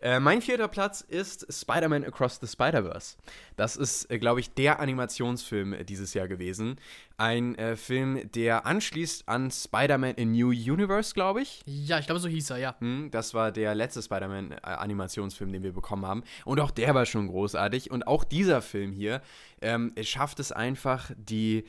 Äh, 0.00 0.18
mein 0.18 0.42
vierter 0.42 0.66
Platz 0.66 1.02
ist 1.02 1.46
Spider-Man 1.48 2.02
Across 2.02 2.40
the 2.40 2.48
Spider-Verse. 2.48 3.14
Das 3.54 3.76
ist, 3.76 4.10
äh, 4.10 4.18
glaube 4.18 4.40
ich, 4.40 4.52
der 4.52 4.80
Animationsfilm 4.80 5.74
äh, 5.74 5.84
dieses 5.84 6.14
Jahr 6.14 6.26
gewesen. 6.26 6.80
Ein 7.16 7.54
äh, 7.54 7.76
Film, 7.76 8.28
der 8.32 8.66
anschließt 8.66 9.28
an 9.28 9.52
Spider-Man 9.52 10.16
in 10.16 10.32
New 10.32 10.48
Universe, 10.48 11.14
glaube 11.14 11.42
ich. 11.42 11.62
Ja, 11.64 12.00
ich 12.00 12.06
glaube, 12.06 12.20
so 12.20 12.26
hieß 12.28 12.50
er, 12.50 12.56
ja. 12.56 12.74
Hm, 12.80 13.12
Das 13.12 13.32
war 13.32 13.52
der 13.52 13.76
letzte 13.76 14.02
Spider-Man-Animationsfilm, 14.02 15.52
den 15.52 15.62
wir 15.62 15.72
bekommen 15.72 16.06
haben. 16.06 16.24
Und 16.44 16.58
auch 16.58 16.72
der 16.72 16.92
war 16.96 17.06
schon 17.06 17.28
großartig. 17.28 17.92
Und 17.92 18.04
auch 18.08 18.24
dieser 18.24 18.62
Film 18.62 18.90
hier 18.90 19.22
ähm, 19.60 19.94
schafft 20.02 20.40
es 20.40 20.50
einfach, 20.50 21.12
die 21.16 21.66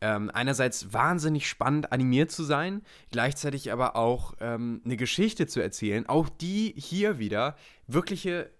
ähm, 0.00 0.30
einerseits 0.32 0.92
wahnsinnig 0.92 1.48
spannend 1.48 1.92
animiert 1.92 2.30
zu 2.30 2.44
sein, 2.44 2.82
gleichzeitig 3.10 3.72
aber 3.72 3.96
auch 3.96 4.34
ähm, 4.40 4.80
eine 4.84 4.96
Geschichte 4.96 5.46
zu 5.46 5.60
erzählen, 5.60 6.08
auch 6.08 6.28
die 6.28 6.74
hier 6.76 7.18
wieder 7.18 7.56
wirkliche 7.86 8.50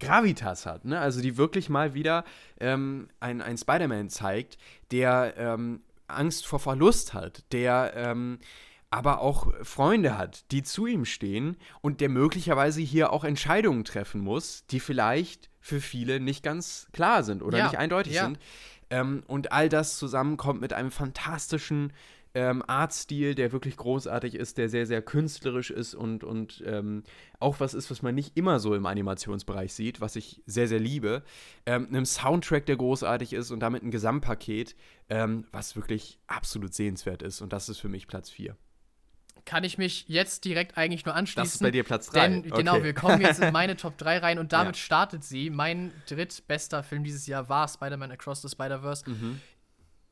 Gravitas 0.00 0.66
hat, 0.66 0.84
ne? 0.84 0.98
Also 0.98 1.20
die 1.20 1.36
wirklich 1.36 1.68
mal 1.68 1.94
wieder 1.94 2.24
ähm, 2.58 3.08
ein, 3.20 3.40
ein 3.40 3.56
Spider-Man 3.56 4.08
zeigt, 4.08 4.58
der 4.90 5.34
ähm, 5.36 5.82
Angst 6.08 6.46
vor 6.46 6.58
Verlust 6.58 7.14
hat, 7.14 7.44
der 7.52 7.92
ähm, 7.94 8.38
aber 8.90 9.22
auch 9.22 9.52
Freunde 9.62 10.18
hat, 10.18 10.50
die 10.50 10.62
zu 10.62 10.86
ihm 10.86 11.06
stehen 11.06 11.56
und 11.80 12.00
der 12.02 12.10
möglicherweise 12.10 12.82
hier 12.82 13.12
auch 13.12 13.24
Entscheidungen 13.24 13.84
treffen 13.84 14.20
muss, 14.20 14.66
die 14.66 14.80
vielleicht 14.80 15.48
für 15.60 15.80
viele 15.80 16.20
nicht 16.20 16.42
ganz 16.42 16.88
klar 16.92 17.22
sind 17.22 17.42
oder 17.42 17.56
Ja, 17.56 17.64
nicht 17.64 17.78
eindeutig 17.78 18.14
ja. 18.14 18.24
sind. 18.24 18.38
Ähm, 18.92 19.22
und 19.26 19.52
all 19.52 19.70
das 19.70 19.96
zusammenkommt 19.96 20.60
mit 20.60 20.74
einem 20.74 20.90
fantastischen 20.90 21.94
ähm, 22.34 22.62
Artstil, 22.66 23.34
der 23.34 23.50
wirklich 23.50 23.78
großartig 23.78 24.34
ist, 24.34 24.58
der 24.58 24.68
sehr, 24.68 24.86
sehr 24.86 25.00
künstlerisch 25.00 25.70
ist 25.70 25.94
und, 25.94 26.24
und 26.24 26.62
ähm, 26.66 27.02
auch 27.40 27.58
was 27.58 27.72
ist, 27.72 27.90
was 27.90 28.02
man 28.02 28.14
nicht 28.14 28.36
immer 28.36 28.60
so 28.60 28.74
im 28.74 28.84
Animationsbereich 28.84 29.72
sieht, 29.72 30.02
was 30.02 30.14
ich 30.16 30.42
sehr, 30.44 30.68
sehr 30.68 30.78
liebe. 30.78 31.22
Ähm, 31.64 31.86
einem 31.88 32.04
Soundtrack, 32.04 32.66
der 32.66 32.76
großartig 32.76 33.32
ist 33.32 33.50
und 33.50 33.60
damit 33.60 33.82
ein 33.82 33.90
Gesamtpaket, 33.90 34.76
ähm, 35.08 35.46
was 35.52 35.74
wirklich 35.74 36.18
absolut 36.26 36.74
sehenswert 36.74 37.22
ist. 37.22 37.40
Und 37.40 37.54
das 37.54 37.70
ist 37.70 37.78
für 37.78 37.88
mich 37.88 38.06
Platz 38.06 38.28
4. 38.28 38.56
Kann 39.44 39.64
ich 39.64 39.76
mich 39.76 40.04
jetzt 40.08 40.44
direkt 40.44 40.78
eigentlich 40.78 41.04
nur 41.04 41.14
anschließen. 41.14 41.44
Das 41.44 41.54
ist 41.54 41.62
bei 41.62 41.70
dir 41.70 41.82
Platz 41.84 42.10
3. 42.10 42.20
Denn 42.20 42.42
genau, 42.42 42.82
wir 42.82 42.94
kommen 42.94 43.20
jetzt 43.20 43.40
in 43.40 43.52
meine 43.52 43.76
Top 43.76 43.98
3 43.98 44.18
rein 44.18 44.38
und 44.38 44.52
damit 44.52 44.76
Ja. 44.76 44.82
startet 44.82 45.24
sie. 45.24 45.50
Mein 45.50 45.92
drittbester 46.08 46.82
Film 46.82 47.02
dieses 47.04 47.26
Jahr 47.26 47.48
war 47.48 47.66
Spider-Man 47.66 48.12
Across 48.12 48.42
the 48.42 48.48
Spider-Verse. 48.48 49.08
Mhm. 49.10 49.40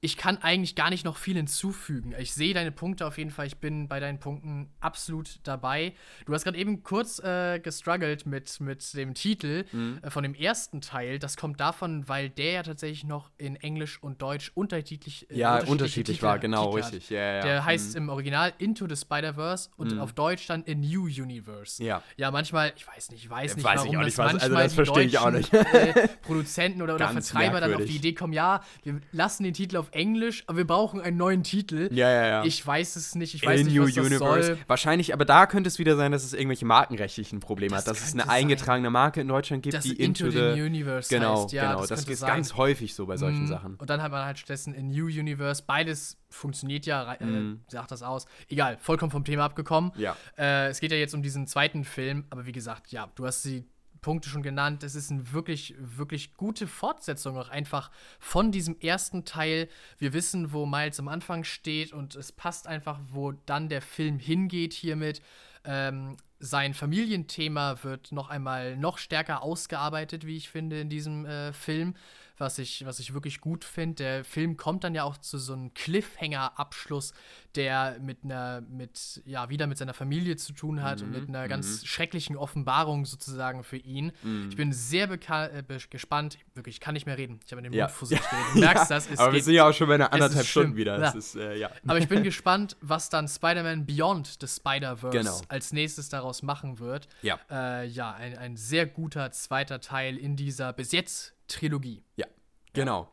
Ich 0.02 0.16
kann 0.16 0.38
eigentlich 0.38 0.76
gar 0.76 0.88
nicht 0.88 1.04
noch 1.04 1.18
viel 1.18 1.36
hinzufügen. 1.36 2.14
Ich 2.18 2.32
sehe 2.32 2.54
deine 2.54 2.72
Punkte 2.72 3.06
auf 3.06 3.18
jeden 3.18 3.30
Fall. 3.30 3.46
Ich 3.46 3.58
bin 3.58 3.86
bei 3.86 4.00
deinen 4.00 4.18
Punkten 4.18 4.70
absolut 4.80 5.40
dabei. 5.42 5.92
Du 6.24 6.32
hast 6.32 6.44
gerade 6.44 6.56
eben 6.56 6.82
kurz 6.82 7.18
äh, 7.18 7.58
gestruggelt 7.58 8.24
mit, 8.24 8.60
mit 8.60 8.94
dem 8.94 9.12
Titel 9.12 9.64
Mhm. 9.72 9.98
äh, 10.00 10.08
von 10.08 10.22
dem 10.22 10.32
ersten 10.34 10.80
Teil. 10.80 11.18
Das 11.18 11.36
kommt 11.36 11.60
davon, 11.60 12.08
weil 12.08 12.30
der 12.30 12.52
ja 12.52 12.62
tatsächlich 12.62 13.04
noch 13.04 13.30
in 13.36 13.56
Englisch 13.56 14.02
und 14.02 14.22
Deutsch 14.22 14.50
unterschiedlich, 14.54 15.30
äh, 15.30 15.36
Ja, 15.38 15.58
unterschiedlich 15.64 16.16
Titel- 16.16 16.26
war, 16.26 16.38
genau, 16.38 16.70
Titel 16.70 16.76
richtig. 16.86 17.10
Ja, 17.10 17.20
ja. 17.34 17.42
Der 17.42 17.64
heißt 17.66 17.94
im 17.94 18.08
Original 18.08 18.54
Into 18.56 18.86
the 18.88 18.96
Spider-Verse 18.96 19.68
und 19.76 19.98
auf 19.98 20.14
Deutsch 20.14 20.46
dann 20.46 20.64
A 20.66 20.74
New 20.74 21.04
Universe. 21.08 21.84
Ja. 21.84 22.02
Ja, 22.16 22.30
manchmal, 22.30 22.72
ich 22.74 22.86
weiß 22.88 23.10
nicht, 23.10 23.24
ich 23.24 23.28
weiß 23.30 23.54
nicht, 23.56 23.64
weiß 23.64 23.84
ich 23.84 23.92
warum 23.92 23.96
auch 23.96 24.00
das 24.00 24.06
nicht, 24.06 24.18
was- 24.18 24.42
also 24.42 24.54
manchmal 24.54 24.62
das 24.62 24.72
die 24.72 24.76
verstehe 24.76 25.04
ich 25.04 25.18
auch 25.18 25.30
deutschen, 25.30 25.54
Äh, 25.56 26.08
Produzenten 26.22 26.80
oder, 26.80 26.94
oder 26.94 27.08
Vertreiber 27.10 27.60
dann 27.60 27.64
auf 27.74 27.76
die 27.76 27.82
merkwürdig. 27.82 27.96
Idee 27.96 28.14
kommen, 28.14 28.32
ja, 28.32 28.62
wir 28.82 28.98
lassen 29.12 29.44
den 29.44 29.52
Titel 29.52 29.76
auf 29.76 29.89
Englisch, 29.92 30.44
aber 30.46 30.58
wir 30.58 30.66
brauchen 30.66 31.00
einen 31.00 31.16
neuen 31.16 31.42
Titel. 31.42 31.88
Ja, 31.92 32.10
ja, 32.10 32.26
ja. 32.26 32.44
Ich 32.44 32.66
weiß 32.66 32.96
es 32.96 33.14
nicht, 33.14 33.34
ich 33.34 33.44
weiß 33.44 33.60
in 33.60 33.66
nicht, 33.66 33.76
New 33.76 33.84
was 33.86 33.94
das 33.94 34.06
Universe. 34.06 34.46
soll. 34.48 34.58
Wahrscheinlich, 34.66 35.12
aber 35.14 35.24
da 35.24 35.46
könnte 35.46 35.68
es 35.68 35.78
wieder 35.78 35.96
sein, 35.96 36.12
dass 36.12 36.24
es 36.24 36.32
irgendwelche 36.32 36.64
markenrechtlichen 36.64 37.40
Probleme 37.40 37.70
Das 37.74 37.80
hat, 37.86 37.90
dass 37.96 38.04
es 38.04 38.12
eine 38.14 38.28
eingetragene 38.28 38.90
Marke 38.90 39.20
in 39.20 39.28
Deutschland 39.28 39.62
gibt, 39.62 39.74
Dass 39.74 39.84
die 39.84 40.00
Into 40.00 40.26
Into, 40.26 40.30
the 40.38 40.54
the 40.54 40.62
Universe 40.62 41.08
Genau, 41.14 41.42
heißt, 41.44 41.52
ja, 41.52 41.66
genau. 41.72 41.80
das 41.80 41.88
Das, 41.88 42.04
ist 42.08 42.18
sein. 42.20 42.28
ganz 42.34 42.54
häufig 42.56 42.94
so 42.94 43.06
bei 43.06 43.16
solchen 43.16 43.42
Mhm. 43.42 43.48
Sachen. 43.48 43.74
Und 43.76 43.90
dann 43.90 44.02
hat 44.02 44.12
man 44.12 44.24
halt 44.24 44.38
stattdessen 44.38 44.74
in 44.74 44.88
New 44.88 45.06
Universe. 45.06 45.62
Beides 45.66 46.18
funktioniert 46.28 46.86
ja, 46.86 47.14
äh, 47.14 47.56
sagt 47.68 47.90
das 47.90 48.02
aus. 48.02 48.26
Egal, 48.48 48.78
vollkommen 48.80 49.10
vom 49.10 49.24
Thema 49.24 49.44
abgekommen. 49.44 49.92
Ja. 49.96 50.16
Äh, 50.38 50.68
es 50.68 50.80
geht 50.80 50.92
ja 50.92 50.96
jetzt 50.98 51.14
um 51.14 51.22
diesen 51.22 51.46
zweiten 51.46 51.84
Film, 51.84 52.24
aber 52.30 52.46
wie 52.46 52.52
gesagt, 52.52 52.92
ja, 52.92 53.08
du 53.14 53.26
hast 53.26 53.44
die 53.44 53.64
Punkte 54.00 54.28
schon 54.28 54.42
genannt. 54.42 54.82
Es 54.82 54.94
ist 54.94 55.10
eine 55.10 55.32
wirklich, 55.32 55.74
wirklich 55.78 56.34
gute 56.34 56.66
Fortsetzung 56.66 57.36
auch 57.36 57.48
einfach 57.48 57.90
von 58.18 58.52
diesem 58.52 58.78
ersten 58.80 59.24
Teil. 59.24 59.68
Wir 59.98 60.12
wissen, 60.12 60.52
wo 60.52 60.66
Miles 60.66 60.98
am 61.00 61.08
Anfang 61.08 61.44
steht 61.44 61.92
und 61.92 62.14
es 62.14 62.32
passt 62.32 62.66
einfach, 62.66 62.98
wo 63.10 63.32
dann 63.32 63.68
der 63.68 63.82
Film 63.82 64.18
hingeht 64.18 64.72
hiermit. 64.72 65.22
Ähm, 65.64 66.16
sein 66.38 66.72
Familienthema 66.72 67.84
wird 67.84 68.12
noch 68.12 68.30
einmal 68.30 68.76
noch 68.76 68.96
stärker 68.96 69.42
ausgearbeitet, 69.42 70.26
wie 70.26 70.38
ich 70.38 70.48
finde, 70.48 70.80
in 70.80 70.88
diesem 70.88 71.26
äh, 71.26 71.52
Film. 71.52 71.94
Was 72.40 72.58
ich, 72.58 72.84
was 72.86 72.98
ich 72.98 73.14
wirklich 73.14 73.40
gut 73.40 73.64
finde. 73.64 73.94
Der 74.02 74.24
Film 74.24 74.56
kommt 74.56 74.84
dann 74.84 74.94
ja 74.94 75.04
auch 75.04 75.16
zu 75.18 75.38
so 75.38 75.52
einem 75.52 75.72
Cliffhanger-Abschluss, 75.74 77.12
der 77.54 77.98
mit 78.00 78.24
einer, 78.24 78.60
mit, 78.62 79.22
ja, 79.24 79.48
wieder 79.48 79.66
mit 79.66 79.78
seiner 79.78 79.94
Familie 79.94 80.36
zu 80.36 80.52
tun 80.52 80.82
hat 80.82 81.00
Mhm, 81.00 81.06
und 81.06 81.12
mit 81.12 81.28
einer 81.28 81.48
ganz 81.48 81.82
mhm. 81.82 81.86
schrecklichen 81.86 82.36
Offenbarung 82.36 83.04
sozusagen 83.04 83.64
für 83.64 83.76
ihn. 83.76 84.12
Mhm. 84.22 84.48
Ich 84.50 84.56
bin 84.56 84.72
sehr 84.72 85.10
äh, 85.10 85.62
gespannt. 85.90 86.38
Wirklich, 86.54 86.76
ich 86.76 86.80
kann 86.80 86.94
nicht 86.94 87.06
mehr 87.06 87.18
reden. 87.18 87.40
Ich 87.44 87.52
habe 87.52 87.60
in 87.60 87.64
den 87.64 87.72
Ja. 87.72 87.86
Mund 87.86 87.96
fusselig 87.96 88.22
geredet. 88.30 88.54
Du 88.54 88.60
merkst 88.60 88.90
das. 88.90 89.10
Es 89.10 89.18
aber 89.18 89.32
wir 89.32 89.42
sind 89.42 89.54
ja 89.54 89.68
auch 89.68 89.72
schon 89.74 89.88
bei 89.88 89.94
einer 89.94 90.12
anderthalb. 90.12 90.46
Stunden 90.46 90.76
wieder. 90.76 90.94
Ja. 90.94 91.00
Das 91.00 91.14
ist, 91.14 91.36
äh, 91.36 91.56
ja. 91.56 91.70
aber 91.86 91.98
ich 91.98 92.08
bin 92.08 92.22
gespannt, 92.30 92.76
was 92.80 93.08
dann 93.10 93.28
Spider-Man 93.28 93.86
Beyond 93.86 94.38
the 94.40 94.46
Spider-Verse 94.46 95.16
Genau. 95.18 95.40
als 95.48 95.72
nächstes 95.72 96.08
daraus 96.08 96.42
machen 96.42 96.78
wird. 96.78 97.08
Ja. 97.22 97.38
Äh, 97.50 97.86
ja, 97.86 98.12
ein, 98.12 98.36
ein 98.38 98.56
sehr 98.56 98.86
guter 98.86 99.30
zweiter 99.32 99.80
Teil 99.80 100.16
in 100.16 100.36
dieser 100.36 100.72
bis 100.72 100.92
jetzt 100.92 101.34
Trilogie. 101.50 102.02
Ja, 102.16 102.26
genau. 102.72 103.10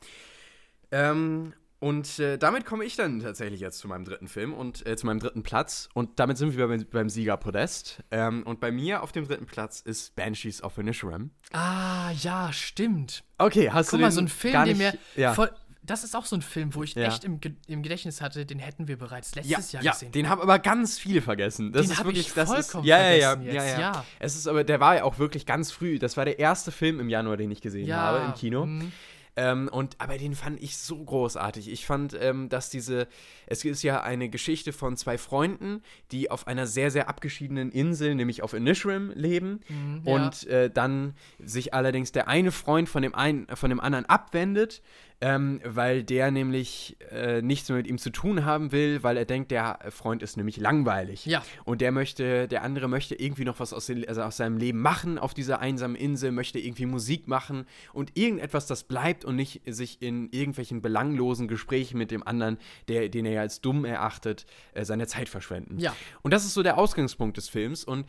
Ähm, 0.91 1.53
und 1.79 2.17
äh, 2.17 2.37
damit 2.37 2.65
komme 2.65 2.85
ich 2.85 2.95
dann 2.95 3.19
tatsächlich 3.19 3.59
jetzt 3.59 3.77
zu 3.77 3.87
meinem 3.87 4.03
dritten 4.03 4.27
Film 4.27 4.53
und 4.53 4.85
äh, 4.87 4.95
zu 4.97 5.05
meinem 5.05 5.19
dritten 5.19 5.43
Platz. 5.43 5.89
Und 5.93 6.19
damit 6.19 6.37
sind 6.37 6.57
wir 6.57 6.67
beim, 6.67 6.85
beim 6.89 7.09
Siegerpodest. 7.09 8.03
Ähm, 8.09 8.43
und 8.43 8.59
bei 8.59 8.71
mir 8.71 9.03
auf 9.03 9.11
dem 9.11 9.27
dritten 9.27 9.45
Platz 9.45 9.81
ist 9.81 10.15
Banshees 10.15 10.63
of 10.63 10.77
Inisherim. 10.77 11.31
Ah, 11.53 12.11
ja, 12.11 12.51
stimmt. 12.51 13.23
Okay, 13.37 13.69
hast 13.69 13.91
Guck 13.91 13.99
du 13.99 14.01
mal, 14.01 14.09
den 14.09 14.15
so 14.15 14.21
ein 14.21 14.27
Film, 14.27 14.53
gar 14.53 14.65
den 14.65 14.77
nicht, 14.77 14.93
mir 15.15 15.21
ja. 15.21 15.33
voll. 15.33 15.51
Das 15.87 16.03
ist 16.03 16.15
auch 16.15 16.25
so 16.25 16.35
ein 16.35 16.41
Film, 16.41 16.75
wo 16.75 16.83
ich 16.83 16.93
Ja. 16.93 17.07
echt 17.07 17.23
im, 17.23 17.39
Ge 17.41 17.53
im 17.67 17.81
Gedächtnis 17.81 18.21
hatte, 18.21 18.45
den 18.45 18.59
hätten 18.59 18.87
wir 18.87 18.97
bereits 18.97 19.33
ja, 19.33 19.41
letztes 19.41 19.71
Jahr 19.71 19.83
ja, 19.83 19.91
gesehen. 19.93 20.11
den 20.11 20.29
haben 20.29 20.41
aber 20.41 20.59
ganz 20.59 20.99
viele 20.99 21.21
vergessen. 21.21 21.71
Das 21.71 21.83
Den 21.87 21.91
ist 21.93 22.03
wirklich, 22.05 22.27
ich 22.27 22.33
das 22.33 22.49
vollkommen 22.49 22.83
ist, 22.83 22.89
ja, 22.89 22.99
ja, 22.99 23.15
ja, 23.15 23.29
vergessen 23.31 23.55
ja, 23.55 23.63
jetzt, 23.63 23.73
ja, 23.73 23.79
ja. 23.79 24.05
Es 24.19 24.35
ist 24.35 24.47
aber, 24.47 24.63
der 24.63 24.79
war 24.79 24.95
ja 24.97 25.03
auch 25.03 25.17
wirklich 25.17 25.45
ganz 25.45 25.71
früh. 25.71 25.97
Das 25.97 26.15
war 26.17 26.25
der 26.25 26.37
erste 26.39 26.71
Film 26.71 26.99
im 26.99 27.09
Januar, 27.09 27.37
den 27.37 27.49
ich 27.49 27.61
gesehen 27.61 27.87
Ja, 27.87 27.97
habe 27.97 28.25
im 28.25 28.33
Kino. 28.35 28.65
mhm. 28.65 28.91
Ähm, 29.39 29.69
und, 29.71 29.95
aber 29.99 30.17
den 30.17 30.33
fand 30.33 30.59
ich 30.63 30.77
so 30.77 30.97
großartig. 30.97 31.69
Ich 31.71 31.85
fand, 31.85 32.17
ähm, 32.19 32.49
dass 32.49 32.71
diese, 32.71 33.07
es 33.45 33.63
ist 33.63 33.83
ja 33.83 34.01
eine 34.01 34.29
Geschichte 34.29 34.73
von 34.73 34.97
zwei 34.97 35.19
Freunden, 35.19 35.83
die 36.11 36.31
auf 36.31 36.47
einer 36.47 36.65
sehr, 36.65 36.89
sehr 36.89 37.07
abgeschiedenen 37.07 37.71
Insel, 37.71 38.15
nämlich 38.15 38.41
auf 38.41 38.53
Inisherim, 38.55 39.11
leben. 39.13 39.59
Mhm, 39.69 40.01
ja. 40.05 40.15
und 40.15 40.47
äh, 40.47 40.71
dann 40.71 41.13
sich 41.37 41.75
allerdings 41.75 42.11
der 42.11 42.27
eine 42.27 42.51
Freund 42.51 42.89
von 42.89 43.03
dem, 43.03 43.13
einen, 43.13 43.45
von 43.55 43.69
dem 43.69 43.79
anderen 43.79 44.05
abwendet, 44.07 44.81
ähm, 45.19 45.61
weil 45.63 46.03
der 46.03 46.29
nämlich 46.29 46.97
äh, 47.11 47.41
nichts 47.41 47.69
mehr 47.69 47.77
mit 47.77 47.87
ihm 47.87 47.97
zu 47.97 48.11
tun 48.11 48.45
haben 48.45 48.71
will, 48.71 49.01
weil 49.01 49.17
er 49.17 49.25
denkt, 49.25 49.49
der 49.49 49.79
Freund 49.89 50.21
ist 50.21 50.37
nämlich 50.37 50.57
langweilig. 50.57 51.25
Ja. 51.25 51.43
Und 51.65 51.81
der 51.81 51.91
möchte, 51.91 52.47
der 52.47 52.61
andere 52.61 52.87
möchte 52.87 53.15
irgendwie 53.15 53.43
noch 53.43 53.59
was 53.59 53.73
aus, 53.73 53.87
den, 53.87 54.07
also 54.07 54.21
aus 54.21 54.37
seinem 54.37 54.57
Leben 54.57 54.79
machen 54.79 55.17
auf 55.17 55.33
dieser 55.33 55.59
einsamen 55.59 55.95
Insel, 55.95 56.31
möchte 56.31 56.59
irgendwie 56.59 56.85
Musik 56.85 57.27
machen 57.27 57.65
und 57.93 58.11
irgendetwas, 58.15 58.67
das 58.67 58.83
bleibt 58.83 59.25
und 59.25 59.35
nicht 59.35 59.61
sich 59.65 60.01
in 60.01 60.29
irgendwelchen 60.31 60.81
belanglosen 60.81 61.47
Gesprächen 61.47 61.97
mit 61.97 62.11
dem 62.11 62.21
anderen, 62.21 62.57
der, 62.87 63.09
den 63.09 63.25
er 63.25 63.31
ja 63.33 63.41
als 63.41 63.61
dumm 63.61 63.85
erachtet, 63.85 64.45
äh, 64.73 64.85
seine 64.85 65.07
Zeit 65.07 65.29
verschwenden. 65.29 65.79
Ja. 65.79 65.95
Und 66.21 66.31
das 66.31 66.45
ist 66.45 66.53
so 66.53 66.61
der 66.61 66.77
Ausgangspunkt 66.77 67.37
des 67.37 67.49
Films 67.49 67.83
und 67.83 68.05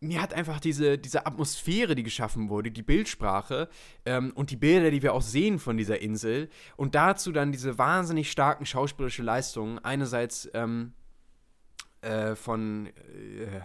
mir 0.00 0.22
hat 0.22 0.32
einfach 0.32 0.60
diese, 0.60 0.98
diese 0.98 1.26
Atmosphäre, 1.26 1.94
die 1.94 2.02
geschaffen 2.02 2.48
wurde, 2.48 2.70
die 2.70 2.82
Bildsprache 2.82 3.68
ähm, 4.04 4.32
und 4.34 4.50
die 4.50 4.56
Bilder, 4.56 4.90
die 4.90 5.02
wir 5.02 5.12
auch 5.12 5.22
sehen 5.22 5.58
von 5.58 5.76
dieser 5.76 6.00
Insel 6.00 6.48
und 6.76 6.94
dazu 6.94 7.32
dann 7.32 7.52
diese 7.52 7.78
wahnsinnig 7.78 8.30
starken 8.30 8.64
schauspielische 8.64 9.22
Leistungen, 9.22 9.78
einerseits 9.80 10.48
ähm, 10.54 10.92
äh, 12.00 12.36
von 12.36 12.86
äh, 12.86 13.60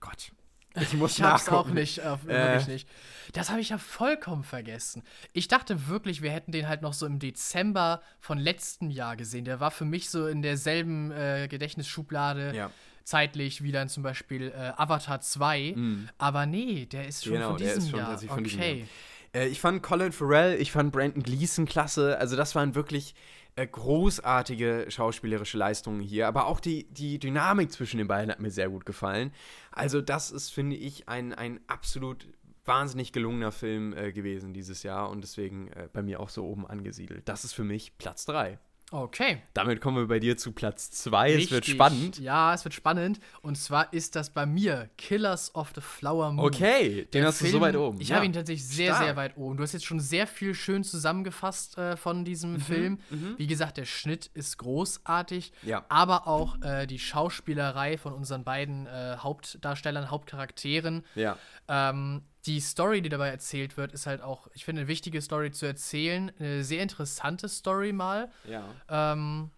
Gott, 0.00 0.32
ich 0.74 0.94
muss 0.94 1.18
Ich 1.18 1.22
hab's 1.22 1.48
auch 1.48 1.68
nicht, 1.68 1.98
äh, 1.98 2.24
wirklich 2.24 2.68
nicht. 2.68 2.88
Das 3.32 3.50
habe 3.50 3.60
ich 3.60 3.68
ja 3.68 3.78
vollkommen 3.78 4.42
vergessen. 4.42 5.02
Ich 5.32 5.46
dachte 5.46 5.88
wirklich, 5.88 6.22
wir 6.22 6.30
hätten 6.30 6.52
den 6.52 6.68
halt 6.68 6.82
noch 6.82 6.94
so 6.94 7.06
im 7.06 7.18
Dezember 7.18 8.02
von 8.18 8.38
letztem 8.38 8.90
Jahr 8.90 9.16
gesehen. 9.16 9.44
Der 9.44 9.60
war 9.60 9.70
für 9.70 9.84
mich 9.84 10.10
so 10.10 10.26
in 10.26 10.42
derselben 10.42 11.10
äh, 11.12 11.48
Gedächtnisschublade 11.48 12.52
Ja. 12.56 12.70
Zeitlich 13.04 13.62
wie 13.62 13.72
dann 13.72 13.88
zum 13.88 14.02
Beispiel 14.02 14.48
äh, 14.48 14.72
Avatar 14.76 15.20
2. 15.20 15.76
Aber 16.18 16.46
nee, 16.46 16.86
der 16.86 17.06
ist 17.06 17.24
schon. 17.24 17.34
Genau, 17.34 17.50
von 17.50 17.58
der 17.58 17.74
diesem 17.74 17.82
ist 17.82 17.90
schon 17.90 17.98
Jahr. 17.98 18.18
von 18.18 18.44
diesem 18.44 18.60
okay. 18.60 18.78
Jahr. 18.78 19.42
Äh, 19.42 19.48
ich 19.48 19.60
fand 19.60 19.82
Colin 19.82 20.12
Farrell, 20.12 20.60
ich 20.60 20.72
fand 20.72 20.92
Brandon 20.92 21.22
Gleeson 21.22 21.66
klasse. 21.66 22.18
Also 22.18 22.36
das 22.36 22.54
waren 22.54 22.74
wirklich 22.74 23.14
äh, 23.56 23.66
großartige 23.66 24.86
schauspielerische 24.88 25.58
Leistungen 25.58 26.00
hier. 26.00 26.28
Aber 26.28 26.46
auch 26.46 26.60
die, 26.60 26.84
die 26.92 27.18
Dynamik 27.18 27.72
zwischen 27.72 27.98
den 27.98 28.08
beiden 28.08 28.30
hat 28.30 28.40
mir 28.40 28.50
sehr 28.50 28.68
gut 28.68 28.86
gefallen. 28.86 29.32
Also 29.70 30.00
das 30.00 30.30
ist, 30.30 30.50
finde 30.50 30.76
ich, 30.76 31.08
ein, 31.08 31.34
ein 31.34 31.60
absolut 31.66 32.28
wahnsinnig 32.64 33.12
gelungener 33.12 33.52
Film 33.52 33.92
äh, 33.92 34.12
gewesen 34.12 34.52
dieses 34.52 34.82
Jahr 34.82 35.10
und 35.10 35.22
deswegen 35.22 35.68
äh, 35.68 35.88
bei 35.92 36.02
mir 36.02 36.20
auch 36.20 36.28
so 36.28 36.44
oben 36.44 36.66
angesiedelt. 36.66 37.28
Das 37.28 37.44
ist 37.44 37.52
für 37.52 37.64
mich 37.64 37.96
Platz 37.98 38.26
3. 38.26 38.58
Okay. 38.92 39.42
Damit 39.54 39.80
kommen 39.80 39.96
wir 39.98 40.08
bei 40.08 40.18
dir 40.18 40.36
zu 40.36 40.52
Platz 40.52 40.90
2. 40.90 41.34
Es 41.34 41.50
wird 41.50 41.64
spannend. 41.66 42.18
Ja, 42.18 42.52
es 42.54 42.64
wird 42.64 42.74
spannend. 42.74 43.20
Und 43.40 43.56
zwar 43.56 43.92
ist 43.92 44.16
das 44.16 44.30
bei 44.30 44.46
mir 44.46 44.90
Killers 44.98 45.54
of 45.54 45.70
the 45.74 45.80
Flower 45.80 46.32
Moon. 46.32 46.46
Okay, 46.46 47.04
den 47.04 47.10
Der 47.20 47.26
hast 47.26 47.40
du 47.40 47.46
so 47.46 47.60
weit 47.60 47.76
oben. 47.76 48.00
Ich 48.00 48.08
Ja. 48.08 48.16
habe 48.16 48.26
ihn 48.26 48.32
tatsächlich 48.32 48.66
sehr, 48.66 48.92
Stark. 48.94 49.04
sehr 49.04 49.16
weit 49.16 49.36
oben. 49.36 49.56
Du 49.56 49.62
hast 49.62 49.72
jetzt 49.72 49.84
schon 49.84 50.00
sehr 50.00 50.26
viel 50.26 50.54
schön 50.54 50.82
zusammengefasst 50.82 51.78
äh, 51.78 51.96
von 51.96 52.24
diesem 52.24 52.54
Mhm, 52.54 52.60
Film. 52.60 52.98
Wie 53.36 53.46
gesagt, 53.46 53.76
der 53.76 53.84
Schnitt 53.84 54.26
ist 54.34 54.58
großartig, 54.58 55.52
Ja. 55.62 55.84
aber 55.88 56.26
auch 56.26 56.60
äh, 56.62 56.86
die 56.86 56.98
Schauspielerei 56.98 57.96
von 57.96 58.12
unseren 58.12 58.44
beiden 58.44 58.86
äh, 58.86 59.16
Hauptdarstellern, 59.18 60.10
Hauptcharakteren. 60.10 61.04
Ja. 61.14 61.36
Ähm, 61.68 62.22
die 62.46 62.60
Story, 62.60 63.02
die 63.02 63.08
dabei 63.10 63.28
erzählt 63.28 63.76
wird, 63.76 63.92
ist 63.92 64.06
halt 64.06 64.22
auch, 64.22 64.48
ich 64.54 64.64
finde, 64.64 64.80
eine 64.82 64.88
wichtige 64.88 65.20
Story 65.20 65.50
zu 65.50 65.66
erzählen. 65.66 66.32
Eine 66.38 66.64
sehr 66.64 66.82
interessante 66.82 67.48
Story 67.48 67.92
mal. 67.92 68.30
Ja. 68.48 68.64
Ähm, 68.88 69.50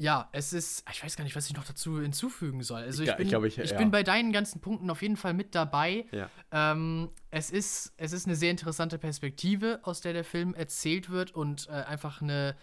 ja, 0.00 0.28
es 0.30 0.52
ist, 0.52 0.84
ich 0.92 1.02
weiß 1.02 1.16
gar 1.16 1.24
nicht, 1.24 1.34
was 1.34 1.48
ich 1.48 1.56
noch 1.56 1.64
dazu 1.64 2.00
hinzufügen 2.00 2.62
soll. 2.62 2.82
Also 2.82 3.02
ich 3.02 3.08
Ja, 3.08 3.14
ich 3.14 3.18
bin, 3.18 3.28
glaub, 3.28 3.44
ich- 3.44 3.58
ich 3.58 3.70
ja. 3.72 3.78
bin 3.78 3.90
bei 3.90 4.04
deinen 4.04 4.32
ganzen 4.32 4.60
Punkten 4.60 4.88
auf 4.90 5.02
jeden 5.02 5.16
Fall 5.16 5.34
mit 5.34 5.54
dabei. 5.56 6.06
Ja. 6.12 6.30
Ähm, 6.52 7.10
es, 7.32 7.50
ist, 7.50 7.94
es 7.96 8.12
ist 8.12 8.26
eine 8.26 8.36
sehr 8.36 8.52
interessante 8.52 8.96
Perspektive, 8.98 9.80
aus 9.82 10.00
der 10.00 10.12
der 10.12 10.24
Film 10.24 10.54
erzählt 10.54 11.10
wird 11.10 11.32
und 11.32 11.66
äh, 11.68 11.72
einfach 11.72 12.22
eine, 12.22 12.54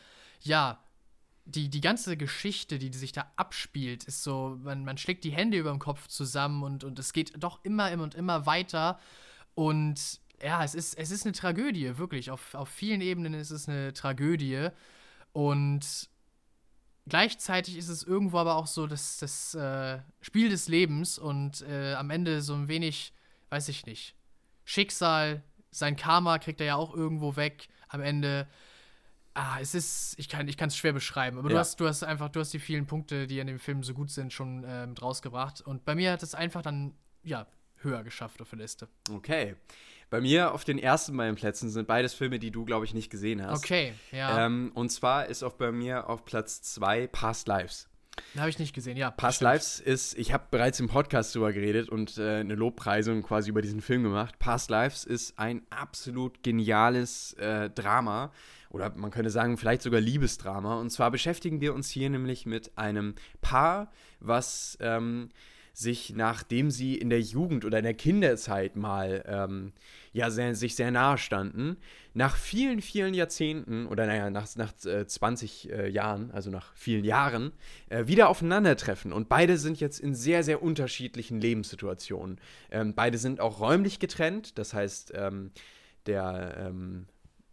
ja, 0.41 0.81
die, 1.46 1.70
die 1.70 1.82
ganze 1.82 2.18
Geschichte, 2.18 2.80
die, 2.80 2.92
sich 2.92 3.12
da 3.12 3.32
abspielt, 3.36 4.04
ist 4.04 4.24
so, 4.24 4.58
man, 4.64 4.84
man 4.84 4.98
schlägt 4.98 5.24
die 5.24 5.32
Hände 5.32 5.58
über 5.58 5.70
dem 5.70 5.80
Kopf 5.80 6.08
zusammen 6.08 6.64
und, 6.64 6.84
und 6.84 6.98
es 6.98 7.14
geht 7.14 7.34
doch 7.38 7.64
immer, 7.64 7.92
immer 7.92 8.04
und 8.04 8.16
immer 8.16 8.46
weiter. 8.46 9.00
Und 9.54 10.20
ja, 10.44 10.64
es 10.64 10.76
ist, 10.76 10.98
es 10.98 11.12
ist 11.12 11.26
eine 11.26 11.34
Tragödie, 11.34 11.98
wirklich. 11.98 12.32
Auf, 12.32 12.56
auf 12.56 12.70
vielen 12.70 13.02
Ebenen 13.02 13.36
ist 13.36 13.52
es 13.52 13.70
eine 13.70 13.94
Tragödie. 13.94 14.70
Und 15.34 16.10
gleichzeitig 17.08 17.78
ist 17.78 17.90
es 17.90 18.04
irgendwo 18.04 18.40
aber 18.40 18.56
auch 18.56 18.68
so 18.68 18.88
das, 18.88 19.18
das 19.20 19.54
äh, 19.54 20.00
Spiel 20.22 20.50
des 20.50 20.68
Lebens 20.68 21.20
und 21.20 21.62
äh, 21.62 21.94
am 21.94 22.10
Ende 22.10 22.42
so 22.42 22.54
ein 22.56 22.68
wenig, 22.68 23.14
weiß 23.50 23.70
ich 23.70 23.86
nicht, 23.86 24.16
Schicksal, 24.64 25.44
sein 25.70 25.96
Karma 25.96 26.40
kriegt 26.40 26.60
er 26.60 26.68
ja 26.68 26.76
auch 26.76 26.94
irgendwo 26.94 27.36
weg 27.36 27.68
am 27.88 28.02
Ende. 28.02 28.48
Ah, 29.38 29.57
es 29.60 29.76
ist, 29.76 30.16
ich 30.18 30.30
kann 30.30 30.48
es 30.48 30.78
schwer 30.78 30.94
beschreiben, 30.94 31.38
aber 31.38 31.49
du, 31.49 31.56
Ja. 31.56 31.60
hast, 31.60 31.80
du 31.80 31.88
hast 31.88 32.03
einfach, 32.03 32.30
du 32.30 32.40
hast 32.40 32.53
die 32.53 32.60
vielen 32.60 32.86
Punkte, 32.88 33.28
die 33.28 33.40
in 33.40 33.48
dem 33.48 33.60
Film 33.60 33.84
so 33.84 33.94
gut 33.94 34.10
sind, 34.10 34.32
schon 34.32 34.64
ähm, 34.66 34.94
rausgebracht. 34.99 35.60
Und 35.62 35.84
bei 35.84 35.94
mir 35.94 36.14
hat 36.14 36.24
es 36.24 36.34
einfach 36.34 36.62
dann, 36.62 36.94
ja, 37.22 37.45
höher 37.82 38.03
geschafft 38.03 38.41
auf 38.41 38.49
der 38.49 38.60
Liste. 38.60 38.88
Okay. 39.12 39.56
Bei 40.10 40.22
mir 40.22 40.53
auf 40.53 40.64
den 40.64 40.80
ersten 40.80 41.18
beiden 41.18 41.36
Plätzen 41.36 41.70
sind 41.70 41.88
beides 41.88 42.14
Filme, 42.14 42.40
die 42.40 42.49
du, 42.52 42.64
glaube 42.64 42.86
ich, 42.86 42.94
nicht 42.94 43.10
gesehen 43.10 43.45
hast. 43.45 43.64
Okay, 43.66 43.94
ja. 44.12 44.45
Ähm, 44.45 44.72
und 44.74 44.90
zwar 44.90 45.26
ist 45.26 45.44
auch 45.44 45.53
bei 45.53 45.72
mir 45.72 46.10
auf 46.10 46.24
Platz 46.24 46.62
2 46.62 47.07
Past 47.07 47.48
Lives. 47.48 47.90
Habe 48.38 48.49
ich 48.49 48.60
nicht 48.60 48.74
gesehen, 48.74 48.95
ja. 48.95 49.12
Past 49.12 49.38
stimmt. 49.38 49.52
Lives 49.52 49.80
ist, 49.82 50.18
ich 50.18 50.32
habe 50.32 50.45
bereits 50.49 50.80
im 50.80 50.88
Podcast 50.88 51.36
drüber 51.36 51.52
geredet 51.52 51.90
und 51.90 52.18
äh, 52.18 52.36
eine 52.40 52.56
Lobpreisung 52.56 53.24
quasi 53.24 53.49
über 53.49 53.62
diesen 53.62 53.82
Film 53.82 54.03
gemacht. 54.03 54.40
Past 54.40 54.70
Lives 54.70 55.03
ist 55.03 55.38
ein 55.38 55.64
absolut 55.70 56.41
geniales 56.44 57.34
äh, 57.34 57.70
Drama 57.70 58.32
oder 58.76 58.91
man 58.95 59.10
könnte 59.10 59.30
sagen 59.30 59.57
vielleicht 59.57 59.81
sogar 59.81 60.02
Liebesdrama. 60.02 60.76
Und 60.76 60.89
zwar 60.89 61.10
beschäftigen 61.10 61.61
wir 61.61 61.73
uns 61.73 61.89
hier 61.89 62.10
nämlich 62.10 62.45
mit 62.45 62.77
einem 62.77 63.15
Paar, 63.39 63.89
was 64.19 64.77
ähm, 64.81 65.30
sich, 65.72 66.14
nachdem 66.14 66.69
sie 66.72 66.95
in 66.95 67.10
der 67.10 67.22
Jugend 67.22 67.64
oder 67.64 67.77
in 67.77 67.85
der 67.85 67.93
Kinderzeit 67.93 68.76
mal 68.76 69.23
ähm, 69.27 69.72
ja, 70.11 70.30
sehr, 70.30 70.56
sich 70.56 70.76
sehr 70.76 70.91
nahe 70.91 71.18
standen, 71.18 71.77
nach 72.14 72.35
vielen, 72.35 72.81
vielen 72.81 73.14
Jahrzehnten 73.14 73.85
oder 73.85 74.07
naja, 74.07 74.30
nach, 74.30 74.53
nach 74.57 74.73
äh, 74.85 75.07
20 75.07 75.72
äh, 75.72 75.89
Jahren, 75.89 76.31
also 76.31 76.49
nach 76.49 76.73
vielen 76.76 77.06
Jahren, 77.06 77.53
äh, 77.88 78.07
wieder 78.07 78.27
aufeinandertreffen. 78.27 79.14
Und 79.14 79.30
beide 79.30 79.57
sind 79.57 79.80
jetzt 79.80 79.99
in 79.99 80.15
sehr, 80.15 80.43
sehr 80.43 80.61
unterschiedlichen 80.61 81.39
Lebenssituationen. 81.39 82.41
Ähm, 82.72 82.93
beide 82.93 83.18
sind 83.18 83.39
auch 83.39 83.61
räumlich 83.61 83.99
getrennt, 83.99 84.57
das 84.57 84.73
heißt, 84.73 85.14
ähm, 85.15 85.52
der 86.07 86.56
ähm, 86.57 87.07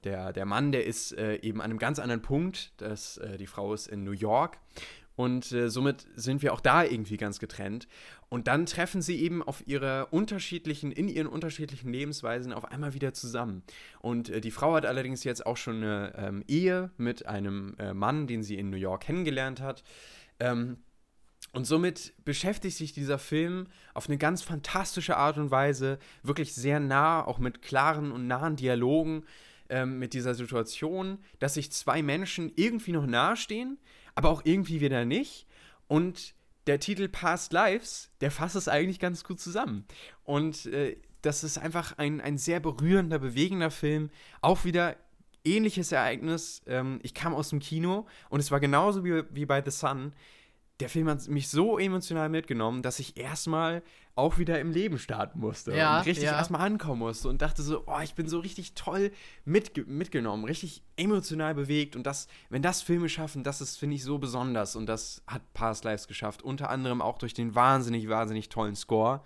der, 0.05 0.33
der 0.33 0.47
Mann, 0.47 0.73
der 0.73 0.87
ist 0.87 1.13
äh, 1.13 1.37
eben 1.37 1.61
an 1.61 1.71
einem 1.71 1.79
ganz 1.79 1.99
anderen 1.99 2.23
Punkt. 2.23 2.73
Das, 2.77 3.19
äh, 3.19 3.37
die 3.39 3.47
Frau 3.47 3.73
ist 3.73 3.87
in 3.87 4.05
New 4.05 4.13
York. 4.13 4.59
Und 5.15 5.53
äh, 5.53 5.69
somit 5.69 6.07
sind 6.17 6.43
wir 6.43 6.53
auch 6.55 6.61
da 6.61 6.85
irgendwie 6.85 7.17
ganz 7.17 7.39
getrennt. 7.39 7.87
Und 8.29 8.49
dann 8.49 8.65
treffen 8.65 9.03
sie 9.03 9.21
eben 9.21 9.43
auf 9.43 9.67
ihre 9.67 10.07
unterschiedlichen, 10.07 10.91
in 10.91 11.09
ihren 11.09 11.27
unterschiedlichen 11.27 11.93
Lebensweisen 11.93 12.53
auf 12.53 12.65
einmal 12.65 12.95
wieder 12.95 13.13
zusammen. 13.13 13.63
Und 14.01 14.31
äh, 14.31 14.41
die 14.41 14.51
Frau 14.51 14.75
hat 14.75 14.87
allerdings 14.87 15.23
jetzt 15.25 15.45
auch 15.45 15.59
schon 15.59 15.77
eine 15.77 16.15
ähm, 16.17 16.45
Ehe 16.49 16.91
mit 16.97 17.27
einem 17.27 17.77
äh, 17.79 17.93
Mann, 17.93 18.27
den 18.27 18.43
sie 18.43 18.57
in 18.57 18.71
New 18.71 18.79
York 18.79 19.03
kennengelernt 19.03 19.61
hat. 19.61 19.85
Ähm, 20.41 20.79
und 21.53 21.67
somit 21.67 22.15
beschäftigt 22.25 22.79
sich 22.79 22.95
dieser 22.95 23.19
Film 23.19 23.67
auf 23.93 24.09
eine 24.09 24.17
ganz 24.17 24.41
fantastische 24.41 25.19
Art 25.19 25.37
und 25.37 25.51
Weise, 25.51 25.99
wirklich 26.23 26.55
sehr 26.55 26.81
nah, 26.81 27.23
auch 27.23 27.39
mit 27.39 27.61
klaren 27.61 28.11
und 28.11 28.27
nahen 28.27 28.57
Dialogen 28.57 29.25
ähm, 29.73 29.99
mit 29.99 30.13
dieser 30.13 30.35
Situation, 30.35 31.19
dass 31.39 31.55
sich 31.55 31.73
zwei 31.73 32.03
Menschen 32.03 32.53
irgendwie 32.57 32.93
noch 32.93 33.07
nahestehen, 33.07 33.79
aber 34.15 34.29
auch 34.29 34.43
irgendwie 34.45 34.83
wieder 34.83 35.07
nicht. 35.07 35.47
Und 35.89 36.35
der 36.67 36.79
Titel 36.79 37.09
Past 37.09 37.55
Lives, 37.55 38.11
der 38.21 38.31
fasst 38.31 38.55
es 38.55 38.69
eigentlich 38.69 39.01
ganz 39.01 39.25
gut 39.25 39.41
zusammen. 39.41 39.87
Und 40.25 40.67
äh, 40.67 40.99
das 41.23 41.43
ist 41.43 41.57
einfach 41.57 41.97
ein, 41.97 42.21
ein 42.21 42.37
sehr 42.37 42.61
berührender, 42.61 43.19
bewegender 43.19 43.71
Film. 43.71 44.11
Auch 44.43 44.65
wieder 44.65 44.97
ähnliches 45.43 45.91
Ereignis. 45.91 46.61
Ähm, 46.67 47.01
ich 47.03 47.15
kam 47.15 47.35
aus 47.35 47.49
dem 47.49 47.59
Kino 47.59 48.07
und 48.29 48.41
es 48.41 48.51
war 48.51 48.61
genauso 48.61 49.05
wie, 49.05 49.25
wie 49.31 49.47
bei 49.47 49.63
The 49.65 49.71
Sun 49.71 50.13
der 50.81 50.89
Film 50.89 51.09
hat 51.09 51.29
mich 51.29 51.49
so 51.49 51.79
emotional 51.79 52.29
mitgenommen, 52.29 52.83
dass 52.83 52.99
ich 52.99 53.17
erstmal 53.17 53.83
auch 54.15 54.39
wieder 54.39 54.61
im 54.61 54.71
Leben 54.71 54.99
starten 54.99 55.39
musste 55.39 55.75
ja, 55.75 55.99
und 55.99 56.07
richtig 56.07 56.25
ja. 56.25 56.33
erstmal 56.33 56.61
ankommen 56.63 56.99
musste 56.99 57.29
und 57.29 57.41
dachte 57.41 57.63
so, 57.63 57.85
oh, 57.87 58.01
ich 58.03 58.15
bin 58.15 58.29
so 58.29 58.41
richtig 58.41 58.75
toll 58.75 59.11
mitge 59.45 59.85
mitgenommen, 59.85 60.45
richtig 60.45 60.83
emotional 60.97 61.55
bewegt 61.55 61.97
und 61.97 62.07
das, 62.07 62.27
wenn 62.51 62.63
das 62.63 62.83
Filme 62.83 63.09
schaffen, 63.09 63.43
das 63.43 63.61
ist, 63.61 63.79
finde 63.79 63.97
ich, 63.97 64.05
so 64.05 64.19
besonders 64.19 64.77
und 64.77 64.87
das 64.87 65.23
hat 65.27 65.43
Past 65.55 65.85
Lives 65.85 66.09
geschafft, 66.09 66.43
unter 66.43 66.69
anderem 66.69 67.01
auch 67.01 67.19
durch 67.19 67.33
den 67.33 67.55
wahnsinnig, 67.55 68.09
wahnsinnig 68.09 68.49
tollen 68.49 68.77
Score 68.77 69.23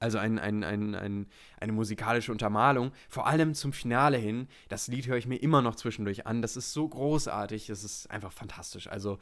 also 0.00 0.16
ein, 0.16 0.38
ein, 0.38 0.64
ein, 0.64 0.94
ein, 0.94 1.26
eine 1.60 1.72
musikalische 1.72 2.32
Untermalung. 2.32 2.90
Vor 3.10 3.26
allem 3.26 3.54
zum 3.54 3.74
Finale 3.74 4.16
hin. 4.16 4.48
Das 4.70 4.88
Lied 4.88 5.06
höre 5.06 5.18
ich 5.18 5.26
mir 5.26 5.36
immer 5.36 5.60
noch 5.60 5.76
zwischendurch 5.76 6.26
an. 6.26 6.40
Das 6.40 6.56
ist 6.56 6.72
so 6.72 6.88
großartig. 6.88 7.66
Das 7.66 7.84
ist 7.84 8.10
einfach 8.10 8.32
fantastisch. 8.32 8.88
Also 8.88 9.18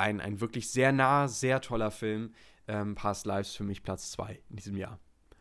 ein, 0.00 0.20
ein 0.20 0.40
wirklich 0.40 0.70
sehr 0.70 0.92
nah, 0.92 1.28
sehr 1.28 1.60
toller 1.60 1.90
Film. 1.90 2.34
Ähm, 2.68 2.94
Past 2.94 3.26
Lives 3.26 3.54
für 3.54 3.64
mich 3.64 3.82
Platz 3.82 4.10
2 4.12 4.40
in 4.48 4.56
diesem 4.56 4.76
Jahr. 4.76 4.98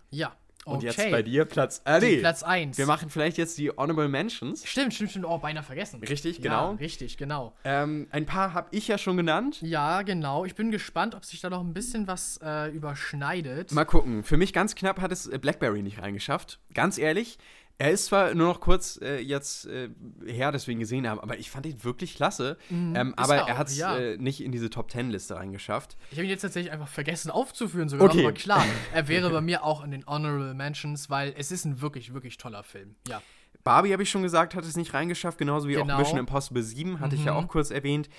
Ja, 0.10 0.36
Okay. 0.66 0.76
Und 0.76 0.84
jetzt 0.84 1.12
bei 1.12 1.24
dir 1.24 1.46
Platz, 1.46 1.82
äh, 1.86 2.00
nee, 2.00 2.18
Platz 2.18 2.44
1. 2.44 2.78
Wir 2.78 2.86
machen 2.86 3.10
vielleicht 3.10 3.38
jetzt 3.38 3.58
die 3.58 3.72
Honorable 3.72 4.10
Mentions. 4.10 4.68
Stimmt, 4.68 4.94
stimmt, 4.94 5.12
stimmt. 5.12 5.26
Oh, 5.26 5.38
beinahe 5.38 5.64
vergessen. 5.64 6.02
Richtig, 6.02 6.42
genau. 6.42 6.72
Ja, 6.72 6.78
richtig, 6.78 7.18
genau. 7.18 7.54
Ähm, 7.64 8.08
ein 8.12 8.26
paar 8.26 8.54
habe 8.54 8.68
ich 8.72 8.88
ja 8.88 8.98
schon 8.98 9.18
genannt. 9.18 9.62
Ja, 9.62 10.02
genau. 10.02 10.46
Ich 10.46 10.56
bin 10.56 10.70
gespannt, 10.70 11.16
ob 11.16 11.24
sich 11.24 11.40
da 11.40 11.50
noch 11.50 11.62
ein 11.62 11.74
bisschen 11.74 12.08
was 12.08 12.40
äh, 12.44 12.70
überschneidet. 12.72 13.72
Mal 13.72 13.86
gucken. 13.86 14.24
Für 14.24 14.38
mich 14.38 14.52
ganz 14.52 14.76
knapp 14.76 15.00
hat 15.00 15.12
es 15.12 15.28
äh, 15.28 15.40
Blackberry 15.40 15.82
nicht 15.82 16.02
reingeschafft. 16.02 16.60
Ganz 16.74 16.98
ehrlich, 16.98 17.38
er 17.80 17.92
ist 17.92 18.08
zwar 18.08 18.36
nur 18.36 18.48
noch 18.48 18.60
kurz 18.60 19.00
äh, 19.02 19.20
jetzt 19.20 19.66
äh, 19.66 19.90
her, 20.26 20.52
deswegen 20.52 20.82
gesehen 20.82 21.08
haben, 21.08 21.22
aber 21.22 21.40
ich 21.40 21.50
fand 21.50 21.66
ihn 21.66 21.82
wirklich 21.84 22.14
klasse. 22.14 22.58
Mhm, 22.70 22.94
ähm, 22.96 23.14
aber 23.16 23.38
er, 23.38 23.48
er 23.48 23.58
hat 23.58 23.70
es 23.70 23.78
ja. 23.78 23.98
äh, 23.98 24.18
nicht 24.18 24.44
in 24.44 24.52
diese 24.52 24.70
Top 24.70 24.90
Ten-Liste 24.90 25.38
reingeschafft. 25.38 25.96
Ich 26.12 26.18
habe 26.18 26.26
ihn 26.26 26.30
jetzt 26.30 26.42
tatsächlich 26.42 26.74
einfach 26.74 26.90
vergessen 26.90 27.32
aufzuführen, 27.32 27.88
sogar. 27.88 28.10
Okay. 28.10 28.26
Aber 28.26 28.34
klar, 28.34 28.66
er 28.94 29.08
wäre 29.08 29.30
bei 29.32 29.40
mir 29.40 29.64
auch 29.64 29.82
in 29.82 29.92
den 29.92 30.06
Honorable 30.06 30.54
Mentions, 30.54 31.10
weil 31.10 31.34
es 31.38 31.54
ist 31.54 31.64
ein 31.64 31.80
wirklich, 31.80 32.14
wirklich 32.14 32.38
toller 32.38 32.64
Film. 32.64 32.96
Ja. 33.08 33.22
Barbie, 33.64 33.94
habe 33.94 34.04
ich 34.04 34.10
schon 34.10 34.24
gesagt, 34.24 34.56
hat 34.56 34.66
es 34.66 34.76
nicht 34.76 34.94
reingeschafft, 34.94 35.38
genauso 35.38 35.70
wie 35.70 35.74
genau. 35.74 35.94
auch 35.94 36.00
Mission 36.00 36.20
Impossible 36.20 36.62
7, 36.62 37.00
hatte 37.00 37.16
mhm. 37.16 37.22
ich 37.22 37.26
ja 37.26 37.34
mhm. 37.34 37.46
auch 37.46 37.48
kurz 37.48 37.72
erwähnt. 37.72 38.10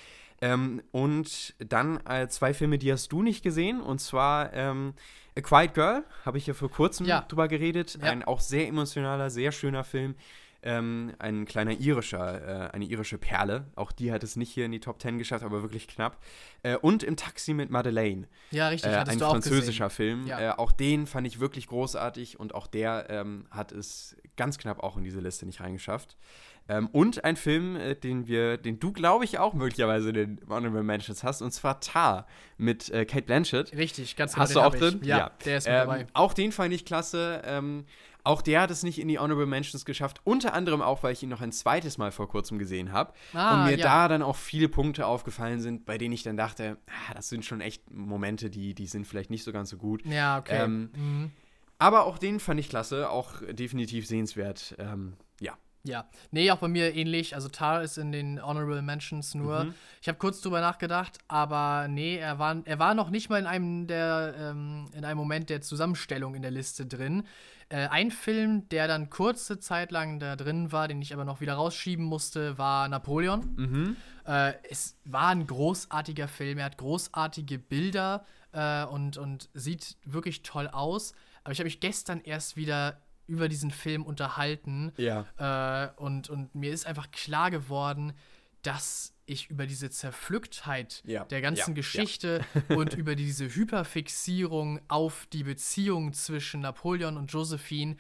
Ähm, 0.41 0.81
und 0.91 1.55
dann 1.59 2.01
äh, 2.07 2.29
zwei 2.29 2.55
Filme, 2.55 2.79
die 2.79 2.91
hast 2.91 3.13
du 3.13 3.23
nicht 3.23 3.43
gesehen, 3.43 3.83
und 3.83 4.01
zwar 4.01 4.55
ähm, 4.55 4.95
A 5.41 5.43
Quiet 5.43 5.75
Girl, 5.75 6.05
habe 6.25 6.39
ich 6.39 6.47
ja 6.47 6.55
vor 6.55 6.71
kurzem 6.71 7.07
ja. 7.07 7.23
drüber 7.23 7.49
geredet. 7.49 7.99
Ja. 8.01 8.11
Ein 8.11 8.25
auch 8.25 8.41
sehr 8.41 8.69
emotionaler, 8.69 9.31
sehr 9.31 9.53
schöner 9.53 9.85
Film. 9.85 10.15
Ähm, 10.63 11.15
ein 11.19 11.47
kleiner 11.47 11.73
irischer, 11.73 12.67
äh, 12.67 12.71
eine 12.73 12.85
irische 12.85 13.17
Perle. 13.17 13.65
Auch 13.77 13.93
die 13.93 14.13
hat 14.13 14.23
es 14.23 14.37
nicht 14.37 14.53
hier 14.53 14.67
in 14.67 14.73
die 14.73 14.81
Top 14.81 15.01
10 15.01 15.17
geschafft, 15.17 15.43
aber 15.43 15.63
wirklich 15.63 15.89
knapp. 15.89 16.19
Äh, 16.63 16.77
und 16.77 17.03
im 17.03 17.17
Taxi 17.17 17.55
mit 17.55 17.71
Madeleine. 17.71 18.29
Ja, 18.51 18.69
richtig. 18.69 18.93
Äh, 18.93 18.97
ein 18.97 19.19
französischer 19.19 19.89
Film. 19.89 20.27
Ja. 20.27 20.39
Äh, 20.39 20.51
auch 20.59 20.73
den 20.73 21.07
fand 21.07 21.27
ich 21.27 21.41
wirklich 21.41 21.67
großartig 21.67 22.39
und 22.39 22.55
auch 22.55 22.67
der 22.67 23.07
ähm, 23.09 23.47
hat 23.51 23.73
es 23.73 24.17
ganz 24.37 24.59
knapp 24.59 24.81
auch 24.81 24.99
in 24.99 25.05
diese 25.05 25.21
Liste 25.21 25.47
nicht 25.47 25.61
reingeschafft. 25.61 26.19
Ähm, 26.71 26.87
und 26.93 27.25
ein 27.25 27.35
Film, 27.35 27.75
äh, 27.75 27.97
den 27.97 28.29
wir, 28.29 28.57
den 28.57 28.79
du, 28.79 28.93
glaube 28.93 29.25
ich, 29.25 29.41
auch 29.41 29.55
möglicherweise 29.55 30.11
in 30.11 30.15
den 30.15 30.41
Honorable 30.49 30.85
Mentions 30.85 31.25
hast, 31.25 31.43
und 31.43 31.51
zwar 31.51 31.81
Tar 31.81 32.29
mit 32.59 32.91
äh, 32.91 33.05
Kate 33.05 33.25
Blanchett. 33.27 33.77
Richtig, 33.77 34.15
ganz 34.15 34.35
genau. 34.35 34.45
Hast 34.45 34.55
du 34.55 34.61
auch 34.61 34.75
drin? 34.75 35.01
Ja, 35.03 35.19
ja, 35.19 35.31
der 35.45 35.59
ist 35.59 35.67
mit 35.67 35.75
ähm, 35.75 35.81
dabei. 35.81 36.07
Auch 36.13 36.33
den 36.33 36.53
fand 36.53 36.73
ich 36.73 36.85
klasse. 36.85 37.43
Ähm, 37.45 37.87
auch 38.23 38.41
der 38.41 38.61
hat 38.61 38.71
es 38.71 38.85
nicht 38.85 39.01
in 39.01 39.09
die 39.09 39.19
Honorable 39.19 39.47
Mentions 39.47 39.85
geschafft. 39.85 40.21
Unter 40.23 40.55
anderem 40.55 40.81
auch, 40.81 41.03
weil 41.03 41.13
ich 41.13 41.25
ihn 41.25 41.29
noch 41.29 41.41
ein 41.41 41.51
zweites 41.51 41.99
Mal 41.99 42.13
vor 42.13 42.29
kurzem 42.29 42.61
gesehen 42.61 42.93
habe. 42.93 43.15
Ah, 43.33 43.55
und 43.55 43.71
mir 43.71 43.77
ja. 43.77 43.85
da 43.85 44.09
dann 44.09 44.23
auch 44.23 44.37
viele 44.37 44.69
Punkte 44.69 45.07
aufgefallen 45.07 45.61
sind, 45.61 45.87
bei 45.87 45.99
denen 45.99 46.15
ich 46.15 46.23
dann 46.23 46.37
dachte, 46.37 46.77
ah, 46.87 47.15
das 47.15 47.29
sind 47.29 47.45
schon 47.45 47.61
echt 47.61 47.91
Momente, 47.91 48.49
die, 48.49 48.75
die 48.75 48.87
sind 48.87 49.09
vielleicht 49.09 49.31
nicht 49.31 49.43
so 49.43 49.51
ganz 49.51 49.71
so 49.71 49.77
gut. 49.77 50.07
Ja, 50.07 50.39
okay. 50.39 50.63
Ähm, 50.63 50.91
mhm. 50.95 51.31
Aber 51.79 52.05
auch 52.05 52.19
den 52.19 52.39
fand 52.39 52.61
ich 52.61 52.69
klasse, 52.69 53.11
auch 53.11 53.43
definitiv 53.51 54.07
sehenswert. 54.07 54.77
Ähm, 54.79 55.15
ja. 55.41 55.57
Ja, 55.83 56.07
nee, 56.31 56.51
auch 56.51 56.59
bei 56.59 56.69
mir 56.69 56.95
ähnlich. 56.95 57.35
Also 57.35 57.49
Tar 57.49 57.83
ist 57.83 57.97
in 57.97 58.13
den 58.13 58.45
Honorable 58.45 58.83
Mentions 58.83 59.35
nur. 59.35 59.65
Mhm. 59.65 59.75
Ich 60.03 60.09
habe 60.09 60.19
kurz 60.19 60.41
drüber 60.43 60.61
nachgedacht, 60.61 61.19
aber 61.27 61.89
nee, 61.89 62.17
er 62.17 62.39
war, 62.39 62.61
er 62.65 62.79
war 62.79 62.95
noch 62.95 63.09
nicht 63.11 63.31
mal 63.31 63.39
in 63.39 63.47
einem 63.47 63.87
der 63.87 64.35
ähm, 64.39 64.91
in 64.93 65.05
einem 65.05 65.17
Moment 65.17 65.49
der 65.49 65.63
Zusammenstellung 65.63 66.35
in 66.35 66.43
der 66.43 66.51
Liste 66.51 66.85
drin. 66.85 67.25
Äh, 67.71 67.87
ein 67.89 68.11
Film, 68.11 68.69
der 68.69 68.89
dann 68.89 69.11
kurze 69.11 69.59
Zeit 69.59 69.91
lang 69.91 70.19
da 70.19 70.37
drin 70.37 70.71
war, 70.71 70.89
den 70.89 71.01
ich 71.01 71.15
aber 71.15 71.25
noch 71.25 71.41
wieder 71.41 71.55
rausschieben 71.55 72.05
musste, 72.05 72.59
war 72.59 72.89
Napoleon. 72.89 73.55
Mhm. 73.57 73.97
Äh, 74.27 74.55
es 74.69 74.99
war 75.05 75.29
ein 75.29 75.47
großartiger 75.47 76.29
Film. 76.29 76.59
Er 76.59 76.67
hat 76.67 76.79
großartige 76.79 77.59
Bilder 77.59 78.27
äh, 78.53 78.85
und, 78.85 79.17
und 79.17 79.49
sieht 79.55 79.97
wirklich 80.05 80.43
toll 80.43 80.69
aus. 80.69 81.15
Aber 81.45 81.53
ich 81.53 81.59
habe 81.59 81.67
mich 81.67 81.81
gestern 81.81 82.21
erst 82.21 82.57
wieder 82.57 83.01
über 83.31 83.49
diesen 83.49 83.71
Film 83.71 84.05
unterhalten. 84.05 84.93
Ja. 84.97 85.25
Äh, 85.39 85.91
und, 85.97 86.29
und 86.29 86.55
mir 86.55 86.73
ist 86.73 86.87
einfach 86.87 87.11
klar 87.11 87.51
geworden, 87.51 88.13
dass 88.63 89.15
ich 89.25 89.49
über 89.49 89.67
diese 89.67 89.89
Zerpflücktheit 89.91 91.03
ja. 91.07 91.25
der 91.25 91.41
ganzen 91.41 91.71
ja. 91.71 91.75
Geschichte 91.75 92.45
ja. 92.69 92.77
und 92.77 92.95
über 92.95 93.15
diese 93.15 93.55
Hyperfixierung 93.55 94.81
auf 94.89 95.27
die 95.33 95.45
Beziehung 95.45 96.13
zwischen 96.13 96.61
Napoleon 96.61 97.17
und 97.17 97.33
Josephine, 97.33 97.97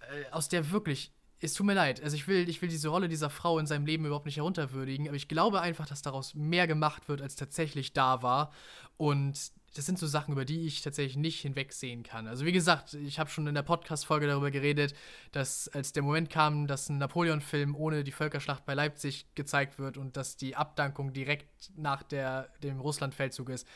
äh, 0.00 0.30
aus 0.30 0.48
der 0.48 0.70
wirklich, 0.70 1.12
es 1.40 1.54
tut 1.54 1.66
mir 1.66 1.74
leid, 1.74 2.02
also 2.02 2.14
ich 2.14 2.28
will, 2.28 2.48
ich 2.48 2.62
will 2.62 2.68
diese 2.68 2.88
Rolle 2.88 3.08
dieser 3.08 3.30
Frau 3.30 3.58
in 3.58 3.66
seinem 3.66 3.84
Leben 3.84 4.04
überhaupt 4.06 4.26
nicht 4.26 4.36
herunterwürdigen, 4.36 5.08
aber 5.08 5.16
ich 5.16 5.28
glaube 5.28 5.60
einfach, 5.60 5.86
dass 5.86 6.02
daraus 6.02 6.34
mehr 6.34 6.66
gemacht 6.66 7.08
wird, 7.08 7.20
als 7.20 7.34
tatsächlich 7.34 7.92
da 7.92 8.22
war. 8.22 8.52
Und 8.96 9.52
das 9.74 9.86
sind 9.86 9.98
so 9.98 10.06
Sachen, 10.06 10.32
über 10.32 10.44
die 10.44 10.66
ich 10.66 10.82
tatsächlich 10.82 11.16
nicht 11.16 11.40
hinwegsehen 11.40 12.02
kann. 12.02 12.26
Also 12.26 12.44
wie 12.44 12.52
gesagt, 12.52 12.94
ich 12.94 13.18
habe 13.18 13.30
schon 13.30 13.46
in 13.46 13.54
der 13.54 13.62
Podcast-Folge 13.62 14.26
darüber 14.26 14.50
geredet, 14.50 14.94
dass 15.32 15.68
als 15.68 15.92
der 15.92 16.02
Moment 16.02 16.30
kam, 16.30 16.66
dass 16.66 16.88
ein 16.88 16.98
Napoleon-Film 16.98 17.76
ohne 17.76 18.02
die 18.02 18.12
Völkerschlacht 18.12 18.64
bei 18.66 18.74
Leipzig 18.74 19.26
gezeigt 19.34 19.78
wird 19.78 19.96
und 19.96 20.16
dass 20.16 20.36
die 20.36 20.56
Abdankung 20.56 21.12
direkt 21.12 21.70
nach 21.76 22.02
der, 22.02 22.48
dem 22.62 22.80
Russland-Feldzug 22.80 23.50
ist, 23.50 23.66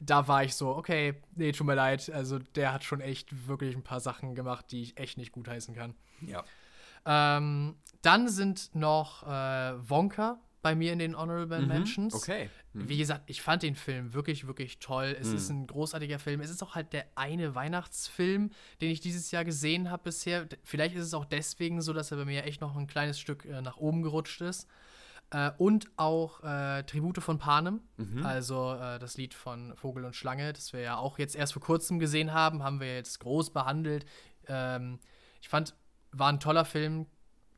da 0.00 0.26
war 0.26 0.42
ich 0.42 0.54
so, 0.54 0.74
okay, 0.74 1.14
nee, 1.36 1.52
tut 1.52 1.66
mir 1.66 1.74
leid. 1.74 2.10
Also 2.10 2.38
der 2.38 2.72
hat 2.72 2.84
schon 2.84 3.00
echt 3.00 3.46
wirklich 3.46 3.76
ein 3.76 3.84
paar 3.84 4.00
Sachen 4.00 4.34
gemacht, 4.34 4.66
die 4.70 4.82
ich 4.82 4.96
echt 4.96 5.18
nicht 5.18 5.32
gutheißen 5.32 5.74
kann. 5.74 5.94
Ja. 6.22 6.44
Ähm, 7.04 7.76
dann 8.00 8.28
sind 8.28 8.74
noch 8.74 9.22
äh, 9.24 9.88
Wonka 9.88 10.40
bei 10.62 10.76
mir 10.76 10.92
in 10.92 11.00
den 11.00 11.16
Honorable 11.16 11.60
mhm, 11.60 11.68
Mentions. 11.68 12.14
Okay. 12.14 12.48
Mhm. 12.72 12.88
Wie 12.88 12.96
gesagt, 12.96 13.24
ich 13.26 13.42
fand 13.42 13.62
den 13.64 13.74
Film 13.74 14.14
wirklich, 14.14 14.46
wirklich 14.46 14.78
toll. 14.78 15.16
Es 15.20 15.28
mhm. 15.28 15.36
ist 15.36 15.50
ein 15.50 15.66
großartiger 15.66 16.18
Film. 16.18 16.40
Es 16.40 16.50
ist 16.50 16.62
auch 16.62 16.76
halt 16.76 16.92
der 16.92 17.06
eine 17.16 17.54
Weihnachtsfilm, 17.54 18.50
den 18.80 18.90
ich 18.90 19.00
dieses 19.00 19.30
Jahr 19.32 19.44
gesehen 19.44 19.90
habe 19.90 20.04
bisher. 20.04 20.46
Vielleicht 20.62 20.94
ist 20.94 21.04
es 21.04 21.14
auch 21.14 21.24
deswegen 21.24 21.82
so, 21.82 21.92
dass 21.92 22.12
er 22.12 22.18
bei 22.18 22.24
mir 22.24 22.44
echt 22.44 22.60
noch 22.60 22.76
ein 22.76 22.86
kleines 22.86 23.18
Stück 23.18 23.44
äh, 23.44 23.60
nach 23.60 23.76
oben 23.76 24.02
gerutscht 24.02 24.40
ist. 24.40 24.68
Äh, 25.32 25.50
und 25.58 25.90
auch 25.96 26.42
äh, 26.44 26.84
Tribute 26.84 27.18
von 27.18 27.38
Panem, 27.38 27.80
mhm. 27.96 28.24
also 28.24 28.74
äh, 28.74 28.98
das 28.98 29.16
Lied 29.16 29.34
von 29.34 29.74
Vogel 29.76 30.04
und 30.04 30.14
Schlange, 30.14 30.52
das 30.52 30.72
wir 30.72 30.80
ja 30.80 30.96
auch 30.96 31.18
jetzt 31.18 31.34
erst 31.34 31.54
vor 31.54 31.62
kurzem 31.62 31.98
gesehen 31.98 32.32
haben, 32.32 32.62
haben 32.62 32.80
wir 32.80 32.94
jetzt 32.94 33.18
groß 33.20 33.50
behandelt. 33.50 34.04
Ähm, 34.46 35.00
ich 35.40 35.48
fand, 35.48 35.74
war 36.12 36.28
ein 36.28 36.38
toller 36.38 36.66
Film, 36.66 37.06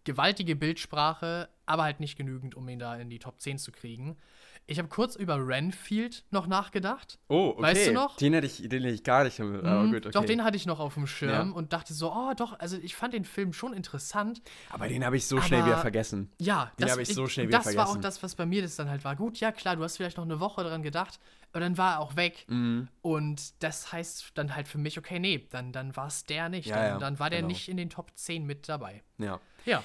gewaltige 0.05 0.57
Bildsprache, 0.57 1.49
aber 1.67 1.85
halt 1.85 2.01
nicht 2.01 2.17
genügend, 2.17 2.55
um 2.55 2.69
ihn 2.69 2.79
da 2.79 2.97
in 2.97 3.11
die 3.11 3.19
Top 3.19 3.41
10 3.41 3.59
zu 3.59 3.73
kriegen. 3.73 4.17
Ich 4.66 4.78
habe 4.78 4.89
kurz 4.89 5.15
über 5.15 5.36
Renfield 5.47 6.24
noch 6.31 6.47
nachgedacht. 6.47 7.19
Oh, 7.28 7.51
okay. 7.51 7.62
Weißt 7.62 7.86
du 7.89 7.93
noch? 7.93 8.16
Den 8.16 8.32
hätte 8.32 8.47
ich, 8.47 8.66
den 8.66 8.82
hätte 8.82 8.95
ich 8.95 9.05
gar 9.05 9.24
nicht. 9.24 9.39
Mhm, 9.39 9.61
oh, 9.62 9.91
gut, 9.91 10.07
okay. 10.07 10.11
Doch, 10.12 10.24
den 10.24 10.43
hatte 10.43 10.57
ich 10.57 10.65
noch 10.65 10.81
auf 10.81 10.95
dem 10.95 11.07
Schirm 11.07 11.51
ja. 11.51 11.55
und 11.55 11.74
dachte 11.74 11.93
so, 11.93 12.11
oh 12.11 12.32
doch, 12.35 12.59
also 12.59 12.78
ich 12.78 12.95
fand 12.97 13.12
den 13.12 13.27
Film 13.27 13.53
schon 13.53 13.74
interessant. 13.74 14.41
Aber 14.70 14.89
den 14.89 15.05
habe 15.05 15.19
ich 15.19 15.27
so 15.27 15.41
schnell 15.41 15.66
wieder 15.66 15.78
vergessen. 15.78 16.32
Ja, 16.41 16.73
den 16.78 16.91
habe 16.91 17.03
ich 17.03 17.15
so 17.15 17.27
schnell 17.27 17.49
wieder 17.49 17.61
vergessen. 17.61 17.77
Das 17.77 17.89
war 17.89 17.95
auch 17.95 18.01
das, 18.01 18.23
was 18.23 18.35
bei 18.35 18.47
mir 18.47 18.62
das 18.62 18.77
dann 18.77 18.89
halt 18.89 19.05
war. 19.05 19.16
Gut, 19.16 19.39
ja 19.39 19.53
klar, 19.53 19.77
du 19.77 19.82
hast 19.82 19.99
vielleicht 19.99 20.16
noch 20.16 20.24
eine 20.24 20.41
Woche 20.41 20.65
daran 20.65 20.82
gedacht, 20.82 21.20
aber 21.53 21.61
dann 21.61 21.77
war 21.77 21.95
er 21.95 22.01
auch 22.01 22.16
weg. 22.16 22.47
Mhm. 22.49 22.89
Und 23.03 23.62
das 23.62 23.93
heißt 23.93 24.32
dann 24.35 24.57
halt 24.57 24.66
für 24.66 24.78
mich, 24.78 24.99
okay, 24.99 25.19
nee, 25.19 25.47
dann, 25.51 25.73
dann 25.73 25.95
war 25.95 26.07
es 26.07 26.24
der 26.24 26.49
nicht. 26.49 26.69
Ja, 26.69 26.77
dann, 26.77 26.86
ja, 26.86 26.99
dann 26.99 27.19
war 27.19 27.28
der 27.28 27.41
genau. 27.41 27.49
nicht 27.49 27.69
in 27.69 27.77
den 27.77 27.91
Top 27.91 28.12
10 28.15 28.47
mit 28.47 28.69
dabei. 28.69 29.03
Ja. 29.19 29.41
Ja. 29.66 29.82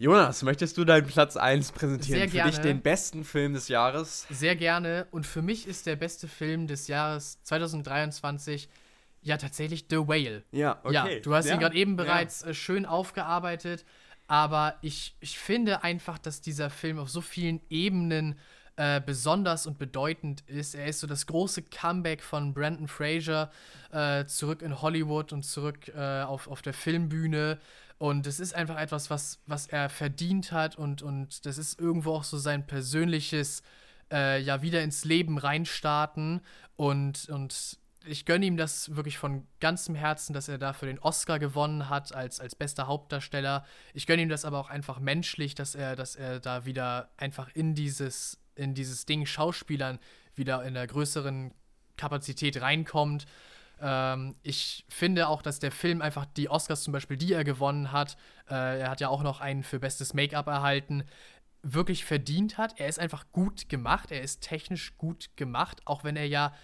Jonas, 0.00 0.42
möchtest 0.44 0.76
du 0.78 0.84
deinen 0.84 1.06
Platz 1.06 1.36
1 1.36 1.72
präsentieren? 1.72 2.20
Sehr 2.20 2.28
für 2.28 2.36
gerne. 2.36 2.50
dich 2.52 2.60
den 2.60 2.82
besten 2.82 3.24
Film 3.24 3.54
des 3.54 3.66
Jahres? 3.66 4.26
Sehr 4.30 4.54
gerne. 4.54 5.08
Und 5.10 5.26
für 5.26 5.42
mich 5.42 5.66
ist 5.66 5.86
der 5.86 5.96
beste 5.96 6.28
Film 6.28 6.68
des 6.68 6.86
Jahres 6.86 7.42
2023 7.42 8.68
ja 9.22 9.36
tatsächlich 9.36 9.86
The 9.90 9.96
Whale. 9.96 10.44
Ja, 10.52 10.78
okay. 10.84 10.94
Ja, 10.94 11.20
du 11.20 11.34
hast 11.34 11.46
ja, 11.46 11.54
ihn 11.54 11.60
gerade 11.60 11.76
eben 11.76 11.96
bereits 11.96 12.42
ja. 12.42 12.48
Äh, 12.48 12.54
schön 12.54 12.86
aufgearbeitet. 12.86 13.84
Aber 14.28 14.76
ich, 14.82 15.16
ich 15.20 15.38
finde 15.38 15.82
einfach, 15.82 16.18
dass 16.18 16.40
dieser 16.40 16.70
Film 16.70 16.98
auf 16.98 17.08
so 17.08 17.20
vielen 17.20 17.60
Ebenen 17.68 18.38
äh, 18.76 19.00
besonders 19.04 19.66
und 19.66 19.78
bedeutend 19.78 20.44
ist. 20.46 20.76
Er 20.76 20.86
ist 20.86 21.00
so 21.00 21.08
das 21.08 21.26
große 21.26 21.62
Comeback 21.62 22.22
von 22.22 22.54
Brandon 22.54 22.86
Fraser 22.86 23.50
äh, 23.90 24.24
zurück 24.26 24.62
in 24.62 24.80
Hollywood 24.80 25.32
und 25.32 25.42
zurück 25.42 25.88
äh, 25.88 26.22
auf, 26.22 26.46
auf 26.46 26.62
der 26.62 26.74
Filmbühne. 26.74 27.58
Und 27.98 28.26
es 28.28 28.38
ist 28.38 28.54
einfach 28.54 28.78
etwas, 28.78 29.10
was, 29.10 29.40
was 29.46 29.66
er 29.66 29.88
verdient 29.88 30.52
hat 30.52 30.76
und, 30.76 31.02
und 31.02 31.44
das 31.46 31.58
ist 31.58 31.80
irgendwo 31.80 32.14
auch 32.14 32.24
so 32.24 32.38
sein 32.38 32.66
persönliches, 32.66 33.62
äh, 34.12 34.40
ja, 34.40 34.62
wieder 34.62 34.82
ins 34.82 35.04
Leben 35.04 35.36
reinstarten. 35.36 36.40
Und, 36.76 37.28
und 37.28 37.78
ich 38.06 38.24
gönne 38.24 38.46
ihm 38.46 38.56
das 38.56 38.94
wirklich 38.94 39.18
von 39.18 39.46
ganzem 39.58 39.96
Herzen, 39.96 40.32
dass 40.32 40.48
er 40.48 40.58
dafür 40.58 40.86
den 40.86 41.00
Oscar 41.00 41.40
gewonnen 41.40 41.88
hat 41.88 42.14
als, 42.14 42.38
als 42.38 42.54
bester 42.54 42.86
Hauptdarsteller. 42.86 43.64
Ich 43.94 44.06
gönne 44.06 44.22
ihm 44.22 44.28
das 44.28 44.44
aber 44.44 44.60
auch 44.60 44.70
einfach 44.70 45.00
menschlich, 45.00 45.56
dass 45.56 45.74
er, 45.74 45.96
dass 45.96 46.14
er 46.14 46.38
da 46.38 46.64
wieder 46.64 47.10
einfach 47.16 47.50
in 47.54 47.74
dieses, 47.74 48.38
in 48.54 48.74
dieses 48.74 49.06
Ding 49.06 49.26
Schauspielern 49.26 49.98
wieder 50.36 50.64
in 50.64 50.74
der 50.74 50.86
größeren 50.86 51.52
Kapazität 51.96 52.60
reinkommt. 52.60 53.26
Ähm, 53.80 54.36
ich 54.42 54.84
finde 54.88 55.28
auch, 55.28 55.42
dass 55.42 55.58
der 55.58 55.72
Film 55.72 56.02
einfach 56.02 56.26
die 56.26 56.48
Oscars 56.48 56.82
zum 56.82 56.92
Beispiel, 56.92 57.16
die 57.16 57.32
er 57.32 57.44
gewonnen 57.44 57.92
hat, 57.92 58.16
äh, 58.48 58.80
er 58.80 58.90
hat 58.90 59.00
ja 59.00 59.08
auch 59.08 59.22
noch 59.22 59.40
einen 59.40 59.62
für 59.62 59.78
bestes 59.78 60.14
Make-up 60.14 60.46
erhalten, 60.46 61.04
wirklich 61.62 62.04
verdient 62.04 62.58
hat. 62.58 62.78
Er 62.78 62.88
ist 62.88 62.98
einfach 62.98 63.26
gut 63.32 63.68
gemacht, 63.68 64.10
er 64.10 64.22
ist 64.22 64.40
technisch 64.42 64.96
gut 64.96 65.30
gemacht, 65.36 65.80
auch 65.84 66.04
wenn 66.04 66.16
er 66.16 66.26
ja 66.26 66.54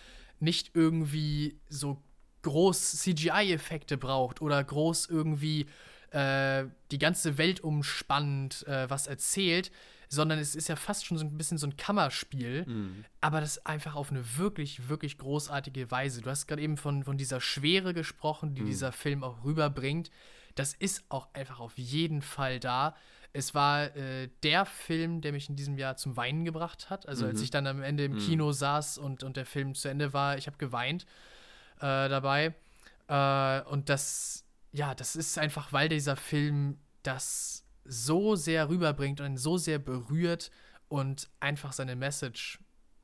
nicht 0.41 0.70
irgendwie 0.74 1.59
so 1.69 2.03
groß 2.43 2.99
CGI-Effekte 2.99 3.97
braucht 3.97 4.43
oder 4.43 4.62
groß 4.62 5.07
irgendwie 5.09 5.66
äh, 6.11 6.65
die 6.91 6.99
ganze 6.99 7.39
Welt 7.39 7.61
umspannend 7.61 8.66
äh, 8.69 8.89
was 8.89 9.07
erzählt 9.07 9.70
sondern 10.15 10.39
es 10.39 10.55
ist 10.55 10.69
ja 10.69 10.77
fast 10.77 11.05
schon 11.05 11.19
so 11.19 11.24
ein 11.24 11.36
bisschen 11.36 11.59
so 11.59 11.66
ein 11.66 11.77
Kammerspiel, 11.77 12.65
mhm. 12.66 13.05
aber 13.20 13.41
das 13.41 13.65
einfach 13.66 13.95
auf 13.95 14.11
eine 14.11 14.39
wirklich, 14.39 14.89
wirklich 14.89 15.19
großartige 15.19 15.91
Weise. 15.91 16.23
Du 16.23 16.31
hast 16.31 16.47
gerade 16.47 16.62
eben 16.62 16.77
von, 16.77 17.05
von 17.05 17.19
dieser 17.19 17.41
Schwere 17.41 17.95
gesprochen, 17.95 18.55
die 18.55 18.62
mhm. 18.62 18.66
dieser 18.66 18.93
Film 18.93 19.23
auch 19.23 19.45
rüberbringt. 19.45 20.11
Das 20.55 20.73
ist 20.74 21.05
auch 21.09 21.28
einfach 21.35 21.61
auf 21.61 21.77
jeden 21.77 22.23
Fall 22.23 22.61
da. 22.61 22.95
Es 23.32 23.55
war 23.55 23.95
äh, 23.97 24.28
der 24.45 24.65
Film, 24.65 25.20
der 25.20 25.32
mich 25.32 25.49
in 25.49 25.57
diesem 25.57 25.77
Jahr 25.77 25.97
zum 25.97 26.16
Weinen 26.16 26.45
gebracht 26.45 26.89
hat. 26.89 27.09
Also 27.09 27.24
mhm. 27.24 27.32
als 27.32 27.43
ich 27.43 27.51
dann 27.51 27.66
am 27.66 27.82
Ende 27.82 28.05
im 28.05 28.12
mhm. 28.12 28.19
Kino 28.19 28.53
saß 28.53 28.99
und, 28.99 29.24
und 29.24 29.36
der 29.36 29.45
Film 29.45 29.74
zu 29.74 29.89
Ende 29.89 30.12
war, 30.12 30.39
ich 30.39 30.47
habe 30.47 30.57
geweint 30.57 31.05
äh, 31.78 32.09
dabei. 32.09 32.55
Äh, 33.09 33.62
und 33.62 33.89
das, 33.89 34.45
ja, 34.73 34.95
das 34.95 35.16
ist 35.16 35.36
einfach, 35.39 35.73
weil 35.73 35.89
dieser 35.89 36.16
Film 36.16 36.78
das 37.03 37.64
so 37.85 38.35
sehr 38.36 38.69
rüberbringt 38.69 39.20
und 39.20 39.36
so 39.36 39.59
sehr 39.59 39.78
berührt 39.78 40.51
und 40.89 41.28
einfach 41.40 41.73
seine 41.73 41.97
Message 41.97 42.59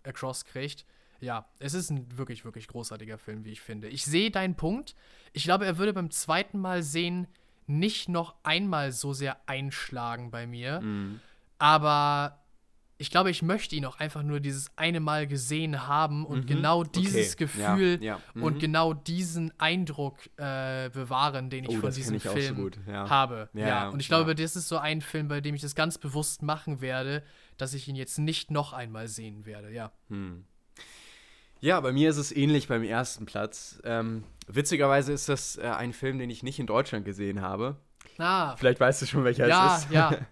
across 0.04 0.44
kriegt. 0.44 0.86
Ja, 1.20 1.46
es 1.58 1.74
ist 1.74 1.90
ein 1.90 2.16
wirklich, 2.16 2.44
wirklich 2.44 2.66
großartiger 2.66 3.18
Film, 3.18 3.44
wie 3.44 3.52
ich 3.52 3.60
finde. 3.60 3.88
Ich 3.88 4.04
sehe 4.04 4.30
deinen 4.30 4.54
Punkt. 4.54 4.94
Ich 5.32 5.44
glaube, 5.44 5.66
er 5.66 5.76
würde 5.76 5.92
beim 5.92 6.10
zweiten 6.10 6.58
Mal 6.58 6.82
sehen 6.82 7.26
nicht 7.66 8.08
noch 8.08 8.34
einmal 8.42 8.90
so 8.92 9.12
sehr 9.12 9.36
einschlagen 9.46 10.30
bei 10.30 10.46
mir. 10.46 10.80
Mhm. 10.80 11.20
Aber 11.58 12.39
ich 13.00 13.10
glaube, 13.10 13.30
ich 13.30 13.40
möchte 13.40 13.74
ihn 13.74 13.86
auch 13.86 13.98
einfach 13.98 14.22
nur 14.22 14.40
dieses 14.40 14.70
eine 14.76 15.00
Mal 15.00 15.26
gesehen 15.26 15.88
haben 15.88 16.26
und 16.26 16.42
mhm. 16.42 16.46
genau 16.46 16.84
dieses 16.84 17.32
okay. 17.32 17.44
Gefühl 17.44 17.98
ja, 18.02 18.16
ja. 18.16 18.20
Mhm. 18.34 18.42
und 18.42 18.58
genau 18.60 18.92
diesen 18.92 19.58
Eindruck 19.58 20.18
äh, 20.36 20.90
bewahren, 20.90 21.48
den 21.48 21.64
ich 21.64 21.78
oh, 21.78 21.80
von 21.80 21.92
diesem 21.94 22.16
ich 22.16 22.22
Film 22.22 22.56
so 22.56 22.90
ja. 22.90 23.08
habe. 23.08 23.48
Ja, 23.54 23.88
und 23.88 24.00
ich 24.00 24.08
glaube, 24.08 24.34
das 24.34 24.54
ist 24.54 24.68
so 24.68 24.76
ein 24.76 25.00
Film, 25.00 25.28
bei 25.28 25.40
dem 25.40 25.54
ich 25.54 25.62
das 25.62 25.74
ganz 25.74 25.96
bewusst 25.96 26.42
machen 26.42 26.82
werde, 26.82 27.22
dass 27.56 27.72
ich 27.72 27.88
ihn 27.88 27.96
jetzt 27.96 28.18
nicht 28.18 28.50
noch 28.50 28.74
einmal 28.74 29.08
sehen 29.08 29.46
werde. 29.46 29.72
Ja. 29.72 29.92
Hm. 30.10 30.44
Ja, 31.60 31.80
bei 31.80 31.92
mir 31.92 32.10
ist 32.10 32.18
es 32.18 32.30
ähnlich 32.36 32.68
beim 32.68 32.82
ersten 32.82 33.24
Platz. 33.24 33.80
Ähm, 33.82 34.24
witzigerweise 34.46 35.14
ist 35.14 35.30
das 35.30 35.56
äh, 35.56 35.62
ein 35.62 35.94
Film, 35.94 36.18
den 36.18 36.28
ich 36.28 36.42
nicht 36.42 36.58
in 36.58 36.66
Deutschland 36.66 37.06
gesehen 37.06 37.40
habe. 37.40 37.76
Ah. 38.18 38.56
Vielleicht 38.56 38.78
weißt 38.78 39.00
du 39.00 39.06
schon, 39.06 39.24
welcher 39.24 39.44
es 39.44 39.84
ist. 39.84 39.90
Ja, 39.90 40.12
ja. 40.12 40.18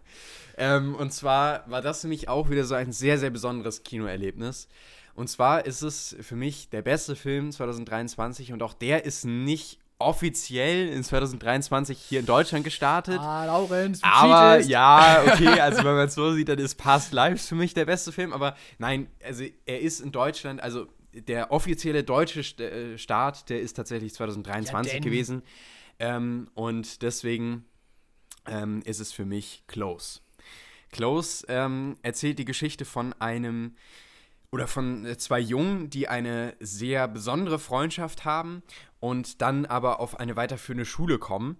Ähm, 0.59 0.95
und 0.95 1.13
zwar 1.13 1.69
war 1.71 1.81
das 1.81 2.03
für 2.03 2.09
mich 2.09 2.29
auch 2.29 2.51
wieder 2.51 2.65
so 2.65 2.75
ein 2.75 2.93
sehr, 2.93 3.19
sehr 3.19 3.31
besonderes 3.31 3.85
Kinoerlebnis. 3.85 4.69
Und 5.15 5.29
zwar 5.29 5.67
ist 5.67 5.83
es 5.83 6.17
für 6.21 6.37
mich 6.37 6.69
der 6.71 6.83
beste 6.83 7.17
Film 7.17 7.51
2023 7.51 8.53
und 8.53 8.63
auch 8.63 8.75
der 8.75 9.05
ist 9.05 9.25
nicht 9.25 9.79
offiziell 9.99 10.89
in 10.89 11.03
2023 11.03 11.99
hier 11.99 12.21
in 12.21 12.27
Deutschland 12.27 12.65
gestartet. 12.65 13.19
Ah, 13.19 13.47
Laurenz, 13.47 14.01
aber 14.03 14.61
ja, 14.61 15.25
okay, 15.27 15.61
also 15.61 15.79
wenn 15.79 15.97
man 15.97 16.07
es 16.07 16.15
so 16.15 16.33
sieht, 16.33 16.49
dann 16.49 16.59
ist 16.59 16.77
Past 16.77 17.13
Lives 17.13 17.49
für 17.49 17.57
mich 17.57 17.75
der 17.75 17.85
beste 17.85 18.13
Film, 18.13 18.33
aber 18.33 18.57
nein, 18.79 19.09
also 19.25 19.45
er 19.67 19.81
ist 19.81 20.01
in 20.01 20.13
Deutschland, 20.13 20.63
also 20.63 20.87
der 21.13 21.51
offizielle 21.51 22.05
deutsche 22.05 22.41
äh, 22.63 22.97
Start, 22.99 23.49
der 23.49 23.61
ist 23.61 23.75
tatsächlich 23.75 24.15
2023 24.15 24.95
ja, 24.95 25.01
gewesen. 25.01 25.43
Ähm, 25.99 26.49
und 26.55 27.03
deswegen 27.03 27.65
ähm, 28.47 28.83
ist 28.85 29.01
es 29.01 29.13
für 29.13 29.25
mich 29.25 29.65
close. 29.67 30.21
Close 30.91 31.45
ähm, 31.49 31.97
erzählt 32.03 32.39
die 32.39 32.45
Geschichte 32.45 32.85
von 32.85 33.13
einem 33.15 33.75
oder 34.51 34.67
von 34.67 35.05
äh, 35.05 35.19
zwei 35.19 35.41
Jungen, 35.41 35.91
die 35.91 36.09
eine 36.09 36.55
sehr 36.61 37.09
besondere 37.09 37.59
Freundschaft 37.59 38.25
haben 38.25 38.63
und 39.01 39.43
dann 39.43 39.67
aber 39.67 40.01
auf 40.01 40.19
eine 40.19 40.37
weiterführende 40.37 40.85
Schule 40.85 41.19
kommen 41.19 41.59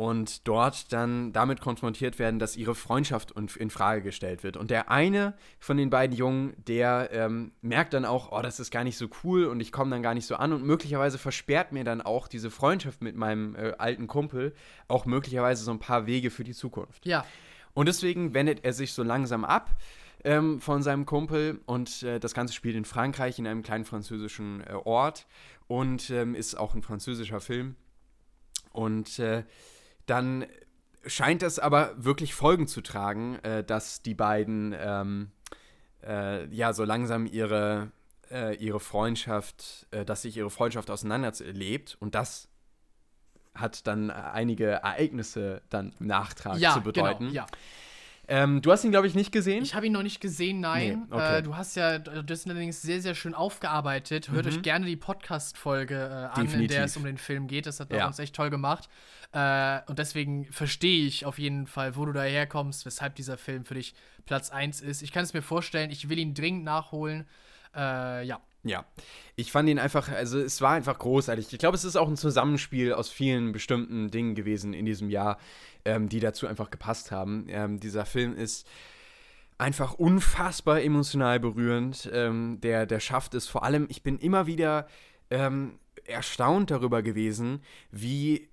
und 0.00 0.48
dort 0.48 0.94
dann 0.94 1.30
damit 1.34 1.60
konfrontiert 1.60 2.18
werden, 2.18 2.38
dass 2.38 2.56
ihre 2.56 2.74
Freundschaft 2.74 3.32
in 3.32 3.68
Frage 3.68 4.00
gestellt 4.00 4.42
wird. 4.42 4.56
Und 4.56 4.70
der 4.70 4.90
eine 4.90 5.34
von 5.58 5.76
den 5.76 5.90
beiden 5.90 6.16
Jungen, 6.16 6.54
der 6.56 7.10
ähm, 7.12 7.52
merkt 7.60 7.92
dann 7.92 8.06
auch, 8.06 8.32
oh, 8.32 8.40
das 8.40 8.60
ist 8.60 8.70
gar 8.70 8.82
nicht 8.82 8.96
so 8.96 9.08
cool 9.22 9.44
und 9.44 9.60
ich 9.60 9.72
komme 9.72 9.90
dann 9.90 10.02
gar 10.02 10.14
nicht 10.14 10.24
so 10.24 10.36
an 10.36 10.54
und 10.54 10.64
möglicherweise 10.64 11.18
versperrt 11.18 11.72
mir 11.72 11.84
dann 11.84 12.00
auch 12.00 12.28
diese 12.28 12.50
Freundschaft 12.50 13.02
mit 13.02 13.14
meinem 13.14 13.54
äh, 13.56 13.74
alten 13.76 14.06
Kumpel 14.06 14.54
auch 14.88 15.04
möglicherweise 15.04 15.64
so 15.64 15.70
ein 15.70 15.80
paar 15.80 16.06
Wege 16.06 16.30
für 16.30 16.44
die 16.44 16.54
Zukunft. 16.54 17.04
Ja. 17.04 17.26
Und 17.74 17.86
deswegen 17.86 18.34
wendet 18.34 18.64
er 18.64 18.72
sich 18.72 18.92
so 18.92 19.02
langsam 19.02 19.44
ab 19.44 19.76
ähm, 20.24 20.60
von 20.60 20.82
seinem 20.82 21.06
Kumpel 21.06 21.60
und 21.66 22.02
äh, 22.02 22.20
das 22.20 22.34
Ganze 22.34 22.52
spielt 22.54 22.76
in 22.76 22.84
Frankreich 22.84 23.38
in 23.38 23.46
einem 23.46 23.62
kleinen 23.62 23.84
französischen 23.84 24.62
äh, 24.66 24.72
Ort 24.84 25.26
und 25.66 26.10
ähm, 26.10 26.34
ist 26.34 26.56
auch 26.56 26.74
ein 26.74 26.82
französischer 26.82 27.40
Film. 27.40 27.76
Und 28.72 29.18
äh, 29.18 29.44
dann 30.06 30.46
scheint 31.06 31.42
es 31.42 31.58
aber 31.58 31.94
wirklich 31.96 32.34
Folgen 32.34 32.66
zu 32.66 32.80
tragen, 32.80 33.36
äh, 33.36 33.64
dass 33.64 34.02
die 34.02 34.14
beiden 34.14 34.74
ähm, 34.78 35.30
äh, 36.02 36.46
ja 36.54 36.72
so 36.72 36.84
langsam 36.84 37.26
ihre, 37.26 37.90
äh, 38.30 38.56
ihre 38.56 38.80
Freundschaft, 38.80 39.86
dass 40.06 40.22
sich 40.22 40.36
ihre 40.36 40.50
Freundschaft 40.50 40.90
auseinanderlebt 40.90 41.96
und 42.00 42.14
das 42.14 42.49
hat 43.54 43.86
dann 43.86 44.10
einige 44.10 44.66
Ereignisse 44.66 45.62
dann 45.68 45.92
im 45.98 46.06
Nachtrag 46.06 46.58
ja, 46.58 46.70
zu 46.70 46.80
genau, 46.80 46.92
bedeuten. 46.92 47.28
Genau, 47.28 47.34
ja. 47.34 47.46
Ähm, 48.30 48.62
du 48.62 48.70
hast 48.70 48.84
ihn, 48.84 48.92
glaube 48.92 49.08
ich, 49.08 49.16
nicht 49.16 49.32
gesehen? 49.32 49.64
Ich 49.64 49.74
habe 49.74 49.86
ihn 49.86 49.92
noch 49.92 50.04
nicht 50.04 50.20
gesehen, 50.20 50.60
nein. 50.60 51.08
Nee, 51.10 51.16
okay. 51.16 51.38
äh, 51.38 51.42
du 51.42 51.56
hast 51.56 51.74
ja 51.74 51.98
das 51.98 52.46
allerdings 52.46 52.80
sehr, 52.80 53.00
sehr 53.00 53.16
schön 53.16 53.34
aufgearbeitet. 53.34 54.30
Hört 54.30 54.46
mhm. 54.46 54.52
euch 54.52 54.62
gerne 54.62 54.86
die 54.86 54.94
Podcast-Folge 54.94 55.96
äh, 55.96 56.38
an, 56.38 56.46
Definitiv. 56.46 56.60
in 56.60 56.68
der 56.68 56.84
es 56.84 56.96
um 56.96 57.02
den 57.02 57.18
Film 57.18 57.48
geht. 57.48 57.66
Das 57.66 57.80
hat 57.80 57.92
ja. 57.92 58.06
uns 58.06 58.20
echt 58.20 58.36
toll 58.36 58.48
gemacht. 58.48 58.88
Äh, 59.32 59.80
und 59.86 59.98
deswegen 59.98 60.44
verstehe 60.52 61.06
ich 61.06 61.26
auf 61.26 61.40
jeden 61.40 61.66
Fall, 61.66 61.96
wo 61.96 62.04
du 62.04 62.12
daherkommst, 62.12 62.86
weshalb 62.86 63.16
dieser 63.16 63.36
Film 63.36 63.64
für 63.64 63.74
dich 63.74 63.94
Platz 64.26 64.50
1 64.50 64.80
ist. 64.80 65.02
Ich 65.02 65.10
kann 65.10 65.24
es 65.24 65.34
mir 65.34 65.42
vorstellen, 65.42 65.90
ich 65.90 66.08
will 66.08 66.18
ihn 66.20 66.32
dringend 66.32 66.62
nachholen. 66.62 67.26
Äh, 67.74 68.24
ja. 68.26 68.40
Ja, 68.62 68.84
ich 69.36 69.52
fand 69.52 69.68
ihn 69.70 69.78
einfach, 69.78 70.10
also 70.10 70.38
es 70.38 70.60
war 70.60 70.72
einfach 70.72 70.98
großartig. 70.98 71.50
Ich 71.50 71.58
glaube, 71.58 71.76
es 71.76 71.84
ist 71.84 71.96
auch 71.96 72.08
ein 72.08 72.16
Zusammenspiel 72.16 72.92
aus 72.92 73.08
vielen 73.08 73.52
bestimmten 73.52 74.10
Dingen 74.10 74.34
gewesen 74.34 74.74
in 74.74 74.84
diesem 74.84 75.08
Jahr, 75.08 75.38
ähm, 75.86 76.10
die 76.10 76.20
dazu 76.20 76.46
einfach 76.46 76.70
gepasst 76.70 77.10
haben. 77.10 77.46
Ähm, 77.48 77.80
dieser 77.80 78.04
Film 78.04 78.36
ist 78.36 78.68
einfach 79.56 79.94
unfassbar 79.94 80.82
emotional 80.82 81.40
berührend. 81.40 82.10
Ähm, 82.12 82.60
der, 82.60 82.84
der 82.84 83.00
schafft 83.00 83.34
es 83.34 83.48
vor 83.48 83.64
allem, 83.64 83.86
ich 83.88 84.02
bin 84.02 84.18
immer 84.18 84.46
wieder 84.46 84.86
ähm, 85.30 85.78
erstaunt 86.04 86.70
darüber 86.70 87.02
gewesen, 87.02 87.62
wie 87.90 88.49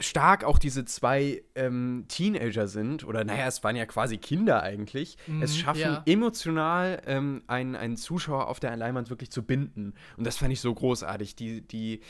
stark 0.00 0.44
auch 0.44 0.58
diese 0.58 0.84
zwei 0.84 1.42
ähm, 1.54 2.04
Teenager 2.08 2.68
sind, 2.68 3.04
oder 3.04 3.24
naja, 3.24 3.46
es 3.46 3.62
waren 3.64 3.76
ja 3.76 3.86
quasi 3.86 4.18
Kinder 4.18 4.62
eigentlich, 4.62 5.16
Mhm, 5.26 5.42
es 5.42 5.56
schaffen 5.56 5.80
ja. 5.80 6.02
emotional 6.06 7.00
ähm, 7.06 7.42
einen, 7.46 7.76
einen 7.76 7.96
Zuschauer 7.96 8.48
auf 8.48 8.60
der 8.60 8.76
Leinwand 8.76 9.10
wirklich 9.10 9.30
zu 9.30 9.42
binden. 9.42 9.94
Und 10.16 10.26
das 10.26 10.36
fand 10.36 10.52
ich 10.52 10.60
so 10.60 10.72
großartig. 10.74 11.36
Die, 11.36 11.60
die, 11.60 12.00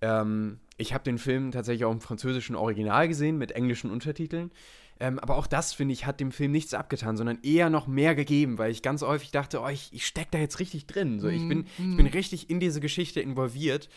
ähm, 0.00 0.58
ich 0.76 0.94
habe 0.94 1.04
den 1.04 1.18
Film 1.18 1.50
tatsächlich 1.50 1.84
auch 1.84 1.92
im 1.92 2.00
französischen 2.00 2.56
Original 2.56 3.08
gesehen 3.08 3.38
mit 3.38 3.52
englischen 3.52 3.90
Untertiteln. 3.90 4.50
Ähm, 5.00 5.18
aber 5.18 5.36
auch 5.36 5.48
das, 5.48 5.72
finde 5.72 5.94
ich, 5.94 6.06
hat 6.06 6.20
dem 6.20 6.30
Film 6.30 6.52
nichts 6.52 6.74
abgetan, 6.74 7.16
sondern 7.16 7.38
eher 7.42 7.70
noch 7.70 7.88
mehr 7.88 8.14
gegeben, 8.14 8.58
weil 8.58 8.70
ich 8.70 8.82
ganz 8.82 9.02
häufig 9.02 9.32
dachte, 9.32 9.60
oh, 9.60 9.68
ich, 9.68 9.88
ich 9.92 10.06
stecke 10.06 10.28
da 10.32 10.38
jetzt 10.38 10.60
richtig 10.60 10.86
drin. 10.86 11.18
So, 11.18 11.28
ich, 11.28 11.46
bin, 11.48 11.66
ich 11.78 11.96
bin 11.96 12.06
richtig 12.06 12.50
in 12.50 12.60
diese 12.60 12.80
Geschichte 12.80 13.20
involviert. 13.20 13.88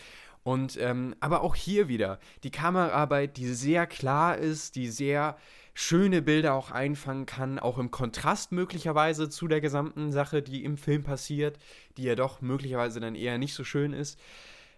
Und 0.46 0.78
ähm, 0.80 1.16
aber 1.22 1.42
auch 1.42 1.56
hier 1.56 1.88
wieder 1.88 2.20
die 2.44 2.52
Kameraarbeit, 2.52 3.36
die 3.38 3.48
sehr 3.48 3.88
klar 3.88 4.38
ist, 4.38 4.76
die 4.76 4.90
sehr 4.90 5.38
schöne 5.74 6.22
Bilder 6.22 6.54
auch 6.54 6.70
einfangen 6.70 7.26
kann, 7.26 7.58
auch 7.58 7.80
im 7.80 7.90
Kontrast 7.90 8.52
möglicherweise 8.52 9.28
zu 9.28 9.48
der 9.48 9.60
gesamten 9.60 10.12
Sache, 10.12 10.44
die 10.44 10.64
im 10.64 10.78
Film 10.78 11.02
passiert, 11.02 11.58
die 11.98 12.04
ja 12.04 12.14
doch 12.14 12.42
möglicherweise 12.42 13.00
dann 13.00 13.16
eher 13.16 13.40
nicht 13.40 13.56
so 13.56 13.64
schön 13.64 13.92
ist. 13.92 14.20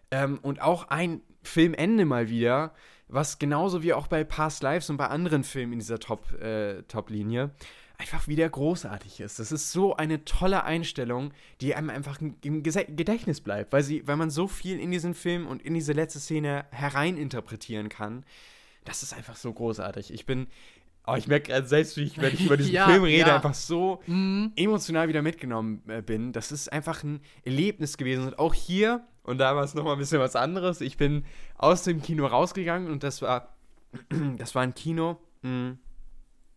Ähm, 0.10 0.40
und 0.42 0.62
auch 0.62 0.88
ein 0.88 1.20
Filmende 1.44 2.06
mal 2.06 2.30
wieder, 2.30 2.74
was 3.10 3.38
genauso 3.38 3.84
wie 3.84 3.92
auch 3.92 4.08
bei 4.08 4.24
Past 4.24 4.64
Lives 4.64 4.90
und 4.90 4.96
bei 4.96 5.08
anderen 5.08 5.44
Filmen 5.44 5.74
in 5.74 5.80
dieser 5.80 6.00
Top, 6.00 6.32
äh, 6.40 6.84
Top-Linie 6.84 7.52
einfach 7.98 8.28
wieder 8.28 8.48
großartig 8.48 9.20
ist. 9.20 9.40
Das 9.40 9.52
ist 9.52 9.72
so 9.72 9.96
eine 9.96 10.24
tolle 10.24 10.64
Einstellung, 10.64 11.34
die 11.62 11.74
einem 11.74 11.90
einfach 11.90 12.20
im 12.22 12.62
Gedächtnis 12.64 13.42
bleibt, 13.42 13.74
weil, 13.74 13.84
sie, 13.84 14.08
weil 14.08 14.18
man 14.18 14.30
so 14.30 14.48
viel 14.48 14.80
in 14.80 14.92
diesen 14.92 15.14
Film 15.16 15.48
und 15.48 15.64
in 15.64 15.74
diese 15.74 15.94
letzte 15.94 16.20
Szene 16.20 16.66
hereininterpretieren 16.72 17.90
kann. 17.90 18.24
Das 18.86 19.02
ist 19.02 19.14
einfach 19.14 19.36
so 19.36 19.52
großartig. 19.52 20.14
Ich 20.14 20.28
bin, 20.28 20.48
oh, 21.08 21.16
ich 21.16 21.28
merke 21.28 21.52
gerade 21.52 21.68
selbst, 21.68 21.98
wie 21.98 22.04
ich, 22.04 22.22
wenn 22.22 22.34
ich 22.34 22.46
über 22.46 22.56
diesen 22.56 22.72
Ja, 22.74 22.88
Film 22.88 23.04
rede, 23.04 23.30
ja. 23.30 23.36
einfach 23.36 23.56
so 23.56 24.02
emotional 24.06 25.08
wieder 25.08 25.24
mitgenommen 25.24 25.82
äh, 25.88 26.04
bin. 26.04 26.34
Das 26.34 26.52
ist 26.52 26.72
einfach 26.72 27.04
ein 27.04 27.22
Erlebnis 27.46 27.98
gewesen. 27.98 28.28
Und 28.28 28.38
auch 28.38 28.54
hier, 28.54 29.02
und 29.24 29.40
da 29.40 29.56
war 29.56 29.64
es 29.64 29.74
nochmal 29.74 29.94
ein 29.94 30.00
bisschen 30.00 30.20
was 30.20 30.36
anderes, 30.36 30.82
ich 30.82 30.98
bin 30.98 31.26
aus 31.58 31.84
dem 31.84 32.04
Kino 32.04 32.28
rausgegangen 32.28 32.92
und 32.92 33.04
das 33.04 33.24
war, 33.24 33.56
das 34.38 34.54
war 34.54 34.62
ein 34.62 34.76
Kino, 34.76 35.18
mh, 35.42 35.78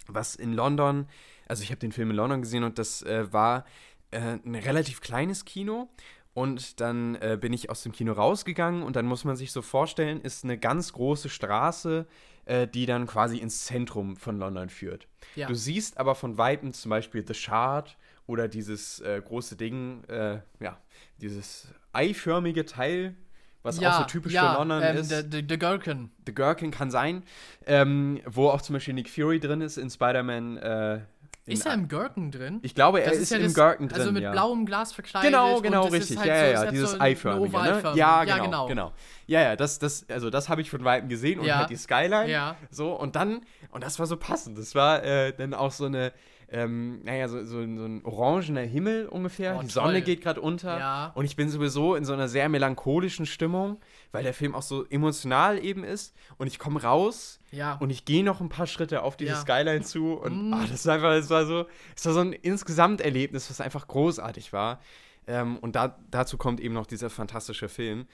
was 0.07 0.35
in 0.35 0.53
London, 0.53 1.07
also 1.51 1.65
ich 1.65 1.71
habe 1.71 1.81
den 1.81 1.91
Film 1.91 2.11
in 2.11 2.17
London 2.17 2.43
gesehen 2.43 2.63
und 2.63 2.79
das 2.79 3.03
äh, 3.03 3.31
war 3.33 3.65
äh, 4.13 4.21
ein 4.21 4.55
relativ 4.55 5.01
kleines 5.01 5.45
Kino. 5.45 5.91
Und 6.33 6.81
dann 6.81 7.17
äh, 7.17 7.37
bin 7.39 7.53
ich 7.53 7.71
aus 7.71 7.83
dem 7.83 7.91
Kino 7.91 8.13
rausgegangen 8.13 8.85
und 8.85 8.95
dann 8.95 9.05
muss 9.05 9.25
man 9.25 9.35
sich 9.35 9.51
so 9.51 9.63
vorstellen, 9.63 10.21
ist 10.21 10.45
eine 10.45 10.57
ganz 10.57 10.93
große 10.93 11.29
Straße, 11.29 12.07
äh, 12.45 12.69
die 12.69 12.87
dann 12.87 13.09
quasi 13.09 13.39
ins 13.39 13.65
Zentrum 13.65 14.17
von 14.17 14.39
London 14.39 14.69
führt. 14.69 15.09
Ja. 15.35 15.49
Du 15.49 15.57
siehst 15.57 15.99
aber 15.99 16.15
von 16.15 16.39
Weitem 16.39 16.73
zum 16.73 16.91
Beispiel 16.91 17.27
The 17.27 17.35
Shard 17.35 17.97
oder 18.29 18.47
dieses 18.47 19.01
äh, 19.01 19.21
große 19.21 19.57
Ding, 19.57 20.05
äh, 20.05 20.39
ja, 20.61 20.79
dieses 21.21 21.67
eiförmige 21.93 22.65
Teil, 22.65 23.17
was 23.65 23.83
auch 23.83 23.99
so 23.99 24.05
typisch 24.05 24.33
ja, 24.33 24.53
für 24.53 24.59
London 24.61 24.83
ähm, 24.85 24.97
ist. 24.99 25.11
Der, 25.11 25.25
der, 25.25 25.43
der 25.43 25.59
Gherkin. 25.59 26.11
The 26.27 26.33
Gherkin 26.33 26.71
kann 26.71 26.93
sein, 26.93 27.25
ähm, 27.67 28.21
wo 28.25 28.49
auch 28.49 28.63
zum 28.63 28.75
Beispiel 28.75 28.95
Nick 28.95 29.11
Fury 29.11 29.41
drin 29.41 29.61
ist 29.61 29.79
in 29.79 29.91
Spider-Man. 29.91 30.57
Äh, 30.59 31.01
Ist 31.47 31.66
er 31.66 31.74
im 31.74 31.89
Gherkin 31.89 32.31
drin? 32.31 32.61
ich 32.62 32.74
glaube, 32.77 33.01
er 33.02 33.11
Das 33.11 33.19
ist, 33.19 33.31
ja 33.31 33.39
im 33.39 33.44
das- 33.44 33.55
Gherkin 33.55 33.89
drin. 33.89 33.98
Also 33.98 34.12
mit 34.12 34.23
ja. 34.23 34.31
blauem 34.31 34.66
Glas 34.66 34.93
verkleidet. 34.93 35.31
Genau, 35.31 35.61
genau, 35.61 35.86
richtig. 35.89 36.16
halt 36.19 36.28
ja, 36.28 36.36
so, 36.39 36.44
ja, 36.44 36.51
ja, 36.52 36.59
hat 36.61 36.73
dieses 36.73 36.90
so 36.93 37.01
eiförmige, 37.01 37.57
ne? 37.59 37.81
Ja, 37.82 38.23
Ja, 38.23 38.24
genau, 38.24 38.43
genau. 38.44 38.66
genau. 38.69 38.93
Ja, 39.27 39.40
ja, 39.43 39.57
das, 39.57 39.78
das, 39.81 40.07
also 40.09 40.31
das 40.31 40.48
habe 40.48 40.61
ich 40.61 40.70
von 40.70 40.85
Weitem 40.85 41.09
gesehen 41.09 41.40
und 41.40 41.47
Ja. 41.47 41.59
halt 41.59 41.70
die 41.70 41.77
Skyline. 41.77 42.31
Ja. 42.31 42.55
So, 42.70 42.93
und 42.93 43.16
dann, 43.16 43.40
und 43.73 43.82
das 43.82 43.98
war 43.98 44.07
so 44.07 44.16
passend. 44.16 44.59
Das 44.59 44.74
war 44.77 45.02
äh, 45.02 45.32
dann 45.32 45.55
auch 45.55 45.73
so 45.73 45.86
eine, 45.86 46.12
ähm, 46.52 47.01
naja, 47.05 47.27
so, 47.28 47.44
so, 47.44 47.59
ein- 47.59 47.78
so 47.78 47.85
ein 47.85 48.05
orangener 48.05 48.61
Himmel 48.62 49.07
ungefähr. 49.09 49.57
Oh, 49.59 49.62
die 49.62 49.69
Sonne 49.70 49.93
toll. 49.94 50.01
geht 50.02 50.20
gerade 50.23 50.40
unter. 50.40 50.78
Ja. 50.78 51.12
Und 51.15 51.24
ich 51.24 51.36
bin 51.36 51.48
sowieso 51.48 51.94
in 51.97 52.05
so 52.05 52.12
einer 52.12 52.28
sehr 52.28 52.48
melancholischen 52.48 53.27
Stimmung, 53.27 53.78
weil 54.12 54.23
der 54.24 54.35
Film 54.35 54.55
auch 54.55 54.62
so 54.62 54.85
emotional 54.87 55.62
eben 55.65 55.85
ist. 55.85 56.15
Und 56.39 56.47
ich 56.47 56.59
komme 56.59 56.82
raus 56.82 57.39
Ja. 57.51 57.74
und 57.74 57.91
ich 57.91 58.05
gehe 58.05 58.24
noch 58.24 58.41
ein 58.41 58.49
paar 58.49 58.66
Schritte 58.66 59.03
auf 59.03 59.16
diese 59.16 59.32
Ja. 59.32 59.41
Skyline 59.41 59.82
zu 59.82 60.15
und 60.15 60.51
Mm. 60.51 60.55
ah, 60.55 60.62
das 60.62 60.81
ist 60.81 60.89
einfach, 60.89 61.12
es 61.12 61.31
war 61.31 61.47
so, 61.47 61.66
es 61.97 62.05
war 62.07 62.12
so 62.12 62.20
ein 62.20 62.32
Insgesamterlebnis, 62.32 63.51
was 63.51 63.61
einfach 63.61 63.87
großartig 63.89 64.53
war. 64.53 64.81
Ähm, 65.27 65.59
und 65.59 65.77
da, 65.77 65.99
dazu 66.11 66.39
kommt 66.39 66.61
eben 66.61 66.74
noch 66.74 66.87
dieser 66.87 67.11
fantastische 67.11 67.69
Film. 67.69 68.07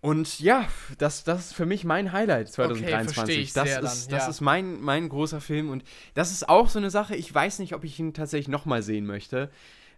Und 0.00 0.38
ja, 0.38 0.68
das, 0.98 1.24
das 1.24 1.46
ist 1.46 1.54
für 1.54 1.64
mich 1.64 1.84
mein 1.84 2.12
Highlight 2.12 2.52
2023. 2.52 3.14
verstehe 3.14 3.38
ich 3.40 3.52
das 3.54 3.68
sehr 3.68 3.82
ist, 3.82 4.04
dann, 4.06 4.10
das 4.18 4.24
ja. 4.24 4.28
ist 4.30 4.40
mein, 4.42 4.80
mein 4.82 5.08
großer 5.08 5.40
Film 5.40 5.70
und 5.70 5.82
das 6.12 6.30
ist 6.30 6.46
auch 6.46 6.68
so 6.68 6.78
eine 6.78 6.90
Sache, 6.90 7.16
ich 7.16 7.34
weiß 7.34 7.58
nicht, 7.58 7.74
ob 7.74 7.84
ich 7.84 7.98
ihn 7.98 8.12
tatsächlich 8.12 8.48
nochmal 8.48 8.82
sehen 8.82 9.06
möchte. 9.06 9.50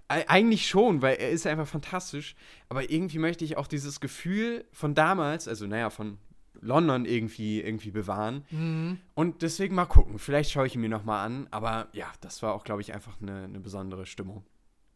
Eigentlich 0.08 0.68
schon, 0.68 1.02
weil 1.02 1.16
er 1.16 1.30
ist 1.30 1.46
einfach 1.46 1.66
fantastisch. 1.66 2.36
Aber 2.68 2.90
irgendwie 2.90 3.18
möchte 3.18 3.44
ich 3.44 3.56
auch 3.56 3.66
dieses 3.66 4.00
Gefühl 4.00 4.64
von 4.72 4.94
damals, 4.94 5.48
also 5.48 5.66
naja, 5.66 5.90
von 5.90 6.18
London 6.60 7.04
irgendwie, 7.04 7.60
irgendwie 7.60 7.90
bewahren. 7.90 8.44
Mhm. 8.50 8.98
Und 9.14 9.42
deswegen 9.42 9.74
mal 9.74 9.86
gucken. 9.86 10.18
Vielleicht 10.18 10.50
schaue 10.50 10.66
ich 10.66 10.74
ihn 10.74 10.80
mir 10.80 10.88
nochmal 10.88 11.24
an. 11.26 11.48
Aber 11.50 11.88
ja, 11.92 12.06
das 12.20 12.42
war 12.42 12.54
auch, 12.54 12.64
glaube 12.64 12.82
ich, 12.82 12.94
einfach 12.94 13.20
eine, 13.20 13.44
eine 13.44 13.60
besondere 13.60 14.06
Stimmung. 14.06 14.44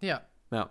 Ja. 0.01 0.23
Ja. 0.51 0.71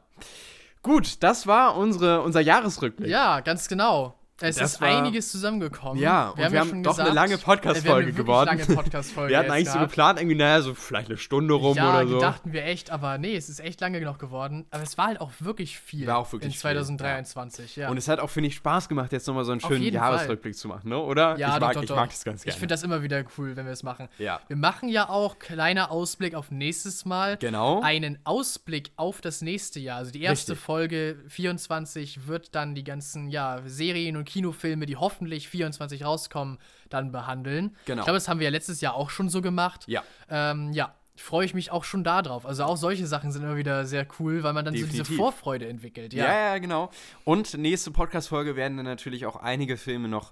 Gut, 0.81 1.21
das 1.23 1.45
war 1.45 1.75
unsere, 1.75 2.21
unser 2.21 2.41
Jahresrückblick. 2.41 3.09
ja, 3.09 3.41
ganz 3.41 3.67
genau. 3.67 4.18
Es 4.41 4.55
Das 4.57 4.73
ist 4.73 4.81
war- 4.81 4.87
einiges 4.87 5.31
zusammengekommen. 5.31 6.01
Ja, 6.01 6.29
und 6.29 6.37
wir 6.37 6.59
haben 6.59 6.69
schon 6.69 6.83
doch 6.83 6.97
eine 6.97 7.09
gesagt, 7.09 7.15
lange 7.15 7.33
äh, 7.33 7.37
Podcast-Folge 7.37 7.83
wir 7.83 7.91
haben 7.91 7.97
eine 7.97 8.05
wirklich 8.07 8.25
geworden. 8.25 8.47
lange 8.59 8.75
Podcast-Folge 8.75 9.29
Wir 9.31 9.37
hatten 9.39 9.51
eigentlich 9.51 9.67
so 9.67 9.73
gehabt. 9.73 9.89
geplant, 9.91 10.19
irgendwie, 10.19 10.35
naja, 10.37 10.61
so 10.61 10.73
vielleicht 10.75 11.09
eine 11.09 11.17
Stunde 11.17 11.53
rum 11.53 11.75
ja, 11.77 11.89
oder 11.99 12.07
so. 12.07 12.19
dachten 12.19 12.53
wir 12.53 12.63
echt, 12.65 12.89
aber 12.91 13.17
nee, 13.17 13.35
es 13.35 13.49
ist 13.49 13.59
echt 13.59 13.81
lange 13.81 13.99
genug 13.99 14.17
geworden. 14.19 14.65
Aber 14.71 14.83
es 14.83 14.97
war 14.97 15.07
halt 15.07 15.21
auch 15.21 15.31
wirklich 15.39 15.77
viel 15.79 16.07
War 16.07 16.17
auch 16.17 16.31
wirklich 16.31 16.47
in 16.47 16.51
viel, 16.53 16.61
2023, 16.61 17.75
ja. 17.75 17.89
Und 17.89 17.97
es 17.97 18.07
hat 18.07 18.19
auch, 18.19 18.29
finde 18.29 18.47
ich, 18.47 18.55
Spaß 18.55 18.87
gemacht, 18.89 19.11
jetzt 19.11 19.27
nochmal 19.27 19.43
so 19.45 19.51
einen 19.51 19.61
schönen 19.61 19.83
Jahresrückblick 19.93 20.55
zu 20.55 20.67
machen, 20.67 20.89
ne? 20.89 20.97
oder? 20.99 21.37
ja, 21.37 21.49
ich, 21.49 21.53
doch, 21.55 21.59
mag, 21.61 21.73
doch, 21.73 21.81
ich 21.83 21.89
doch. 21.89 21.95
mag 21.95 22.09
das 22.09 22.23
ganz 22.23 22.41
Ich 22.41 22.45
gerne. 22.45 22.59
finde 22.59 22.73
das 22.73 22.83
immer 22.83 23.03
wieder 23.03 23.23
cool, 23.37 23.55
wenn 23.55 23.65
wir 23.65 23.73
es 23.73 23.83
machen. 23.83 24.07
Ja. 24.17 24.39
Wir 24.47 24.57
machen 24.57 24.89
ja 24.89 25.09
auch, 25.09 25.37
kleiner 25.39 25.91
Ausblick 25.91 26.35
auf 26.35 26.51
nächstes 26.51 27.05
Mal, 27.05 27.37
Genau. 27.37 27.81
einen 27.81 28.19
Ausblick 28.23 28.91
auf 28.95 29.21
das 29.21 29.41
nächste 29.41 29.79
Jahr. 29.79 29.97
Also 29.97 30.11
die 30.11 30.21
erste 30.21 30.53
Richtig. 30.53 30.65
Folge 30.65 31.17
24 31.27 32.27
wird 32.27 32.55
dann 32.55 32.75
die 32.75 32.83
ganzen 32.83 33.29
ja, 33.29 33.61
Serien 33.65 34.15
und 34.17 34.28
Kinofilme, 34.29 34.85
die 34.85 34.95
hoffentlich 34.95 35.49
24 35.49 36.05
rauskommen, 36.05 36.57
dann 36.89 37.11
behandeln. 37.11 37.75
Genau. 37.85 38.01
Ich 38.01 38.05
glaube, 38.05 38.17
das 38.17 38.27
haben 38.27 38.39
wir 38.39 38.45
ja 38.45 38.51
letztes 38.51 38.81
Jahr 38.81 38.93
auch 38.93 39.09
schon 39.09 39.29
so 39.29 39.41
gemacht. 39.41 39.85
Ja. 39.87 40.03
Ähm, 40.29 40.71
ja, 40.71 40.93
freue 41.15 41.45
ich 41.45 41.53
mich 41.53 41.71
auch 41.71 41.83
schon 41.83 42.03
darauf. 42.03 42.45
Also 42.45 42.63
auch 42.63 42.77
solche 42.77 43.05
Sachen 43.07 43.31
sind 43.31 43.43
immer 43.43 43.57
wieder 43.57 43.85
sehr 43.85 44.07
cool, 44.19 44.43
weil 44.43 44.53
man 44.53 44.65
dann 44.65 44.73
so 44.73 44.81
Definitiv. 44.81 45.07
diese 45.07 45.17
Vorfreude 45.17 45.67
entwickelt. 45.67 46.13
Ja, 46.13 46.25
Ja, 46.25 46.33
ja, 46.53 46.57
genau. 46.59 46.89
Und 47.25 47.57
nächste 47.57 47.91
Podcast-Folge 47.91 48.55
werden 48.55 48.77
dann 48.77 48.85
natürlich 48.85 49.25
auch 49.25 49.35
einige 49.35 49.77
Filme 49.77 50.07
noch. 50.07 50.31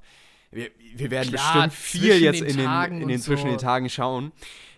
Wir, 0.52 0.70
wir 0.96 1.12
werden 1.12 1.34
Klar, 1.34 1.68
bestimmt 1.68 1.74
viel 1.74 2.22
jetzt 2.22 2.42
in 2.42 2.58
den, 2.58 2.70
in 2.70 3.00
den 3.00 3.12
und 3.12 3.20
zwischen 3.20 3.50
so. 3.50 3.50
den 3.50 3.58
Tagen 3.58 3.90
schauen. 3.90 4.32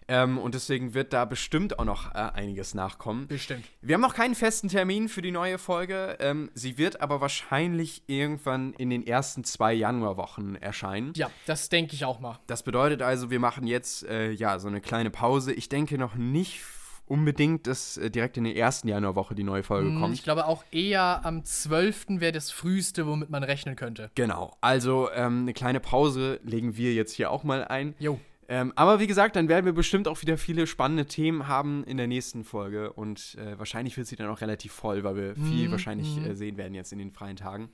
Ähm, 0.09 0.37
und 0.39 0.55
deswegen 0.55 0.93
wird 0.95 1.13
da 1.13 1.23
bestimmt 1.25 1.79
auch 1.79 1.85
noch 1.85 2.13
äh, 2.15 2.17
einiges 2.17 2.73
nachkommen. 2.73 3.27
bestimmt. 3.27 3.63
Wir 3.81 3.93
haben 3.93 4.01
noch 4.01 4.15
keinen 4.15 4.33
festen 4.35 4.67
Termin 4.67 5.07
für 5.07 5.21
die 5.21 5.31
neue 5.31 5.57
Folge. 5.59 6.17
Ähm, 6.19 6.49
sie 6.55 6.77
wird 6.77 6.99
aber 6.99 7.21
wahrscheinlich 7.21 8.03
irgendwann 8.07 8.73
in 8.73 8.89
den 8.89 9.05
ersten 9.05 9.43
zwei 9.43 9.73
Januarwochen 9.73 10.55
erscheinen. 10.55 11.13
Ja, 11.15 11.29
das 11.45 11.69
denke 11.69 11.93
ich 11.93 12.05
auch 12.05 12.19
mal. 12.19 12.39
Das 12.47 12.63
bedeutet 12.63 13.01
also, 13.01 13.29
wir 13.29 13.39
machen 13.39 13.67
jetzt 13.67 14.03
äh, 14.05 14.31
ja 14.31 14.57
so 14.59 14.67
eine 14.67 14.81
kleine 14.81 15.11
Pause. 15.11 15.53
Ich 15.53 15.69
denke 15.69 15.97
noch 15.99 16.15
nicht 16.15 16.61
unbedingt, 17.05 17.65
dass 17.67 17.97
äh, 17.97 18.09
direkt 18.11 18.37
in 18.37 18.43
der 18.43 18.55
ersten 18.55 18.87
Januarwoche 18.87 19.33
die 19.35 19.43
neue 19.43 19.63
Folge 19.63 19.89
Hm, 19.89 19.99
kommt. 19.99 20.13
Ich 20.13 20.23
glaube 20.23 20.45
auch 20.45 20.63
eher 20.71 21.21
am 21.25 21.43
12. 21.43 22.05
wäre 22.19 22.31
das 22.31 22.51
früheste, 22.51 23.07
womit 23.07 23.29
man 23.29 23.43
rechnen 23.43 23.75
könnte. 23.75 24.11
Genau, 24.15 24.55
also 24.61 25.09
ähm, 25.11 25.41
eine 25.41 25.53
kleine 25.53 25.79
Pause 25.79 26.39
legen 26.43 26.77
wir 26.77 26.93
jetzt 26.93 27.13
hier 27.13 27.31
auch 27.31 27.43
mal 27.43 27.65
ein. 27.65 27.95
Jo. 27.99 28.19
Ähm, 28.51 28.73
aber 28.75 28.99
wie 28.99 29.05
gesagt, 29.05 29.35
dann 29.35 29.47
werden 29.47 29.65
wir 29.65 29.73
bestimmt 29.73 30.07
auch 30.07 30.21
wieder 30.23 30.35
viele 30.37 30.65
spannende 30.65 31.05
Themen 31.05 31.47
haben 31.47 31.83
in 31.83 31.97
der 31.97 32.07
nächsten 32.07 32.43
Folge 32.43 32.91
und 32.91 33.37
äh, 33.39 33.59
wahrscheinlich 33.59 33.95
wird 33.95 34.07
sie 34.07 34.15
dann 34.15 34.27
auch 34.27 34.41
relativ 34.41 34.73
voll, 34.73 35.03
weil 35.03 35.15
wir 35.15 35.35
viel 35.35 35.67
Mhm, 35.67 35.71
wahrscheinlich 35.71 36.17
äh, 36.25 36.33
sehen 36.33 36.57
werden 36.57 36.73
jetzt 36.73 36.91
in 36.91 36.97
den 36.97 37.11
freien 37.11 37.35
Tagen. 37.35 37.69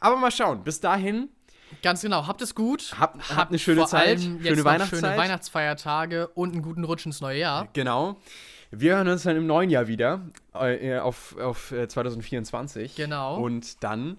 Aber 0.00 0.16
mal 0.16 0.32
schauen, 0.32 0.64
bis 0.64 0.80
dahin, 0.80 1.28
Ganz 1.82 2.00
genau. 2.00 2.26
Habt 2.26 2.40
es 2.40 2.54
gut. 2.54 2.94
Habt- 2.98 3.36
habt 3.36 3.50
eine 3.50 3.58
schöne 3.58 3.84
Zeit, 3.84 4.20
schöne 4.20 4.64
Weihnachtszeit. 4.64 5.00
Schöne 5.00 5.16
Weihnachtsfeiertage 5.18 6.28
und 6.28 6.54
einen 6.54 6.62
guten 6.62 6.82
Rutsch 6.82 7.04
ins 7.04 7.20
neue 7.20 7.38
Jahr. 7.38 7.68
genau. 7.74 8.16
Wir 8.70 8.96
hören 8.96 9.08
uns 9.08 9.22
dann 9.22 9.36
im 9.36 9.46
neuen 9.46 9.68
Jahr 9.70 9.86
wieder 9.86 10.22
äh, 10.54 10.98
auf, 10.98 11.36
auf 11.38 11.72
äh, 11.72 11.86
2024. 11.88 12.96
Genau. 12.96 13.38
Und 13.40 13.82
dann, 13.84 14.16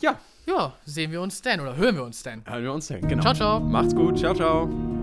ja, 0.00 0.18
Ja, 0.46 0.74
sehen 0.86 1.10
wir 1.12 1.20
uns 1.22 1.40
denn 1.42 1.60
oder 1.60 1.76
hören 1.76 1.96
wir 1.96 2.04
uns 2.04 2.22
denn. 2.22 2.42
hören 2.46 2.62
wir 2.64 2.72
uns 2.72 2.88
dann. 2.88 3.00
Genau. 3.06 3.22
Ciao, 3.22 3.34
ciao. 3.34 3.60
Macht's 3.60 3.94
gut. 3.94 4.18
Ciao, 4.18 4.34
ciao. 4.34 4.97